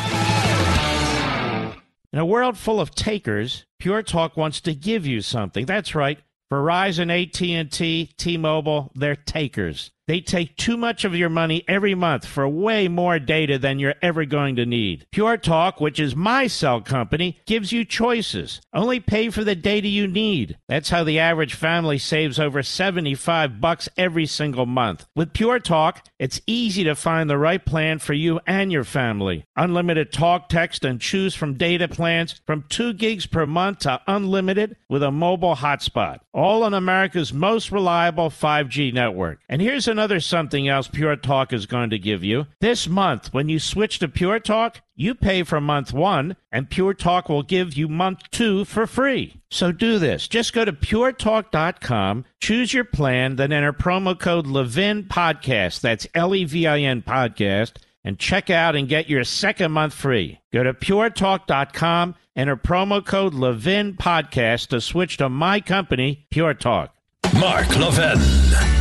In 2.13 2.19
a 2.19 2.25
world 2.25 2.57
full 2.57 2.81
of 2.81 2.95
takers, 2.95 3.67
Pure 3.79 4.05
Talk 4.05 4.37
wants 4.37 4.61
to 4.63 4.75
give 4.75 5.07
you 5.07 5.21
something. 5.21 5.67
That's 5.67 5.95
right. 5.95 6.19
Verizon, 6.51 7.11
AT&T, 7.11 8.11
T-Mobile, 8.17 8.91
they're 8.95 9.15
takers. 9.15 9.91
They 10.09 10.21
take 10.21 10.57
too 10.57 10.79
much 10.79 11.05
of 11.05 11.15
your 11.15 11.29
money 11.29 11.65
every 11.69 11.95
month 11.95 12.25
for 12.25 12.49
way 12.49 12.89
more 12.89 13.19
data 13.19 13.59
than 13.59 13.79
you're 13.79 13.95
ever 14.01 14.25
going 14.25 14.57
to 14.57 14.65
need. 14.65 15.07
Pure 15.13 15.37
Talk, 15.37 15.83
which 15.83 16.01
is 16.01 16.17
my 16.17 16.47
cell 16.47 16.81
company, 16.81 17.39
gives 17.47 17.73
you 17.73 17.85
choices. 17.85 18.63
Only 18.73 19.01
pay 19.01 19.29
for 19.29 19.45
the 19.45 19.55
data 19.55 19.87
you 19.87 20.09
need. 20.09 20.57
That's 20.67 20.89
how 20.89 21.05
the 21.05 21.19
average 21.19 21.53
family 21.53 21.99
saves 21.99 22.41
over 22.41 22.63
75 22.63 23.61
bucks 23.61 23.87
every 23.99 24.25
single 24.25 24.65
month. 24.65 25.05
With 25.15 25.35
Pure 25.35 25.61
Talk, 25.61 26.07
it's 26.19 26.41
easy 26.47 26.85
to 26.85 26.95
find 26.95 27.29
the 27.29 27.37
right 27.37 27.63
plan 27.63 27.99
for 27.99 28.15
you 28.15 28.41
and 28.47 28.73
your 28.73 28.85
family. 28.85 29.45
Unlimited 29.57 30.11
talk, 30.11 30.49
text, 30.49 30.87
and 30.87 31.03
choose 31.03 31.35
from 31.35 31.59
data 31.59 31.87
plans 31.87 32.41
from 32.47 32.65
2 32.71 32.95
gigs 32.95 33.27
per 33.27 33.45
month 33.45 33.81
to 33.81 34.01
unlimited 34.07 34.77
with 34.89 35.03
a 35.03 35.11
mobile 35.11 35.57
hotspot. 35.57 36.21
All 36.33 36.63
on 36.63 36.73
America's 36.73 37.35
most 37.35 37.71
reliable 37.71 38.31
5G 38.31 38.95
network. 38.95 39.41
And 39.51 39.61
here's 39.61 39.87
an 39.87 39.98
another 39.99 40.21
something 40.21 40.69
else 40.69 40.87
Pure 40.87 41.17
Talk 41.17 41.53
is 41.53 41.67
going 41.67 41.91
to 41.91 41.99
give 41.99 42.23
you. 42.23 42.47
This 42.61 42.87
month, 42.87 43.35
when 43.35 43.49
you 43.49 43.59
switch 43.59 43.99
to 43.99 44.07
Pure 44.07 44.39
Talk, 44.41 44.81
you 44.95 45.13
pay 45.13 45.43
for 45.43 45.61
month 45.61 45.93
one, 45.93 46.37
and 46.53 46.71
Pure 46.71 46.95
Talk 46.95 47.29
will 47.29 47.43
give 47.43 47.77
you 47.77 47.89
month 47.89 48.21
two 48.31 48.65
for 48.65 48.87
free. 48.87 49.43
So 49.51 49.73
do 49.73 49.99
this. 49.99 50.29
Just 50.29 50.53
go 50.53 50.65
to 50.65 50.73
puretalk.com, 50.73 52.27
choose 52.41 52.73
your 52.73 52.85
plan, 52.85 53.35
then 53.35 53.51
enter 53.51 53.73
promo 53.73 54.17
code 54.17 54.47
Levin 54.47 55.03
Podcast. 55.03 55.81
That's 55.81 56.07
L 56.15 56.33
E 56.33 56.45
V 56.45 56.69
I 56.69 56.79
N 56.79 57.03
Podcast, 57.03 57.73
and 58.05 58.21
check 58.21 58.51
out 58.51 58.77
and 58.77 58.89
get 58.89 59.11
your 59.11 59.25
second 59.25 59.73
month 59.73 59.95
free. 59.95 60.39
Go 60.53 60.63
to 60.63 60.75
puretalk.com, 60.75 62.15
enter 62.37 62.57
promo 62.57 63.05
code 63.05 63.35
Levin 63.35 63.95
Podcast 63.95 64.69
to 64.69 64.81
switch 64.81 65.17
to 65.17 65.29
my 65.29 65.59
company, 65.59 66.29
Pure 66.31 66.55
Talk. 66.55 66.95
Mark 67.39 67.69
Levin, 67.77 68.19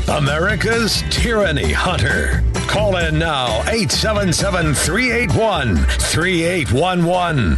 America's 0.10 1.04
Tyranny 1.12 1.72
Hunter. 1.72 2.44
Call 2.68 2.98
in 2.98 3.20
now, 3.20 3.60
877 3.70 4.74
381 4.74 5.76
3811. 5.78 7.56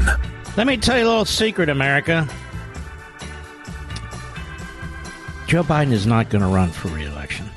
Let 0.58 0.68
me 0.68 0.76
tell 0.76 0.98
you 0.98 1.06
a 1.06 1.08
little 1.08 1.24
secret, 1.24 1.70
America. 1.70 2.28
Joe 5.48 5.64
Biden 5.64 5.94
is 5.94 6.06
not 6.06 6.30
going 6.30 6.42
to 6.42 6.50
run 6.50 6.70
for 6.70 6.90
reelection. 6.90 7.50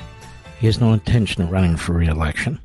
He 0.60 0.66
has 0.66 0.80
no 0.80 0.92
intention 0.92 1.42
of 1.42 1.50
running 1.50 1.76
for 1.76 1.94
reelection. 1.94 2.60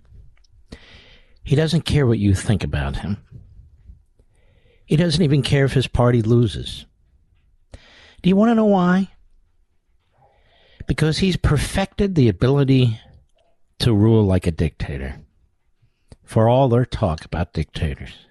He 1.43 1.55
doesn't 1.55 1.85
care 1.85 2.05
what 2.05 2.19
you 2.19 2.35
think 2.35 2.63
about 2.63 2.97
him. 2.97 3.17
He 4.85 4.95
doesn't 4.95 5.23
even 5.23 5.41
care 5.41 5.65
if 5.65 5.73
his 5.73 5.87
party 5.87 6.21
loses. 6.21 6.85
Do 8.21 8.29
you 8.29 8.35
want 8.35 8.51
to 8.51 8.55
know 8.55 8.65
why? 8.65 9.09
Because 10.88 11.19
he's 11.19 11.38
perfected 11.38 12.15
the 12.15 12.29
ability 12.29 12.99
to 13.79 13.93
rule 13.93 14.23
like 14.23 14.47
a 14.47 14.51
dictator. 14.51 15.19
For 16.23 16.49
all 16.49 16.67
their 16.67 16.85
talk 16.85 17.23
about 17.23 17.53
dictators, 17.53 18.25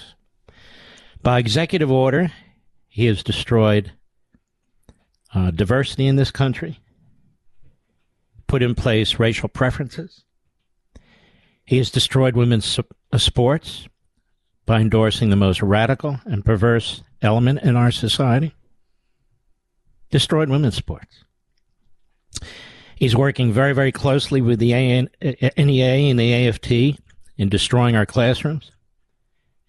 By 1.22 1.38
executive 1.38 1.92
order, 1.92 2.32
he 2.88 3.06
has 3.06 3.22
destroyed 3.22 3.92
uh, 5.38 5.50
diversity 5.52 6.06
in 6.06 6.16
this 6.16 6.30
country, 6.30 6.80
put 8.46 8.62
in 8.62 8.74
place 8.74 9.18
racial 9.18 9.48
preferences. 9.48 10.24
He 11.64 11.78
has 11.78 11.90
destroyed 11.90 12.34
women's 12.34 12.78
uh, 12.78 13.18
sports 13.18 13.88
by 14.66 14.80
endorsing 14.80 15.30
the 15.30 15.36
most 15.36 15.62
radical 15.62 16.18
and 16.24 16.44
perverse 16.44 17.02
element 17.22 17.60
in 17.62 17.76
our 17.76 17.90
society. 17.90 18.54
Destroyed 20.10 20.48
women's 20.48 20.76
sports. 20.76 21.24
He's 22.96 23.14
working 23.14 23.52
very, 23.52 23.74
very 23.74 23.92
closely 23.92 24.40
with 24.40 24.58
the 24.58 24.72
NEA 24.72 26.10
and 26.10 26.18
the 26.18 26.48
AFT 26.48 26.72
in 27.36 27.48
destroying 27.48 27.94
our 27.94 28.06
classrooms 28.06 28.72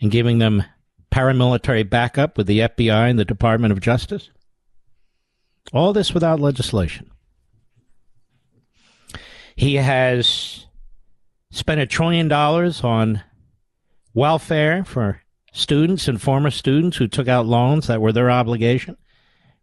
and 0.01 0.09
giving 0.09 0.39
them 0.39 0.63
paramilitary 1.11 1.87
backup 1.87 2.37
with 2.37 2.47
the 2.47 2.59
FBI 2.59 3.09
and 3.09 3.19
the 3.19 3.25
Department 3.25 3.71
of 3.71 3.81
Justice. 3.81 4.31
All 5.71 5.93
this 5.93 6.13
without 6.13 6.39
legislation. 6.39 7.11
He 9.55 9.75
has 9.75 10.65
spent 11.51 11.81
a 11.81 11.85
trillion 11.85 12.27
dollars 12.27 12.83
on 12.83 13.21
welfare 14.13 14.83
for 14.83 15.21
students 15.51 16.07
and 16.07 16.21
former 16.21 16.49
students 16.49 16.97
who 16.97 17.07
took 17.07 17.27
out 17.27 17.45
loans 17.45 17.87
that 17.87 18.01
were 18.01 18.11
their 18.11 18.31
obligation, 18.31 18.97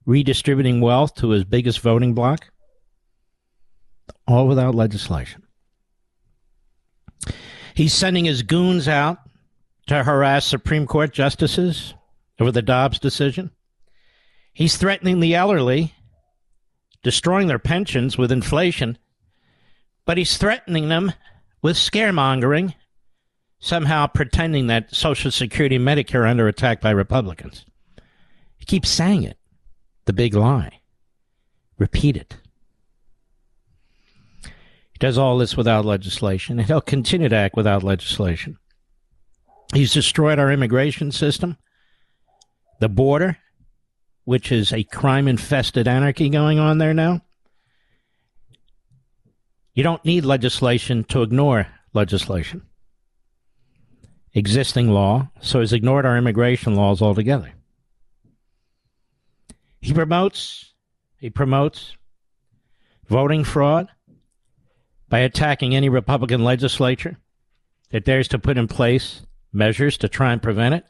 redistributing 0.05 0.81
wealth 0.81 1.15
to 1.17 1.31
his 1.31 1.45
biggest 1.45 1.81
voting 1.81 2.15
bloc, 2.15 2.51
all 4.27 4.47
without 4.47 4.75
legislation. 4.75 5.43
He's 7.75 7.95
sending 7.95 8.25
his 8.25 8.43
goons 8.43 8.89
out 8.89 9.19
to 9.89 10.05
harass 10.05 10.47
Supreme 10.47 10.87
Court 10.87 11.13
justices 11.13 11.95
over 12.39 12.53
the 12.53 12.63
Dobbs 12.63 12.99
decision. 12.99 13.51
He's 14.53 14.77
threatening 14.77 15.21
the 15.21 15.35
elderly 15.35 15.95
destroying 17.07 17.47
their 17.47 17.61
pensions 17.61 18.19
with 18.19 18.33
inflation, 18.33 18.99
but 20.07 20.19
he's 20.19 20.37
threatening 20.37 20.89
them 20.89 21.13
with 21.63 21.77
scaremongering 21.77 22.75
somehow 23.61 24.09
pretending 24.09 24.67
that 24.67 24.93
Social 24.93 25.31
Security 25.31 25.77
and 25.77 25.87
Medicare 25.87 26.23
are 26.23 26.27
under 26.27 26.49
attack 26.49 26.81
by 26.81 26.91
Republicans. 26.91 27.65
He 28.57 28.65
keeps 28.65 28.89
saying 28.89 29.23
it. 29.23 29.39
The 30.07 30.13
big 30.13 30.35
lie. 30.35 30.81
Repeat 31.79 32.17
it. 32.17 32.39
He 34.43 34.99
does 34.99 35.17
all 35.17 35.39
this 35.39 35.57
without 35.57 35.85
legislation, 35.85 36.59
and 36.59 36.67
he'll 36.67 36.81
continue 36.81 37.29
to 37.29 37.37
act 37.37 37.55
without 37.55 37.85
legislation. 37.85 38.59
He's 39.73 39.93
destroyed 39.93 40.41
our 40.41 40.51
immigration 40.51 41.13
system, 41.13 41.57
the 42.81 42.89
border, 42.89 43.39
which 44.27 44.51
is 44.51 44.73
a 44.73 44.83
crime 44.83 45.29
infested 45.29 45.87
anarchy 45.87 46.29
going 46.29 46.59
on 46.59 46.79
there 46.79 46.93
now. 46.93 47.23
You 49.73 49.85
don't 49.85 50.05
need 50.05 50.25
legislation 50.25 51.05
to 51.05 51.23
ignore 51.23 51.69
legislation. 51.95 52.63
Existing 54.35 54.91
law, 54.91 55.31
so 55.41 55.61
he's 55.61 55.73
ignored 55.73 56.05
our 56.05 56.19
immigration 56.19 56.75
laws 56.75 57.01
altogether. 57.01 57.53
He 59.81 59.95
promotes 59.95 60.75
he 61.19 61.31
promotes 61.31 61.97
voting 63.09 63.45
fraud 63.45 63.89
by 65.09 65.21
attacking 65.21 65.77
any 65.77 65.89
Republican 65.89 66.43
legislature 66.43 67.17
that 67.91 68.05
dares 68.05 68.27
to 68.29 68.41
put 68.41 68.59
in 68.59 68.67
place 68.67 69.23
measures 69.53 69.97
to 69.99 70.09
try 70.09 70.33
and 70.33 70.43
prevent 70.43 70.75
it 70.75 70.85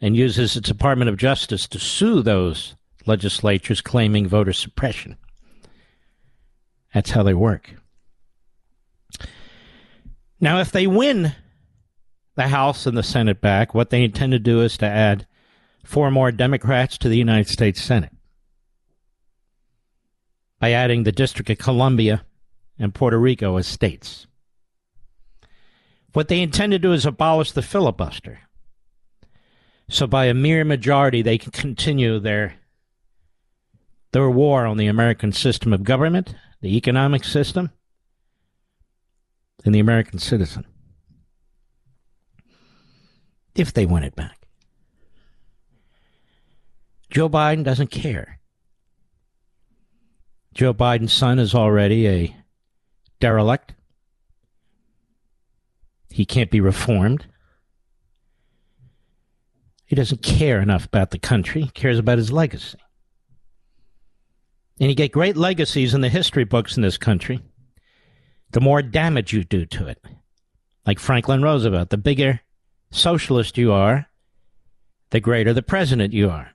and 0.00 0.16
uses 0.16 0.56
its 0.56 0.68
Department 0.68 1.08
of 1.08 1.16
Justice 1.16 1.66
to 1.68 1.78
sue 1.78 2.22
those 2.22 2.74
legislatures 3.06 3.80
claiming 3.80 4.26
voter 4.26 4.52
suppression. 4.52 5.16
That's 6.92 7.10
how 7.10 7.22
they 7.22 7.34
work. 7.34 7.74
Now, 10.40 10.60
if 10.60 10.72
they 10.72 10.86
win 10.86 11.32
the 12.34 12.48
House 12.48 12.86
and 12.86 12.96
the 12.96 13.02
Senate 13.02 13.40
back, 13.40 13.74
what 13.74 13.90
they 13.90 14.04
intend 14.04 14.32
to 14.32 14.38
do 14.38 14.60
is 14.60 14.76
to 14.78 14.86
add 14.86 15.26
four 15.84 16.10
more 16.10 16.32
Democrats 16.32 16.98
to 16.98 17.08
the 17.08 17.16
United 17.16 17.48
States 17.48 17.80
Senate 17.82 18.12
by 20.58 20.72
adding 20.72 21.02
the 21.02 21.12
District 21.12 21.50
of 21.50 21.58
Columbia 21.58 22.24
and 22.78 22.94
Puerto 22.94 23.18
Rico 23.18 23.56
as 23.56 23.66
states. 23.66 24.26
What 26.12 26.28
they 26.28 26.40
intend 26.40 26.72
to 26.72 26.78
do 26.78 26.92
is 26.92 27.04
abolish 27.04 27.52
the 27.52 27.62
filibuster. 27.62 28.40
So 29.88 30.06
by 30.06 30.26
a 30.26 30.34
mere 30.34 30.64
majority, 30.64 31.22
they 31.22 31.38
can 31.38 31.52
continue 31.52 32.18
their 32.18 32.56
their 34.12 34.30
war 34.30 34.64
on 34.64 34.76
the 34.76 34.86
American 34.86 35.32
system 35.32 35.72
of 35.72 35.82
government, 35.82 36.34
the 36.60 36.76
economic 36.76 37.24
system, 37.24 37.70
and 39.64 39.74
the 39.74 39.80
American 39.80 40.18
citizen. 40.18 40.64
If 43.54 43.72
they 43.72 43.86
win 43.86 44.04
it 44.04 44.14
back. 44.14 44.46
Joe 47.10 47.28
Biden 47.28 47.64
doesn't 47.64 47.90
care. 47.90 48.40
Joe 50.54 50.74
Biden's 50.74 51.12
son 51.12 51.38
is 51.38 51.54
already 51.54 52.08
a 52.08 52.36
derelict. 53.20 53.74
He 56.10 56.24
can't 56.24 56.50
be 56.50 56.60
reformed. 56.60 57.26
He 59.86 59.96
doesn't 59.96 60.22
care 60.22 60.60
enough 60.60 60.86
about 60.86 61.10
the 61.10 61.18
country, 61.18 61.62
he 61.62 61.68
cares 61.68 61.98
about 61.98 62.18
his 62.18 62.32
legacy. 62.32 62.78
And 64.80 64.88
you 64.88 64.96
get 64.96 65.12
great 65.12 65.36
legacies 65.36 65.94
in 65.94 66.00
the 66.00 66.08
history 66.08 66.44
books 66.44 66.76
in 66.76 66.82
this 66.82 66.98
country, 66.98 67.40
the 68.50 68.60
more 68.60 68.82
damage 68.82 69.32
you 69.32 69.44
do 69.44 69.66
to 69.66 69.86
it. 69.86 70.02
Like 70.86 70.98
Franklin 70.98 71.42
Roosevelt, 71.42 71.90
the 71.90 71.96
bigger 71.96 72.40
socialist 72.90 73.56
you 73.56 73.72
are, 73.72 74.06
the 75.10 75.20
greater 75.20 75.52
the 75.52 75.62
president 75.62 76.12
you 76.12 76.28
are. 76.28 76.50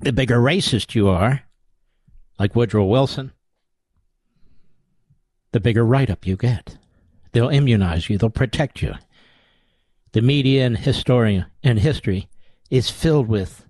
The 0.00 0.12
bigger 0.12 0.38
racist 0.38 0.94
you 0.94 1.08
are, 1.08 1.42
like 2.38 2.56
Woodrow 2.56 2.86
Wilson, 2.86 3.32
the 5.52 5.60
bigger 5.60 5.84
write 5.84 6.10
up 6.10 6.26
you 6.26 6.36
get. 6.36 6.78
They'll 7.32 7.50
immunize 7.50 8.08
you, 8.08 8.16
they'll 8.16 8.30
protect 8.30 8.80
you. 8.80 8.94
The 10.12 10.22
media 10.22 10.66
and 10.66 10.76
historian 10.76 11.46
and 11.62 11.78
history 11.78 12.28
is 12.70 12.90
filled 12.90 13.28
with 13.28 13.66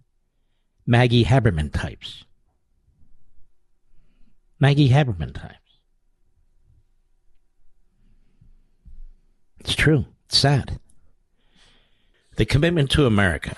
Maggie 0.86 1.24
Haberman 1.24 1.72
types. 1.72 2.24
Maggie 4.58 4.90
Haberman 4.90 5.34
types. 5.34 5.56
It's 9.60 9.74
true. 9.74 10.06
It's 10.26 10.38
sad. 10.38 10.78
The 12.36 12.46
commitment 12.46 12.90
to 12.92 13.06
America. 13.06 13.56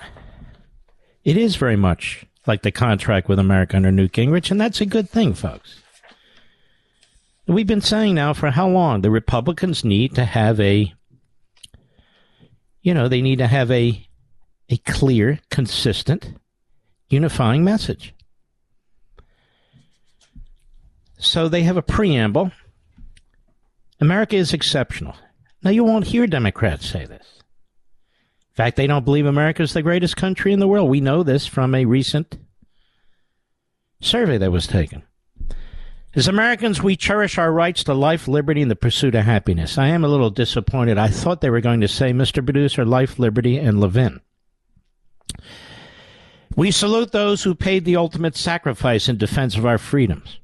It 1.23 1.37
is 1.37 1.55
very 1.55 1.77
much 1.77 2.25
like 2.45 2.63
the 2.63 2.71
contract 2.71 3.29
with 3.29 3.39
America 3.39 3.77
under 3.77 3.91
Newt 3.91 4.11
Gingrich, 4.11 4.51
and 4.51 4.59
that's 4.59 4.81
a 4.81 4.85
good 4.85 5.09
thing, 5.09 5.33
folks. 5.33 5.81
We've 7.47 7.67
been 7.67 7.81
saying 7.81 8.15
now 8.15 8.33
for 8.33 8.51
how 8.51 8.67
long? 8.67 9.01
The 9.01 9.11
Republicans 9.11 9.83
need 9.83 10.15
to 10.15 10.25
have 10.25 10.59
a, 10.59 10.93
you 12.83 12.93
know, 12.93 13.07
they 13.07 13.21
need 13.21 13.39
to 13.39 13.47
have 13.47 13.71
a, 13.71 14.05
a 14.69 14.77
clear, 14.77 15.39
consistent, 15.49 16.33
unifying 17.09 17.63
message. 17.63 18.13
So 21.17 21.47
they 21.47 21.63
have 21.63 21.77
a 21.77 21.81
preamble. 21.81 22.51
America 24.01 24.35
is 24.35 24.53
exceptional. 24.53 25.15
Now, 25.63 25.71
you 25.71 25.85
won't 25.85 26.07
hear 26.07 26.27
Democrats 26.27 26.89
say 26.89 27.05
this. 27.05 27.25
In 28.51 28.55
fact, 28.55 28.75
they 28.75 28.85
don't 28.85 29.05
believe 29.05 29.25
America 29.25 29.63
is 29.63 29.73
the 29.73 29.81
greatest 29.81 30.17
country 30.17 30.51
in 30.51 30.59
the 30.59 30.67
world. 30.67 30.89
We 30.89 30.99
know 30.99 31.23
this 31.23 31.47
from 31.47 31.73
a 31.73 31.85
recent 31.85 32.37
survey 34.01 34.37
that 34.37 34.51
was 34.51 34.67
taken. 34.67 35.03
As 36.15 36.27
Americans, 36.27 36.83
we 36.83 36.95
cherish 36.95 37.39
our 37.39 37.51
rights 37.51 37.83
to 37.85 37.93
life, 37.95 38.27
liberty, 38.27 38.61
and 38.61 38.69
the 38.69 38.75
pursuit 38.75 39.15
of 39.15 39.25
happiness. 39.25 39.79
I 39.79 39.87
am 39.87 40.03
a 40.03 40.07
little 40.07 40.29
disappointed. 40.29 40.99
I 40.99 41.07
thought 41.07 41.41
they 41.41 41.49
were 41.49 41.59
going 41.59 41.81
to 41.81 41.87
say, 41.87 42.11
Mr. 42.11 42.45
Producer, 42.45 42.85
life, 42.85 43.17
liberty, 43.17 43.57
and 43.57 43.79
Levin. 43.79 44.21
We 46.55 46.69
salute 46.69 47.11
those 47.11 47.43
who 47.43 47.55
paid 47.55 47.83
the 47.83 47.95
ultimate 47.95 48.35
sacrifice 48.35 49.09
in 49.09 49.17
defense 49.17 49.57
of 49.57 49.65
our 49.65 49.79
freedoms. 49.79 50.39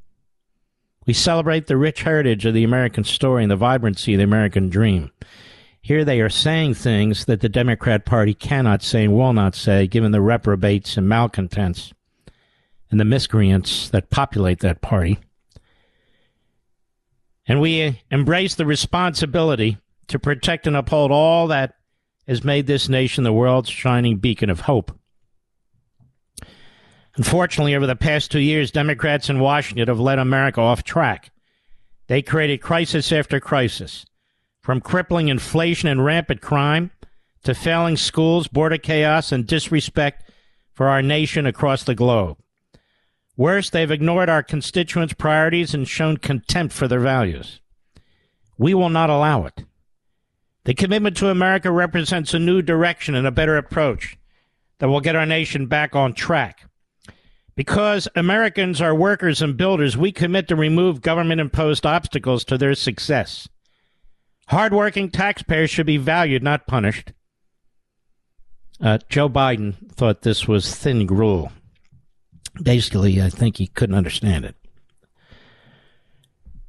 We 1.05 1.13
celebrate 1.13 1.67
the 1.67 1.77
rich 1.77 2.01
heritage 2.01 2.47
of 2.47 2.55
the 2.55 2.63
American 2.63 3.03
story 3.03 3.43
and 3.43 3.51
the 3.51 3.55
vibrancy 3.55 4.15
of 4.15 4.17
the 4.17 4.23
American 4.23 4.69
dream. 4.69 5.11
Here 5.81 6.03
they 6.03 6.19
are 6.19 6.29
saying 6.29 6.73
things 6.73 7.25
that 7.25 7.41
the 7.41 7.49
Democrat 7.49 8.05
Party 8.05 8.33
cannot 8.33 8.81
say 8.81 9.03
and 9.03 9.13
will 9.13 9.33
not 9.33 9.53
say, 9.53 9.85
given 9.85 10.11
the 10.11 10.21
reprobates 10.21 10.97
and 10.97 11.07
malcontents 11.07 11.93
and 12.89 12.99
the 12.99 13.05
miscreants 13.05 13.89
that 13.89 14.09
populate 14.09 14.61
that 14.61 14.81
party. 14.81 15.19
And 17.49 17.59
we 17.59 17.99
embrace 18.11 18.53
the 18.53 18.65
responsibility 18.67 19.79
to 20.07 20.19
protect 20.19 20.67
and 20.67 20.77
uphold 20.77 21.11
all 21.11 21.47
that 21.47 21.73
has 22.27 22.43
made 22.43 22.67
this 22.67 22.87
nation 22.87 23.23
the 23.23 23.33
world's 23.33 23.69
shining 23.69 24.17
beacon 24.17 24.51
of 24.51 24.61
hope. 24.61 24.97
Unfortunately, 27.17 27.73
over 27.73 27.87
the 27.87 27.95
past 27.95 28.31
two 28.31 28.39
years, 28.39 28.69
Democrats 28.69 29.31
in 29.31 29.39
Washington 29.39 29.87
have 29.87 29.99
led 29.99 30.19
America 30.19 30.61
off 30.61 30.83
track. 30.83 31.31
They 32.05 32.21
created 32.21 32.61
crisis 32.61 33.11
after 33.11 33.39
crisis 33.39 34.05
from 34.61 34.79
crippling 34.79 35.29
inflation 35.29 35.89
and 35.89 36.05
rampant 36.05 36.41
crime 36.41 36.91
to 37.45 37.55
failing 37.55 37.97
schools, 37.97 38.47
border 38.47 38.77
chaos, 38.77 39.31
and 39.31 39.47
disrespect 39.47 40.29
for 40.71 40.87
our 40.87 41.01
nation 41.01 41.47
across 41.47 41.83
the 41.83 41.95
globe. 41.95 42.37
Worse, 43.39 43.69
they've 43.69 43.89
ignored 43.89 44.27
our 44.27 44.43
constituents' 44.43 45.13
priorities 45.13 45.73
and 45.73 45.87
shown 45.87 46.17
contempt 46.17 46.75
for 46.75 46.89
their 46.89 46.99
values. 46.99 47.61
We 48.57 48.73
will 48.73 48.89
not 48.89 49.09
allow 49.09 49.45
it. 49.45 49.63
The 50.65 50.73
commitment 50.73 51.15
to 51.17 51.29
America 51.29 51.71
represents 51.71 52.33
a 52.33 52.39
new 52.39 52.61
direction 52.61 53.15
and 53.15 53.25
a 53.25 53.31
better 53.31 53.55
approach 53.55 54.17
that 54.79 54.89
will 54.89 54.99
get 54.99 55.15
our 55.15 55.25
nation 55.25 55.67
back 55.67 55.95
on 55.95 56.11
track. 56.11 56.69
Because 57.55 58.09
Americans 58.13 58.81
are 58.81 58.93
workers 58.93 59.41
and 59.41 59.55
builders, 59.55 59.95
we 59.95 60.11
commit 60.11 60.49
to 60.49 60.57
remove 60.57 61.01
government 61.01 61.39
imposed 61.39 61.85
obstacles 61.85 62.43
to 62.43 62.57
their 62.57 62.75
success. 62.75 63.47
Hardworking 64.47 65.11
taxpayers 65.11 65.69
should 65.69 65.85
be 65.85 65.95
valued, 65.95 66.43
not 66.43 66.67
punished. 66.67 67.13
Uh, 68.81 68.97
Joe 69.07 69.29
Biden 69.29 69.93
thought 69.93 70.23
this 70.23 70.45
was 70.45 70.75
thin 70.75 71.05
gruel. 71.05 71.53
Basically, 72.61 73.21
I 73.21 73.29
think 73.29 73.57
he 73.57 73.67
couldn't 73.67 73.95
understand 73.95 74.45
it. 74.45 74.55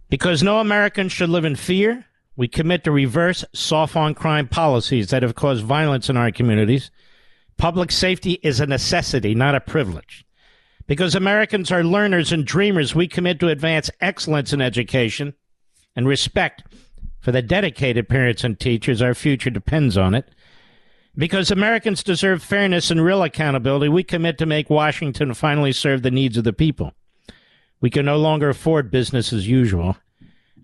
Because 0.09 0.43
no 0.43 0.59
American 0.59 1.09
should 1.09 1.31
live 1.31 1.45
in 1.45 1.57
fear, 1.57 2.05
we 2.37 2.49
commit 2.49 2.85
to 2.85 2.91
reverse 2.91 3.45
soft 3.53 3.97
on 3.97 4.15
crime 4.15 4.49
policies 4.49 5.11
that 5.11 5.23
have 5.23 5.35
caused 5.35 5.65
violence 5.65 6.09
in 6.09 6.17
our 6.17 6.33
communities. 6.33 6.91
Public 7.57 7.93
safety 7.93 8.39
is 8.43 8.61
a 8.61 8.67
necessity, 8.67 9.35
not 9.35 9.55
a 9.55 9.61
privilege. 9.61 10.25
Because 10.87 11.15
Americans 11.15 11.71
are 11.71 11.85
learners 11.85 12.33
and 12.33 12.45
dreamers, 12.45 12.95
we 12.95 13.07
commit 13.07 13.39
to 13.41 13.49
advance 13.49 13.91
excellence 14.01 14.53
in 14.53 14.61
education 14.61 15.35
and 15.95 16.09
respect 16.09 16.65
For 17.21 17.33
the 17.33 17.43
dedicated 17.43 18.09
parents 18.09 18.45
and 18.45 18.59
teachers, 18.59 19.03
our 19.03 19.15
future 19.15 19.51
depends 19.51 19.97
on 19.97 20.15
it. 20.15 20.31
Because 21.17 21.51
Americans 21.51 22.03
deserve 22.03 22.43
fairness 22.43 22.91
and 22.91 23.05
real 23.05 23.23
accountability, 23.23 23.89
we 23.89 24.05
commit 24.05 24.39
to 24.39 24.47
make 24.47 24.71
Washington 24.71 25.35
finally 25.35 25.73
serve 25.73 26.03
the 26.03 26.11
needs 26.11 26.37
of 26.37 26.45
the 26.45 26.53
people. 26.53 26.93
We 27.81 27.91
can 27.91 28.07
no 28.07 28.17
longer 28.17 28.49
afford 28.49 28.91
business 28.91 29.33
as 29.33 29.49
usual, 29.49 29.97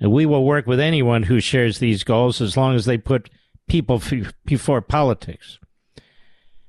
and 0.00 0.12
we 0.12 0.26
will 0.26 0.44
work 0.44 0.66
with 0.66 0.78
anyone 0.78 1.24
who 1.24 1.40
shares 1.40 1.78
these 1.78 2.04
goals 2.04 2.40
as 2.40 2.56
long 2.56 2.74
as 2.76 2.84
they 2.84 2.98
put 2.98 3.30
people 3.66 3.96
f- 3.96 4.32
before 4.44 4.80
politics. 4.80 5.58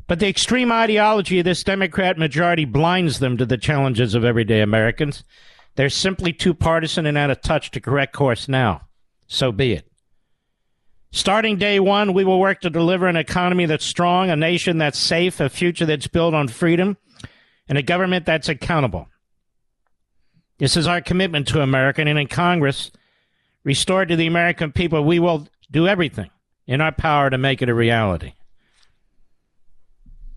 But 0.08 0.20
the 0.20 0.30
extreme 0.30 0.72
ideology 0.72 1.40
of 1.40 1.46
this 1.46 1.64
Democrat 1.64 2.18
majority 2.18 2.66
blinds 2.66 3.20
them 3.20 3.38
to 3.38 3.46
the 3.46 3.58
challenges 3.58 4.16
of 4.16 4.24
everyday 4.24 4.62
Americans. 4.62 5.24
They're 5.76 5.90
simply 5.90 6.32
too 6.34 6.54
partisan 6.54 7.06
and 7.06 7.18
out 7.18 7.30
of 7.30 7.42
touch 7.42 7.72
to 7.72 7.82
correct 7.82 8.14
course 8.14 8.48
now. 8.48 8.88
So 9.28 9.52
be 9.52 9.74
it. 9.74 9.92
Starting 11.12 11.58
day 11.58 11.80
one, 11.80 12.14
we 12.14 12.26
will 12.26 12.40
work 12.40 12.62
to 12.62 12.70
deliver 12.70 13.08
an 13.08 13.16
economy 13.16 13.66
that's 13.66 13.86
strong, 13.86 14.30
a 14.30 14.36
nation 14.36 14.78
that's 14.78 15.00
safe, 15.00 15.40
a 15.40 15.50
future 15.50 15.86
that's 15.86 16.08
built 16.08 16.34
on 16.34 16.48
freedom, 16.48 16.98
and 17.70 17.78
a 17.78 17.84
government 17.84 18.26
that's 18.26 18.50
accountable. 18.50 19.08
This 20.58 20.76
is 20.76 20.88
our 20.88 21.02
commitment 21.02 21.48
to 21.50 21.62
America, 21.62 22.02
and 22.02 22.20
in 22.20 22.28
Congress, 22.28 22.92
restored 23.64 24.10
to 24.10 24.16
the 24.16 24.28
American 24.28 24.72
people, 24.72 25.04
we 25.04 25.20
will 25.20 25.48
do 25.72 25.88
everything 25.88 26.30
in 26.66 26.82
our 26.82 26.92
power 26.92 27.30
to 27.30 27.38
make 27.38 27.62
it 27.62 27.70
a 27.70 27.74
reality. 27.74 28.34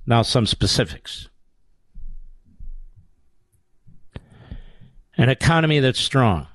Now, 0.06 0.22
some 0.22 0.46
specifics. 0.46 1.28
An 5.16 5.28
economy 5.28 5.80
that's 5.80 6.00
strong 6.00 6.46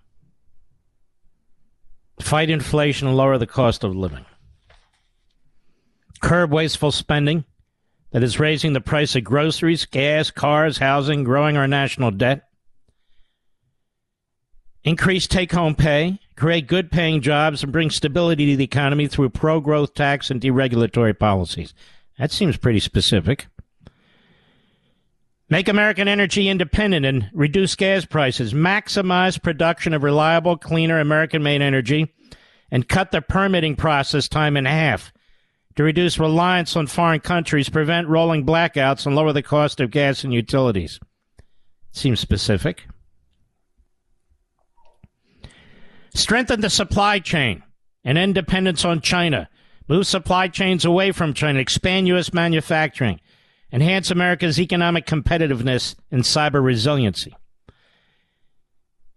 fight 2.19 2.49
inflation 2.49 3.07
and 3.07 3.17
lower 3.17 3.37
the 3.37 3.47
cost 3.47 3.83
of 3.83 3.95
living, 3.95 4.25
curb 6.21 6.51
wasteful 6.51 6.91
spending 6.91 7.45
that 8.11 8.23
is 8.23 8.39
raising 8.39 8.73
the 8.73 8.81
price 8.81 9.15
of 9.15 9.23
groceries, 9.23 9.85
gas, 9.85 10.31
cars, 10.31 10.77
housing, 10.77 11.23
growing 11.23 11.57
our 11.57 11.67
national 11.67 12.11
debt, 12.11 12.47
increase 14.83 15.27
take 15.27 15.51
home 15.51 15.75
pay, 15.75 16.19
create 16.35 16.67
good 16.67 16.91
paying 16.91 17.21
jobs, 17.21 17.63
and 17.63 17.71
bring 17.71 17.89
stability 17.89 18.51
to 18.51 18.57
the 18.57 18.63
economy 18.63 19.07
through 19.07 19.29
pro 19.29 19.59
growth 19.59 19.93
tax 19.93 20.31
and 20.31 20.39
deregulatory 20.39 21.17
policies. 21.17 21.73
That 22.17 22.31
seems 22.31 22.55
pretty 22.55 22.79
specific. 22.79 23.47
Make 25.47 25.67
American 25.67 26.07
energy 26.07 26.49
independent 26.49 27.05
and 27.05 27.29
reduce 27.31 27.75
gas 27.75 28.03
prices. 28.03 28.53
Maximize 28.53 29.41
production 29.41 29.93
of 29.93 30.01
reliable, 30.01 30.57
cleaner 30.57 30.99
American 30.99 31.43
made 31.43 31.61
energy 31.61 32.11
and 32.71 32.89
cut 32.89 33.11
the 33.11 33.21
permitting 33.21 33.75
process 33.75 34.27
time 34.27 34.57
in 34.57 34.65
half 34.65 35.13
to 35.75 35.83
reduce 35.83 36.17
reliance 36.17 36.75
on 36.75 36.87
foreign 36.87 37.19
countries, 37.19 37.69
prevent 37.69 38.07
rolling 38.07 38.45
blackouts, 38.45 39.05
and 39.05 39.15
lower 39.15 39.33
the 39.33 39.43
cost 39.43 39.79
of 39.79 39.91
gas 39.91 40.23
and 40.23 40.33
utilities. 40.33 40.99
Seems 41.91 42.19
specific. 42.19 42.87
Strengthen 46.13 46.61
the 46.61 46.69
supply 46.69 47.19
chain 47.19 47.61
and 48.03 48.17
independence 48.17 48.83
on 48.83 49.01
China. 49.01 49.49
Move 49.87 50.07
supply 50.07 50.47
chains 50.47 50.85
away 50.85 51.11
from 51.11 51.33
China. 51.33 51.59
Expand 51.59 52.07
U.S. 52.07 52.33
manufacturing 52.33 53.19
enhance 53.75 54.09
America's 54.09 54.57
economic 54.57 55.05
competitiveness 55.05 55.95
and 56.09 56.21
cyber 56.21 56.63
resiliency, 56.63 57.35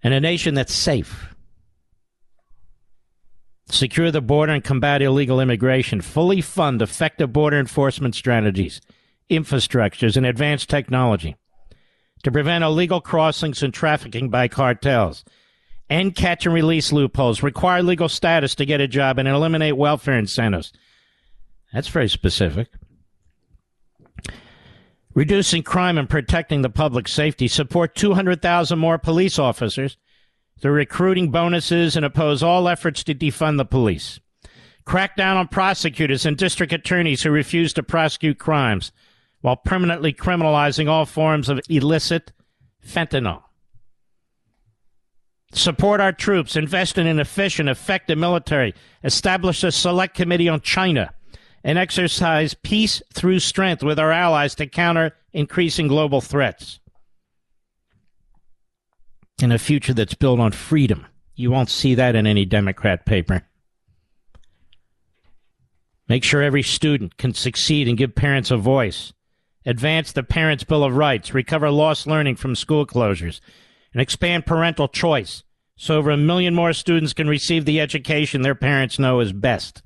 and 0.02 0.12
a 0.12 0.18
nation 0.18 0.54
that's 0.54 0.74
safe. 0.74 1.32
Secure 3.70 4.10
the 4.10 4.20
border 4.20 4.52
and 4.52 4.64
combat 4.64 5.00
illegal 5.00 5.40
immigration. 5.40 6.00
Fully 6.00 6.40
fund 6.40 6.82
effective 6.82 7.32
border 7.32 7.60
enforcement 7.60 8.16
strategies, 8.16 8.80
infrastructures, 9.30 10.16
and 10.16 10.26
advanced 10.26 10.68
technology 10.68 11.36
to 12.24 12.32
prevent 12.32 12.64
illegal 12.64 13.00
crossings 13.00 13.62
and 13.62 13.72
trafficking 13.72 14.28
by 14.28 14.48
cartels. 14.48 15.24
End 15.88 16.16
catch 16.16 16.46
and 16.46 16.54
release 16.54 16.90
loopholes. 16.92 17.44
Require 17.44 17.84
legal 17.84 18.08
status 18.08 18.56
to 18.56 18.66
get 18.66 18.80
a 18.80 18.88
job 18.88 19.20
and 19.20 19.28
eliminate 19.28 19.76
welfare 19.76 20.18
incentives. 20.18 20.72
That's 21.72 21.86
very 21.86 22.08
specific 22.08 22.70
reducing 25.14 25.62
crime 25.62 25.98
and 25.98 26.08
protecting 26.08 26.62
the 26.62 26.70
public 26.70 27.08
safety, 27.08 27.48
support 27.48 27.94
200,000 27.94 28.78
more 28.78 28.98
police 28.98 29.38
officers 29.38 29.96
through 30.60 30.72
recruiting 30.72 31.30
bonuses 31.30 31.96
and 31.96 32.04
oppose 32.04 32.42
all 32.42 32.68
efforts 32.68 33.04
to 33.04 33.14
defund 33.14 33.56
the 33.56 33.64
police. 33.64 34.20
Crack 34.84 35.16
down 35.16 35.36
on 35.36 35.48
prosecutors 35.48 36.24
and 36.24 36.36
district 36.36 36.72
attorneys 36.72 37.22
who 37.22 37.30
refuse 37.30 37.72
to 37.74 37.82
prosecute 37.82 38.38
crimes 38.38 38.90
while 39.40 39.56
permanently 39.56 40.12
criminalizing 40.12 40.88
all 40.88 41.04
forms 41.04 41.48
of 41.48 41.60
illicit 41.68 42.32
fentanyl. 42.84 43.42
Support 45.52 46.00
our 46.00 46.12
troops, 46.12 46.56
invest 46.56 46.98
in 46.98 47.06
an 47.06 47.20
efficient, 47.20 47.68
effective 47.68 48.18
military, 48.18 48.74
establish 49.02 49.64
a 49.64 49.72
select 49.72 50.14
committee 50.14 50.48
on 50.48 50.60
China 50.60 51.12
and 51.64 51.78
exercise 51.78 52.54
peace 52.54 53.02
through 53.12 53.40
strength 53.40 53.82
with 53.82 53.98
our 53.98 54.12
allies 54.12 54.54
to 54.56 54.66
counter 54.66 55.12
increasing 55.32 55.88
global 55.88 56.20
threats. 56.20 56.80
In 59.40 59.52
a 59.52 59.58
future 59.58 59.94
that's 59.94 60.14
built 60.14 60.40
on 60.40 60.52
freedom. 60.52 61.06
You 61.34 61.50
won't 61.50 61.70
see 61.70 61.94
that 61.94 62.16
in 62.16 62.26
any 62.26 62.44
Democrat 62.44 63.06
paper. 63.06 63.42
Make 66.08 66.24
sure 66.24 66.42
every 66.42 66.62
student 66.62 67.16
can 67.16 67.34
succeed 67.34 67.86
and 67.86 67.98
give 67.98 68.14
parents 68.14 68.50
a 68.50 68.56
voice. 68.56 69.12
Advance 69.66 70.12
the 70.12 70.22
Parents' 70.22 70.64
Bill 70.64 70.82
of 70.82 70.96
Rights, 70.96 71.34
recover 71.34 71.70
lost 71.70 72.06
learning 72.06 72.36
from 72.36 72.56
school 72.56 72.86
closures, 72.86 73.40
and 73.92 74.00
expand 74.00 74.46
parental 74.46 74.88
choice 74.88 75.42
so 75.78 75.96
over 75.96 76.10
a 76.10 76.16
million 76.16 76.54
more 76.54 76.72
students 76.72 77.12
can 77.12 77.28
receive 77.28 77.64
the 77.64 77.80
education 77.80 78.42
their 78.42 78.56
parents 78.56 78.98
know 78.98 79.20
is 79.20 79.32
best. 79.32 79.82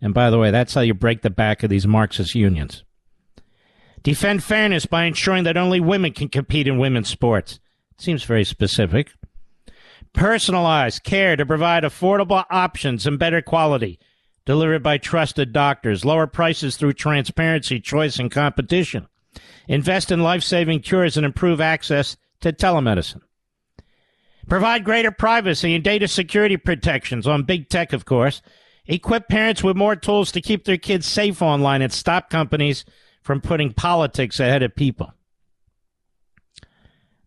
And 0.00 0.14
by 0.14 0.30
the 0.30 0.38
way, 0.38 0.50
that's 0.50 0.74
how 0.74 0.80
you 0.80 0.94
break 0.94 1.22
the 1.22 1.30
back 1.30 1.62
of 1.62 1.70
these 1.70 1.86
Marxist 1.86 2.34
unions. 2.34 2.84
Defend 4.02 4.42
fairness 4.42 4.86
by 4.86 5.04
ensuring 5.04 5.44
that 5.44 5.58
only 5.58 5.80
women 5.80 6.12
can 6.12 6.28
compete 6.28 6.66
in 6.66 6.78
women's 6.78 7.08
sports. 7.08 7.60
Seems 7.98 8.24
very 8.24 8.44
specific. 8.44 9.12
Personalized 10.14 11.04
care 11.04 11.36
to 11.36 11.44
provide 11.44 11.84
affordable 11.84 12.44
options 12.50 13.06
and 13.06 13.18
better 13.18 13.42
quality 13.42 13.98
delivered 14.46 14.82
by 14.82 14.98
trusted 14.98 15.52
doctors. 15.52 16.04
Lower 16.04 16.26
prices 16.26 16.76
through 16.76 16.94
transparency, 16.94 17.78
choice, 17.78 18.18
and 18.18 18.30
competition. 18.30 19.06
Invest 19.68 20.10
in 20.10 20.22
life 20.22 20.42
saving 20.42 20.80
cures 20.80 21.16
and 21.16 21.26
improve 21.26 21.60
access 21.60 22.16
to 22.40 22.52
telemedicine. 22.52 23.20
Provide 24.48 24.84
greater 24.84 25.12
privacy 25.12 25.74
and 25.74 25.84
data 25.84 26.08
security 26.08 26.56
protections 26.56 27.26
on 27.26 27.44
big 27.44 27.68
tech, 27.68 27.92
of 27.92 28.04
course, 28.04 28.42
Equip 28.86 29.28
parents 29.28 29.62
with 29.62 29.76
more 29.76 29.96
tools 29.96 30.32
to 30.32 30.40
keep 30.40 30.64
their 30.64 30.76
kids 30.76 31.06
safe 31.06 31.42
online 31.42 31.82
and 31.82 31.92
stop 31.92 32.30
companies 32.30 32.84
from 33.22 33.40
putting 33.40 33.72
politics 33.72 34.40
ahead 34.40 34.62
of 34.62 34.74
people. 34.74 35.12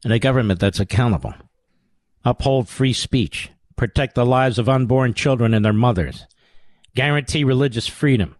And 0.04 0.12
a 0.12 0.20
government 0.20 0.60
that's 0.60 0.80
accountable. 0.80 1.34
Uphold 2.26 2.68
free 2.68 2.94
speech. 2.94 3.52
Protect 3.76 4.16
the 4.16 4.26
lives 4.26 4.60
of 4.60 4.70
unborn 4.70 5.14
children 5.14 5.54
and 5.54 5.64
their 5.64 5.74
mothers. 5.74 6.26
Guarantee 6.96 7.44
religious 7.44 7.88
freedom. 7.88 8.36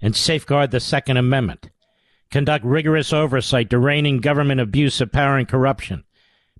And 0.00 0.14
safeguard 0.14 0.70
the 0.70 0.80
Second 0.80 1.16
Amendment. 1.16 1.70
Conduct 2.30 2.64
rigorous 2.64 3.12
oversight 3.12 3.70
to 3.70 3.78
rein 3.78 4.06
in 4.06 4.20
government 4.20 4.60
abuse 4.60 5.00
of 5.00 5.10
power 5.10 5.36
and 5.36 5.48
corruption. 5.48 6.04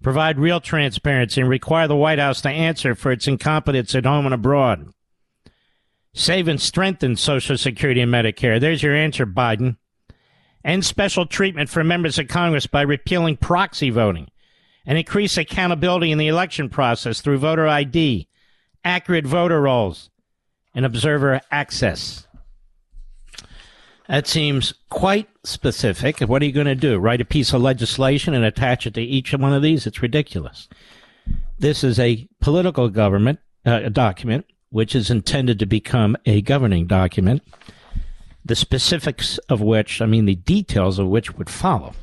Provide 0.02 0.38
real 0.38 0.60
transparency 0.60 1.40
and 1.40 1.50
require 1.50 1.86
the 1.86 1.96
White 1.96 2.18
House 2.18 2.40
to 2.42 2.48
answer 2.48 2.94
for 2.94 3.12
its 3.12 3.28
incompetence 3.28 3.94
at 3.94 4.06
home 4.06 4.24
and 4.24 4.34
abroad. 4.34 4.92
Save 6.18 6.48
and 6.48 6.60
strengthen 6.60 7.14
Social 7.14 7.56
Security 7.56 8.00
and 8.00 8.12
Medicare. 8.12 8.60
There's 8.60 8.82
your 8.82 8.92
answer, 8.92 9.24
Biden. 9.24 9.76
End 10.64 10.84
special 10.84 11.26
treatment 11.26 11.70
for 11.70 11.84
members 11.84 12.18
of 12.18 12.26
Congress 12.26 12.66
by 12.66 12.82
repealing 12.82 13.36
proxy 13.36 13.90
voting 13.90 14.28
and 14.84 14.98
increase 14.98 15.38
accountability 15.38 16.10
in 16.10 16.18
the 16.18 16.26
election 16.26 16.70
process 16.70 17.20
through 17.20 17.38
voter 17.38 17.68
ID, 17.68 18.26
accurate 18.84 19.28
voter 19.28 19.60
rolls, 19.60 20.10
and 20.74 20.84
observer 20.84 21.40
access. 21.52 22.26
That 24.08 24.26
seems 24.26 24.74
quite 24.90 25.28
specific. 25.44 26.18
What 26.18 26.42
are 26.42 26.46
you 26.46 26.52
going 26.52 26.66
to 26.66 26.74
do? 26.74 26.98
Write 26.98 27.20
a 27.20 27.24
piece 27.24 27.52
of 27.52 27.62
legislation 27.62 28.34
and 28.34 28.44
attach 28.44 28.88
it 28.88 28.94
to 28.94 29.00
each 29.00 29.32
one 29.34 29.52
of 29.52 29.62
these? 29.62 29.86
It's 29.86 30.02
ridiculous. 30.02 30.68
This 31.60 31.84
is 31.84 32.00
a 32.00 32.26
political 32.40 32.88
government 32.88 33.38
uh, 33.64 33.88
document 33.90 34.46
which 34.70 34.94
is 34.94 35.10
intended 35.10 35.58
to 35.58 35.66
become 35.66 36.16
a 36.26 36.42
governing 36.42 36.86
document, 36.86 37.42
the 38.44 38.56
specifics 38.56 39.38
of 39.48 39.60
which, 39.60 40.00
I 40.00 40.06
mean, 40.06 40.24
the 40.24 40.34
details 40.34 40.98
of 40.98 41.08
which 41.08 41.34
would 41.34 41.50
follow. 41.50 41.94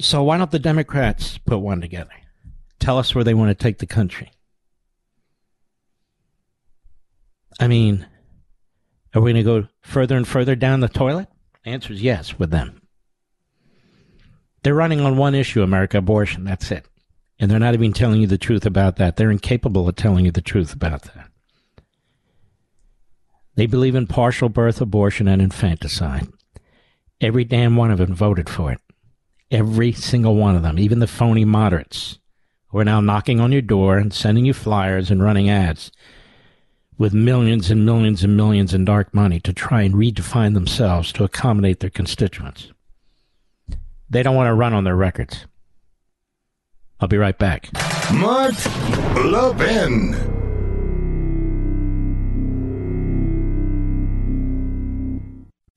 So, 0.00 0.22
why 0.22 0.38
don't 0.38 0.50
the 0.50 0.58
Democrats 0.58 1.38
put 1.38 1.58
one 1.58 1.80
together? 1.80 2.10
Tell 2.78 2.98
us 2.98 3.14
where 3.14 3.24
they 3.24 3.34
want 3.34 3.56
to 3.56 3.62
take 3.62 3.78
the 3.78 3.86
country. 3.86 4.32
I 7.60 7.68
mean, 7.68 8.06
are 9.14 9.20
we 9.20 9.32
going 9.32 9.44
to 9.44 9.62
go 9.62 9.68
further 9.82 10.16
and 10.16 10.26
further 10.26 10.56
down 10.56 10.80
the 10.80 10.88
toilet? 10.88 11.28
The 11.64 11.70
answer 11.70 11.92
is 11.92 12.02
yes 12.02 12.38
with 12.38 12.50
them. 12.50 12.82
They're 14.62 14.74
running 14.74 15.00
on 15.00 15.16
one 15.16 15.34
issue, 15.34 15.62
America 15.62 15.98
abortion. 15.98 16.44
That's 16.44 16.70
it. 16.70 16.86
And 17.42 17.50
they're 17.50 17.58
not 17.58 17.74
even 17.74 17.92
telling 17.92 18.20
you 18.20 18.28
the 18.28 18.38
truth 18.38 18.64
about 18.64 18.96
that. 18.96 19.16
They're 19.16 19.32
incapable 19.32 19.88
of 19.88 19.96
telling 19.96 20.24
you 20.24 20.30
the 20.30 20.40
truth 20.40 20.72
about 20.72 21.02
that. 21.02 21.28
They 23.56 23.66
believe 23.66 23.96
in 23.96 24.06
partial 24.06 24.48
birth 24.48 24.80
abortion 24.80 25.26
and 25.26 25.42
infanticide. 25.42 26.28
Every 27.20 27.42
damn 27.42 27.74
one 27.74 27.90
of 27.90 27.98
them 27.98 28.14
voted 28.14 28.48
for 28.48 28.70
it. 28.70 28.78
Every 29.50 29.90
single 29.90 30.36
one 30.36 30.54
of 30.54 30.62
them, 30.62 30.78
even 30.78 31.00
the 31.00 31.08
phony 31.08 31.44
moderates, 31.44 32.20
who 32.68 32.78
are 32.78 32.84
now 32.84 33.00
knocking 33.00 33.40
on 33.40 33.50
your 33.50 33.60
door 33.60 33.98
and 33.98 34.14
sending 34.14 34.44
you 34.44 34.54
flyers 34.54 35.10
and 35.10 35.20
running 35.20 35.50
ads 35.50 35.90
with 36.96 37.12
millions 37.12 37.72
and 37.72 37.84
millions 37.84 38.22
and 38.22 38.36
millions 38.36 38.72
in 38.72 38.84
dark 38.84 39.12
money 39.12 39.40
to 39.40 39.52
try 39.52 39.82
and 39.82 39.96
redefine 39.96 40.54
themselves 40.54 41.12
to 41.14 41.24
accommodate 41.24 41.80
their 41.80 41.90
constituents. 41.90 42.70
They 44.08 44.22
don't 44.22 44.36
want 44.36 44.46
to 44.46 44.54
run 44.54 44.74
on 44.74 44.84
their 44.84 44.94
records. 44.94 45.46
I'll 47.02 47.08
be 47.08 47.18
right 47.18 47.36
back. 47.36 47.68
Mark 48.12 48.54
Levin. 49.16 50.14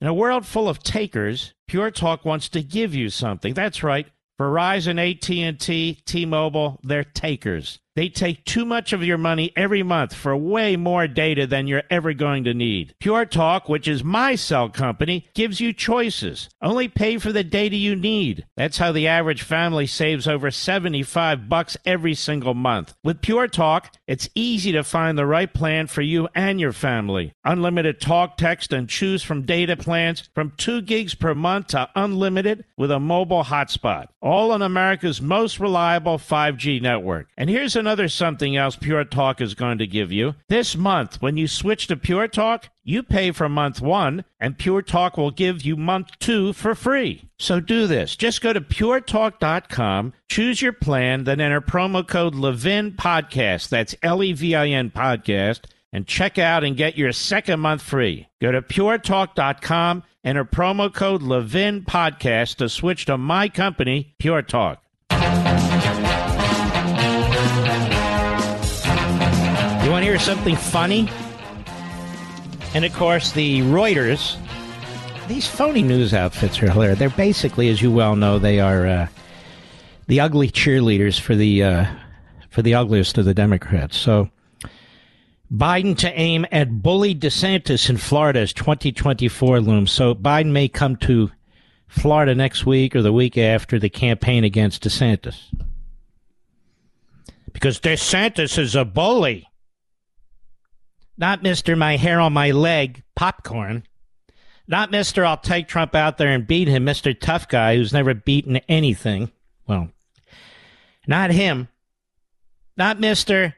In 0.00 0.06
a 0.06 0.14
world 0.14 0.46
full 0.46 0.68
of 0.68 0.84
takers, 0.84 1.52
Pure 1.66 1.90
Talk 1.90 2.24
wants 2.24 2.48
to 2.50 2.62
give 2.62 2.94
you 2.94 3.10
something. 3.10 3.54
That's 3.54 3.82
right. 3.82 4.06
Verizon, 4.38 5.00
AT&T, 5.00 5.98
T-Mobile, 6.04 6.78
they're 6.84 7.02
takers. 7.02 7.80
They 7.96 8.10
take 8.10 8.44
too 8.44 8.66
much 8.66 8.92
of 8.92 9.02
your 9.02 9.16
money 9.16 9.52
every 9.56 9.82
month 9.82 10.14
for 10.14 10.36
way 10.36 10.76
more 10.76 11.08
data 11.08 11.46
than 11.46 11.66
you're 11.66 11.82
ever 11.90 12.12
going 12.12 12.44
to 12.44 12.52
need. 12.52 12.94
Pure 13.00 13.26
Talk, 13.26 13.68
which 13.68 13.88
is 13.88 14.04
my 14.04 14.34
cell 14.34 14.68
company, 14.68 15.26
gives 15.34 15.60
you 15.60 15.72
choices. 15.72 16.50
Only 16.60 16.88
pay 16.88 17.16
for 17.16 17.32
the 17.32 17.42
data 17.42 17.74
you 17.74 17.96
need. 17.96 18.44
That's 18.54 18.76
how 18.76 18.92
the 18.92 19.08
average 19.08 19.42
family 19.42 19.86
saves 19.86 20.28
over 20.28 20.50
75 20.50 21.48
bucks 21.48 21.76
every 21.86 22.14
single 22.14 22.52
month. 22.52 22.94
With 23.02 23.22
Pure 23.22 23.48
Talk, 23.48 23.94
it's 24.06 24.28
easy 24.34 24.72
to 24.72 24.84
find 24.84 25.16
the 25.16 25.24
right 25.24 25.52
plan 25.52 25.86
for 25.86 26.02
you 26.02 26.28
and 26.34 26.60
your 26.60 26.74
family. 26.74 27.32
Unlimited 27.44 27.98
talk, 27.98 28.36
text, 28.36 28.74
and 28.74 28.90
choose 28.90 29.22
from 29.22 29.46
data 29.46 29.74
plans 29.74 30.28
from 30.34 30.52
2 30.58 30.82
gigs 30.82 31.14
per 31.14 31.34
month 31.34 31.68
to 31.68 31.88
unlimited 31.96 32.66
with 32.76 32.90
a 32.90 33.00
mobile 33.00 33.44
hotspot. 33.44 34.08
All 34.20 34.52
on 34.52 34.60
America's 34.60 35.22
most 35.22 35.58
reliable 35.58 36.18
5G 36.18 36.82
network. 36.82 37.28
And 37.38 37.48
here's 37.48 37.74
an 37.74 37.85
another 37.86 38.08
something 38.08 38.56
else 38.56 38.74
Pure 38.74 39.04
Talk 39.04 39.40
is 39.40 39.54
going 39.54 39.78
to 39.78 39.86
give 39.86 40.10
you. 40.10 40.34
This 40.48 40.76
month, 40.76 41.22
when 41.22 41.36
you 41.36 41.46
switch 41.46 41.86
to 41.86 41.96
Pure 41.96 42.26
Talk, 42.28 42.68
you 42.82 43.04
pay 43.04 43.30
for 43.30 43.48
month 43.48 43.80
one, 43.80 44.24
and 44.40 44.58
Pure 44.58 44.82
Talk 44.82 45.16
will 45.16 45.30
give 45.30 45.62
you 45.62 45.76
month 45.76 46.08
two 46.18 46.52
for 46.52 46.74
free. 46.74 47.30
So 47.38 47.60
do 47.60 47.86
this. 47.86 48.16
Just 48.16 48.40
go 48.40 48.52
to 48.52 48.60
puretalk.com, 48.60 50.14
choose 50.28 50.60
your 50.60 50.72
plan, 50.72 51.22
then 51.22 51.40
enter 51.40 51.60
promo 51.60 52.04
code 52.04 52.34
Levin 52.34 52.90
Podcast. 52.90 53.68
That's 53.68 53.94
L 54.02 54.20
E 54.20 54.32
V 54.32 54.56
I 54.56 54.66
N 54.66 54.90
Podcast, 54.90 55.60
and 55.92 56.08
check 56.08 56.36
out 56.36 56.64
and 56.64 56.76
get 56.76 56.98
your 56.98 57.12
second 57.12 57.60
month 57.60 57.82
free. 57.82 58.26
Go 58.42 58.50
to 58.50 58.62
puretalk.com, 58.62 60.02
enter 60.24 60.44
promo 60.44 60.92
code 60.92 61.22
Levin 61.22 61.84
Podcast 61.84 62.56
to 62.56 62.68
switch 62.68 63.04
to 63.04 63.16
my 63.16 63.48
company, 63.48 64.16
Pure 64.18 64.42
Talk. 64.42 64.82
Hear 70.16 70.34
something 70.34 70.56
funny? 70.56 71.08
And 72.74 72.84
of 72.84 72.94
course, 72.94 73.32
the 73.32 73.60
Reuters, 73.62 74.38
these 75.28 75.46
phony 75.46 75.82
news 75.82 76.14
outfits 76.14 76.62
are 76.62 76.70
hilarious. 76.70 76.98
They're 76.98 77.10
basically, 77.10 77.68
as 77.68 77.82
you 77.82 77.90
well 77.90 78.16
know, 78.16 78.38
they 78.38 78.58
are 78.58 78.86
uh, 78.86 79.08
the 80.06 80.20
ugly 80.20 80.50
cheerleaders 80.50 81.20
for 81.20 81.34
the 81.34 81.62
uh, 81.62 81.86
for 82.48 82.62
the 82.62 82.74
ugliest 82.74 83.18
of 83.18 83.26
the 83.26 83.34
Democrats. 83.34 83.96
So, 83.96 84.30
Biden 85.52 85.96
to 85.98 86.18
aim 86.18 86.46
at 86.50 86.82
bully 86.82 87.14
DeSantis 87.14 87.90
in 87.90 87.98
Florida 87.98 88.40
as 88.40 88.54
2024 88.54 89.60
looms. 89.60 89.92
So, 89.92 90.14
Biden 90.14 90.50
may 90.50 90.68
come 90.68 90.96
to 90.96 91.30
Florida 91.88 92.34
next 92.34 92.64
week 92.64 92.96
or 92.96 93.02
the 93.02 93.12
week 93.12 93.36
after 93.36 93.78
the 93.78 93.90
campaign 93.90 94.44
against 94.44 94.82
DeSantis. 94.82 95.36
Because 97.52 97.78
DeSantis 97.80 98.58
is 98.58 98.74
a 98.74 98.86
bully. 98.86 99.48
Not 101.18 101.42
Mr. 101.42 101.76
My 101.76 101.96
hair 101.96 102.20
on 102.20 102.32
my 102.32 102.50
leg, 102.50 103.02
popcorn. 103.14 103.84
Not 104.68 104.90
Mr. 104.90 105.24
I'll 105.24 105.36
take 105.36 105.68
Trump 105.68 105.94
out 105.94 106.18
there 106.18 106.28
and 106.28 106.46
beat 106.46 106.68
him, 106.68 106.84
Mr. 106.84 107.18
Tough 107.18 107.48
Guy 107.48 107.76
who's 107.76 107.92
never 107.92 108.14
beaten 108.14 108.56
anything. 108.68 109.30
Well, 109.66 109.90
not 111.06 111.30
him. 111.30 111.68
Not 112.76 112.98
Mr. 112.98 113.54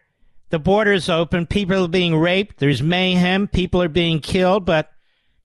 The 0.51 0.59
border's 0.59 1.09
open, 1.09 1.47
people 1.47 1.85
are 1.85 1.89
being 1.89 2.17
raped, 2.17 2.59
there's 2.59 2.83
mayhem, 2.83 3.49
people 3.49 3.83
are 3.83 3.89
being 3.89 4.21
killed, 4.21 4.65
but 4.65 4.91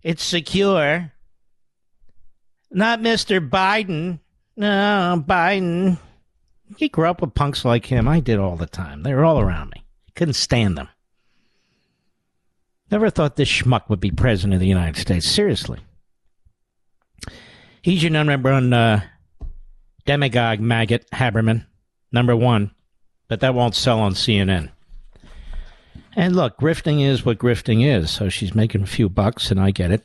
it's 0.01 0.23
secure. 0.23 1.11
Not 2.71 3.01
Mr. 3.01 3.47
Biden. 3.47 4.19
No, 4.55 5.23
Biden. 5.27 5.97
He 6.77 6.89
grew 6.89 7.07
up 7.07 7.21
with 7.21 7.33
punks 7.33 7.65
like 7.65 7.85
him. 7.85 8.07
I 8.07 8.19
did 8.19 8.39
all 8.39 8.55
the 8.55 8.65
time. 8.65 9.03
They 9.03 9.13
were 9.13 9.25
all 9.25 9.39
around 9.39 9.71
me. 9.71 9.83
Couldn't 10.15 10.35
stand 10.35 10.77
them. 10.77 10.89
Never 12.91 13.09
thought 13.09 13.35
this 13.35 13.49
schmuck 13.49 13.89
would 13.89 13.99
be 13.99 14.11
president 14.11 14.53
of 14.53 14.59
the 14.59 14.67
United 14.67 14.99
States. 14.99 15.27
Seriously. 15.27 15.79
He's 17.81 18.03
your 18.03 18.11
number 18.11 18.51
one 18.51 18.71
uh, 18.71 19.01
demagogue 20.05 20.59
maggot, 20.59 21.09
Haberman. 21.11 21.65
Number 22.11 22.35
one. 22.35 22.71
But 23.27 23.39
that 23.39 23.55
won't 23.55 23.75
sell 23.75 23.99
on 23.99 24.13
CNN. 24.13 24.69
And 26.15 26.35
look, 26.35 26.57
grifting 26.59 27.03
is 27.03 27.25
what 27.25 27.39
grifting 27.39 27.85
is. 27.85 28.11
So 28.11 28.29
she's 28.29 28.53
making 28.53 28.83
a 28.83 28.87
few 28.87 29.09
bucks, 29.09 29.49
and 29.49 29.59
I 29.59 29.71
get 29.71 29.91
it. 29.91 30.03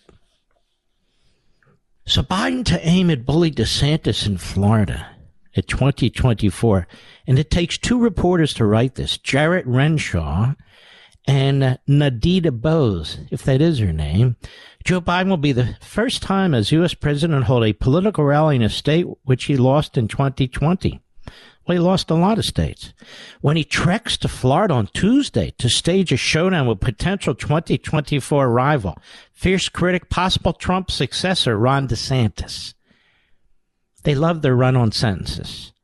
So 2.06 2.22
Biden 2.22 2.64
to 2.66 2.86
aim 2.86 3.10
at 3.10 3.26
bully 3.26 3.50
DeSantis 3.50 4.26
in 4.26 4.38
Florida 4.38 5.14
at 5.54 5.68
2024. 5.68 6.86
And 7.26 7.38
it 7.38 7.50
takes 7.50 7.76
two 7.76 7.98
reporters 7.98 8.54
to 8.54 8.64
write 8.64 8.94
this 8.94 9.18
Jarrett 9.18 9.66
Renshaw 9.66 10.54
and 11.28 11.78
Nadita 11.86 12.50
Bose, 12.50 13.18
if 13.30 13.42
that 13.42 13.60
is 13.60 13.80
her 13.80 13.92
name. 13.92 14.36
Joe 14.82 15.02
Biden 15.02 15.28
will 15.28 15.36
be 15.36 15.52
the 15.52 15.76
first 15.82 16.22
time 16.22 16.54
as 16.54 16.72
U.S. 16.72 16.94
president 16.94 17.44
hold 17.44 17.64
a 17.64 17.74
political 17.74 18.24
rally 18.24 18.56
in 18.56 18.62
a 18.62 18.70
state 18.70 19.06
which 19.24 19.44
he 19.44 19.58
lost 19.58 19.98
in 19.98 20.08
2020. 20.08 21.02
Well, 21.66 21.76
he 21.76 21.78
lost 21.78 22.10
a 22.10 22.14
lot 22.14 22.38
of 22.38 22.46
states. 22.46 22.94
When 23.42 23.58
he 23.58 23.64
treks 23.64 24.16
to 24.18 24.28
Florida 24.28 24.72
on 24.72 24.86
Tuesday 24.94 25.52
to 25.58 25.68
stage 25.68 26.12
a 26.12 26.16
showdown 26.16 26.66
with 26.66 26.80
potential 26.80 27.34
2024 27.34 28.48
rival, 28.48 28.96
fierce 29.34 29.68
critic, 29.68 30.08
possible 30.08 30.54
Trump 30.54 30.90
successor, 30.90 31.58
Ron 31.58 31.88
DeSantis. 31.88 32.72
They 34.04 34.14
love 34.14 34.40
their 34.40 34.56
run 34.56 34.76
on 34.76 34.92
sentences. 34.92 35.74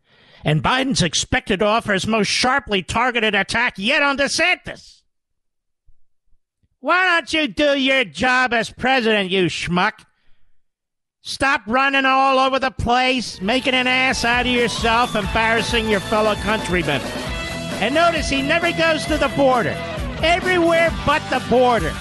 And 0.43 0.63
Biden's 0.63 1.03
expected 1.03 1.59
to 1.59 1.67
offer 1.67 1.93
his 1.93 2.07
most 2.07 2.29
sharply 2.29 2.83
targeted 2.83 3.35
attack 3.35 3.75
yet 3.77 4.03
on 4.03 4.17
DeSantis. 4.17 5.03
Why 6.85 7.15
don't 7.15 7.33
you 7.33 7.49
do 7.49 7.79
your 7.79 8.05
job 8.05 8.53
as 8.53 8.69
president, 8.69 9.31
you 9.31 9.47
schmuck? 9.47 10.05
Stop 11.23 11.63
running 11.67 12.05
all 12.05 12.39
over 12.39 12.59
the 12.59 12.71
place, 12.71 13.41
making 13.41 13.73
an 13.73 13.87
ass 13.87 14.23
out 14.23 14.45
of 14.45 14.53
yourself, 14.53 15.17
embarrassing 15.17 15.89
your 15.89 16.01
fellow 16.01 16.35
countrymen. 16.35 17.01
And 17.81 17.95
notice 17.95 18.29
he 18.29 18.43
never 18.43 18.71
goes 18.73 19.07
to 19.07 19.17
the 19.17 19.29
border. 19.29 19.75
Everywhere 20.23 20.91
but 21.07 21.23
the 21.31 21.43
border. 21.49 21.95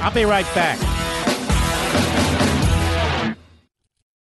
I'll 0.00 0.12
be 0.12 0.24
right 0.24 0.52
back. 0.52 0.99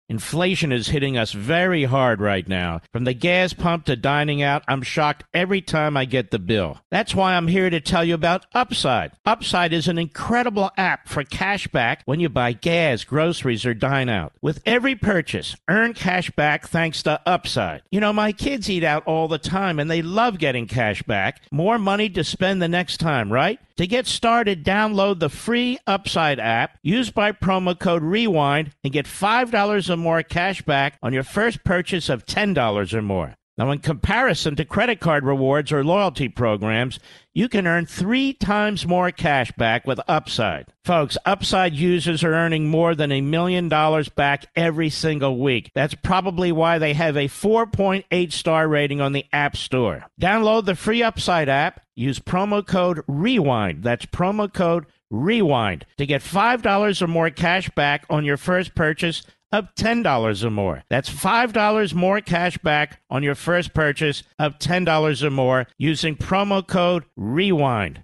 Inflation 0.08 0.72
is 0.72 0.90
hitting 0.90 1.18
us 1.18 1.32
very 1.32 1.86
hard 1.86 2.22
right 2.22 2.48
now. 2.48 2.82
From 2.92 3.06
the 3.06 3.14
gas 3.14 3.54
pump 3.54 3.86
to 3.86 3.96
dining 3.96 4.42
out, 4.44 4.64
I'm 4.68 4.84
shocked 4.84 5.24
every 5.34 5.62
time 5.62 5.98
I 5.98 6.06
get 6.06 6.30
the 6.30 6.38
bill. 6.38 6.80
That's 6.92 7.16
why 7.16 7.34
I'm 7.34 7.48
here 7.48 7.72
to 7.72 7.82
tell 7.82 8.04
you 8.04 8.14
about 8.14 8.46
Upside. 8.54 9.14
Upside 9.26 9.74
is 9.74 9.88
an 9.88 9.98
incredible 9.98 10.70
app 10.78 11.08
for 11.08 11.24
cash 11.24 11.68
back 11.68 12.04
when 12.06 12.20
you 12.20 12.30
buy 12.30 12.54
gas, 12.54 13.04
groceries, 13.04 13.66
or 13.66 13.74
dine 13.74 14.10
out. 14.10 14.34
With 14.42 14.62
every 14.66 14.96
purchase, 14.96 15.56
earn 15.68 15.94
cash 15.94 16.30
back 16.32 16.68
thanks 16.68 17.02
to 17.04 17.20
Upside. 17.26 17.82
You 17.90 18.00
know, 18.00 18.14
my 18.14 18.32
kids 18.32 18.70
eat 18.70 18.84
out 18.84 19.06
all 19.08 19.28
the 19.28 19.40
time 19.40 19.80
and 19.80 19.90
they 19.90 20.04
love 20.04 20.38
getting 20.38 20.68
cash 20.68 21.02
back. 21.04 21.42
More 21.52 21.80
money 21.80 22.10
to 22.10 22.24
spend 22.24 22.62
the 22.62 22.68
next 22.68 22.98
time, 22.98 23.34
right? 23.34 23.60
To 23.78 23.86
get 23.86 24.08
started, 24.08 24.64
download 24.64 25.20
the 25.20 25.28
free 25.28 25.78
Upside 25.86 26.40
app, 26.40 26.80
use 26.82 27.12
by 27.12 27.34
promo 27.34 27.78
code 27.78 28.04
REWIND, 28.04 28.72
and 28.86 28.94
get 28.94 29.06
$5 29.06 29.90
or 29.90 29.98
more 29.98 30.24
cash 30.24 30.62
back 30.62 30.98
on 31.04 31.12
your 31.12 31.24
first 31.24 31.66
purchase 31.66 32.08
of 32.08 32.26
$10 32.26 32.94
or 32.94 33.02
more. 33.02 33.36
Now, 33.58 33.72
in 33.72 33.80
comparison 33.80 34.58
to 34.58 34.66
credit 34.66 35.00
card 35.00 35.24
rewards 35.24 35.72
or 35.72 35.82
loyalty 35.82 36.28
programs, 36.28 37.00
you 37.34 37.48
can 37.48 37.66
earn 37.66 37.86
three 37.86 38.34
times 38.34 38.86
more 38.86 39.12
cash 39.12 39.50
back 39.54 39.88
with 39.88 40.00
Upside. 40.10 40.74
Folks, 40.84 41.18
Upside 41.26 41.74
users 41.74 42.22
are 42.24 42.34
earning 42.34 42.68
more 42.68 42.96
than 42.96 43.14
a 43.14 43.22
million 43.22 43.70
dollars 43.70 44.10
back 44.10 44.48
every 44.58 44.90
single 44.90 45.40
week. 45.40 45.72
That's 45.74 45.96
probably 45.96 46.52
why 46.52 46.80
they 46.80 46.94
have 46.94 47.16
a 47.16 47.30
4.8 47.30 48.32
star 48.34 48.68
rating 48.68 49.00
on 49.00 49.14
the 49.14 49.26
App 49.32 49.56
Store. 49.56 50.06
Download 50.20 50.66
the 50.66 50.76
free 50.76 51.02
Upside 51.02 51.48
app, 51.48 51.82
use 51.96 52.20
promo 52.20 52.66
code 52.66 53.04
REWIND. 53.08 53.84
That's 53.84 54.06
promo 54.06 54.52
code 54.52 54.86
REWIND 55.10 55.86
to 55.98 56.06
get 56.06 56.22
$5 56.22 57.02
or 57.02 57.08
more 57.08 57.30
cash 57.30 57.70
back 57.70 58.06
on 58.10 58.26
your 58.26 58.38
first 58.38 58.76
purchase 58.76 59.24
of 59.56 59.74
$10 59.76 60.44
or 60.44 60.52
more. 60.52 60.84
That's 60.90 61.10
$5 61.10 61.94
more 61.94 62.22
cash 62.22 62.58
back 62.60 63.02
on 63.10 63.24
your 63.24 63.36
first 63.36 63.74
purchase 63.74 64.24
of 64.38 64.60
$10 64.60 65.24
or 65.24 65.30
more 65.30 65.68
using 65.78 66.16
promo 66.16 66.66
code 66.66 67.06
REWIND. 67.18 68.04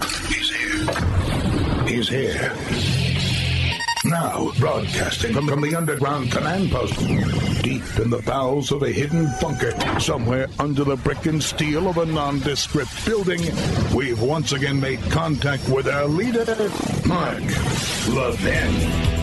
He's 0.00 0.50
here. 0.50 1.86
He's 1.86 2.08
here. 2.08 2.52
Now, 4.04 4.52
broadcasting 4.58 5.34
from, 5.34 5.60
the 5.60 5.74
underground 5.74 6.32
command 6.32 6.70
post, 6.70 6.98
deep 7.62 7.82
in 7.98 8.08
the 8.08 8.22
bowels 8.24 8.72
of 8.72 8.82
a 8.82 8.90
hidden 8.90 9.28
bunker, 9.40 9.72
somewhere 10.00 10.46
under 10.58 10.84
the 10.84 10.96
brick 10.96 11.26
and 11.26 11.42
steel 11.42 11.88
of 11.88 11.98
a 11.98 12.06
nondescript 12.06 13.04
building, 13.04 13.40
we've 13.94 14.22
once 14.22 14.52
again 14.52 14.80
made 14.80 15.02
contact 15.10 15.68
with 15.68 15.88
our 15.88 16.06
leader, 16.06 16.46
Mark 17.06 17.42
Levin. 18.08 19.17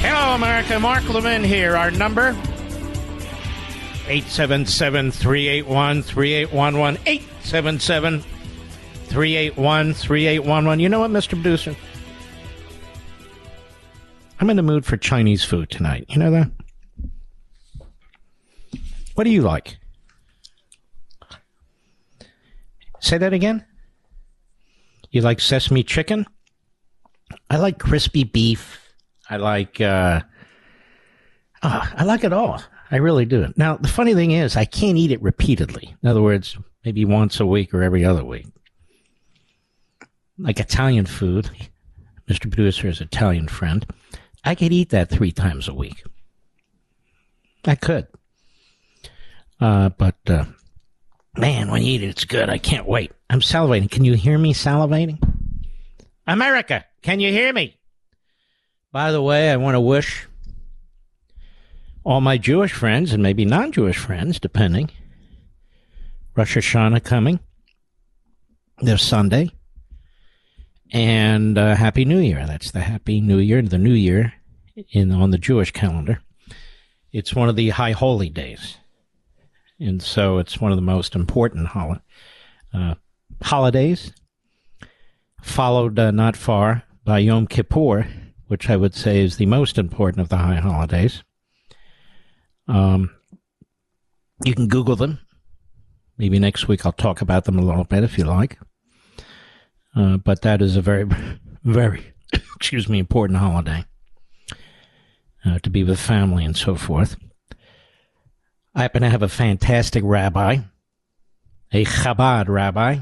Hello, 0.00 0.34
America. 0.34 0.78
Mark 0.78 1.08
Levin 1.08 1.42
here. 1.42 1.76
Our 1.76 1.90
number 1.90 2.28
877 4.06 5.10
381 5.10 6.02
3811. 6.02 7.02
877 7.04 8.20
381 8.20 9.94
3811. 9.94 10.80
You 10.80 10.88
know 10.88 11.00
what, 11.00 11.10
Mr. 11.10 11.30
Producer? 11.30 11.74
I'm 14.40 14.48
in 14.50 14.56
the 14.56 14.62
mood 14.62 14.86
for 14.86 14.96
Chinese 14.96 15.44
food 15.44 15.68
tonight. 15.68 16.06
You 16.08 16.18
know 16.18 16.30
that? 16.30 16.50
What 19.14 19.24
do 19.24 19.30
you 19.30 19.42
like? 19.42 19.78
Say 23.00 23.18
that 23.18 23.32
again? 23.32 23.64
You 25.10 25.22
like 25.22 25.40
sesame 25.40 25.82
chicken? 25.82 26.24
I 27.50 27.56
like 27.56 27.80
crispy 27.80 28.22
beef. 28.22 28.77
I 29.28 29.36
like 29.36 29.80
uh 29.80 30.20
oh, 31.62 31.92
I 31.94 32.04
like 32.04 32.24
it 32.24 32.32
all. 32.32 32.62
I 32.90 32.96
really 32.96 33.26
do. 33.26 33.52
Now 33.56 33.76
the 33.76 33.88
funny 33.88 34.14
thing 34.14 34.30
is 34.30 34.56
I 34.56 34.64
can't 34.64 34.96
eat 34.96 35.10
it 35.10 35.22
repeatedly. 35.22 35.94
In 36.02 36.08
other 36.08 36.22
words, 36.22 36.56
maybe 36.84 37.04
once 37.04 37.40
a 37.40 37.46
week 37.46 37.74
or 37.74 37.82
every 37.82 38.04
other 38.04 38.24
week. 38.24 38.46
Like 40.38 40.60
Italian 40.60 41.06
food. 41.06 41.50
Mr. 42.28 42.50
Producer 42.50 42.88
is 42.88 43.00
Italian 43.00 43.48
friend. 43.48 43.86
I 44.44 44.54
could 44.54 44.72
eat 44.72 44.90
that 44.90 45.08
three 45.08 45.32
times 45.32 45.66
a 45.66 45.74
week. 45.74 46.02
I 47.64 47.74
could. 47.74 48.06
Uh, 49.60 49.88
but 49.88 50.16
uh, 50.28 50.44
man, 51.36 51.70
when 51.70 51.82
you 51.82 51.94
eat 51.94 52.02
it, 52.02 52.08
it's 52.08 52.24
good. 52.24 52.50
I 52.50 52.58
can't 52.58 52.86
wait. 52.86 53.12
I'm 53.30 53.40
salivating. 53.40 53.90
Can 53.90 54.04
you 54.04 54.14
hear 54.14 54.38
me 54.38 54.54
salivating? 54.54 55.18
America, 56.26 56.84
can 57.02 57.20
you 57.20 57.32
hear 57.32 57.52
me? 57.52 57.77
By 58.90 59.12
the 59.12 59.20
way, 59.20 59.50
I 59.50 59.56
want 59.56 59.74
to 59.74 59.80
wish 59.80 60.26
all 62.04 62.22
my 62.22 62.38
Jewish 62.38 62.72
friends 62.72 63.12
and 63.12 63.22
maybe 63.22 63.44
non 63.44 63.70
Jewish 63.70 63.98
friends, 63.98 64.40
depending, 64.40 64.90
Rosh 66.34 66.56
Hashanah 66.56 67.04
coming 67.04 67.40
this 68.80 69.02
Sunday. 69.02 69.50
And 70.90 71.58
uh, 71.58 71.74
Happy 71.74 72.06
New 72.06 72.18
Year. 72.18 72.46
That's 72.46 72.70
the 72.70 72.80
Happy 72.80 73.20
New 73.20 73.36
Year, 73.36 73.60
the 73.60 73.76
New 73.76 73.92
Year 73.92 74.32
in 74.90 75.12
on 75.12 75.32
the 75.32 75.38
Jewish 75.38 75.70
calendar. 75.70 76.22
It's 77.12 77.34
one 77.34 77.50
of 77.50 77.56
the 77.56 77.68
high 77.70 77.92
holy 77.92 78.30
days. 78.30 78.78
And 79.78 80.02
so 80.02 80.38
it's 80.38 80.60
one 80.60 80.72
of 80.72 80.78
the 80.78 80.82
most 80.82 81.14
important 81.14 81.68
hol- 81.68 81.98
uh, 82.72 82.94
holidays, 83.42 84.12
followed 85.42 85.98
uh, 85.98 86.10
not 86.10 86.36
far 86.36 86.84
by 87.04 87.18
Yom 87.18 87.46
Kippur, 87.46 88.06
which 88.48 88.68
I 88.68 88.76
would 88.76 88.94
say 88.94 89.20
is 89.20 89.36
the 89.36 89.46
most 89.46 89.78
important 89.78 90.22
of 90.22 90.30
the 90.30 90.38
high 90.38 90.56
holidays. 90.56 91.22
Um, 92.66 93.10
you 94.44 94.54
can 94.54 94.68
Google 94.68 94.96
them. 94.96 95.20
Maybe 96.16 96.38
next 96.38 96.66
week 96.66 96.84
I'll 96.84 96.92
talk 96.92 97.20
about 97.20 97.44
them 97.44 97.58
a 97.58 97.62
little 97.62 97.84
bit 97.84 98.02
if 98.02 98.18
you 98.18 98.24
like. 98.24 98.58
Uh, 99.94 100.16
but 100.16 100.42
that 100.42 100.60
is 100.60 100.76
a 100.76 100.82
very, 100.82 101.04
very, 101.62 102.12
excuse 102.32 102.88
me, 102.88 102.98
important 102.98 103.38
holiday 103.38 103.84
uh, 105.44 105.58
to 105.60 105.70
be 105.70 105.84
with 105.84 106.00
family 106.00 106.44
and 106.44 106.56
so 106.56 106.74
forth. 106.74 107.16
I 108.74 108.82
happen 108.82 109.02
to 109.02 109.10
have 109.10 109.22
a 109.22 109.28
fantastic 109.28 110.02
rabbi, 110.06 110.58
a 111.72 111.84
Chabad 111.84 112.48
rabbi. 112.48 112.98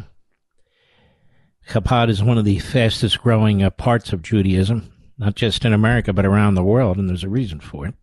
Chabad 1.68 2.08
is 2.08 2.22
one 2.22 2.38
of 2.38 2.44
the 2.44 2.60
fastest 2.60 3.20
growing 3.20 3.62
uh, 3.62 3.70
parts 3.70 4.12
of 4.12 4.22
Judaism 4.22 4.90
not 5.18 5.34
just 5.34 5.64
in 5.64 5.72
America, 5.72 6.12
but 6.12 6.26
around 6.26 6.54
the 6.54 6.64
world, 6.64 6.98
and 6.98 7.08
there's 7.08 7.24
a 7.24 7.28
reason 7.28 7.60
for 7.60 7.86
it. 7.86 7.94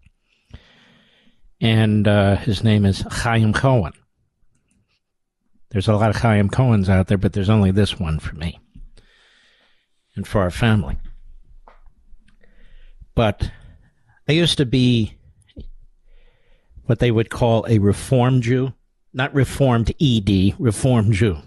And 1.62 2.08
uh, 2.08 2.36
his 2.38 2.64
name 2.64 2.86
is 2.86 3.06
Chaim 3.10 3.54
Cohen. 3.54 3.94
There's 5.70 5.88
a 5.88 5.96
lot 5.96 6.10
of 6.10 6.18
Chaim 6.18 6.50
Cohens 6.50 6.90
out 6.90 7.08
there, 7.08 7.18
but 7.18 7.34
there's 7.34 7.50
only 7.50 7.72
this 7.72 8.00
one 8.00 8.20
for 8.20 8.36
me 8.36 8.60
and 10.16 10.28
for 10.28 10.42
our 10.42 10.52
family. 10.52 10.98
But 13.16 13.52
I 14.28 14.34
used 14.34 14.58
to 14.58 14.66
be 14.66 15.16
what 16.86 17.00
they 17.00 17.12
would 17.12 17.30
call 17.30 17.66
a 17.68 17.80
Reformed 17.80 18.44
Jew, 18.44 18.74
not 19.14 19.34
Reformed 19.34 19.94
ED, 20.02 20.56
Reformed 20.60 21.14
Jew. 21.14 21.38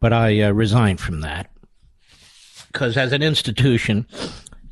But 0.00 0.12
I 0.12 0.40
uh, 0.40 0.50
resigned 0.52 1.00
from 1.00 1.20
that 1.20 1.50
because 2.72 2.96
as 2.96 3.12
an 3.12 3.22
institution, 3.22 4.06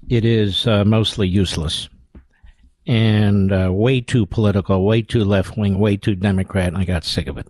it 0.08 0.24
is 0.24 0.66
uh, 0.66 0.84
mostly 0.84 1.28
useless 1.28 1.88
and 2.86 3.52
uh, 3.52 3.70
way 3.70 4.00
too 4.00 4.24
political, 4.24 4.84
way 4.84 5.02
too 5.02 5.24
left 5.24 5.56
wing, 5.56 5.78
way 5.78 5.96
too 5.96 6.14
Democrat, 6.14 6.68
and 6.68 6.78
I 6.78 6.84
got 6.84 7.04
sick 7.04 7.26
of 7.26 7.36
it. 7.36 7.46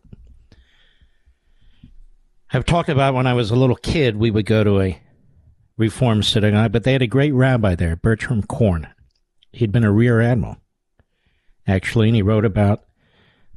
I've 2.52 2.64
talked 2.64 2.88
about 2.88 3.14
when 3.14 3.26
I 3.26 3.34
was 3.34 3.50
a 3.50 3.56
little 3.56 3.76
kid, 3.76 4.16
we 4.16 4.30
would 4.30 4.46
go 4.46 4.64
to 4.64 4.80
a 4.80 5.00
Reform 5.76 6.24
synagogue, 6.24 6.72
but 6.72 6.82
they 6.82 6.92
had 6.92 7.02
a 7.02 7.06
great 7.06 7.32
rabbi 7.32 7.76
there, 7.76 7.94
Bertram 7.94 8.42
Korn. 8.42 8.88
He'd 9.52 9.70
been 9.70 9.84
a 9.84 9.92
rear 9.92 10.20
admiral, 10.20 10.56
actually, 11.68 12.08
and 12.08 12.16
he 12.16 12.22
wrote 12.22 12.44
about 12.44 12.84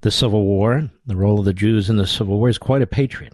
the 0.02 0.12
Civil 0.12 0.46
War, 0.46 0.92
the 1.06 1.16
role 1.16 1.40
of 1.40 1.46
the 1.46 1.54
Jews 1.54 1.90
in 1.90 1.98
the 1.98 2.06
Civil 2.06 2.38
War. 2.38 2.48
He's 2.48 2.60
quite 2.60 2.84
a 2.84 2.88
patriot. 2.88 3.34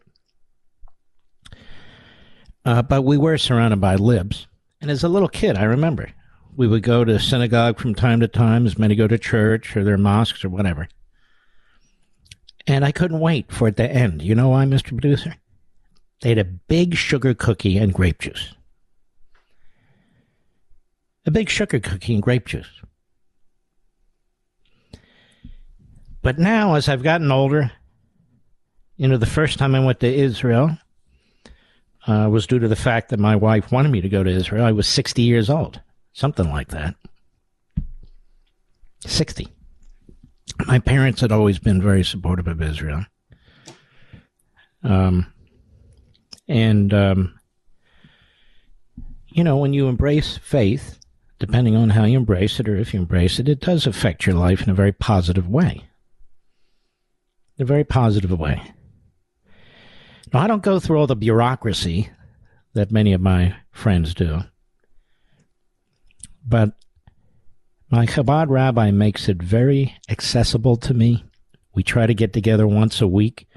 Uh, 2.67 2.81
but 2.81 3.03
we 3.03 3.17
were 3.17 3.37
surrounded 3.37 3.79
by 3.79 3.95
libs. 3.95 4.45
And 4.81 4.91
as 4.91 5.01
a 5.01 5.07
little 5.07 5.29
kid, 5.29 5.55
I 5.55 5.63
remember 5.63 6.11
we 6.57 6.67
would 6.67 6.83
go 6.83 7.05
to 7.05 7.17
synagogue 7.17 7.79
from 7.79 7.95
time 7.95 8.19
to 8.19 8.27
time, 8.27 8.65
as 8.65 8.77
many 8.77 8.93
go 8.93 9.07
to 9.07 9.17
church 9.17 9.77
or 9.77 9.85
their 9.85 9.97
mosques 9.97 10.43
or 10.43 10.49
whatever. 10.49 10.89
And 12.67 12.83
I 12.83 12.91
couldn't 12.91 13.21
wait 13.21 13.53
for 13.53 13.69
it 13.69 13.77
to 13.77 13.89
end. 13.89 14.21
You 14.21 14.35
know 14.35 14.49
why, 14.49 14.65
Mr. 14.65 14.89
Producer? 14.89 15.35
They 16.19 16.29
had 16.29 16.39
a 16.39 16.43
big 16.43 16.95
sugar 16.95 17.33
cookie 17.33 17.77
and 17.77 17.93
grape 17.93 18.19
juice. 18.19 18.53
A 21.25 21.31
big 21.31 21.49
sugar 21.49 21.79
cookie 21.79 22.15
and 22.15 22.23
grape 22.23 22.47
juice. 22.47 22.67
But 26.21 26.37
now, 26.37 26.73
as 26.73 26.89
I've 26.89 27.03
gotten 27.03 27.31
older, 27.31 27.71
you 28.97 29.07
know, 29.07 29.15
the 29.15 29.25
first 29.25 29.57
time 29.57 29.73
I 29.73 29.85
went 29.85 30.01
to 30.01 30.13
Israel, 30.13 30.77
uh, 32.07 32.29
was 32.29 32.47
due 32.47 32.59
to 32.59 32.67
the 32.67 32.75
fact 32.75 33.09
that 33.09 33.19
my 33.19 33.35
wife 33.35 33.71
wanted 33.71 33.89
me 33.89 34.01
to 34.01 34.09
go 34.09 34.23
to 34.23 34.29
Israel. 34.29 34.65
I 34.65 34.71
was 34.71 34.87
60 34.87 35.21
years 35.21 35.49
old, 35.49 35.81
something 36.13 36.49
like 36.49 36.69
that. 36.69 36.95
60. 39.01 39.47
My 40.65 40.79
parents 40.79 41.21
had 41.21 41.31
always 41.31 41.59
been 41.59 41.81
very 41.81 42.03
supportive 42.03 42.47
of 42.47 42.61
Israel. 42.61 43.05
Um, 44.83 45.31
and, 46.47 46.93
um, 46.93 47.39
you 49.27 49.43
know, 49.43 49.57
when 49.57 49.73
you 49.73 49.87
embrace 49.87 50.37
faith, 50.37 50.97
depending 51.39 51.75
on 51.75 51.89
how 51.89 52.05
you 52.05 52.17
embrace 52.17 52.59
it 52.59 52.69
or 52.69 52.75
if 52.75 52.93
you 52.93 53.01
embrace 53.01 53.37
it, 53.37 53.49
it 53.49 53.59
does 53.59 53.85
affect 53.85 54.25
your 54.25 54.35
life 54.35 54.63
in 54.63 54.69
a 54.69 54.73
very 54.73 54.93
positive 54.93 55.47
way. 55.47 55.83
In 57.57 57.63
a 57.63 57.65
very 57.65 57.83
positive 57.83 58.31
way. 58.31 58.61
Now, 60.33 60.41
I 60.41 60.47
don't 60.47 60.63
go 60.63 60.79
through 60.79 60.99
all 60.99 61.07
the 61.07 61.15
bureaucracy 61.15 62.09
that 62.73 62.91
many 62.91 63.13
of 63.13 63.21
my 63.21 63.55
friends 63.71 64.13
do. 64.13 64.41
But 66.45 66.73
My 67.89 68.05
Chabad 68.05 68.49
rabbi 68.49 68.91
makes 68.91 69.29
it 69.29 69.41
very 69.41 69.95
accessible 70.09 70.75
to 70.77 70.93
me. 70.93 71.23
We 71.73 71.83
try 71.83 72.05
to 72.05 72.13
get 72.13 72.33
together 72.33 72.67
once 72.67 72.99
a 72.99 73.07
week 73.07 73.47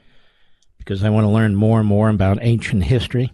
because 0.78 1.02
I 1.02 1.10
want 1.10 1.24
to 1.24 1.30
learn 1.30 1.56
more 1.56 1.80
and 1.80 1.88
more 1.88 2.08
about 2.08 2.38
ancient 2.40 2.84
history, 2.84 3.32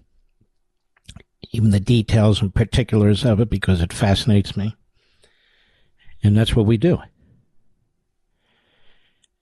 even 1.52 1.70
the 1.70 1.80
details 1.80 2.40
and 2.40 2.54
particulars 2.54 3.26
of 3.26 3.40
it 3.40 3.50
because 3.50 3.82
it 3.82 3.92
fascinates 3.92 4.56
me. 4.56 4.74
And 6.22 6.34
that's 6.34 6.56
what 6.56 6.64
we 6.64 6.78
do. 6.78 6.98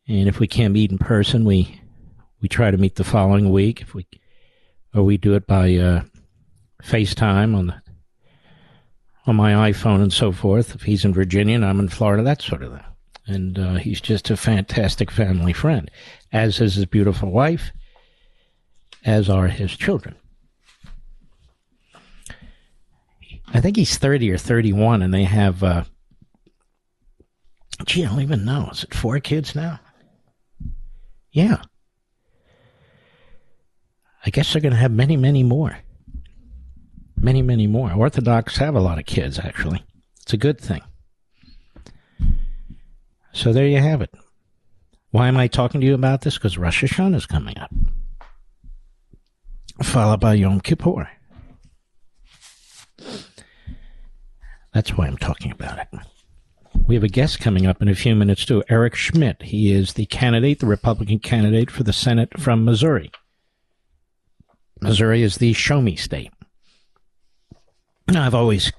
And 0.09 0.29
if 0.29 0.41
we 0.41 0.49
can't 0.49 0.75
meet 0.75 0.91
in 0.91 0.99
person, 0.99 1.45
we 1.45 1.81
we 2.45 2.49
try 2.49 2.71
to 2.71 2.77
meet 2.77 2.97
the 2.97 3.05
following 3.05 3.49
week. 3.51 3.81
If 3.81 3.95
we 3.95 4.07
or 4.95 5.03
we 5.03 5.17
do 5.17 5.33
it 5.33 5.47
by 5.47 5.77
uh, 5.77 6.03
FaceTime 6.83 7.57
on 7.57 7.69
the 7.69 7.83
on 9.27 9.35
my 9.37 9.71
iPhone 9.71 10.03
and 10.03 10.13
so 10.13 10.31
forth. 10.31 10.75
If 10.75 10.83
he's 10.83 11.07
in 11.07 11.15
Virginia 11.15 11.55
and 11.55 11.65
I'm 11.65 11.81
in 11.81 11.89
Florida, 11.89 12.23
that 12.25 12.43
sort 12.43 12.63
of 12.63 12.73
thing. 12.73 12.85
And 13.27 13.59
uh, 13.59 13.75
he's 13.77 13.99
just 13.99 14.29
a 14.29 14.37
fantastic 14.37 15.11
family 15.11 15.55
friend, 15.55 15.91
as 16.35 16.61
is 16.61 16.75
his 16.75 16.85
beautiful 16.85 17.31
wife, 17.31 17.73
as 19.07 19.31
are 19.31 19.49
his 19.49 19.75
children. 19.75 20.15
I 23.55 23.63
think 23.63 23.77
he's 23.77 23.97
30 23.97 24.31
or 24.31 24.37
31, 24.37 25.01
and 25.01 25.15
they 25.15 25.25
have, 25.25 25.63
uh, 25.65 25.85
gee, 27.87 28.05
I 28.05 28.11
don't 28.11 28.21
even 28.21 28.45
know. 28.45 28.69
Is 28.71 28.85
it 28.85 28.93
four 28.93 29.19
kids 29.19 29.55
now? 29.55 29.81
Yeah. 31.33 31.63
I 34.25 34.31
guess 34.31 34.53
they're 34.53 34.63
going 34.63 34.73
to 34.73 34.79
have 34.79 34.93
many, 34.93 35.17
many 35.17 35.43
more. 35.43 35.79
Many, 37.17 37.43
many 37.43 37.67
more. 37.67 37.93
Orthodox 37.93 38.57
have 38.57 38.75
a 38.75 38.81
lot 38.81 38.99
of 38.99 39.07
kids, 39.07 39.39
actually. 39.39 39.85
It's 40.23 40.33
a 40.33 40.39
good 40.39 40.61
thing. 40.61 40.83
So 43.33 43.53
there 43.53 43.67
you 43.67 43.81
have 43.81 44.01
it. 44.01 44.11
Why 45.11 45.29
am 45.29 45.37
I 45.37 45.49
talking 45.49 45.81
to 45.81 45.87
you 45.87 45.95
about 45.95 46.23
this? 46.23 46.35
Because 46.35 46.59
Rosh 46.59 46.83
Hashanah 46.83 47.17
is 47.17 47.27
coming 47.27 47.59
up, 47.59 47.71
followed 49.83 50.21
by 50.21 50.35
Yom 50.35 50.61
Kippur. 50.61 51.09
That's 54.73 54.97
why 54.97 55.07
I'm 55.07 55.19
talking 55.19 55.53
about 55.53 55.79
it. 55.79 55.89
We 56.87 56.97
have 56.97 57.05
a 57.05 57.09
guest 57.09 57.39
coming 57.39 57.67
up 57.67 57.81
in 57.81 57.89
a 57.89 57.95
few 57.95 58.15
minutes, 58.17 58.45
too. 58.45 58.65
Eric 58.69 58.97
Schmitt. 58.97 59.43
He 59.43 59.73
is 59.73 59.93
the 59.93 60.07
candidate, 60.07 60.59
the 60.59 60.67
Republican 60.67 61.21
candidate 61.21 61.71
for 61.71 61.85
the 61.85 61.93
Senate 61.93 62.41
from 62.41 62.65
Missouri. 62.65 63.11
Missouri 64.81 65.23
is 65.23 65.37
the 65.37 65.53
show 65.53 65.81
me 65.81 65.97
state. 65.97 66.33
Now, 68.09 68.27
I've 68.27 68.35
always 68.35 68.73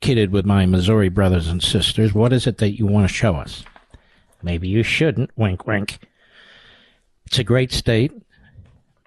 kidded 0.00 0.32
with 0.32 0.44
my 0.44 0.66
Missouri 0.66 1.08
brothers 1.08 1.48
and 1.48 1.62
sisters. 1.62 2.12
What 2.12 2.32
is 2.32 2.46
it 2.46 2.58
that 2.58 2.78
you 2.78 2.86
want 2.86 3.08
to 3.08 3.14
show 3.14 3.36
us? 3.36 3.64
Maybe 4.42 4.68
you 4.68 4.82
shouldn't. 4.82 5.30
Wink, 5.36 5.66
wink. 5.66 5.98
It's 7.26 7.38
a 7.38 7.44
great 7.44 7.72
state. 7.72 8.12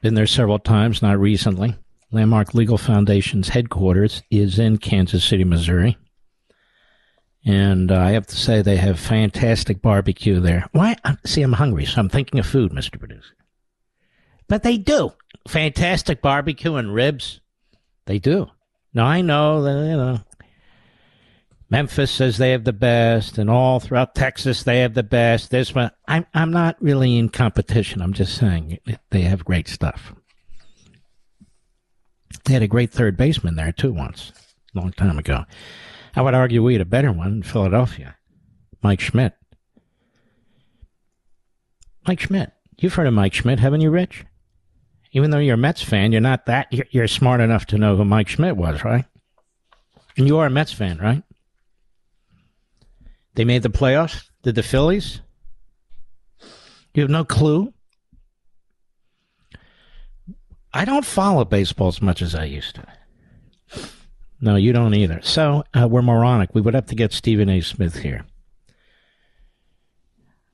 Been 0.02 0.14
there 0.16 0.28
several 0.28 0.60
times, 0.60 1.02
not 1.02 1.20
recently. 1.20 1.76
Landmark 2.12 2.54
Legal 2.54 2.78
Foundation's 2.78 3.50
headquarters 3.50 4.22
is 4.30 4.60
in 4.60 4.78
Kansas 4.78 5.24
City, 5.24 5.44
Missouri. 5.44 5.98
And 7.46 7.92
uh, 7.92 8.00
I 8.00 8.12
have 8.12 8.28
to 8.28 8.36
say, 8.36 8.62
they 8.62 8.78
have 8.78 9.00
fantastic 9.00 9.82
barbecue 9.82 10.40
there. 10.40 10.68
Why? 10.72 10.96
See, 11.26 11.42
I'm 11.42 11.54
hungry, 11.54 11.86
so 11.86 12.00
I'm 12.00 12.10
thinking 12.10 12.40
of 12.40 12.46
food, 12.46 12.72
Mr. 12.72 12.98
Producer. 13.00 13.34
But 14.48 14.64
they 14.64 14.78
do. 14.78 15.12
Fantastic 15.48 16.22
barbecue 16.22 16.76
and 16.76 16.94
ribs. 16.94 17.42
They 18.06 18.20
do. 18.20 18.48
Now, 18.94 19.06
I 19.06 19.22
know 19.22 19.64
that, 19.64 19.90
you 19.90 19.98
know, 19.98 20.20
Memphis 21.70 22.12
says 22.12 22.38
they 22.38 22.52
have 22.52 22.64
the 22.64 22.74
best, 22.74 23.38
and 23.38 23.50
all 23.50 23.80
throughout 23.80 24.14
Texas 24.14 24.64
they 24.64 24.80
have 24.80 24.94
the 24.94 25.04
best. 25.04 25.50
This 25.50 25.74
one, 25.74 25.90
I'm, 26.08 26.26
I'm 26.34 26.52
not 26.52 26.82
really 26.82 27.18
in 27.18 27.30
competition. 27.30 28.02
I'm 28.02 28.14
just 28.14 28.36
saying 28.36 28.78
they 29.10 29.22
have 29.22 29.44
great 29.44 29.68
stuff. 29.68 30.14
They 32.46 32.54
had 32.54 32.62
a 32.62 32.68
great 32.68 32.92
third 32.92 33.18
baseman 33.18 33.56
there, 33.56 33.72
too, 33.72 33.92
once, 33.92 34.32
a 34.76 34.80
long 34.80 34.92
time 34.92 35.18
ago. 35.18 35.46
I 36.16 36.22
would 36.22 36.36
argue 36.36 36.62
we 36.62 36.74
had 36.74 36.82
a 36.82 36.86
better 36.86 37.12
one 37.12 37.28
in 37.28 37.44
Philadelphia. 37.44 38.18
Mike 38.84 39.00
Schmidt. 39.00 39.34
Mike 42.06 42.20
Schmidt. 42.20 42.52
You've 42.78 42.94
heard 42.94 43.08
of 43.08 43.14
Mike 43.14 43.34
Schmidt, 43.34 43.60
haven't 43.60 43.82
you, 43.82 43.90
Rich? 43.90 44.26
Even 45.14 45.30
though 45.30 45.38
you're 45.38 45.54
a 45.54 45.58
Mets 45.58 45.82
fan, 45.82 46.12
you're 46.12 46.22
not 46.22 46.48
that. 46.48 46.68
You're, 46.72 46.88
you're 46.90 47.08
smart 47.08 47.40
enough 47.40 47.68
to 47.68 47.78
know 47.78 47.96
who 47.96 48.04
Mike 48.04 48.28
Schmidt 48.28 48.58
was, 48.58 48.84
right? 48.84 49.06
And 50.18 50.28
you 50.28 50.38
are 50.40 50.48
a 50.48 50.50
Mets 50.50 50.74
fan, 50.74 50.98
right? 50.98 51.24
They 53.36 53.46
made 53.46 53.64
the 53.64 53.70
playoffs. 53.70 54.30
Did 54.42 54.56
the 54.56 54.64
Phillies? 54.64 55.22
You 56.94 57.02
have 57.02 57.10
no 57.10 57.24
clue. 57.24 57.74
I 60.74 60.86
don't 60.86 61.06
follow 61.06 61.46
baseball 61.46 61.88
as 61.88 62.02
much 62.02 62.22
as 62.22 62.34
I 62.34 62.46
used 62.46 62.76
to. 62.76 62.86
No, 64.42 64.56
you 64.56 64.74
don't 64.74 64.94
either. 64.94 65.22
So 65.22 65.64
uh, 65.74 65.88
we're 65.88 66.02
moronic. 66.02 66.54
We 66.54 66.62
would 66.62 66.74
have 66.74 66.88
to 66.88 66.96
get 66.96 67.14
Stephen 67.14 67.50
A. 67.50 67.62
Smith 67.62 67.98
here. 67.98 68.26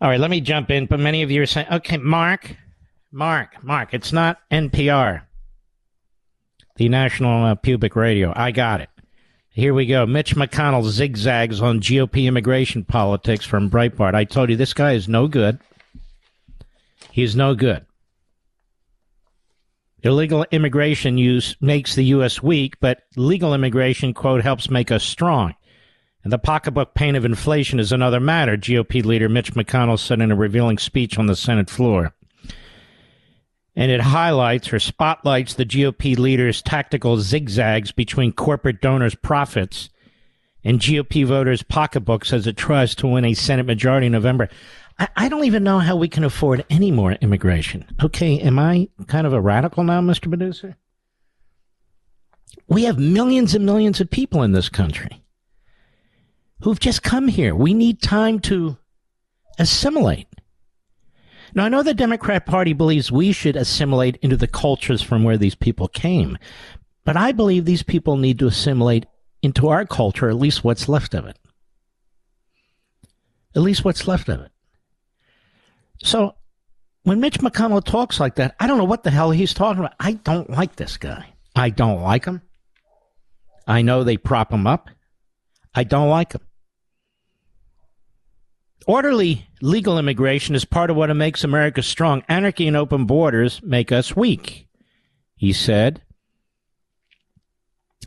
All 0.01 0.09
right, 0.09 0.19
let 0.19 0.29
me 0.29 0.41
jump 0.41 0.69
in. 0.69 0.85
But 0.85 0.99
many 0.99 1.23
of 1.23 1.31
you 1.31 1.41
are 1.41 1.45
saying, 1.45 1.67
okay, 1.71 1.97
Mark, 1.97 2.55
Mark, 3.11 3.63
Mark, 3.63 3.93
it's 3.93 4.13
not 4.13 4.39
NPR, 4.51 5.23
the 6.75 6.89
National 6.89 7.43
uh, 7.45 7.55
Pubic 7.55 7.95
Radio. 7.95 8.31
I 8.35 8.51
got 8.51 8.81
it. 8.81 8.89
Here 9.49 9.73
we 9.73 9.87
go. 9.87 10.05
Mitch 10.05 10.35
McConnell 10.35 10.87
zigzags 10.87 11.59
on 11.59 11.81
GOP 11.81 12.27
immigration 12.27 12.85
politics 12.85 13.45
from 13.45 13.69
Breitbart. 13.69 14.13
I 14.13 14.25
told 14.25 14.49
you 14.49 14.55
this 14.55 14.75
guy 14.75 14.93
is 14.93 15.07
no 15.07 15.27
good. 15.27 15.59
He's 17.11 17.35
no 17.35 17.55
good. 17.55 17.85
Illegal 20.03 20.45
immigration 20.51 21.17
use 21.17 21.55
makes 21.59 21.95
the 21.95 22.05
U.S. 22.05 22.41
weak, 22.41 22.79
but 22.79 23.01
legal 23.17 23.53
immigration, 23.53 24.13
quote, 24.13 24.43
helps 24.43 24.69
make 24.69 24.91
us 24.91 25.03
strong. 25.03 25.55
And 26.23 26.31
the 26.31 26.37
pocketbook 26.37 26.93
pain 26.93 27.15
of 27.15 27.25
inflation 27.25 27.79
is 27.79 27.91
another 27.91 28.19
matter, 28.19 28.55
GOP 28.55 29.03
leader 29.03 29.27
Mitch 29.27 29.53
McConnell 29.55 29.99
said 29.99 30.21
in 30.21 30.31
a 30.31 30.35
revealing 30.35 30.77
speech 30.77 31.17
on 31.17 31.25
the 31.25 31.35
Senate 31.35 31.69
floor. 31.69 32.13
And 33.79 33.91
it 33.91 34.01
highlights 34.01 34.73
or 34.73 34.79
spotlights 34.79 35.53
the 35.53 35.65
GOP 35.65 36.17
leader's 36.17 36.61
tactical 36.61 37.15
zigzags 37.15 37.93
between 37.93 38.33
corporate 38.33 38.81
donors' 38.81 39.15
profits 39.15 39.89
and 40.65 40.81
GOP 40.81 41.25
voters' 41.25 41.63
pocketbooks 41.63 42.33
as 42.33 42.45
it 42.45 42.57
tries 42.57 42.93
to 42.95 43.07
win 43.07 43.23
a 43.23 43.33
Senate 43.33 43.65
majority 43.65 44.07
in 44.07 44.11
November. 44.11 44.49
I, 44.99 45.07
I 45.15 45.29
don't 45.29 45.45
even 45.45 45.63
know 45.63 45.79
how 45.79 45.95
we 45.95 46.09
can 46.09 46.25
afford 46.25 46.65
any 46.69 46.91
more 46.91 47.13
immigration. 47.13 47.85
Okay, 48.03 48.37
am 48.41 48.59
I 48.59 48.89
kind 49.07 49.25
of 49.25 49.31
a 49.31 49.39
radical 49.39 49.85
now, 49.85 50.01
Mr. 50.01 50.27
Producer? 50.27 50.75
We 52.67 52.83
have 52.83 52.99
millions 52.99 53.55
and 53.55 53.65
millions 53.65 54.01
of 54.01 54.11
people 54.11 54.43
in 54.43 54.51
this 54.51 54.67
country 54.67 55.23
who've 56.63 56.81
just 56.81 57.01
come 57.01 57.29
here. 57.29 57.55
We 57.55 57.73
need 57.73 58.01
time 58.01 58.39
to 58.41 58.77
assimilate. 59.57 60.27
Now, 61.55 61.65
I 61.65 61.69
know 61.69 61.83
the 61.83 61.93
Democrat 61.93 62.45
Party 62.45 62.73
believes 62.73 63.11
we 63.11 63.31
should 63.31 63.55
assimilate 63.55 64.17
into 64.17 64.37
the 64.37 64.47
cultures 64.47 65.01
from 65.01 65.23
where 65.23 65.37
these 65.37 65.55
people 65.55 65.87
came, 65.87 66.37
but 67.05 67.17
I 67.17 67.31
believe 67.31 67.65
these 67.65 67.83
people 67.83 68.17
need 68.17 68.39
to 68.39 68.47
assimilate 68.47 69.05
into 69.41 69.69
our 69.69 69.85
culture, 69.85 70.29
at 70.29 70.35
least 70.35 70.63
what's 70.63 70.89
left 70.89 71.13
of 71.13 71.25
it. 71.25 71.37
At 73.55 73.61
least 73.61 73.83
what's 73.83 74.07
left 74.07 74.29
of 74.29 74.41
it. 74.41 74.51
So 76.03 76.35
when 77.03 77.19
Mitch 77.19 77.39
McConnell 77.39 77.83
talks 77.83 78.19
like 78.19 78.35
that, 78.35 78.55
I 78.59 78.67
don't 78.67 78.77
know 78.77 78.83
what 78.83 79.03
the 79.03 79.11
hell 79.11 79.31
he's 79.31 79.53
talking 79.53 79.79
about. 79.79 79.95
I 79.99 80.13
don't 80.13 80.49
like 80.49 80.75
this 80.75 80.97
guy. 80.97 81.33
I 81.55 81.69
don't 81.69 82.01
like 82.01 82.25
him. 82.25 82.41
I 83.67 83.81
know 83.81 84.03
they 84.03 84.17
prop 84.17 84.51
him 84.51 84.67
up. 84.67 84.89
I 85.73 85.83
don't 85.83 86.09
like 86.09 86.33
him. 86.33 86.41
Orderly 88.89 89.45
legal 89.61 89.99
immigration 89.99 90.55
is 90.55 90.65
part 90.65 90.89
of 90.89 90.95
what 90.95 91.15
makes 91.15 91.43
America 91.43 91.83
strong. 91.83 92.23
Anarchy 92.27 92.67
and 92.67 92.75
open 92.75 93.05
borders 93.05 93.61
make 93.61 93.91
us 93.91 94.15
weak, 94.15 94.67
he 95.35 95.53
said. 95.53 96.01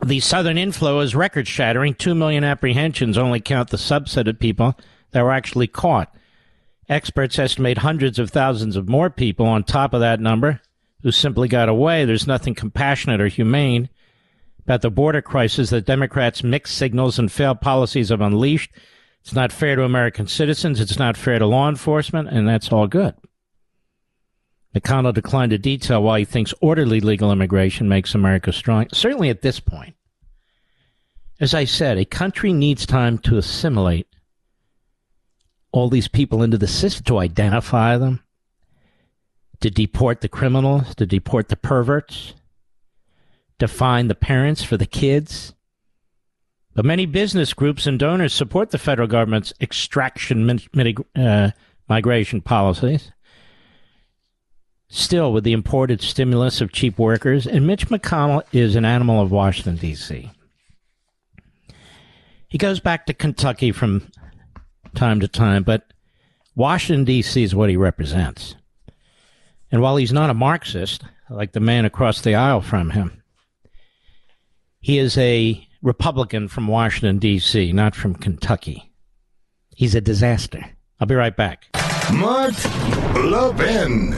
The 0.05 0.19
southern 0.19 0.57
inflow 0.57 0.99
is 0.99 1.15
record 1.15 1.47
shattering. 1.47 1.93
Two 1.93 2.13
million 2.13 2.43
apprehensions 2.43 3.17
only 3.17 3.39
count 3.39 3.69
the 3.69 3.77
subset 3.77 4.27
of 4.27 4.39
people 4.39 4.77
that 5.11 5.21
were 5.21 5.31
actually 5.31 5.67
caught. 5.67 6.13
Experts 6.89 7.39
estimate 7.39 7.77
hundreds 7.77 8.19
of 8.19 8.29
thousands 8.29 8.75
of 8.75 8.89
more 8.89 9.09
people 9.09 9.45
on 9.45 9.63
top 9.63 9.93
of 9.93 10.01
that 10.01 10.19
number 10.19 10.59
who 11.01 11.11
simply 11.11 11.47
got 11.47 11.69
away. 11.69 12.03
There's 12.03 12.27
nothing 12.27 12.55
compassionate 12.55 13.21
or 13.21 13.29
humane 13.29 13.87
about 14.65 14.81
the 14.81 14.91
border 14.91 15.21
crisis 15.21 15.69
that 15.69 15.85
Democrats' 15.85 16.43
mixed 16.43 16.75
signals 16.75 17.17
and 17.17 17.31
failed 17.31 17.61
policies 17.61 18.09
have 18.09 18.19
unleashed. 18.19 18.73
It's 19.23 19.33
not 19.33 19.53
fair 19.53 19.77
to 19.77 19.83
American 19.83 20.27
citizens. 20.27 20.81
It's 20.81 20.99
not 20.99 21.15
fair 21.15 21.39
to 21.39 21.45
law 21.45 21.69
enforcement, 21.69 22.27
and 22.27 22.47
that's 22.47 22.71
all 22.71 22.87
good. 22.87 23.15
McConnell 24.75 25.13
declined 25.13 25.51
to 25.51 25.57
detail 25.57 26.03
why 26.03 26.19
he 26.19 26.25
thinks 26.25 26.53
orderly 26.59 26.99
legal 26.99 27.31
immigration 27.31 27.87
makes 27.87 28.13
America 28.13 28.51
strong. 28.51 28.87
Certainly 28.91 29.29
at 29.29 29.41
this 29.41 29.59
point. 29.59 29.95
As 31.39 31.53
I 31.53 31.63
said, 31.63 31.97
a 31.97 32.05
country 32.05 32.51
needs 32.51 32.85
time 32.85 33.17
to 33.19 33.37
assimilate 33.37 34.07
all 35.71 35.89
these 35.89 36.07
people 36.07 36.43
into 36.43 36.57
the 36.57 36.67
system, 36.67 37.03
to 37.05 37.19
identify 37.19 37.97
them, 37.97 38.21
to 39.61 39.69
deport 39.69 40.21
the 40.21 40.29
criminals, 40.29 40.95
to 40.95 41.05
deport 41.05 41.47
the 41.47 41.55
perverts, 41.55 42.33
to 43.59 43.67
find 43.67 44.09
the 44.09 44.15
parents 44.15 44.63
for 44.63 44.75
the 44.75 44.85
kids. 44.85 45.53
But 46.75 46.85
many 46.85 47.05
business 47.05 47.53
groups 47.53 47.85
and 47.85 47.99
donors 47.99 48.33
support 48.33 48.71
the 48.71 48.77
federal 48.77 49.07
government's 49.07 49.53
extraction 49.61 50.59
uh, 51.15 51.51
migration 51.87 52.41
policies. 52.41 53.11
Still, 54.89 55.33
with 55.33 55.43
the 55.43 55.53
imported 55.53 56.01
stimulus 56.01 56.61
of 56.61 56.71
cheap 56.71 56.99
workers, 56.99 57.47
and 57.47 57.65
Mitch 57.65 57.87
McConnell 57.87 58.43
is 58.51 58.75
an 58.75 58.85
animal 58.85 59.21
of 59.21 59.31
Washington, 59.31 59.75
D.C. 59.75 60.31
He 62.47 62.57
goes 62.57 62.79
back 62.79 63.07
to 63.07 63.13
Kentucky 63.13 63.71
from 63.71 64.11
time 64.93 65.19
to 65.19 65.27
time, 65.27 65.63
but 65.63 65.91
Washington, 66.55 67.05
D.C. 67.05 67.41
is 67.41 67.55
what 67.55 67.69
he 67.69 67.77
represents. 67.77 68.55
And 69.71 69.81
while 69.81 69.95
he's 69.95 70.13
not 70.13 70.29
a 70.29 70.35
Marxist, 70.35 71.03
like 71.29 71.53
the 71.53 71.59
man 71.59 71.85
across 71.85 72.21
the 72.21 72.35
aisle 72.35 72.61
from 72.61 72.91
him, 72.91 73.23
he 74.79 74.99
is 74.99 75.17
a 75.17 75.67
Republican 75.83 76.47
from 76.47 76.67
Washington, 76.67 77.19
D.C., 77.19 77.73
not 77.73 77.93
from 77.93 78.15
Kentucky. 78.15 78.89
He's 79.75 79.93
a 79.95 80.01
disaster. 80.01 80.65
I'll 80.99 81.07
be 81.07 81.13
right 81.13 81.35
back. 81.35 81.65
Mark 82.13 82.53
Levin. 83.15 84.13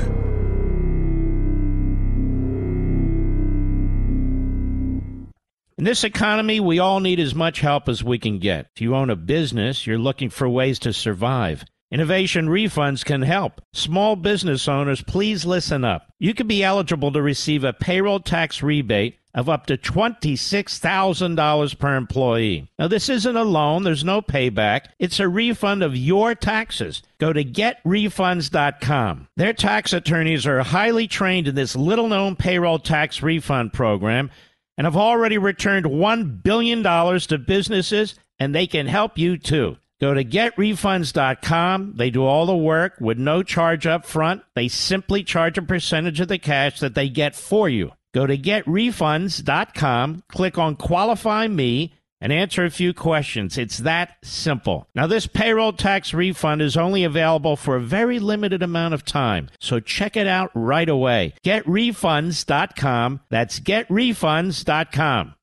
In 5.78 5.84
this 5.84 6.04
economy, 6.04 6.60
we 6.60 6.78
all 6.78 7.00
need 7.00 7.20
as 7.20 7.34
much 7.34 7.62
help 7.62 7.90
as 7.90 8.04
we 8.04 8.20
can 8.20 8.38
get. 8.38 8.68
If 8.76 8.82
you 8.82 8.96
own 8.96 9.10
a 9.10 9.16
business, 9.16 9.88
you're 9.88 9.98
looking 9.98 10.30
for 10.30 10.48
ways 10.48 10.78
to 10.80 10.94
survive. 10.94 11.66
Innovation 11.92 12.48
refunds 12.48 13.06
can 13.06 13.22
help. 13.22 13.62
Small 13.74 14.16
business 14.16 14.68
owners, 14.68 15.04
please 15.04 15.46
listen 15.46 15.84
up. 15.84 16.12
You 16.20 16.34
could 16.34 16.48
be 16.48 16.64
eligible 16.64 17.12
to 17.12 17.22
receive 17.22 17.64
a 17.64 17.74
payroll 17.74 18.20
tax 18.20 18.64
rebate 18.64 19.20
of 19.36 19.50
up 19.50 19.68
to 19.68 19.78
$26,000 19.78 21.80
per 21.80 21.96
employee. 21.96 22.68
Now, 22.80 22.88
this 22.88 23.10
isn't 23.10 23.36
a 23.36 23.44
loan, 23.44 23.84
there's 23.84 24.04
no 24.04 24.22
payback. 24.22 24.86
It's 24.98 25.20
a 25.20 25.28
refund 25.28 25.84
of 25.84 25.96
your 25.96 26.34
taxes. 26.36 27.04
Go 27.20 27.34
to 27.34 27.44
getrefunds.com. 27.44 29.28
Their 29.36 29.54
tax 29.54 29.94
attorneys 29.94 30.48
are 30.48 30.64
highly 30.64 31.08
trained 31.08 31.50
in 31.50 31.56
this 31.56 31.76
little 31.76 32.08
known 32.08 32.38
payroll 32.38 32.80
tax 32.80 33.22
refund 33.22 33.74
program 33.74 34.32
and 34.78 34.86
have 34.86 34.98
already 34.98 35.38
returned 35.38 35.86
$1 35.86 36.44
billion 36.44 36.84
to 36.84 37.38
businesses, 37.38 38.16
and 38.40 38.56
they 38.56 38.68
can 38.68 38.88
help 38.88 39.18
you 39.18 39.38
too. 39.38 39.78
Go 40.02 40.14
to 40.14 40.24
getrefunds.com. 40.24 41.94
They 41.96 42.10
do 42.10 42.26
all 42.26 42.46
the 42.46 42.56
work 42.56 42.96
with 43.00 43.18
no 43.18 43.44
charge 43.44 43.88
up 43.88 44.06
front. 44.06 44.44
They 44.54 44.68
simply 44.68 45.24
charge 45.24 45.58
a 45.58 45.62
percentage 45.62 46.20
of 46.20 46.28
the 46.28 46.38
cash 46.38 46.80
that 46.80 46.96
they 46.96 47.10
get 47.10 47.36
for 47.36 47.70
you. 47.70 47.92
Go 48.14 48.26
to 48.26 48.38
getrefunds.com, 48.38 50.24
click 50.30 50.58
on 50.58 50.76
Qualify 50.78 51.48
Me, 51.48 51.94
and 52.22 52.32
answer 52.32 52.64
a 52.64 52.72
few 52.72 52.94
questions. 52.94 53.58
It's 53.58 53.80
that 53.80 54.16
simple. 54.24 54.88
Now, 54.96 55.06
this 55.06 55.28
payroll 55.28 55.74
tax 55.74 56.14
refund 56.14 56.62
is 56.62 56.78
only 56.78 57.04
available 57.04 57.56
for 57.56 57.76
a 57.76 57.82
very 57.82 58.20
limited 58.20 58.64
amount 58.64 58.94
of 58.94 59.04
time, 59.04 59.50
so 59.60 59.80
check 59.80 60.16
it 60.16 60.28
out 60.28 60.50
right 60.56 60.88
away. 60.88 61.34
GetRefunds.com. 61.44 63.20
That's 63.30 63.60
GetRefunds.com. 63.60 65.35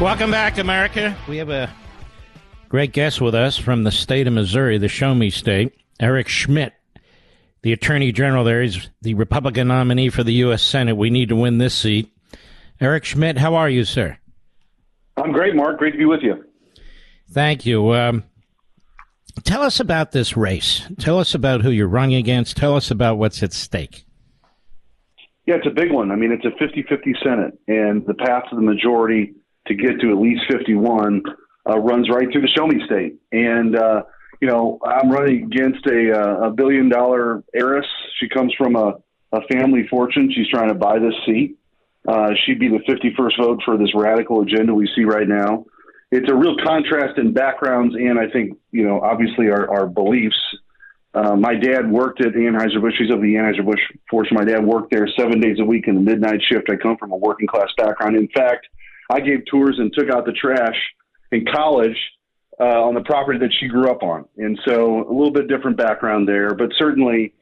Welcome 0.00 0.30
back, 0.30 0.58
America. 0.58 1.16
We 1.26 1.38
have 1.38 1.48
a 1.48 1.72
great 2.68 2.92
guest 2.92 3.22
with 3.22 3.34
us 3.34 3.56
from 3.56 3.84
the 3.84 3.90
state 3.90 4.26
of 4.26 4.34
Missouri, 4.34 4.76
the 4.76 4.88
Show 4.88 5.14
Me 5.14 5.30
State, 5.30 5.72
Eric 5.98 6.28
Schmitt, 6.28 6.74
the 7.62 7.72
Attorney 7.72 8.12
General 8.12 8.44
there 8.44 8.60
is 8.60 8.90
the 9.00 9.14
Republican 9.14 9.68
nominee 9.68 10.10
for 10.10 10.22
the 10.22 10.34
U.S. 10.34 10.62
Senate. 10.62 10.98
We 10.98 11.08
need 11.08 11.30
to 11.30 11.36
win 11.36 11.56
this 11.56 11.74
seat. 11.74 12.12
Eric 12.78 13.06
Schmitt, 13.06 13.38
how 13.38 13.54
are 13.54 13.70
you, 13.70 13.86
sir? 13.86 14.18
I'm 15.16 15.32
great, 15.32 15.56
Mark. 15.56 15.78
Great 15.78 15.92
to 15.92 15.98
be 15.98 16.04
with 16.04 16.20
you. 16.20 16.44
Thank 17.30 17.64
you. 17.64 17.94
Um, 17.94 18.24
tell 19.44 19.62
us 19.62 19.80
about 19.80 20.12
this 20.12 20.36
race. 20.36 20.82
Tell 20.98 21.18
us 21.18 21.34
about 21.34 21.62
who 21.62 21.70
you're 21.70 21.88
running 21.88 22.16
against. 22.16 22.58
Tell 22.58 22.76
us 22.76 22.90
about 22.90 23.16
what's 23.16 23.42
at 23.42 23.54
stake. 23.54 24.04
Yeah, 25.46 25.54
it's 25.54 25.66
a 25.66 25.70
big 25.70 25.90
one. 25.90 26.10
I 26.10 26.16
mean, 26.16 26.32
it's 26.32 26.44
a 26.44 26.50
50 26.58 26.82
50 26.86 27.14
Senate, 27.24 27.58
and 27.66 28.04
the 28.04 28.14
path 28.14 28.42
to 28.50 28.56
the 28.56 28.62
majority 28.62 29.32
to 29.68 29.74
get 29.74 30.00
to 30.00 30.10
at 30.10 30.18
least 30.18 30.42
51 30.50 31.22
uh, 31.68 31.78
runs 31.78 32.08
right 32.10 32.30
through 32.30 32.42
the 32.42 32.48
show 32.56 32.66
me 32.66 32.80
state. 32.86 33.16
And, 33.32 33.76
uh, 33.76 34.02
you 34.40 34.48
know, 34.48 34.78
I'm 34.84 35.10
running 35.10 35.44
against 35.44 35.86
a, 35.86 36.12
uh, 36.12 36.48
a 36.48 36.50
billion 36.50 36.88
dollar 36.88 37.42
heiress. 37.54 37.86
She 38.20 38.28
comes 38.28 38.52
from 38.56 38.76
a, 38.76 38.94
a 39.32 39.40
family 39.52 39.86
fortune. 39.88 40.30
She's 40.34 40.48
trying 40.48 40.68
to 40.68 40.74
buy 40.74 40.98
this 40.98 41.14
seat. 41.24 41.58
Uh, 42.06 42.30
she'd 42.44 42.60
be 42.60 42.68
the 42.68 42.80
51st 42.88 43.44
vote 43.44 43.60
for 43.64 43.76
this 43.76 43.92
radical 43.94 44.42
agenda 44.42 44.72
we 44.74 44.88
see 44.94 45.04
right 45.04 45.26
now. 45.26 45.64
It's 46.12 46.30
a 46.30 46.34
real 46.34 46.56
contrast 46.64 47.18
in 47.18 47.32
backgrounds 47.32 47.94
and 47.96 48.18
I 48.18 48.30
think, 48.30 48.56
you 48.70 48.86
know, 48.86 49.00
obviously 49.00 49.50
our, 49.50 49.68
our 49.68 49.86
beliefs. 49.86 50.38
Uh, 51.14 51.34
my 51.34 51.54
dad 51.54 51.90
worked 51.90 52.20
at 52.24 52.34
Anheuser-Busch. 52.34 52.94
He's 52.98 53.10
of 53.10 53.22
the 53.22 53.34
Anheuser-Busch 53.34 53.80
fortune. 54.08 54.36
My 54.36 54.44
dad 54.44 54.64
worked 54.64 54.92
there 54.92 55.08
seven 55.18 55.40
days 55.40 55.56
a 55.58 55.64
week 55.64 55.88
in 55.88 55.94
the 55.94 56.00
midnight 56.00 56.40
shift. 56.46 56.68
I 56.70 56.76
come 56.76 56.96
from 56.98 57.10
a 57.10 57.16
working 57.16 57.48
class 57.48 57.68
background. 57.76 58.16
In 58.16 58.28
fact, 58.28 58.68
I 59.10 59.20
gave 59.20 59.44
tours 59.50 59.76
and 59.78 59.92
took 59.92 60.10
out 60.10 60.26
the 60.26 60.32
trash 60.32 60.76
in 61.32 61.44
college 61.46 61.96
uh, 62.58 62.82
on 62.82 62.94
the 62.94 63.02
property 63.02 63.38
that 63.38 63.52
she 63.58 63.68
grew 63.68 63.90
up 63.90 64.02
on. 64.02 64.24
And 64.36 64.58
so 64.66 65.08
a 65.08 65.12
little 65.12 65.32
bit 65.32 65.48
different 65.48 65.76
background 65.76 66.28
there, 66.28 66.54
but 66.54 66.70
certainly 66.78 67.34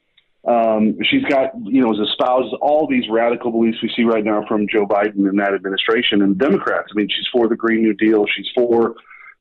um, 0.46 0.98
she's 1.04 1.24
got, 1.24 1.52
you 1.62 1.80
know, 1.80 1.92
has 1.92 2.08
espoused 2.08 2.54
all 2.60 2.86
these 2.86 3.04
radical 3.10 3.50
beliefs 3.50 3.78
we 3.82 3.90
see 3.96 4.02
right 4.02 4.24
now 4.24 4.44
from 4.46 4.66
Joe 4.68 4.86
Biden 4.86 5.28
and 5.28 5.38
that 5.38 5.54
administration 5.54 6.22
and 6.22 6.38
Democrats. 6.38 6.88
I 6.90 6.94
mean, 6.96 7.08
she's 7.08 7.26
for 7.32 7.48
the 7.48 7.56
Green 7.56 7.82
New 7.82 7.94
Deal. 7.94 8.26
She's 8.36 8.48
for 8.54 8.94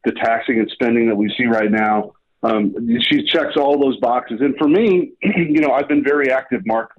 the 0.05 0.11
taxing 0.11 0.59
and 0.59 0.69
spending 0.71 1.07
that 1.09 1.15
we 1.15 1.33
see 1.37 1.45
right 1.45 1.71
now. 1.71 2.13
Um, 2.41 2.75
she 3.09 3.23
checks 3.25 3.55
all 3.57 3.79
those 3.79 3.97
boxes. 3.97 4.39
And 4.41 4.55
for 4.57 4.67
me, 4.67 5.13
you 5.21 5.61
know, 5.61 5.71
I've 5.71 5.87
been 5.87 6.03
very 6.03 6.31
active, 6.31 6.61
Mark, 6.65 6.91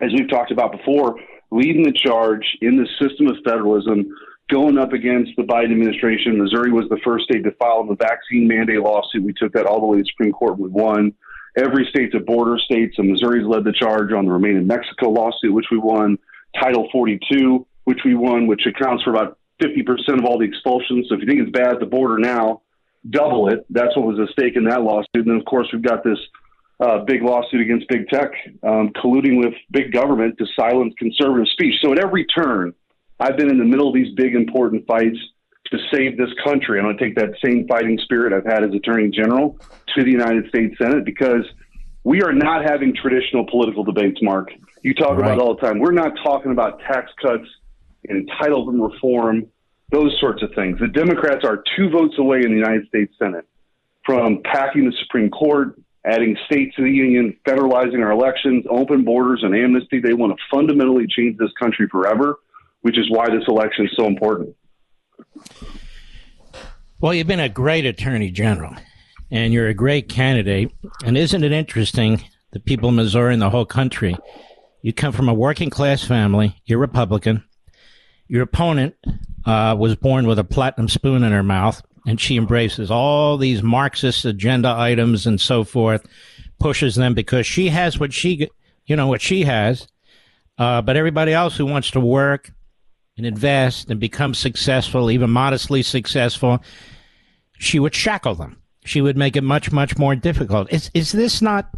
as 0.00 0.12
we've 0.12 0.28
talked 0.28 0.50
about 0.50 0.72
before, 0.72 1.16
leading 1.50 1.82
the 1.82 1.92
charge 1.92 2.44
in 2.60 2.76
the 2.76 2.86
system 3.00 3.26
of 3.28 3.36
federalism 3.44 4.06
going 4.48 4.78
up 4.78 4.92
against 4.92 5.32
the 5.36 5.42
Biden 5.42 5.72
administration. 5.72 6.38
Missouri 6.38 6.70
was 6.70 6.88
the 6.88 7.00
first 7.04 7.24
state 7.24 7.44
to 7.44 7.52
file 7.52 7.84
the 7.84 7.96
vaccine 7.96 8.46
mandate 8.46 8.80
lawsuit. 8.80 9.24
We 9.24 9.32
took 9.32 9.52
that 9.54 9.66
all 9.66 9.80
the 9.80 9.86
way 9.86 9.98
to 9.98 10.02
the 10.02 10.08
Supreme 10.08 10.32
Court. 10.32 10.58
We 10.58 10.68
won. 10.68 11.12
Every 11.56 11.86
state's 11.90 12.14
a 12.14 12.20
border 12.20 12.58
state, 12.58 12.92
so 12.94 13.02
Missouri's 13.02 13.46
led 13.46 13.64
the 13.64 13.72
charge 13.72 14.12
on 14.12 14.26
the 14.26 14.32
Remain 14.32 14.56
in 14.56 14.66
Mexico 14.66 15.10
lawsuit, 15.10 15.52
which 15.52 15.66
we 15.70 15.78
won. 15.78 16.18
Title 16.60 16.88
42, 16.92 17.66
which 17.84 18.00
we 18.04 18.14
won, 18.14 18.46
which 18.46 18.66
accounts 18.66 19.02
for 19.02 19.10
about 19.10 19.38
50% 19.62 20.18
of 20.18 20.24
all 20.26 20.38
the 20.38 20.44
expulsions. 20.44 21.06
So 21.08 21.14
if 21.14 21.20
you 21.20 21.26
think 21.26 21.40
it's 21.40 21.50
bad 21.50 21.74
at 21.74 21.80
the 21.80 21.86
border 21.86 22.18
now, 22.18 22.62
double 23.08 23.48
it. 23.48 23.64
That's 23.70 23.96
what 23.96 24.06
was 24.06 24.18
at 24.20 24.28
stake 24.32 24.56
in 24.56 24.64
that 24.64 24.82
lawsuit. 24.82 25.08
And 25.14 25.28
then, 25.28 25.36
of 25.36 25.44
course, 25.46 25.68
we've 25.72 25.82
got 25.82 26.04
this 26.04 26.18
uh, 26.78 26.98
big 27.04 27.22
lawsuit 27.22 27.60
against 27.62 27.88
big 27.88 28.08
tech, 28.08 28.30
um, 28.62 28.90
colluding 28.90 29.38
with 29.38 29.54
big 29.70 29.92
government 29.92 30.36
to 30.38 30.46
silence 30.58 30.94
conservative 30.98 31.48
speech. 31.48 31.74
So 31.82 31.92
at 31.92 31.98
every 31.98 32.26
turn, 32.26 32.74
I've 33.18 33.36
been 33.36 33.50
in 33.50 33.58
the 33.58 33.64
middle 33.64 33.88
of 33.88 33.94
these 33.94 34.14
big 34.14 34.34
important 34.34 34.86
fights 34.86 35.18
to 35.70 35.78
save 35.92 36.16
this 36.16 36.30
country. 36.44 36.78
I'm 36.78 36.84
going 36.84 36.96
to 36.96 37.04
take 37.04 37.16
that 37.16 37.30
same 37.44 37.66
fighting 37.66 37.98
spirit 38.02 38.32
I've 38.32 38.44
had 38.44 38.62
as 38.62 38.74
Attorney 38.74 39.10
General 39.10 39.58
to 39.94 40.04
the 40.04 40.10
United 40.10 40.48
States 40.48 40.76
Senate 40.78 41.04
because 41.04 41.44
we 42.04 42.22
are 42.22 42.32
not 42.32 42.62
having 42.62 42.94
traditional 42.94 43.46
political 43.46 43.82
debates, 43.82 44.20
Mark. 44.22 44.50
You 44.82 44.94
talk 44.94 45.16
right. 45.16 45.32
about 45.32 45.38
all 45.40 45.54
the 45.56 45.60
time. 45.60 45.78
We're 45.78 45.92
not 45.92 46.12
talking 46.22 46.52
about 46.52 46.80
tax 46.80 47.10
cuts 47.20 47.48
and 48.08 48.28
entitlement 48.28 48.92
reform, 48.92 49.46
those 49.90 50.16
sorts 50.20 50.42
of 50.42 50.50
things. 50.54 50.78
The 50.78 50.88
Democrats 50.88 51.44
are 51.44 51.64
two 51.76 51.90
votes 51.90 52.14
away 52.18 52.42
in 52.44 52.50
the 52.50 52.58
United 52.58 52.86
States 52.88 53.12
Senate 53.18 53.48
from 54.04 54.42
packing 54.44 54.84
the 54.84 54.94
Supreme 55.02 55.30
Court, 55.30 55.80
adding 56.04 56.36
states 56.46 56.76
to 56.76 56.82
the 56.82 56.90
union, 56.90 57.36
federalizing 57.44 58.04
our 58.04 58.12
elections, 58.12 58.64
open 58.70 59.02
borders, 59.02 59.40
and 59.42 59.56
amnesty. 59.56 59.98
They 59.98 60.12
want 60.12 60.36
to 60.36 60.42
fundamentally 60.48 61.06
change 61.08 61.38
this 61.38 61.50
country 61.58 61.88
forever 61.90 62.38
which 62.86 62.96
is 62.96 63.10
why 63.10 63.28
this 63.28 63.42
election 63.48 63.84
is 63.84 63.90
so 63.96 64.06
important. 64.06 64.54
Well, 67.00 67.12
you've 67.12 67.26
been 67.26 67.40
a 67.40 67.48
great 67.48 67.84
attorney 67.84 68.30
general, 68.30 68.76
and 69.28 69.52
you're 69.52 69.66
a 69.66 69.74
great 69.74 70.08
candidate. 70.08 70.72
And 71.04 71.18
isn't 71.18 71.42
it 71.42 71.50
interesting, 71.50 72.22
the 72.52 72.60
people 72.60 72.90
of 72.90 72.94
Missouri 72.94 73.32
and 73.32 73.42
the 73.42 73.50
whole 73.50 73.66
country, 73.66 74.16
you 74.82 74.92
come 74.92 75.12
from 75.12 75.28
a 75.28 75.34
working 75.34 75.68
class 75.68 76.04
family, 76.04 76.62
you're 76.64 76.78
Republican. 76.78 77.42
Your 78.28 78.44
opponent 78.44 78.94
uh, 79.44 79.74
was 79.76 79.96
born 79.96 80.28
with 80.28 80.38
a 80.38 80.44
platinum 80.44 80.88
spoon 80.88 81.24
in 81.24 81.32
her 81.32 81.42
mouth, 81.42 81.82
and 82.06 82.20
she 82.20 82.36
embraces 82.36 82.88
all 82.88 83.36
these 83.36 83.64
Marxist 83.64 84.24
agenda 84.24 84.68
items 84.68 85.26
and 85.26 85.40
so 85.40 85.64
forth, 85.64 86.06
pushes 86.60 86.94
them 86.94 87.14
because 87.14 87.48
she 87.48 87.68
has 87.68 87.98
what 87.98 88.12
she, 88.12 88.48
you 88.84 88.94
know, 88.94 89.08
what 89.08 89.22
she 89.22 89.42
has. 89.42 89.88
Uh, 90.56 90.82
but 90.82 90.96
everybody 90.96 91.32
else 91.32 91.56
who 91.56 91.66
wants 91.66 91.90
to 91.90 91.98
work, 91.98 92.52
and 93.16 93.26
invest 93.26 93.90
and 93.90 93.98
become 93.98 94.34
successful, 94.34 95.10
even 95.10 95.30
modestly 95.30 95.82
successful, 95.82 96.62
she 97.58 97.78
would 97.78 97.94
shackle 97.94 98.34
them. 98.34 98.58
She 98.84 99.00
would 99.00 99.16
make 99.16 99.36
it 99.36 99.42
much, 99.42 99.72
much 99.72 99.98
more 99.98 100.14
difficult. 100.14 100.72
Is 100.72 100.90
is 100.94 101.12
this 101.12 101.42
not 101.42 101.70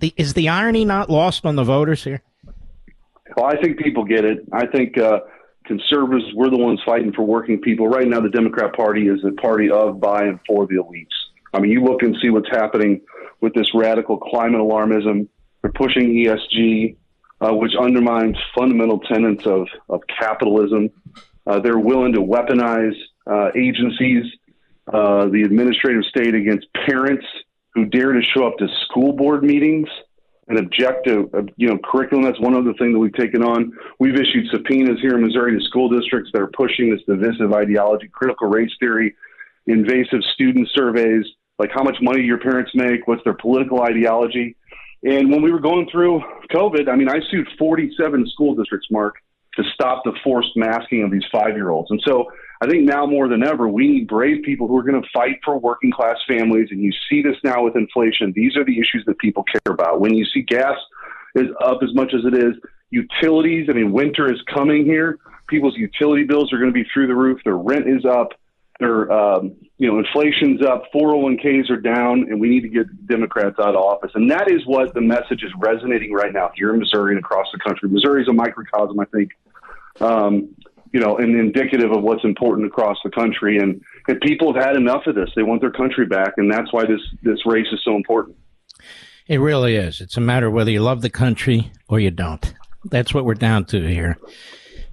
the 0.00 0.12
is 0.16 0.34
the 0.34 0.48
irony 0.48 0.84
not 0.84 1.08
lost 1.08 1.46
on 1.46 1.56
the 1.56 1.64
voters 1.64 2.02
here? 2.02 2.22
Well, 3.36 3.46
I 3.46 3.60
think 3.60 3.78
people 3.78 4.04
get 4.04 4.24
it. 4.24 4.38
I 4.52 4.66
think 4.66 4.98
uh, 4.98 5.20
conservatives 5.66 6.24
we're 6.34 6.50
the 6.50 6.58
ones 6.58 6.80
fighting 6.84 7.12
for 7.12 7.22
working 7.22 7.60
people. 7.60 7.86
Right 7.86 8.08
now, 8.08 8.20
the 8.20 8.30
Democrat 8.30 8.74
Party 8.74 9.08
is 9.08 9.20
the 9.22 9.32
party 9.32 9.70
of, 9.70 10.00
by, 10.00 10.24
and 10.24 10.40
for 10.48 10.66
the 10.66 10.76
elites. 10.76 11.06
I 11.54 11.60
mean, 11.60 11.70
you 11.70 11.82
look 11.84 12.02
and 12.02 12.16
see 12.20 12.30
what's 12.30 12.50
happening 12.50 13.02
with 13.40 13.54
this 13.54 13.68
radical 13.74 14.18
climate 14.18 14.60
alarmism. 14.60 15.28
They're 15.62 15.72
pushing 15.72 16.08
ESG, 16.14 16.96
uh, 17.40 17.54
which 17.54 17.72
undermines 17.80 18.36
fundamental 18.56 19.00
tenets 19.00 19.46
of, 19.46 19.66
of 19.88 20.00
capitalism. 20.06 20.90
Uh, 21.46 21.60
they're 21.60 21.78
willing 21.78 22.12
to 22.12 22.20
weaponize 22.20 22.94
uh, 23.26 23.50
agencies, 23.54 24.24
uh, 24.92 25.26
the 25.26 25.42
administrative 25.42 26.04
state 26.04 26.34
against 26.34 26.66
parents 26.86 27.26
who 27.74 27.84
dare 27.84 28.12
to 28.12 28.22
show 28.22 28.46
up 28.46 28.56
to 28.58 28.66
school 28.84 29.12
board 29.12 29.42
meetings 29.42 29.88
and 30.48 30.58
object 30.58 31.06
to, 31.06 31.28
uh, 31.34 31.42
you 31.56 31.68
know, 31.68 31.78
curriculum. 31.84 32.24
That's 32.24 32.40
one 32.40 32.54
other 32.54 32.72
thing 32.78 32.92
that 32.92 32.98
we've 32.98 33.12
taken 33.14 33.42
on. 33.42 33.72
We've 33.98 34.14
issued 34.14 34.46
subpoenas 34.50 35.00
here 35.00 35.16
in 35.16 35.22
Missouri 35.22 35.58
to 35.58 35.64
school 35.64 35.88
districts 35.88 36.30
that 36.32 36.40
are 36.40 36.50
pushing 36.56 36.90
this 36.90 37.00
divisive 37.06 37.52
ideology, 37.52 38.08
critical 38.08 38.48
race 38.48 38.70
theory, 38.78 39.14
invasive 39.66 40.20
student 40.34 40.68
surveys, 40.72 41.24
like 41.58 41.70
how 41.74 41.82
much 41.82 41.96
money 42.00 42.22
your 42.22 42.38
parents 42.38 42.70
make, 42.74 43.06
what's 43.06 43.24
their 43.24 43.34
political 43.34 43.82
ideology. 43.82 44.56
And 45.06 45.30
when 45.30 45.40
we 45.40 45.52
were 45.52 45.60
going 45.60 45.88
through 45.88 46.20
COVID, 46.52 46.88
I 46.88 46.96
mean, 46.96 47.08
I 47.08 47.20
sued 47.30 47.46
47 47.56 48.26
school 48.30 48.56
districts, 48.56 48.88
Mark, 48.90 49.14
to 49.54 49.62
stop 49.72 50.02
the 50.04 50.12
forced 50.24 50.56
masking 50.56 51.04
of 51.04 51.12
these 51.12 51.24
five 51.30 51.54
year 51.54 51.70
olds. 51.70 51.92
And 51.92 52.02
so 52.04 52.26
I 52.60 52.66
think 52.66 52.82
now 52.82 53.06
more 53.06 53.28
than 53.28 53.44
ever, 53.44 53.68
we 53.68 53.86
need 53.86 54.08
brave 54.08 54.42
people 54.42 54.66
who 54.66 54.76
are 54.76 54.82
going 54.82 55.00
to 55.00 55.08
fight 55.14 55.38
for 55.44 55.58
working 55.58 55.92
class 55.92 56.16
families. 56.26 56.68
And 56.72 56.80
you 56.80 56.90
see 57.08 57.22
this 57.22 57.36
now 57.44 57.62
with 57.62 57.76
inflation. 57.76 58.32
These 58.34 58.56
are 58.56 58.64
the 58.64 58.80
issues 58.80 59.04
that 59.06 59.16
people 59.18 59.44
care 59.44 59.72
about. 59.72 60.00
When 60.00 60.12
you 60.12 60.24
see 60.24 60.42
gas 60.42 60.76
is 61.36 61.46
up 61.64 61.84
as 61.84 61.94
much 61.94 62.12
as 62.12 62.24
it 62.24 62.34
is, 62.36 62.54
utilities, 62.90 63.68
I 63.70 63.74
mean, 63.74 63.92
winter 63.92 64.32
is 64.32 64.40
coming 64.52 64.84
here. 64.84 65.18
People's 65.46 65.76
utility 65.76 66.24
bills 66.24 66.52
are 66.52 66.58
going 66.58 66.72
to 66.72 66.74
be 66.74 66.88
through 66.92 67.06
the 67.06 67.14
roof. 67.14 67.40
Their 67.44 67.56
rent 67.56 67.88
is 67.88 68.04
up. 68.04 68.30
Their, 68.80 69.12
um, 69.12 69.54
you 69.78 69.90
know, 69.90 69.98
inflation's 69.98 70.62
up. 70.64 70.84
401ks 70.94 71.70
are 71.70 71.76
down, 71.76 72.26
and 72.30 72.40
we 72.40 72.48
need 72.48 72.62
to 72.62 72.68
get 72.68 73.06
Democrats 73.06 73.56
out 73.60 73.74
of 73.74 73.76
office. 73.76 74.10
And 74.14 74.30
that 74.30 74.50
is 74.50 74.62
what 74.64 74.94
the 74.94 75.02
message 75.02 75.42
is 75.42 75.52
resonating 75.58 76.12
right 76.12 76.32
now 76.32 76.50
here 76.54 76.72
in 76.72 76.80
Missouri 76.80 77.14
and 77.14 77.18
across 77.18 77.46
the 77.52 77.58
country. 77.58 77.90
Missouri 77.90 78.22
is 78.22 78.28
a 78.28 78.32
microcosm, 78.32 78.98
I 78.98 79.04
think, 79.06 79.32
um, 80.00 80.54
you 80.92 81.00
know, 81.00 81.18
and 81.18 81.38
indicative 81.38 81.92
of 81.92 82.02
what's 82.02 82.24
important 82.24 82.66
across 82.66 82.96
the 83.04 83.10
country. 83.10 83.58
And, 83.58 83.82
and 84.08 84.18
people 84.22 84.54
have 84.54 84.64
had 84.64 84.76
enough 84.76 85.06
of 85.06 85.14
this. 85.14 85.28
They 85.36 85.42
want 85.42 85.60
their 85.60 85.72
country 85.72 86.06
back, 86.06 86.34
and 86.38 86.50
that's 86.50 86.72
why 86.72 86.86
this 86.86 87.00
this 87.22 87.44
race 87.44 87.66
is 87.70 87.80
so 87.84 87.96
important. 87.96 88.36
It 89.28 89.38
really 89.38 89.76
is. 89.76 90.00
It's 90.00 90.16
a 90.16 90.20
matter 90.20 90.50
whether 90.50 90.70
you 90.70 90.80
love 90.80 91.02
the 91.02 91.10
country 91.10 91.72
or 91.88 92.00
you 92.00 92.12
don't. 92.12 92.54
That's 92.84 93.12
what 93.12 93.24
we're 93.24 93.34
down 93.34 93.66
to 93.66 93.86
here. 93.86 94.16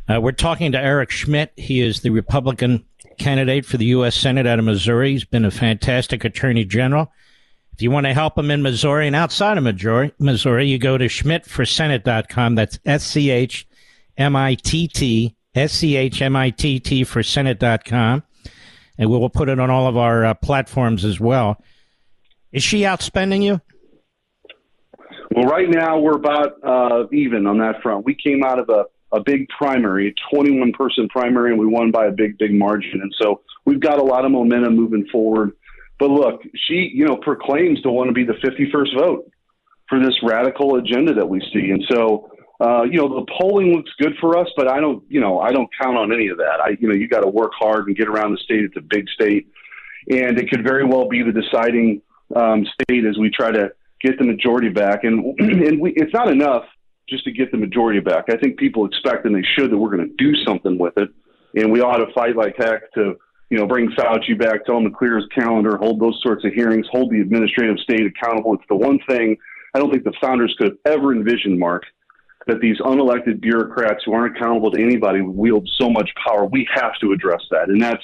Uh, 0.10 0.20
we're 0.20 0.32
talking 0.32 0.74
to 0.74 0.80
Eric 0.80 1.12
Schmitt. 1.12 1.54
He 1.56 1.80
is 1.80 2.02
the 2.02 2.10
Republican 2.10 2.84
candidate 3.18 3.66
for 3.66 3.78
the 3.78 3.86
U.S. 3.86 4.16
Senate 4.16 4.48
out 4.48 4.60
of 4.60 4.66
Missouri. 4.66 5.12
He's 5.12 5.26
been 5.26 5.46
a 5.46 5.52
fantastic 5.52 6.24
attorney 6.24 6.66
general. 6.66 7.12
If 7.74 7.82
you 7.82 7.90
want 7.90 8.06
to 8.06 8.14
help 8.14 8.38
him 8.38 8.52
in 8.52 8.62
Missouri 8.62 9.08
and 9.08 9.16
outside 9.16 9.58
of 9.58 9.64
Missouri, 9.64 10.14
Missouri 10.20 10.68
you 10.68 10.78
go 10.78 10.98
to 10.98 11.06
schmittforsenate.com. 11.06 12.56
That's 12.56 12.80
S 12.86 13.04
C 13.04 13.32
H 13.32 13.68
M 14.18 14.36
I 14.36 14.56
T 14.56 14.88
T 14.88 15.36
S 15.56 15.74
C 15.74 15.96
H 15.96 16.22
M 16.22 16.36
I 16.36 16.52
T 16.52 16.80
T 16.80 17.04
for 17.04 17.24
Senate.com. 17.24 18.24
And 18.98 19.10
we 19.10 19.18
will 19.18 19.30
put 19.30 19.50
it 19.50 19.60
on 19.60 19.72
all 19.72 19.88
of 19.88 19.98
our 19.98 20.24
uh, 20.24 20.34
platforms 20.36 21.04
as 21.04 21.20
well. 21.20 21.60
Is 22.52 22.64
she 22.64 22.82
outspending 22.82 23.42
you? 23.42 23.60
Well, 25.32 25.46
right 25.46 25.68
now 25.68 26.00
we're 26.00 26.16
about 26.16 26.64
uh, 26.64 27.08
even 27.12 27.48
on 27.48 27.58
that 27.58 27.82
front. 27.82 28.06
We 28.06 28.14
came 28.14 28.44
out 28.44 28.60
of 28.60 28.70
a, 28.70 28.86
a 29.14 29.22
big 29.22 29.48
primary, 29.50 30.10
a 30.10 30.36
21 30.36 30.74
person 30.74 31.08
primary, 31.10 31.52
and 31.52 31.60
we 31.60 31.68
won 31.68 31.92
by 31.92 32.08
a 32.08 32.12
big, 32.12 32.38
big 32.38 32.54
margin. 32.54 33.02
And 33.02 33.14
so 33.22 33.42
we've 33.66 33.80
got 33.80 34.00
a 34.00 34.04
lot 34.04 34.26
of 34.26 34.32
momentum 34.32 34.76
moving 34.76 35.08
forward. 35.12 35.52
But 36.00 36.10
look, 36.10 36.42
she, 36.68 36.92
you 36.94 37.06
know, 37.06 37.18
proclaims 37.18 37.82
to 37.82 37.90
want 37.90 38.10
to 38.10 38.14
be 38.14 38.24
the 38.24 38.34
51st 38.34 39.00
vote 39.00 39.32
for 39.88 40.00
this 40.00 40.16
radical 40.24 40.76
agenda 40.76 41.14
that 41.14 41.30
we 41.30 41.40
see. 41.54 41.70
And 41.70 41.86
so 41.90 42.32
uh, 42.64 42.84
you 42.84 42.98
know, 42.98 43.10
the 43.10 43.26
polling 43.38 43.74
looks 43.74 43.92
good 44.00 44.14
for 44.22 44.38
us, 44.38 44.48
but 44.56 44.70
I 44.70 44.80
don't, 44.80 45.04
you 45.10 45.20
know, 45.20 45.40
I 45.40 45.52
don't 45.52 45.70
count 45.82 45.98
on 45.98 46.14
any 46.14 46.30
of 46.30 46.38
that. 46.38 46.62
I, 46.64 46.78
you 46.80 46.88
know, 46.88 46.94
you 46.94 47.10
got 47.10 47.22
to 47.22 47.28
work 47.28 47.52
hard 47.60 47.88
and 47.88 47.98
get 47.98 48.08
around 48.08 48.32
the 48.32 48.38
state. 48.38 48.64
It's 48.64 48.78
a 48.78 48.82
big 48.82 49.10
state, 49.10 49.48
and 50.10 50.40
it 50.40 50.50
could 50.50 50.64
very 50.64 50.86
well 50.86 51.10
be 51.10 51.24
the 51.24 51.34
deciding 51.34 52.02
um, 52.36 52.66
state 52.66 53.06
as 53.06 53.18
we 53.18 53.30
try 53.30 53.52
to 53.52 53.72
get 54.02 54.18
the 54.18 54.26
majority 54.26 54.70
back. 54.70 55.04
And 55.04 55.38
and 55.40 55.82
we, 55.82 55.94
it's 55.96 56.14
not 56.14 56.30
enough 56.30 56.64
just 57.10 57.24
to 57.26 57.32
get 57.32 57.52
the 57.52 57.58
majority 57.58 58.00
back. 58.00 58.26
I 58.30 58.38
think 58.38 58.58
people 58.58 58.86
expect, 58.86 59.26
and 59.26 59.36
they 59.36 59.46
should, 59.58 59.72
that 59.72 59.78
we're 59.78 59.96
going 59.96 60.08
to 60.08 60.16
do 60.18 60.36
something 60.46 60.78
with 60.78 60.98
it, 60.98 61.10
and 61.56 61.72
we 61.72 61.82
ought 61.82 61.98
to 61.98 62.12
fight 62.14 62.36
like 62.36 62.56
heck 62.58 62.92
to. 62.94 63.16
You 63.50 63.60
know, 63.60 63.68
bring 63.68 63.90
Fauci 63.90 64.36
back, 64.40 64.66
tell 64.66 64.78
him 64.78 64.86
to 64.86 64.90
clear 64.90 65.18
his 65.18 65.28
calendar, 65.28 65.78
hold 65.78 66.00
those 66.00 66.20
sorts 66.24 66.44
of 66.44 66.54
hearings, 66.54 66.88
hold 66.92 67.12
the 67.12 67.22
administrative 67.22 67.78
state 67.78 68.02
accountable. 68.02 68.56
It's 68.56 68.64
the 68.68 68.76
one 68.76 68.98
thing 69.08 69.38
I 69.76 69.80
don't 69.80 69.92
think 69.92 70.06
the 70.06 70.14
founders 70.20 70.56
could 70.58 70.70
have 70.70 70.98
ever 70.98 71.14
envisioned, 71.14 71.60
Mark, 71.60 71.84
that 72.48 72.62
these 72.62 72.80
unelected 72.80 73.42
bureaucrats 73.42 74.04
who 74.06 74.14
aren't 74.14 74.36
accountable 74.36 74.72
to 74.72 74.82
anybody 74.82 75.22
wield 75.22 75.70
so 75.78 75.88
much 75.88 76.10
power. 76.26 76.46
We 76.46 76.68
have 76.74 76.98
to 77.02 77.12
address 77.12 77.42
that. 77.52 77.70
And 77.70 77.80
that's, 77.80 78.04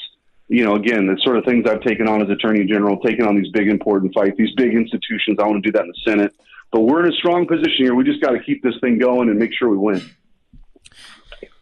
you 0.50 0.64
know, 0.64 0.76
again, 0.76 1.08
the 1.08 1.20
sort 1.24 1.38
of 1.38 1.46
things 1.46 1.66
I've 1.68 1.82
taken 1.82 2.08
on 2.08 2.22
as 2.22 2.30
Attorney 2.30 2.66
General, 2.66 3.00
taking 3.00 3.26
on 3.26 3.36
these 3.36 3.52
big, 3.52 3.70
important 3.70 4.14
fights, 4.14 4.36
these 4.38 4.54
big 4.56 4.76
institutions. 4.76 5.38
I 5.40 5.48
want 5.48 5.64
to 5.64 5.72
do 5.72 5.72
that 5.72 5.84
in 5.84 5.88
the 5.88 6.12
Senate. 6.12 6.36
But 6.72 6.82
we're 6.82 7.06
in 7.06 7.12
a 7.12 7.16
strong 7.16 7.48
position 7.48 7.78
here. 7.78 7.96
We 7.96 8.04
just 8.04 8.22
got 8.22 8.32
to 8.32 8.40
keep 8.40 8.62
this 8.64 8.76
thing 8.82 9.00
going 9.00 9.30
and 9.30 9.40
make 9.40 9.52
sure 9.54 9.70
we 9.70 9.78
win. 9.78 10.02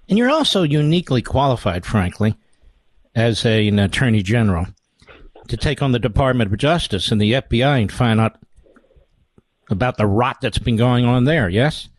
And 0.10 0.18
you're 0.18 0.30
also 0.30 0.64
uniquely 0.64 1.22
qualified, 1.22 1.86
frankly, 1.86 2.36
as 3.16 3.46
a, 3.46 3.68
an 3.68 3.80
Attorney 3.80 4.24
General 4.24 4.68
to 5.48 5.58
take 5.58 5.82
on 5.82 5.92
the 5.92 6.00
Department 6.00 6.52
of 6.52 6.58
Justice 6.58 7.12
and 7.12 7.22
the 7.22 7.34
FBI 7.34 7.82
and 7.82 7.92
find 7.92 8.20
out 8.20 8.38
about 9.70 9.98
the 9.98 10.06
rot 10.06 10.38
that's 10.42 10.60
been 10.60 10.76
going 10.76 11.06
on 11.06 11.26
there, 11.26 11.50
yes? 11.50 11.90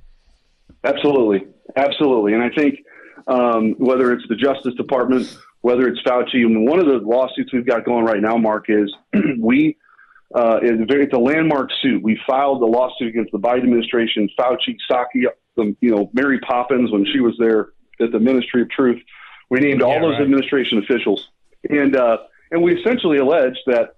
Absolutely, 0.85 1.47
absolutely, 1.77 2.35
and 2.35 2.43
I 2.43 2.51
think 2.51 2.79
um, 3.27 3.75
whether 3.79 4.13
it's 4.13 4.27
the 4.29 4.37
Justice 4.37 4.75
Department, 4.75 5.37
whether 5.61 5.87
it's 5.89 6.01
Fauci, 6.03 6.45
and 6.45 6.67
one 6.67 6.79
of 6.79 6.87
the 6.87 7.01
lawsuits 7.05 7.53
we've 7.53 7.67
got 7.67 7.85
going 7.85 8.05
right 8.05 8.21
now, 8.21 8.37
Mark, 8.37 8.67
is 8.69 8.95
we 9.39 9.77
uh, 10.35 10.59
it's 10.63 11.15
a 11.15 11.19
landmark 11.19 11.71
suit. 11.81 12.03
We 12.03 12.21
filed 12.27 12.63
a 12.63 12.67
lawsuit 12.67 13.09
against 13.09 13.33
the 13.33 13.39
Biden 13.39 13.65
administration, 13.65 14.29
Fauci, 14.39 14.77
Psaki, 14.91 15.25
the, 15.57 15.77
you 15.81 15.91
know 15.91 16.11
Mary 16.13 16.39
Poppins 16.41 16.91
when 16.91 17.07
she 17.13 17.21
was 17.21 17.35
there 17.39 17.71
at 18.01 18.13
the 18.13 18.21
Ministry 18.21 18.63
of 18.63 18.71
Truth. 18.71 19.03
We 19.51 19.61
named 19.61 19.83
all 19.83 20.01
those 20.01 20.13
right. 20.13 20.23
administration 20.23 20.79
officials, 20.79 21.31
and 21.69 21.97
uh, 21.97 22.19
and 22.51 22.63
we 22.63 22.79
essentially 22.79 23.19
alleged 23.19 23.61
that 23.67 23.95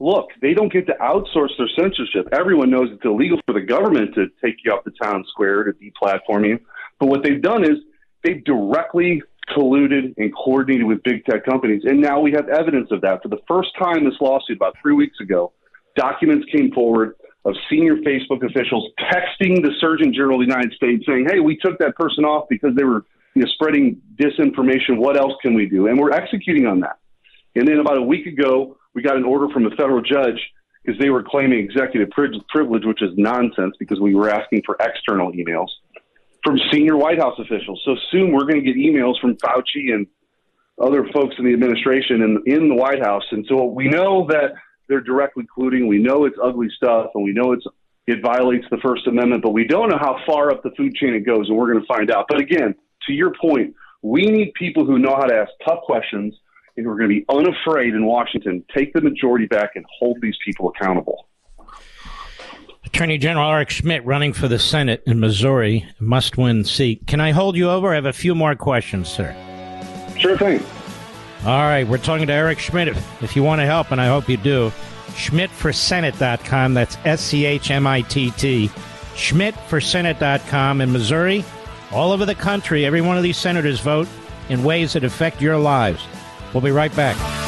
look, 0.00 0.28
they 0.40 0.54
don't 0.54 0.72
get 0.72 0.86
to 0.86 0.94
outsource 0.94 1.50
their 1.58 1.68
censorship. 1.76 2.28
Everyone 2.32 2.70
knows 2.70 2.90
it's 2.92 3.04
illegal 3.04 3.40
for 3.46 3.52
the 3.52 3.60
government 3.60 4.14
to 4.14 4.28
take 4.42 4.56
you 4.64 4.72
off 4.72 4.84
the 4.84 4.92
town 5.02 5.24
square 5.28 5.64
to 5.64 5.72
deplatform 5.72 6.46
you. 6.46 6.60
But 7.00 7.06
what 7.06 7.22
they've 7.22 7.42
done 7.42 7.64
is 7.64 7.78
they've 8.22 8.44
directly 8.44 9.22
colluded 9.56 10.14
and 10.16 10.34
coordinated 10.34 10.86
with 10.86 11.02
big 11.02 11.24
tech 11.24 11.44
companies. 11.44 11.82
And 11.84 12.00
now 12.00 12.20
we 12.20 12.32
have 12.32 12.48
evidence 12.48 12.88
of 12.90 13.00
that. 13.02 13.22
For 13.22 13.28
the 13.28 13.40
first 13.48 13.70
time, 13.78 14.04
this 14.04 14.14
lawsuit 14.20 14.56
about 14.56 14.76
three 14.80 14.94
weeks 14.94 15.18
ago, 15.20 15.52
documents 15.96 16.46
came 16.52 16.70
forward 16.72 17.14
of 17.44 17.54
senior 17.70 17.96
Facebook 17.96 18.44
officials 18.44 18.90
texting 19.00 19.62
the 19.62 19.72
Surgeon 19.80 20.12
General 20.12 20.40
of 20.40 20.46
the 20.46 20.52
United 20.52 20.72
States 20.72 21.04
saying, 21.06 21.26
hey, 21.30 21.40
we 21.40 21.56
took 21.56 21.78
that 21.78 21.96
person 21.96 22.24
off 22.24 22.46
because 22.48 22.74
they 22.76 22.84
were 22.84 23.04
you 23.34 23.42
know, 23.42 23.48
spreading 23.54 24.00
disinformation. 24.16 24.98
What 24.98 25.16
else 25.16 25.34
can 25.42 25.54
we 25.54 25.66
do? 25.66 25.86
And 25.86 25.98
we're 25.98 26.12
executing 26.12 26.66
on 26.66 26.80
that. 26.80 26.98
And 27.54 27.66
then 27.66 27.78
about 27.78 27.98
a 27.98 28.02
week 28.02 28.26
ago, 28.26 28.76
we 28.94 29.02
got 29.02 29.16
an 29.16 29.24
order 29.24 29.48
from 29.52 29.66
a 29.66 29.70
federal 29.70 30.02
judge 30.02 30.38
because 30.84 31.00
they 31.00 31.10
were 31.10 31.22
claiming 31.22 31.58
executive 31.58 32.10
privilege, 32.10 32.84
which 32.84 33.02
is 33.02 33.10
nonsense 33.16 33.74
because 33.78 34.00
we 34.00 34.14
were 34.14 34.28
asking 34.30 34.62
for 34.64 34.76
external 34.80 35.32
emails 35.32 35.68
from 36.48 36.58
senior 36.72 36.96
White 36.96 37.18
House 37.18 37.38
officials. 37.38 37.82
So 37.84 37.94
soon 38.10 38.32
we're 38.32 38.46
going 38.46 38.62
to 38.64 38.72
get 38.72 38.76
emails 38.76 39.20
from 39.20 39.36
Fauci 39.36 39.92
and 39.92 40.06
other 40.80 41.06
folks 41.12 41.34
in 41.38 41.44
the 41.44 41.52
administration 41.52 42.22
and 42.22 42.46
in 42.46 42.70
the 42.70 42.74
White 42.74 43.04
House. 43.04 43.24
And 43.32 43.44
so 43.46 43.64
we 43.64 43.86
know 43.86 44.26
that 44.30 44.54
they're 44.88 45.02
directly 45.02 45.44
colluding. 45.54 45.86
We 45.86 45.98
know 45.98 46.24
it's 46.24 46.38
ugly 46.42 46.68
stuff, 46.74 47.10
and 47.14 47.22
we 47.22 47.32
know 47.32 47.52
it's 47.52 47.66
it 48.06 48.22
violates 48.22 48.64
the 48.70 48.78
First 48.78 49.06
Amendment, 49.06 49.42
but 49.42 49.50
we 49.50 49.64
don't 49.64 49.90
know 49.90 49.98
how 50.00 50.16
far 50.26 50.50
up 50.50 50.62
the 50.62 50.70
food 50.70 50.94
chain 50.94 51.12
it 51.12 51.26
goes, 51.26 51.50
and 51.50 51.58
we're 51.58 51.70
going 51.70 51.84
to 51.84 51.86
find 51.86 52.10
out. 52.10 52.24
But 52.26 52.40
again, 52.40 52.74
to 53.06 53.12
your 53.12 53.34
point, 53.38 53.74
we 54.00 54.22
need 54.22 54.54
people 54.54 54.86
who 54.86 54.98
know 54.98 55.14
how 55.14 55.26
to 55.26 55.34
ask 55.34 55.50
tough 55.66 55.82
questions 55.82 56.34
and 56.78 56.86
we're 56.86 56.96
going 56.96 57.10
to 57.10 57.16
be 57.16 57.26
unafraid 57.28 57.92
in 57.92 58.06
Washington, 58.06 58.64
take 58.74 58.92
the 58.94 59.00
majority 59.00 59.46
back 59.46 59.72
and 59.74 59.84
hold 59.98 60.16
these 60.22 60.36
people 60.44 60.70
accountable. 60.70 61.26
Attorney 62.88 63.18
General 63.18 63.52
Eric 63.52 63.68
Schmitt 63.68 64.02
running 64.06 64.32
for 64.32 64.48
the 64.48 64.58
Senate 64.58 65.02
in 65.04 65.20
Missouri, 65.20 65.86
must 66.00 66.38
win 66.38 66.64
seat. 66.64 67.06
Can 67.06 67.20
I 67.20 67.32
hold 67.32 67.54
you 67.54 67.68
over? 67.68 67.92
I 67.92 67.96
have 67.96 68.06
a 68.06 68.14
few 68.14 68.34
more 68.34 68.54
questions, 68.54 69.10
sir. 69.10 69.36
Sure 70.18 70.38
thing. 70.38 70.64
All 71.44 71.60
right, 71.60 71.86
we're 71.86 71.98
talking 71.98 72.26
to 72.26 72.32
Eric 72.32 72.58
Schmitt. 72.58 72.88
If, 72.88 73.36
you 73.36 73.42
want 73.42 73.60
to 73.60 73.66
help, 73.66 73.92
and 73.92 74.00
I 74.00 74.06
hope 74.06 74.26
you 74.26 74.38
do, 74.38 74.72
SchmittForSenate.com. 75.08 76.72
That's 76.72 76.96
S 77.04 77.20
C 77.20 77.44
H 77.44 77.70
M 77.70 77.86
I 77.86 78.00
T 78.00 78.30
T. 78.30 78.68
SchmittForSenate.com 79.14 80.80
in 80.80 80.90
Missouri. 80.90 81.44
All 81.92 82.10
over 82.10 82.24
the 82.24 82.34
country, 82.34 82.86
every 82.86 83.02
one 83.02 83.18
of 83.18 83.22
these 83.22 83.36
senators 83.36 83.80
vote 83.80 84.08
in 84.48 84.64
ways 84.64 84.94
that 84.94 85.04
affect 85.04 85.42
your 85.42 85.58
lives. 85.58 86.02
We'll 86.54 86.62
be 86.62 86.70
right 86.70 86.94
back. 86.96 87.47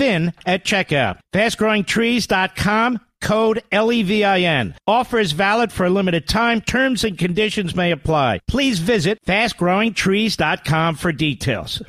at 0.00 0.64
checkout. 0.64 1.18
Fastgrowingtrees.com 1.32 3.00
code 3.20 3.62
LEVIN. 3.72 4.74
Offer 4.86 5.18
is 5.18 5.32
valid 5.32 5.72
for 5.72 5.86
a 5.86 5.90
limited 5.90 6.28
time. 6.28 6.60
Terms 6.60 7.04
and 7.04 7.18
conditions 7.18 7.74
may 7.74 7.90
apply. 7.90 8.40
Please 8.48 8.78
visit 8.78 9.18
fastgrowingtrees.com 9.26 10.96
for 10.96 11.12
details. 11.12 11.82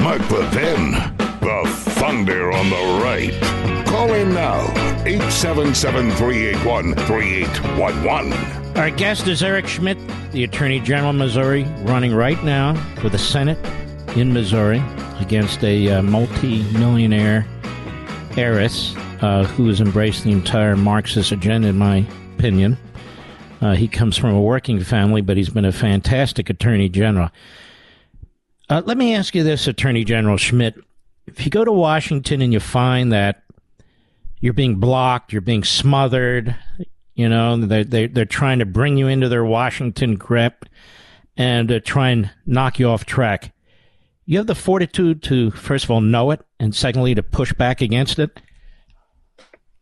Mark 0.00 0.30
Levin, 0.30 0.92
the 1.18 1.62
thunder 1.96 2.52
on 2.52 2.70
the 2.70 3.00
right. 3.02 3.86
Call 3.86 4.12
in 4.12 4.34
now, 4.34 4.60
877 5.06 6.10
381 6.12 6.94
3811. 6.94 8.76
Our 8.76 8.90
guest 8.90 9.26
is 9.26 9.42
Eric 9.42 9.66
Schmitt, 9.66 9.98
the 10.30 10.44
Attorney 10.44 10.78
General 10.78 11.10
of 11.10 11.16
Missouri, 11.16 11.64
running 11.80 12.14
right 12.14 12.42
now 12.44 12.74
for 13.00 13.08
the 13.08 13.18
Senate 13.18 13.58
in 14.18 14.32
Missouri 14.32 14.82
against 15.20 15.62
a 15.62 15.88
uh, 15.90 16.02
multi-millionaire 16.02 17.46
heiress 18.36 18.94
uh, 19.20 19.44
who 19.44 19.68
has 19.68 19.80
embraced 19.80 20.24
the 20.24 20.32
entire 20.32 20.76
Marxist 20.76 21.32
agenda, 21.32 21.68
in 21.68 21.78
my 21.78 22.06
opinion. 22.36 22.76
Uh, 23.60 23.74
he 23.74 23.88
comes 23.88 24.16
from 24.16 24.34
a 24.34 24.40
working 24.40 24.82
family, 24.82 25.20
but 25.20 25.36
he's 25.36 25.50
been 25.50 25.64
a 25.64 25.72
fantastic 25.72 26.50
Attorney 26.50 26.88
General. 26.88 27.30
Uh, 28.68 28.82
let 28.84 28.98
me 28.98 29.14
ask 29.14 29.34
you 29.34 29.42
this, 29.42 29.66
Attorney 29.66 30.04
General 30.04 30.36
Schmitt. 30.36 30.76
If 31.26 31.44
you 31.44 31.50
go 31.50 31.64
to 31.64 31.72
Washington 31.72 32.42
and 32.42 32.52
you 32.52 32.60
find 32.60 33.12
that 33.12 33.42
you're 34.40 34.52
being 34.52 34.76
blocked, 34.76 35.32
you're 35.32 35.42
being 35.42 35.64
smothered, 35.64 36.56
you 37.14 37.28
know, 37.28 37.56
they're, 37.56 37.84
they're, 37.84 38.08
they're 38.08 38.24
trying 38.24 38.60
to 38.60 38.66
bring 38.66 38.96
you 38.96 39.08
into 39.08 39.28
their 39.28 39.44
Washington 39.44 40.14
grip 40.14 40.64
and 41.36 41.70
uh, 41.70 41.80
try 41.84 42.10
and 42.10 42.30
knock 42.46 42.78
you 42.78 42.88
off 42.88 43.04
track. 43.04 43.52
You 44.30 44.36
have 44.36 44.46
the 44.46 44.54
fortitude 44.54 45.22
to, 45.22 45.50
first 45.52 45.86
of 45.86 45.90
all, 45.90 46.02
know 46.02 46.32
it, 46.32 46.44
and 46.60 46.74
secondly, 46.74 47.14
to 47.14 47.22
push 47.22 47.54
back 47.54 47.80
against 47.80 48.18
it? 48.18 48.38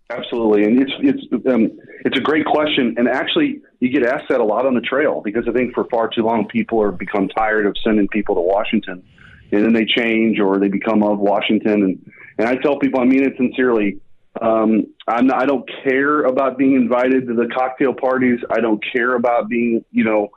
Absolutely, 0.08 0.62
and 0.62 0.80
it's 0.80 0.92
it's 1.00 1.46
um, 1.48 1.76
it's 2.04 2.16
a 2.16 2.20
great 2.20 2.46
question, 2.46 2.94
and 2.96 3.08
actually, 3.08 3.60
you 3.80 3.90
get 3.90 4.04
asked 4.04 4.26
that 4.28 4.38
a 4.38 4.44
lot 4.44 4.64
on 4.64 4.74
the 4.74 4.80
trail 4.80 5.20
because 5.20 5.48
I 5.48 5.52
think 5.52 5.74
for 5.74 5.84
far 5.90 6.08
too 6.14 6.22
long 6.22 6.46
people 6.46 6.80
are 6.80 6.92
become 6.92 7.26
tired 7.26 7.66
of 7.66 7.74
sending 7.82 8.06
people 8.06 8.36
to 8.36 8.40
Washington, 8.40 9.02
and 9.50 9.64
then 9.64 9.72
they 9.72 9.84
change 9.84 10.38
or 10.38 10.60
they 10.60 10.68
become 10.68 11.02
of 11.02 11.18
Washington, 11.18 11.82
and 11.82 12.12
and 12.38 12.48
I 12.48 12.54
tell 12.54 12.78
people 12.78 13.00
I 13.00 13.04
mean 13.04 13.24
it 13.24 13.32
sincerely. 13.36 13.98
Um, 14.40 14.86
I'm 15.08 15.26
not, 15.26 15.42
I 15.42 15.46
don't 15.46 15.68
care 15.82 16.22
about 16.22 16.56
being 16.56 16.76
invited 16.76 17.26
to 17.26 17.34
the 17.34 17.48
cocktail 17.52 17.94
parties. 17.94 18.38
I 18.48 18.60
don't 18.60 18.80
care 18.92 19.16
about 19.16 19.48
being 19.48 19.84
you 19.90 20.04
know 20.04 20.28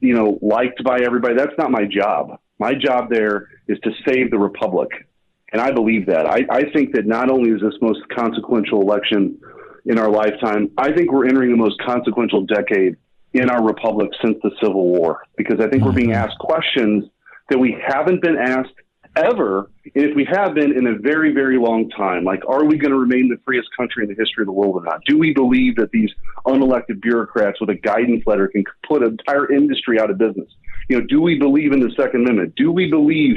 you 0.00 0.14
know 0.14 0.38
liked 0.40 0.82
by 0.82 1.00
everybody. 1.00 1.34
That's 1.34 1.58
not 1.58 1.70
my 1.70 1.84
job. 1.84 2.38
My 2.62 2.74
job 2.74 3.10
there 3.10 3.48
is 3.66 3.76
to 3.80 3.90
save 4.06 4.30
the 4.30 4.38
republic. 4.38 4.88
And 5.52 5.60
I 5.60 5.72
believe 5.72 6.06
that. 6.06 6.26
I, 6.26 6.46
I 6.48 6.70
think 6.70 6.92
that 6.94 7.06
not 7.06 7.28
only 7.28 7.50
is 7.50 7.60
this 7.60 7.74
most 7.82 7.98
consequential 8.16 8.80
election 8.80 9.36
in 9.84 9.98
our 9.98 10.08
lifetime, 10.08 10.70
I 10.78 10.92
think 10.92 11.10
we're 11.10 11.26
entering 11.26 11.50
the 11.50 11.56
most 11.56 11.82
consequential 11.84 12.46
decade 12.46 12.94
in 13.32 13.50
our 13.50 13.64
republic 13.64 14.10
since 14.24 14.36
the 14.44 14.52
Civil 14.62 14.86
War 14.86 15.22
because 15.36 15.58
I 15.60 15.68
think 15.70 15.82
we're 15.82 15.90
being 15.90 16.12
asked 16.12 16.38
questions 16.38 17.06
that 17.50 17.58
we 17.58 17.76
haven't 17.84 18.22
been 18.22 18.38
asked 18.38 18.78
ever, 19.16 19.68
and 19.96 20.04
if 20.04 20.14
we 20.14 20.24
have 20.30 20.54
been 20.54 20.72
in 20.72 20.86
a 20.86 20.96
very, 20.98 21.34
very 21.34 21.58
long 21.58 21.90
time. 21.90 22.22
Like, 22.22 22.42
are 22.48 22.64
we 22.64 22.78
going 22.78 22.92
to 22.92 22.98
remain 22.98 23.28
the 23.28 23.38
freest 23.44 23.68
country 23.76 24.04
in 24.04 24.08
the 24.08 24.14
history 24.14 24.42
of 24.42 24.46
the 24.46 24.52
world 24.52 24.76
or 24.76 24.84
not? 24.84 25.00
Do 25.06 25.18
we 25.18 25.34
believe 25.34 25.74
that 25.76 25.90
these 25.90 26.10
unelected 26.46 27.02
bureaucrats 27.02 27.60
with 27.60 27.70
a 27.70 27.74
guidance 27.74 28.22
letter 28.24 28.46
can 28.46 28.62
put 28.88 29.02
an 29.02 29.10
entire 29.18 29.52
industry 29.52 30.00
out 30.00 30.10
of 30.10 30.18
business? 30.18 30.48
You 30.88 31.00
know, 31.00 31.06
do 31.06 31.20
we 31.20 31.38
believe 31.38 31.72
in 31.72 31.80
the 31.80 31.92
Second 31.96 32.22
Amendment? 32.22 32.54
Do 32.56 32.70
we 32.70 32.90
believe 32.90 33.36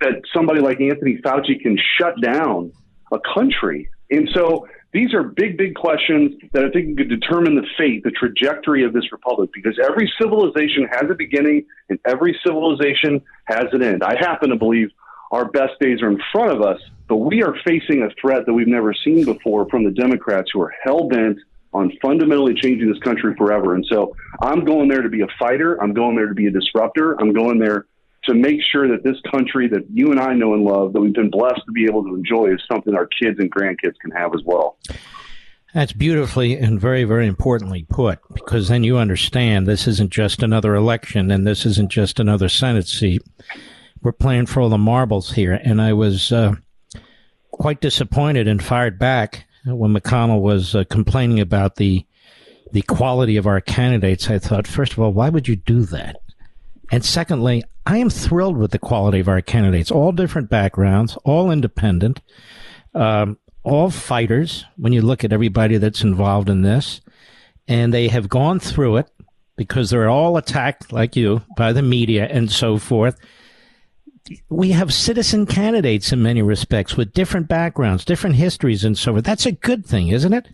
that 0.00 0.22
somebody 0.34 0.60
like 0.60 0.80
Anthony 0.80 1.18
Fauci 1.24 1.60
can 1.60 1.78
shut 1.98 2.20
down 2.20 2.72
a 3.12 3.18
country? 3.34 3.88
And 4.10 4.28
so 4.34 4.68
these 4.92 5.14
are 5.14 5.22
big, 5.22 5.56
big 5.56 5.74
questions 5.74 6.32
that 6.52 6.64
I 6.64 6.70
think 6.70 6.98
could 6.98 7.08
determine 7.08 7.54
the 7.54 7.66
fate, 7.78 8.04
the 8.04 8.10
trajectory 8.10 8.84
of 8.84 8.92
this 8.92 9.10
republic, 9.10 9.50
because 9.54 9.78
every 9.82 10.12
civilization 10.20 10.86
has 10.90 11.10
a 11.10 11.14
beginning 11.14 11.64
and 11.88 11.98
every 12.06 12.38
civilization 12.44 13.22
has 13.46 13.64
an 13.72 13.82
end. 13.82 14.02
I 14.02 14.16
happen 14.18 14.50
to 14.50 14.56
believe 14.56 14.90
our 15.30 15.46
best 15.46 15.80
days 15.80 16.02
are 16.02 16.10
in 16.10 16.20
front 16.30 16.52
of 16.52 16.60
us, 16.60 16.78
but 17.08 17.16
we 17.16 17.42
are 17.42 17.54
facing 17.66 18.02
a 18.02 18.10
threat 18.20 18.44
that 18.44 18.52
we've 18.52 18.68
never 18.68 18.92
seen 18.92 19.24
before 19.24 19.66
from 19.70 19.84
the 19.84 19.90
Democrats 19.90 20.50
who 20.52 20.60
are 20.60 20.74
hell 20.84 21.08
bent 21.08 21.38
on 21.72 21.92
fundamentally 22.02 22.54
changing 22.54 22.88
this 22.88 22.98
country 23.00 23.34
forever. 23.36 23.74
And 23.74 23.84
so 23.88 24.14
I'm 24.40 24.64
going 24.64 24.88
there 24.88 25.02
to 25.02 25.08
be 25.08 25.22
a 25.22 25.28
fighter. 25.38 25.82
I'm 25.82 25.94
going 25.94 26.16
there 26.16 26.28
to 26.28 26.34
be 26.34 26.46
a 26.46 26.50
disruptor. 26.50 27.20
I'm 27.20 27.32
going 27.32 27.58
there 27.58 27.86
to 28.24 28.34
make 28.34 28.60
sure 28.70 28.88
that 28.88 29.02
this 29.02 29.16
country 29.30 29.68
that 29.68 29.84
you 29.92 30.10
and 30.10 30.20
I 30.20 30.32
know 30.34 30.54
and 30.54 30.64
love, 30.64 30.92
that 30.92 31.00
we've 31.00 31.14
been 31.14 31.30
blessed 31.30 31.62
to 31.66 31.72
be 31.72 31.84
able 31.84 32.04
to 32.04 32.14
enjoy, 32.14 32.52
is 32.52 32.60
something 32.70 32.94
our 32.94 33.06
kids 33.06 33.38
and 33.38 33.50
grandkids 33.50 33.98
can 34.00 34.10
have 34.12 34.34
as 34.34 34.42
well. 34.44 34.78
That's 35.74 35.94
beautifully 35.94 36.56
and 36.56 36.78
very, 36.78 37.04
very 37.04 37.26
importantly 37.26 37.86
put, 37.88 38.20
because 38.34 38.68
then 38.68 38.84
you 38.84 38.98
understand 38.98 39.66
this 39.66 39.88
isn't 39.88 40.12
just 40.12 40.42
another 40.42 40.74
election 40.74 41.30
and 41.30 41.46
this 41.46 41.64
isn't 41.64 41.90
just 41.90 42.20
another 42.20 42.50
Senate 42.50 42.86
seat. 42.86 43.22
We're 44.02 44.12
playing 44.12 44.46
for 44.46 44.60
all 44.60 44.68
the 44.68 44.78
marbles 44.78 45.32
here. 45.32 45.58
And 45.64 45.80
I 45.80 45.94
was 45.94 46.30
uh, 46.30 46.56
quite 47.50 47.80
disappointed 47.80 48.46
and 48.46 48.62
fired 48.62 48.98
back 48.98 49.46
when 49.64 49.94
McConnell 49.94 50.40
was 50.40 50.74
uh, 50.74 50.84
complaining 50.90 51.40
about 51.40 51.76
the 51.76 52.06
the 52.72 52.82
quality 52.82 53.36
of 53.36 53.46
our 53.46 53.60
candidates. 53.60 54.30
I 54.30 54.38
thought, 54.38 54.66
first 54.66 54.92
of 54.92 54.98
all, 54.98 55.12
why 55.12 55.28
would 55.28 55.46
you 55.46 55.56
do 55.56 55.82
that? 55.82 56.16
And 56.90 57.04
secondly, 57.04 57.62
I 57.84 57.98
am 57.98 58.08
thrilled 58.08 58.56
with 58.56 58.70
the 58.70 58.78
quality 58.78 59.20
of 59.20 59.28
our 59.28 59.42
candidates, 59.42 59.90
all 59.90 60.10
different 60.10 60.48
backgrounds, 60.48 61.16
all 61.24 61.50
independent, 61.50 62.22
um, 62.94 63.38
all 63.62 63.90
fighters. 63.90 64.64
When 64.76 64.94
you 64.94 65.02
look 65.02 65.22
at 65.22 65.34
everybody 65.34 65.76
that's 65.76 66.02
involved 66.02 66.48
in 66.48 66.62
this, 66.62 67.02
and 67.68 67.92
they 67.92 68.08
have 68.08 68.28
gone 68.28 68.58
through 68.58 68.96
it 68.96 69.10
because 69.56 69.90
they're 69.90 70.08
all 70.08 70.36
attacked, 70.36 70.92
like 70.92 71.14
you, 71.14 71.42
by 71.56 71.72
the 71.72 71.82
media 71.82 72.26
and 72.26 72.50
so 72.50 72.78
forth. 72.78 73.18
We 74.48 74.70
have 74.70 74.94
citizen 74.94 75.46
candidates 75.46 76.12
in 76.12 76.22
many 76.22 76.42
respects 76.42 76.96
with 76.96 77.12
different 77.12 77.48
backgrounds, 77.48 78.04
different 78.04 78.36
histories, 78.36 78.84
and 78.84 78.96
so 78.96 79.12
forth. 79.12 79.24
That's 79.24 79.46
a 79.46 79.52
good 79.52 79.84
thing, 79.84 80.08
isn't 80.08 80.32
it? 80.32 80.48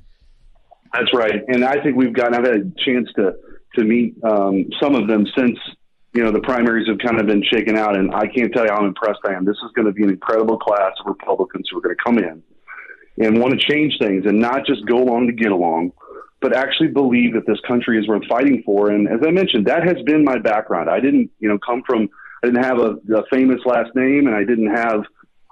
That's 0.93 1.13
right, 1.15 1.43
and 1.49 1.65
I 1.65 1.83
think 1.83 1.97
we've 1.97 2.15
gotten. 2.15 2.35
I've 2.35 2.47
had 2.47 2.57
a 2.57 2.85
chance 2.85 3.09
to 3.17 3.35
to 3.75 3.85
meet 3.85 4.15
um, 4.25 4.67
some 4.81 4.95
of 4.95 5.07
them 5.07 5.27
since 5.37 5.59
you 6.15 6.25
know 6.25 6.33
the 6.33 6.41
primaries 6.41 6.89
have 6.89 6.99
kind 6.99 7.21
of 7.21 7.27
been 7.27 7.45
shaken 7.53 7.77
out, 7.77 7.95
and 7.95 8.15
I 8.15 8.27
can't 8.27 8.53
tell 8.53 8.65
you 8.65 8.73
how 8.73 8.85
impressed 8.87 9.21
I 9.27 9.35
am. 9.35 9.45
This 9.45 9.57
is 9.57 9.71
going 9.75 9.87
to 9.87 9.93
be 9.93 10.03
an 10.03 10.11
incredible 10.11 10.59
class 10.59 10.93
of 11.01 11.07
Republicans 11.07 11.69
who 11.71 11.79
are 11.79 11.83
going 11.83 11.95
to 11.95 12.03
come 12.03 12.19
in 12.19 12.43
and 13.19 13.39
want 13.39 13.53
to 13.59 13.73
change 13.73 13.99
things, 14.01 14.25
and 14.25 14.41
not 14.41 14.65
just 14.65 14.87
go 14.87 14.97
along 14.97 15.27
to 15.27 15.33
get 15.35 15.53
along, 15.53 15.93
but 16.41 16.57
actually 16.57 16.89
believe 16.89 17.35
that 17.35 17.47
this 17.47 17.61
country 17.67 17.99
is 17.99 18.09
worth 18.09 18.25
fighting 18.29 18.63
for. 18.65 18.91
And 18.91 19.09
as 19.09 19.21
I 19.27 19.31
mentioned, 19.31 19.67
that 19.67 19.85
has 19.85 19.97
been 20.07 20.25
my 20.25 20.39
background. 20.39 20.89
I 20.89 21.01
didn't, 21.01 21.31
you 21.39 21.49
know, 21.49 21.59
come 21.59 21.83
from 21.87 22.09
I 22.43 22.47
didn't 22.47 22.65
have 22.65 22.79
a, 22.79 23.17
a 23.17 23.25
famous 23.31 23.61
last 23.65 23.95
name, 23.95 24.27
and 24.27 24.35
I 24.35 24.45
didn't 24.45 24.75
have 24.75 25.05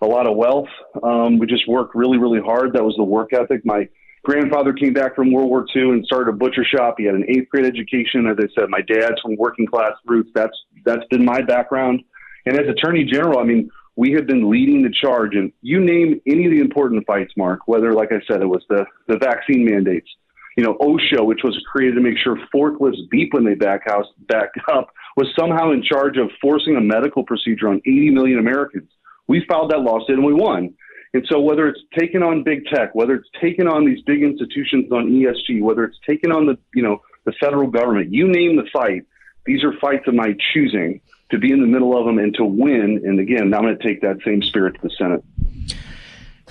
a 0.02 0.06
lot 0.06 0.28
of 0.28 0.36
wealth. 0.36 0.68
Um, 1.02 1.38
we 1.38 1.46
just 1.46 1.66
worked 1.68 1.94
really, 1.94 2.18
really 2.18 2.40
hard. 2.40 2.72
That 2.74 2.84
was 2.84 2.94
the 2.96 3.04
work 3.04 3.32
ethic. 3.32 3.64
My 3.64 3.88
grandfather 4.24 4.72
came 4.72 4.92
back 4.92 5.14
from 5.14 5.32
World 5.32 5.48
War 5.48 5.64
II 5.74 5.90
and 5.90 6.04
started 6.04 6.30
a 6.30 6.36
butcher 6.36 6.64
shop. 6.64 6.96
He 6.98 7.04
had 7.04 7.14
an 7.14 7.24
eighth 7.28 7.48
grade 7.48 7.64
education. 7.64 8.26
As 8.26 8.36
I 8.38 8.48
said, 8.54 8.68
my 8.68 8.82
dad's 8.82 9.20
from 9.22 9.36
working 9.36 9.66
class 9.66 9.92
roots. 10.04 10.30
That's 10.34 10.56
that's 10.84 11.04
been 11.10 11.24
my 11.24 11.42
background. 11.42 12.02
And 12.44 12.58
as 12.58 12.68
Attorney 12.68 13.04
General, 13.04 13.38
I 13.38 13.44
mean, 13.44 13.70
we 13.96 14.12
have 14.12 14.26
been 14.26 14.50
leading 14.50 14.82
the 14.82 14.94
charge. 15.02 15.34
And 15.34 15.52
you 15.62 15.80
name 15.80 16.20
any 16.26 16.44
of 16.44 16.52
the 16.52 16.60
important 16.60 17.06
fights, 17.06 17.32
Mark. 17.36 17.60
Whether, 17.66 17.92
like 17.92 18.12
I 18.12 18.20
said, 18.30 18.42
it 18.42 18.46
was 18.46 18.62
the 18.68 18.84
the 19.08 19.18
vaccine 19.18 19.64
mandates. 19.64 20.08
You 20.56 20.64
know, 20.64 20.74
OSHA, 20.80 21.24
which 21.24 21.40
was 21.44 21.58
created 21.70 21.96
to 21.96 22.00
make 22.00 22.16
sure 22.18 22.38
forklifts 22.54 23.08
beep 23.10 23.34
when 23.34 23.44
they 23.44 23.54
back 23.54 23.82
house 23.86 24.06
back 24.28 24.50
up, 24.72 24.88
was 25.16 25.28
somehow 25.38 25.72
in 25.72 25.82
charge 25.82 26.18
of 26.18 26.30
forcing 26.40 26.76
a 26.76 26.80
medical 26.80 27.24
procedure 27.24 27.68
on 27.68 27.76
80 27.78 28.10
million 28.10 28.38
Americans. 28.38 28.90
We 29.26 29.44
filed 29.48 29.70
that 29.70 29.80
lawsuit 29.80 30.18
and 30.18 30.24
we 30.24 30.34
won. 30.34 30.74
And 31.14 31.26
so 31.28 31.40
whether 31.40 31.66
it's 31.68 31.80
taken 31.98 32.22
on 32.22 32.42
big 32.42 32.66
tech, 32.66 32.94
whether 32.94 33.14
it's 33.14 33.28
taken 33.40 33.66
on 33.66 33.86
these 33.86 34.02
big 34.02 34.22
institutions 34.22 34.92
on 34.92 35.08
ESG, 35.08 35.62
whether 35.62 35.84
it's 35.84 35.98
taken 36.06 36.30
on 36.30 36.46
the 36.46 36.58
you 36.74 36.82
know 36.82 37.00
the 37.24 37.32
federal 37.40 37.68
government, 37.68 38.12
you 38.12 38.28
name 38.28 38.56
the 38.56 38.68
fight, 38.72 39.02
these 39.46 39.64
are 39.64 39.72
fights 39.80 40.06
of 40.06 40.14
my 40.14 40.34
choosing 40.52 41.00
to 41.30 41.38
be 41.38 41.50
in 41.50 41.60
the 41.60 41.66
middle 41.66 41.98
of 41.98 42.04
them 42.04 42.18
and 42.18 42.34
to 42.34 42.44
win. 42.44 43.00
And 43.04 43.18
again, 43.18 43.54
I'm 43.54 43.62
going 43.62 43.78
to 43.78 43.82
take 43.82 44.02
that 44.02 44.18
same 44.24 44.42
spirit 44.42 44.74
to 44.74 44.80
the 44.82 44.90
Senate. 44.90 45.24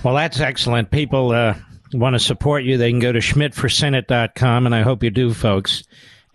Well, 0.02 0.14
that's 0.14 0.40
excellent. 0.40 0.90
People 0.90 1.30
uh, 1.32 1.54
want 1.92 2.14
to 2.14 2.20
support 2.20 2.64
you. 2.64 2.76
They 2.76 2.90
can 2.90 2.98
go 3.00 3.12
to 3.12 3.20
schmittforsenate.com, 3.20 4.66
and 4.66 4.74
I 4.74 4.82
hope 4.82 5.02
you 5.02 5.10
do, 5.10 5.32
folks. 5.32 5.84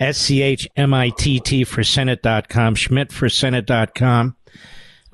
S 0.02 0.18
C 0.18 0.42
H 0.42 0.68
M 0.76 0.96
I 0.96 1.10
T 1.10 1.40
T 1.40 1.64
for 1.64 1.84
Senate.com, 1.84 2.76
schmittforsenate.com 2.76 4.36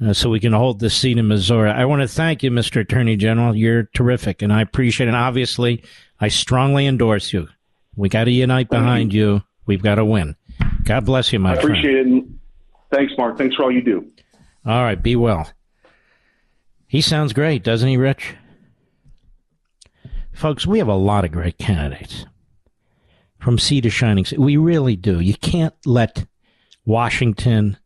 uh, 0.02 0.14
so 0.14 0.30
we 0.30 0.40
can 0.40 0.54
hold 0.54 0.80
the 0.80 0.90
seat 0.90 1.18
in 1.18 1.28
Missouri. 1.28 1.70
I 1.70 1.84
want 1.86 2.04
to 2.04 2.08
thank 2.08 2.42
you, 2.42 2.52
Mr. 2.52 2.82
Attorney 2.82 3.18
General. 3.18 3.54
You're 3.54 3.90
terrific, 3.94 4.42
and 4.42 4.54
I 4.54 4.62
appreciate 4.62 5.08
it. 5.08 5.10
And 5.10 5.18
obviously, 5.18 5.84
I 6.22 6.30
strongly 6.30 6.88
endorse 6.88 7.34
you. 7.34 7.50
We 7.98 8.08
got 8.08 8.24
to 8.26 8.32
unite 8.32 8.70
behind 8.70 9.14
you. 9.14 9.34
you. 9.34 9.44
We've 9.66 9.84
got 9.84 9.96
to 9.96 10.06
win. 10.06 10.38
God 10.86 11.06
bless 11.06 11.34
you, 11.34 11.40
my 11.40 11.56
friend. 11.56 11.60
I 11.60 11.80
appreciate 11.80 12.04
friend. 12.04 12.18
it. 12.18 12.96
Thanks, 12.96 13.14
Mark. 13.18 13.38
Thanks 13.38 13.58
for 13.58 13.64
all 13.64 13.72
you 13.72 13.82
do. 13.82 14.10
All 14.66 14.84
right. 14.84 15.02
Be 15.02 15.18
well. 15.18 15.52
He 16.88 17.02
sounds 17.02 17.34
great, 17.34 17.62
doesn't 17.62 17.90
he, 17.90 17.98
Rich? 17.98 18.36
Folks, 20.32 20.66
we 20.66 20.80
have 20.80 20.88
a 20.88 20.96
lot 20.96 21.26
of 21.26 21.32
great 21.34 21.58
candidates 21.58 22.26
from 23.40 23.60
sea 23.60 23.82
to 23.82 23.90
shining 23.90 24.26
sea. 24.26 24.38
We 24.38 24.58
really 24.58 24.96
do. 24.96 25.20
You 25.20 25.36
can't 25.36 25.74
let 25.86 26.26
Washington, 26.86 27.78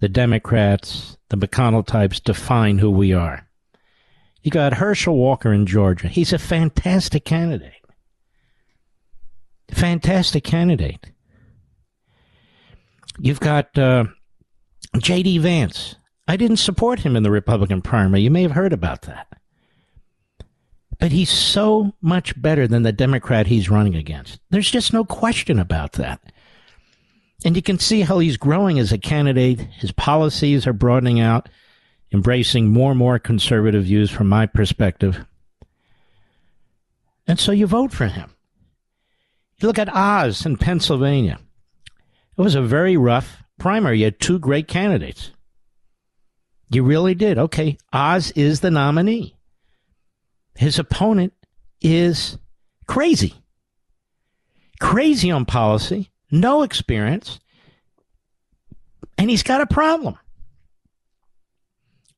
the 0.00 0.08
Democrats, 0.08 1.16
the 1.28 1.36
McConnell 1.36 1.86
types 1.86 2.20
define 2.20 2.78
who 2.78 2.90
we 2.90 3.12
are. 3.12 3.48
You 4.42 4.50
got 4.50 4.74
Herschel 4.74 5.16
Walker 5.16 5.52
in 5.52 5.66
Georgia. 5.66 6.08
He's 6.08 6.32
a 6.32 6.38
fantastic 6.38 7.24
candidate. 7.24 7.74
Fantastic 9.70 10.44
candidate. 10.44 11.12
You've 13.18 13.40
got 13.40 13.78
uh, 13.78 14.06
J.D. 14.98 15.38
Vance. 15.38 15.96
I 16.26 16.36
didn't 16.36 16.56
support 16.56 17.00
him 17.00 17.16
in 17.16 17.22
the 17.22 17.30
Republican 17.30 17.82
primary. 17.82 18.22
You 18.22 18.30
may 18.30 18.42
have 18.42 18.52
heard 18.52 18.72
about 18.72 19.02
that. 19.02 19.28
But 21.02 21.10
he's 21.10 21.30
so 21.30 21.94
much 22.00 22.40
better 22.40 22.68
than 22.68 22.84
the 22.84 22.92
Democrat 22.92 23.48
he's 23.48 23.68
running 23.68 23.96
against. 23.96 24.38
There's 24.50 24.70
just 24.70 24.92
no 24.92 25.04
question 25.04 25.58
about 25.58 25.94
that. 25.94 26.20
And 27.44 27.56
you 27.56 27.60
can 27.60 27.80
see 27.80 28.02
how 28.02 28.20
he's 28.20 28.36
growing 28.36 28.78
as 28.78 28.92
a 28.92 28.98
candidate. 28.98 29.58
His 29.58 29.90
policies 29.90 30.64
are 30.64 30.72
broadening 30.72 31.18
out, 31.18 31.48
embracing 32.12 32.68
more 32.68 32.92
and 32.92 32.98
more 33.00 33.18
conservative 33.18 33.82
views 33.82 34.12
from 34.12 34.28
my 34.28 34.46
perspective. 34.46 35.26
And 37.26 37.40
so 37.40 37.50
you 37.50 37.66
vote 37.66 37.90
for 37.90 38.06
him. 38.06 38.30
You 39.58 39.66
look 39.66 39.80
at 39.80 39.92
Oz 39.92 40.46
in 40.46 40.56
Pennsylvania. 40.56 41.40
It 42.38 42.40
was 42.40 42.54
a 42.54 42.62
very 42.62 42.96
rough 42.96 43.42
primary. 43.58 43.98
You 43.98 44.04
had 44.04 44.20
two 44.20 44.38
great 44.38 44.68
candidates. 44.68 45.32
You 46.70 46.84
really 46.84 47.16
did. 47.16 47.38
Okay, 47.38 47.76
Oz 47.92 48.30
is 48.36 48.60
the 48.60 48.70
nominee. 48.70 49.34
His 50.54 50.78
opponent 50.78 51.32
is 51.80 52.38
crazy. 52.86 53.34
Crazy 54.80 55.30
on 55.30 55.44
policy, 55.44 56.10
no 56.30 56.62
experience, 56.62 57.38
and 59.16 59.30
he's 59.30 59.42
got 59.42 59.60
a 59.60 59.66
problem. 59.66 60.18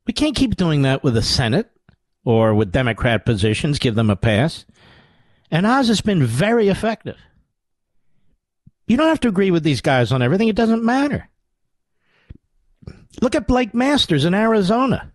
We 0.06 0.12
can't 0.12 0.36
keep 0.36 0.56
doing 0.56 0.82
that 0.82 1.02
with 1.02 1.15
the 1.15 1.23
Senate 1.23 1.70
or 2.24 2.55
with 2.55 2.73
Democrat 2.73 3.27
positions, 3.27 3.78
give 3.78 3.94
them 3.94 4.11
a 4.11 4.16
pass. 4.16 4.65
And 5.51 5.66
Oz 5.66 5.89
has 5.89 6.01
been 6.01 6.24
very 6.24 6.69
effective. 6.69 7.16
You 8.86 8.97
don't 8.97 9.09
have 9.09 9.20
to 9.20 9.28
agree 9.28 9.51
with 9.51 9.62
these 9.62 9.81
guys 9.81 10.12
on 10.12 10.23
everything, 10.23 10.48
it 10.48 10.56
doesn't 10.56 10.85
matter. 10.85 11.28
Look 13.20 13.35
at 13.35 13.47
Blake 13.47 13.74
Masters 13.74 14.24
in 14.24 14.35
Arizona. 14.35 15.12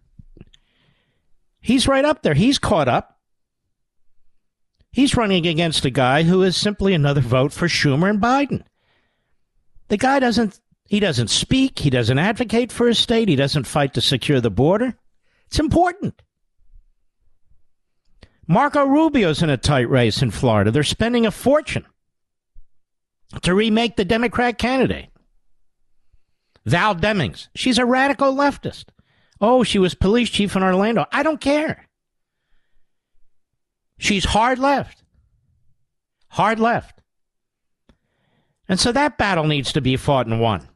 He's 1.61 1.88
right 1.88 2.06
up 2.06 2.22
there. 2.22 2.34
He's 2.34 2.60
caught 2.60 2.88
up. 2.88 3.19
He's 4.91 5.15
running 5.15 5.45
against 5.45 5.86
a 5.86 5.90
guy 5.90 6.23
who 6.23 6.41
is 6.41 6.57
simply 6.57 6.94
another 6.94 7.22
vote 7.22 7.53
for 7.53 7.68
Schumer 7.68 8.10
and 8.10 8.22
Biden. 8.22 8.64
The 9.90 9.98
guy 9.98 10.19
doesn't 10.19 10.60
he 10.88 10.99
doesn't 10.99 11.30
speak, 11.30 11.77
he 11.77 11.91
doesn't 11.91 12.18
advocate 12.18 12.72
for 12.72 12.88
his 12.88 12.98
state, 12.98 13.30
he 13.30 13.36
doesn't 13.36 13.68
fight 13.68 13.94
to 13.94 14.02
secure 14.02 14.41
the 14.41 14.49
border. 14.49 14.98
It's 15.45 15.60
important. 15.60 16.19
Marco 18.48 18.84
Rubio's 18.84 19.44
in 19.44 19.52
a 19.52 19.57
tight 19.57 19.88
race 19.88 20.23
in 20.23 20.31
Florida. 20.31 20.72
They're 20.72 20.81
spending 20.81 21.27
a 21.27 21.31
fortune 21.31 21.86
to 23.44 23.53
remake 23.53 23.95
the 23.95 24.06
Democrat 24.06 24.57
candidate. 24.57 25.10
Val 26.65 26.95
Demings. 26.95 27.49
She's 27.53 27.77
a 27.77 27.86
radical 27.86 28.34
leftist. 28.34 28.86
Oh, 29.41 29.64
she 29.64 29.80
was 29.80 29.95
police 29.95 30.30
chief 30.30 30.56
in 30.56 30.64
Orlando. 30.64 31.06
I 31.11 31.24
don't 31.24 31.40
care. 31.40 31.88
She's 33.98 34.26
hard 34.26 34.60
left. 34.60 35.03
Hard 36.30 36.60
left. 36.60 37.02
And 38.68 38.80
so 38.80 38.91
that 38.91 39.18
battle 39.18 39.45
needs 39.45 39.74
to 39.74 39.82
be 39.82 39.98
fought 39.98 40.28
and 40.28 40.40
won. 40.40 40.68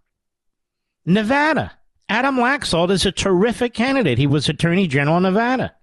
Nevada. 1.05 1.73
Adam 2.09 2.37
Laxalt 2.37 2.91
is 2.91 3.05
a 3.05 3.11
terrific 3.11 3.73
candidate. 3.73 4.17
He 4.17 4.27
was 4.27 4.49
Attorney 4.49 4.87
General 4.87 5.17
of 5.17 5.23
Nevada. 5.23 5.73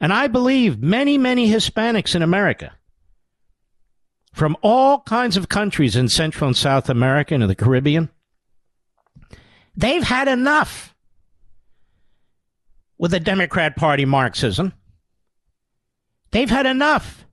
And 0.00 0.12
I 0.12 0.28
believe 0.28 0.82
many, 0.82 1.18
many 1.18 1.48
Hispanics 1.48 2.14
in 2.14 2.22
America 2.22 2.72
from 4.34 4.56
all 4.62 5.00
kinds 5.00 5.36
of 5.36 5.48
countries 5.48 5.94
in 5.94 6.08
Central 6.08 6.48
and 6.48 6.56
South 6.56 6.90
America 6.90 7.34
and 7.34 7.44
the 7.44 7.54
Caribbean, 7.54 8.10
they've 9.76 10.02
had 10.02 10.26
enough 10.26 10.93
with 12.98 13.10
the 13.10 13.20
Democrat 13.20 13.76
Party 13.76 14.04
Marxism. 14.04 14.72
They've 16.30 16.50
had 16.50 16.66
enough 16.66 17.26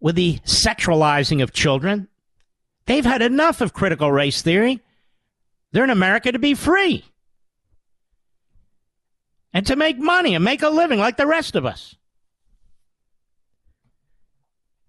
with 0.00 0.14
the 0.14 0.38
sexualizing 0.44 1.42
of 1.42 1.52
children, 1.52 2.08
They've 2.88 3.04
had 3.04 3.20
enough 3.20 3.60
of 3.60 3.74
critical 3.74 4.10
race 4.10 4.40
theory. 4.40 4.80
They're 5.72 5.84
in 5.84 5.90
America 5.90 6.32
to 6.32 6.38
be 6.38 6.54
free 6.54 7.04
and 9.52 9.66
to 9.66 9.76
make 9.76 9.98
money 9.98 10.34
and 10.34 10.42
make 10.42 10.62
a 10.62 10.70
living 10.70 10.98
like 10.98 11.18
the 11.18 11.26
rest 11.26 11.54
of 11.54 11.66
us. 11.66 11.96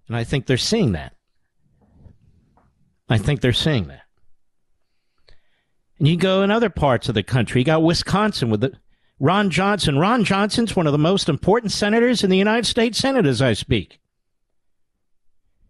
And 0.07 0.15
I 0.15 0.23
think 0.23 0.45
they're 0.45 0.55
seeing 0.55 0.93
that. 0.93 1.13
I 3.09 3.17
think 3.17 3.41
they're 3.41 3.51
seeing 3.51 3.89
that. 3.89 4.03
And 5.97 6.07
you 6.07 6.15
go 6.15 6.41
in 6.41 6.51
other 6.51 6.69
parts 6.69 7.09
of 7.09 7.15
the 7.15 7.23
country. 7.23 7.59
You 7.59 7.65
got 7.65 7.83
Wisconsin 7.83 8.49
with 8.49 8.61
the, 8.61 8.71
Ron 9.19 9.49
Johnson. 9.49 9.97
Ron 9.97 10.23
Johnson's 10.23 10.75
one 10.75 10.87
of 10.87 10.93
the 10.93 10.97
most 10.97 11.27
important 11.27 11.71
senators 11.71 12.23
in 12.23 12.29
the 12.29 12.37
United 12.37 12.65
States 12.65 12.97
Senate 12.97 13.25
as 13.25 13.41
I 13.41 13.53
speak. 13.53 13.99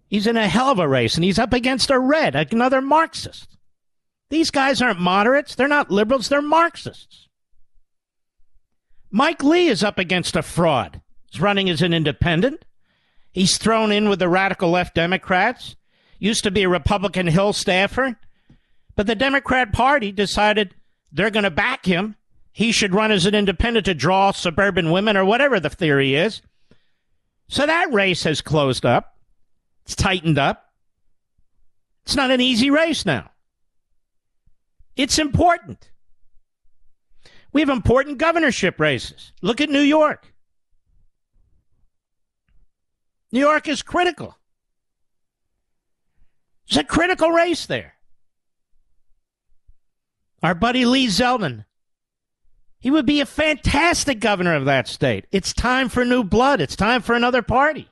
He's 0.08 0.28
in 0.28 0.38
a 0.38 0.48
hell 0.48 0.72
of 0.72 0.80
a 0.80 0.88
race, 0.88 1.16
and 1.16 1.24
he's 1.24 1.40
up 1.40 1.54
against 1.54 1.90
a 1.90 2.00
red, 2.00 2.36
another 2.36 2.82
Marxist. 2.82 3.58
These 4.30 4.52
guys 4.52 4.82
aren't 4.82 5.00
moderates. 5.00 5.56
They're 5.56 5.68
not 5.68 5.92
liberals. 5.92 6.30
They're 6.30 6.42
Marxists. 6.42 7.28
Mike 9.12 9.44
Lee 9.44 9.68
is 9.68 9.84
up 9.84 9.98
against 9.98 10.36
a 10.36 10.44
fraud. 10.44 11.02
He's 11.32 11.42
running 11.42 11.70
as 11.70 11.82
an 11.82 11.94
independent. 11.94 12.64
He's 13.32 13.58
thrown 13.58 13.92
in 13.92 14.10
with 14.10 14.20
the 14.20 14.30
radical 14.30 14.70
left 14.70 14.96
Democrats. 14.96 15.76
Used 16.20 16.44
to 16.44 16.52
be 16.52 16.64
a 16.64 16.70
Republican 16.70 17.28
Hill 17.28 17.54
staffer, 17.54 18.20
But 18.96 19.08
the 19.08 19.16
Democrat 19.16 19.72
Party 19.72 20.12
decided 20.12 20.76
they're 21.12 21.32
going 21.32 21.44
to 21.44 21.52
back 21.52 21.86
him. 21.86 22.16
He 22.60 22.74
should 22.74 22.94
run 22.94 23.10
as 23.10 23.26
an 23.26 23.36
independent 23.36 23.86
to 23.86 23.94
draw 23.94 24.32
suburban 24.32 24.92
women 24.92 25.16
or 25.16 25.24
whatever 25.24 25.62
the 25.62 25.70
theory 25.70 26.16
is. 26.16 26.42
So 27.48 27.66
that 27.66 27.94
race 27.94 28.24
has 28.24 28.42
closed 28.42 28.86
up. 28.86 29.16
It's 29.86 29.96
tightened 29.96 30.38
up. 30.38 30.74
It's 32.04 32.18
not 32.18 32.32
an 32.32 32.42
easy 32.42 32.70
race 32.70 33.06
now. 33.06 33.32
It's 34.98 35.18
important. 35.18 35.90
We 37.54 37.62
have 37.62 37.70
important 37.70 38.18
governorship 38.18 38.78
races. 38.78 39.32
Look 39.42 39.62
at 39.62 39.70
New 39.70 39.80
York. 39.80 40.34
New 43.32 43.40
York 43.40 43.70
is 43.70 43.82
critical. 43.82 44.36
It's 46.68 46.76
a 46.76 46.84
critical 46.84 47.32
race 47.32 47.68
there. 47.68 47.94
Our 50.44 50.56
buddy 50.56 50.84
Lee 50.84 51.08
Zeldin. 51.08 51.64
He 52.80 52.90
would 52.90 53.06
be 53.06 53.20
a 53.20 53.26
fantastic 53.26 54.20
governor 54.20 54.56
of 54.56 54.66
that 54.66 54.88
state. 54.88 55.26
It's 55.32 55.54
time 55.54 55.90
for 55.90 56.06
new 56.06 56.24
blood. 56.24 56.62
It's 56.62 56.76
time 56.76 57.02
for 57.02 57.14
another 57.14 57.42
party. 57.42 57.90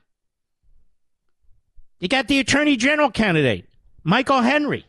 You 2.00 2.08
got 2.08 2.28
the 2.28 2.38
attorney 2.38 2.76
general 2.76 3.10
candidate, 3.10 3.68
Michael 4.02 4.40
Henry. 4.40 4.86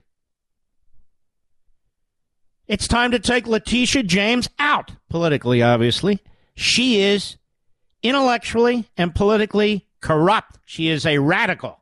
It's 2.67 2.87
time 2.87 3.11
to 3.11 3.19
take 3.19 3.47
Letitia 3.47 4.03
James 4.03 4.47
out, 4.59 4.91
politically, 5.09 5.63
obviously. 5.63 6.19
She 6.55 7.01
is 7.01 7.37
intellectually 8.03 8.87
and 8.95 9.13
politically 9.13 9.87
corrupt. 10.01 10.59
She 10.65 10.87
is 10.87 11.05
a 11.05 11.17
radical. 11.17 11.79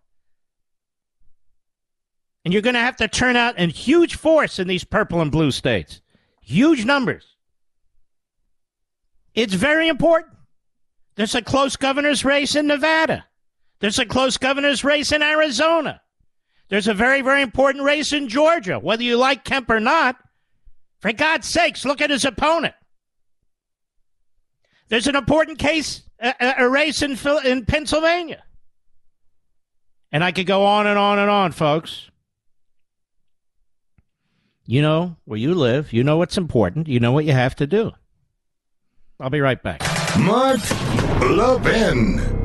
And 2.46 2.54
you're 2.54 2.62
going 2.62 2.76
to 2.76 2.80
have 2.80 2.96
to 2.98 3.10
turn 3.10 3.36
out 3.36 3.58
in 3.58 3.70
huge 3.70 4.16
force 4.16 4.60
in 4.60 4.70
these 4.70 4.86
purple 4.86 5.20
and 5.20 5.30
blue 5.30 5.52
states. 5.52 6.02
Huge 6.42 6.86
numbers. 6.86 7.36
It's 9.38 9.54
very 9.54 9.88
important. 9.88 10.34
There's 11.16 11.36
a 11.36 11.44
close 11.44 11.76
governor's 11.76 12.26
race 12.26 12.56
in 12.56 12.66
Nevada. 12.66 13.24
There's 13.80 14.00
a 14.00 14.06
close 14.06 14.36
governor's 14.38 14.84
race 14.84 15.12
in 15.12 15.22
Arizona. 15.22 16.02
There's 16.70 16.88
a 16.88 16.96
very, 16.96 17.22
very 17.22 17.44
important 17.44 17.84
race 17.84 18.14
in 18.14 18.30
Georgia. 18.30 18.80
Whether 18.80 19.04
you 19.04 19.16
like 19.16 19.44
Kemp 19.44 19.70
or 19.70 19.80
not, 19.80 20.16
for 21.02 21.14
God's 21.14 21.48
sakes, 21.48 21.86
look 21.86 22.02
at 22.02 22.10
his 22.10 22.26
opponent. 22.26 22.74
There's 24.90 25.06
an 25.06 25.16
important 25.16 25.60
case, 25.60 26.02
a, 26.20 26.56
a 26.58 26.68
race 26.68 27.04
in, 27.04 27.16
in 27.46 27.66
Pennsylvania. 27.66 28.44
And 30.12 30.24
I 30.24 30.32
could 30.32 30.48
go 30.48 30.66
on 30.66 30.88
and 30.88 30.98
on 30.98 31.20
and 31.20 31.30
on, 31.30 31.52
folks. 31.52 32.10
You 34.66 34.82
know 34.82 35.16
where 35.26 35.38
you 35.38 35.54
live. 35.54 35.94
You 35.94 36.04
know 36.04 36.18
what's 36.18 36.38
important. 36.38 36.88
You 36.88 37.00
know 37.00 37.12
what 37.12 37.26
you 37.26 37.34
have 37.34 37.56
to 37.58 37.68
do. 37.68 37.92
I'll 39.20 39.30
be 39.30 39.42
right 39.42 39.62
back. 39.62 39.82
Mark 40.20 40.60
Levin. 41.22 42.38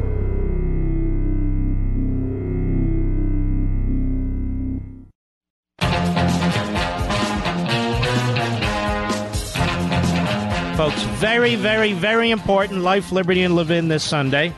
folks. 10.82 11.02
Very, 11.20 11.54
very, 11.54 11.92
very 11.92 12.32
important 12.32 12.80
life, 12.80 13.12
liberty, 13.12 13.44
and 13.44 13.54
Levin 13.54 13.86
this 13.86 14.02
Sunday. 14.02 14.52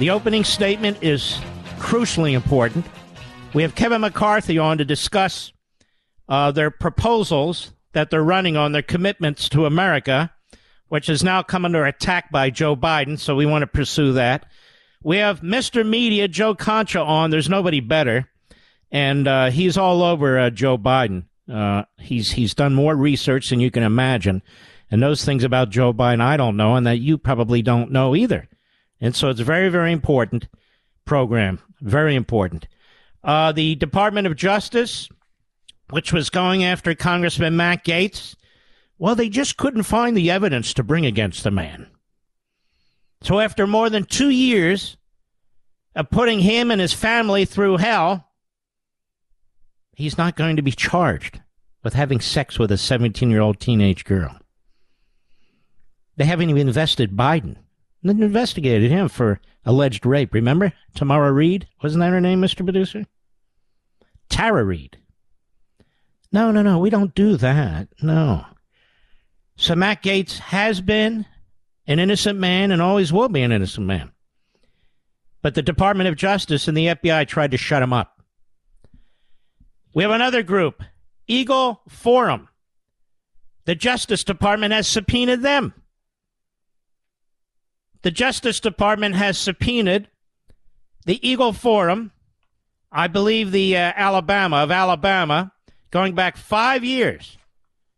The 0.00 0.10
opening 0.10 0.42
statement 0.42 0.98
is 1.00 1.38
crucially 1.78 2.32
important. 2.32 2.84
We 3.54 3.62
have 3.62 3.76
Kevin 3.76 4.00
McCarthy 4.00 4.58
on 4.58 4.78
to 4.78 4.84
discuss 4.84 5.52
uh, 6.28 6.50
their 6.50 6.72
proposals 6.72 7.72
that 7.92 8.10
they're 8.10 8.24
running 8.24 8.56
on 8.56 8.72
their 8.72 8.82
commitments 8.82 9.48
to 9.50 9.64
America, 9.64 10.32
which 10.88 11.06
has 11.06 11.22
now 11.22 11.42
come 11.42 11.64
under 11.64 11.84
attack 11.84 12.30
by 12.30 12.50
Joe 12.50 12.76
Biden. 12.76 13.18
So 13.18 13.34
we 13.34 13.46
want 13.46 13.62
to 13.62 13.66
pursue 13.66 14.12
that. 14.14 14.46
We 15.02 15.18
have 15.18 15.40
Mr. 15.40 15.86
Media, 15.86 16.28
Joe 16.28 16.54
Concha, 16.54 17.00
on. 17.00 17.30
There's 17.30 17.48
nobody 17.48 17.80
better. 17.80 18.28
And 18.90 19.26
uh, 19.28 19.50
he's 19.50 19.76
all 19.76 20.02
over 20.02 20.38
uh, 20.38 20.50
Joe 20.50 20.78
Biden. 20.78 21.24
Uh, 21.52 21.84
he's 21.98 22.32
he's 22.32 22.54
done 22.54 22.74
more 22.74 22.96
research 22.96 23.50
than 23.50 23.60
you 23.60 23.70
can 23.70 23.84
imagine 23.84 24.42
and 24.90 25.02
those 25.02 25.24
things 25.24 25.44
about 25.44 25.70
Joe 25.70 25.92
Biden 25.92 26.20
I 26.20 26.36
don't 26.36 26.56
know, 26.56 26.76
and 26.76 26.86
that 26.86 26.98
you 26.98 27.18
probably 27.18 27.62
don't 27.62 27.90
know 27.90 28.14
either. 28.14 28.48
And 29.00 29.14
so 29.14 29.28
it's 29.28 29.40
very, 29.40 29.68
very 29.68 29.92
important 29.92 30.48
program. 31.04 31.60
Very 31.80 32.14
important. 32.14 32.66
Uh, 33.22 33.52
the 33.52 33.74
Department 33.74 34.26
of 34.26 34.36
Justice, 34.36 35.08
which 35.90 36.12
was 36.12 36.30
going 36.30 36.64
after 36.64 36.94
Congressman 36.94 37.56
Matt 37.56 37.84
Gaetz, 37.84 38.36
well, 38.98 39.14
they 39.14 39.28
just 39.28 39.56
couldn't 39.56 39.82
find 39.82 40.16
the 40.16 40.30
evidence 40.30 40.72
to 40.74 40.82
bring 40.82 41.04
against 41.04 41.44
the 41.44 41.50
man. 41.50 41.88
So 43.22 43.40
after 43.40 43.66
more 43.66 43.90
than 43.90 44.04
two 44.04 44.30
years 44.30 44.96
of 45.94 46.10
putting 46.10 46.40
him 46.40 46.70
and 46.70 46.80
his 46.80 46.92
family 46.92 47.44
through 47.44 47.78
hell, 47.78 48.28
he's 49.94 50.18
not 50.18 50.36
going 50.36 50.56
to 50.56 50.62
be 50.62 50.72
charged 50.72 51.40
with 51.82 51.94
having 51.94 52.20
sex 52.20 52.58
with 52.58 52.70
a 52.70 52.78
17 52.78 53.30
year 53.30 53.40
old 53.40 53.60
teenage 53.60 54.04
girl. 54.04 54.38
They 56.16 56.24
haven't 56.24 56.50
even 56.50 56.68
invested 56.68 57.16
Biden. 57.16 57.56
They 58.02 58.10
investigated 58.12 58.90
him 58.90 59.08
for 59.08 59.40
alleged 59.64 60.06
rape. 60.06 60.32
Remember 60.32 60.72
Tamara 60.94 61.32
Reed? 61.32 61.66
Wasn't 61.82 62.00
that 62.00 62.12
her 62.12 62.20
name, 62.20 62.40
Mr. 62.40 62.64
Producer? 62.64 63.04
Tara 64.28 64.64
Reade. 64.64 64.98
No, 66.32 66.50
no, 66.50 66.62
no. 66.62 66.78
We 66.78 66.90
don't 66.90 67.14
do 67.14 67.36
that. 67.36 67.88
No. 68.02 68.46
So 69.56 69.74
Matt 69.74 70.02
Gaetz 70.02 70.38
has 70.38 70.80
been 70.80 71.26
an 71.86 71.98
innocent 71.98 72.38
man 72.38 72.70
and 72.70 72.82
always 72.82 73.12
will 73.12 73.28
be 73.28 73.42
an 73.42 73.52
innocent 73.52 73.86
man. 73.86 74.12
But 75.42 75.54
the 75.54 75.62
Department 75.62 76.08
of 76.08 76.16
Justice 76.16 76.68
and 76.68 76.76
the 76.76 76.88
FBI 76.88 77.26
tried 77.26 77.52
to 77.52 77.56
shut 77.56 77.82
him 77.82 77.92
up. 77.92 78.20
We 79.94 80.02
have 80.02 80.12
another 80.12 80.42
group, 80.42 80.82
Eagle 81.26 81.80
Forum. 81.88 82.48
The 83.64 83.74
Justice 83.74 84.24
Department 84.24 84.72
has 84.72 84.86
subpoenaed 84.86 85.42
them. 85.42 85.72
The 88.02 88.10
Justice 88.10 88.60
Department 88.60 89.14
has 89.14 89.38
subpoenaed 89.38 90.08
the 91.06 91.26
Eagle 91.26 91.52
Forum, 91.52 92.12
I 92.92 93.06
believe 93.06 93.52
the 93.52 93.76
uh, 93.76 93.92
Alabama 93.96 94.58
of 94.58 94.70
Alabama, 94.70 95.52
going 95.90 96.14
back 96.14 96.36
five 96.36 96.84
years. 96.84 97.38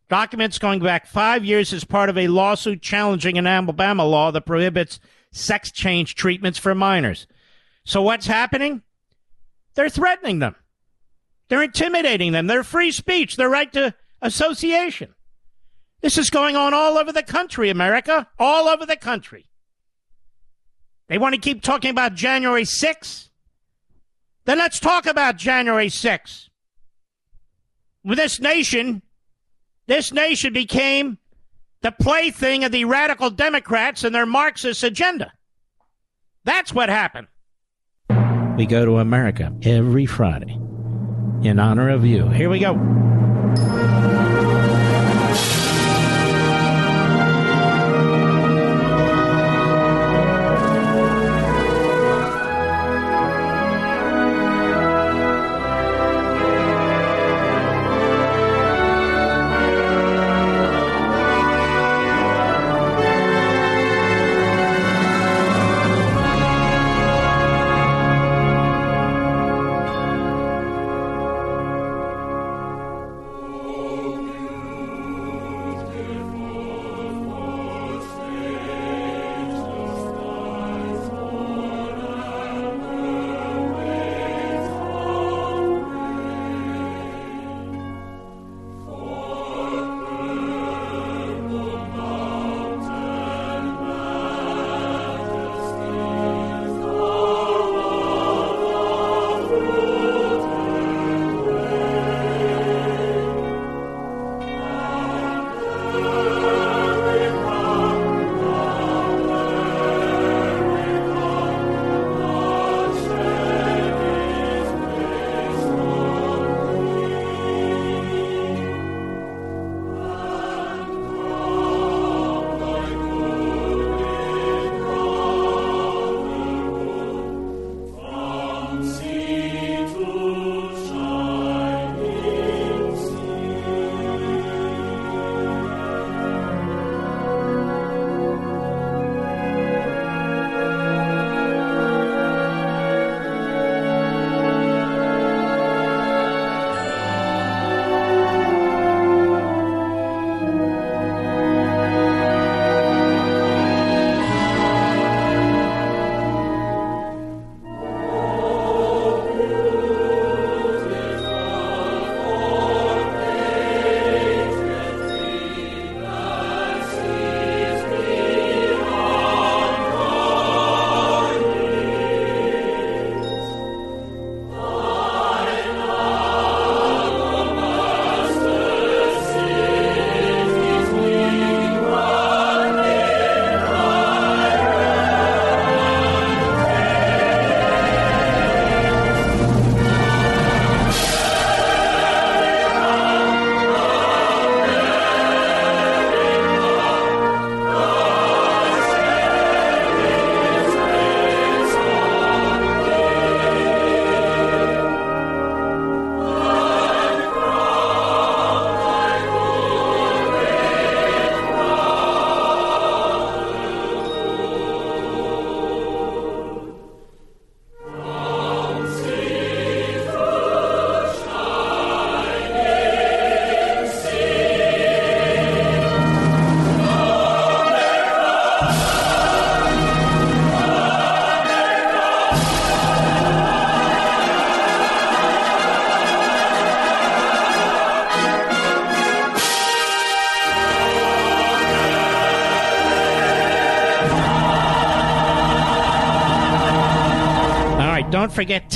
Documents 0.09 0.59
going 0.59 0.81
back 0.81 1.07
five 1.07 1.45
years 1.45 1.73
as 1.73 1.85
part 1.85 2.09
of 2.09 2.17
a 2.17 2.29
lawsuit 2.29 2.81
challenging 2.81 3.37
an 3.37 3.47
Alabama 3.47 4.05
law 4.07 4.31
that 4.31 4.47
prohibits 4.47 5.01
sex 5.33 5.71
change 5.71 6.15
treatments 6.15 6.59
for 6.59 6.75
minors. 6.75 7.27
So 7.85 8.01
what's 8.01 8.27
happening? 8.27 8.83
They're 9.75 9.91
threatening 9.91 10.39
them. 10.39 10.57
They're 11.49 11.63
intimidating 11.63 12.33
them. 12.33 12.47
Their 12.47 12.65
free 12.65 12.91
speech, 12.91 13.37
their 13.37 13.51
right 13.51 13.73
to 13.75 13.95
association. 14.23 15.15
This 16.01 16.17
is 16.17 16.31
going 16.31 16.57
on 16.57 16.73
all 16.73 16.97
over 16.97 17.13
the 17.13 17.23
country, 17.23 17.71
America, 17.71 18.29
all 18.39 18.69
over 18.69 18.87
the 18.87 18.97
country. 18.97 19.47
They 21.09 21.19
want 21.19 21.35
to 21.35 21.41
keep 21.41 21.63
talking 21.63 21.91
about 21.91 22.15
January 22.15 22.65
6th? 22.65 23.29
Then 24.45 24.59
let's 24.59 24.81
talk 24.81 25.07
about 25.07 25.37
January 25.37 25.89
6th. 25.89 26.49
With 28.05 28.19
this 28.19 28.41
nation, 28.41 29.03
this 29.89 30.13
nation 30.13 30.53
became 30.53 31.19
the 31.81 31.91
plaything 31.91 32.63
of 32.63 32.71
the 32.71 32.85
radical 32.85 33.31
Democrats 33.31 34.05
and 34.05 34.15
their 34.15 34.27
Marxist 34.27 34.85
agenda. 34.85 35.33
That's 36.45 36.73
what 36.73 36.89
happened. 36.89 37.27
We 38.57 38.67
go 38.67 38.85
to 38.85 38.99
America 38.99 39.53
every 39.63 40.07
Friday 40.07 40.59
in 41.43 41.59
honor 41.59 41.89
of 41.89 42.05
you. 42.05 42.29
Here 42.29 42.51
we 42.51 42.59
go. 42.59 44.18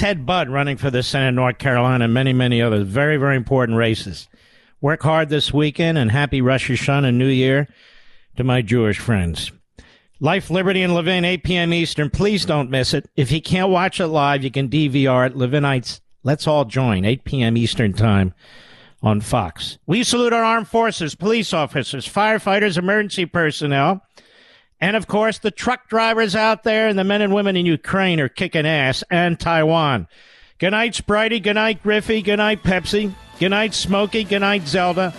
Ted 0.02 0.26
Budd 0.26 0.48
running 0.48 0.78
for 0.78 0.90
the 0.90 1.04
Senate 1.04 1.28
of 1.28 1.34
North 1.36 1.58
Carolina 1.58 2.06
and 2.06 2.12
many, 2.12 2.32
many 2.32 2.60
others. 2.60 2.88
Very, 2.88 3.18
very 3.18 3.36
important 3.36 3.78
races. 3.78 4.28
Work 4.80 5.04
hard 5.04 5.28
this 5.28 5.54
weekend 5.54 5.96
and 5.96 6.10
happy 6.10 6.40
Rosh 6.42 6.68
Hashanah 6.68 7.06
and 7.06 7.18
New 7.18 7.28
Year 7.28 7.68
to 8.36 8.42
my 8.42 8.62
Jewish 8.62 8.98
friends. 8.98 9.52
Life, 10.18 10.50
Liberty, 10.50 10.82
and 10.82 10.92
Levin, 10.92 11.24
8 11.24 11.44
p.m. 11.44 11.72
Eastern. 11.72 12.10
Please 12.10 12.44
don't 12.44 12.68
miss 12.68 12.94
it. 12.94 13.08
If 13.14 13.30
you 13.30 13.40
can't 13.40 13.70
watch 13.70 14.00
it 14.00 14.08
live, 14.08 14.42
you 14.42 14.50
can 14.50 14.68
DVR 14.68 15.28
it. 15.28 15.36
Levinites, 15.36 16.00
let's 16.24 16.48
all 16.48 16.64
join, 16.64 17.04
8 17.04 17.22
p.m. 17.22 17.56
Eastern 17.56 17.92
Time 17.92 18.34
on 19.04 19.20
Fox. 19.20 19.78
We 19.86 20.02
salute 20.02 20.32
our 20.32 20.42
armed 20.42 20.66
forces, 20.66 21.14
police 21.14 21.52
officers, 21.52 22.08
firefighters, 22.08 22.76
emergency 22.76 23.24
personnel, 23.24 24.04
and 24.82 24.96
of 24.96 25.06
course 25.06 25.38
the 25.38 25.50
truck 25.50 25.88
drivers 25.88 26.34
out 26.34 26.64
there 26.64 26.88
and 26.88 26.98
the 26.98 27.04
men 27.04 27.22
and 27.22 27.32
women 27.32 27.56
in 27.56 27.64
Ukraine 27.64 28.20
are 28.20 28.28
kicking 28.28 28.66
ass, 28.66 29.02
and 29.10 29.40
Taiwan. 29.40 30.08
Good 30.58 30.72
night, 30.72 30.92
Spritey. 30.92 31.42
Good 31.42 31.54
night, 31.54 31.82
Griffey. 31.82 32.20
Good 32.20 32.36
night, 32.36 32.62
Pepsi. 32.62 33.14
Good 33.38 33.48
night, 33.48 33.74
Smokey. 33.74 34.24
Good 34.24 34.40
night, 34.40 34.66
Zelda. 34.66 35.14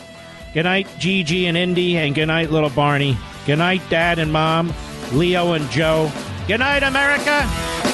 Good 0.53 0.64
night, 0.64 0.88
Gigi 0.99 1.48
and 1.48 1.57
Indy. 1.57 1.98
And 1.98 2.14
good 2.14 2.27
night, 2.27 2.52
little 2.52 2.69
Barney. 2.69 3.18
Good 3.45 3.57
night, 3.57 3.81
Dad 3.90 4.19
and 4.19 4.31
Mom, 4.31 4.73
Leo 5.11 5.53
and 5.53 5.69
Joe. 5.69 6.11
Good 6.48 6.60
night, 6.60 6.84
America. 6.84 7.93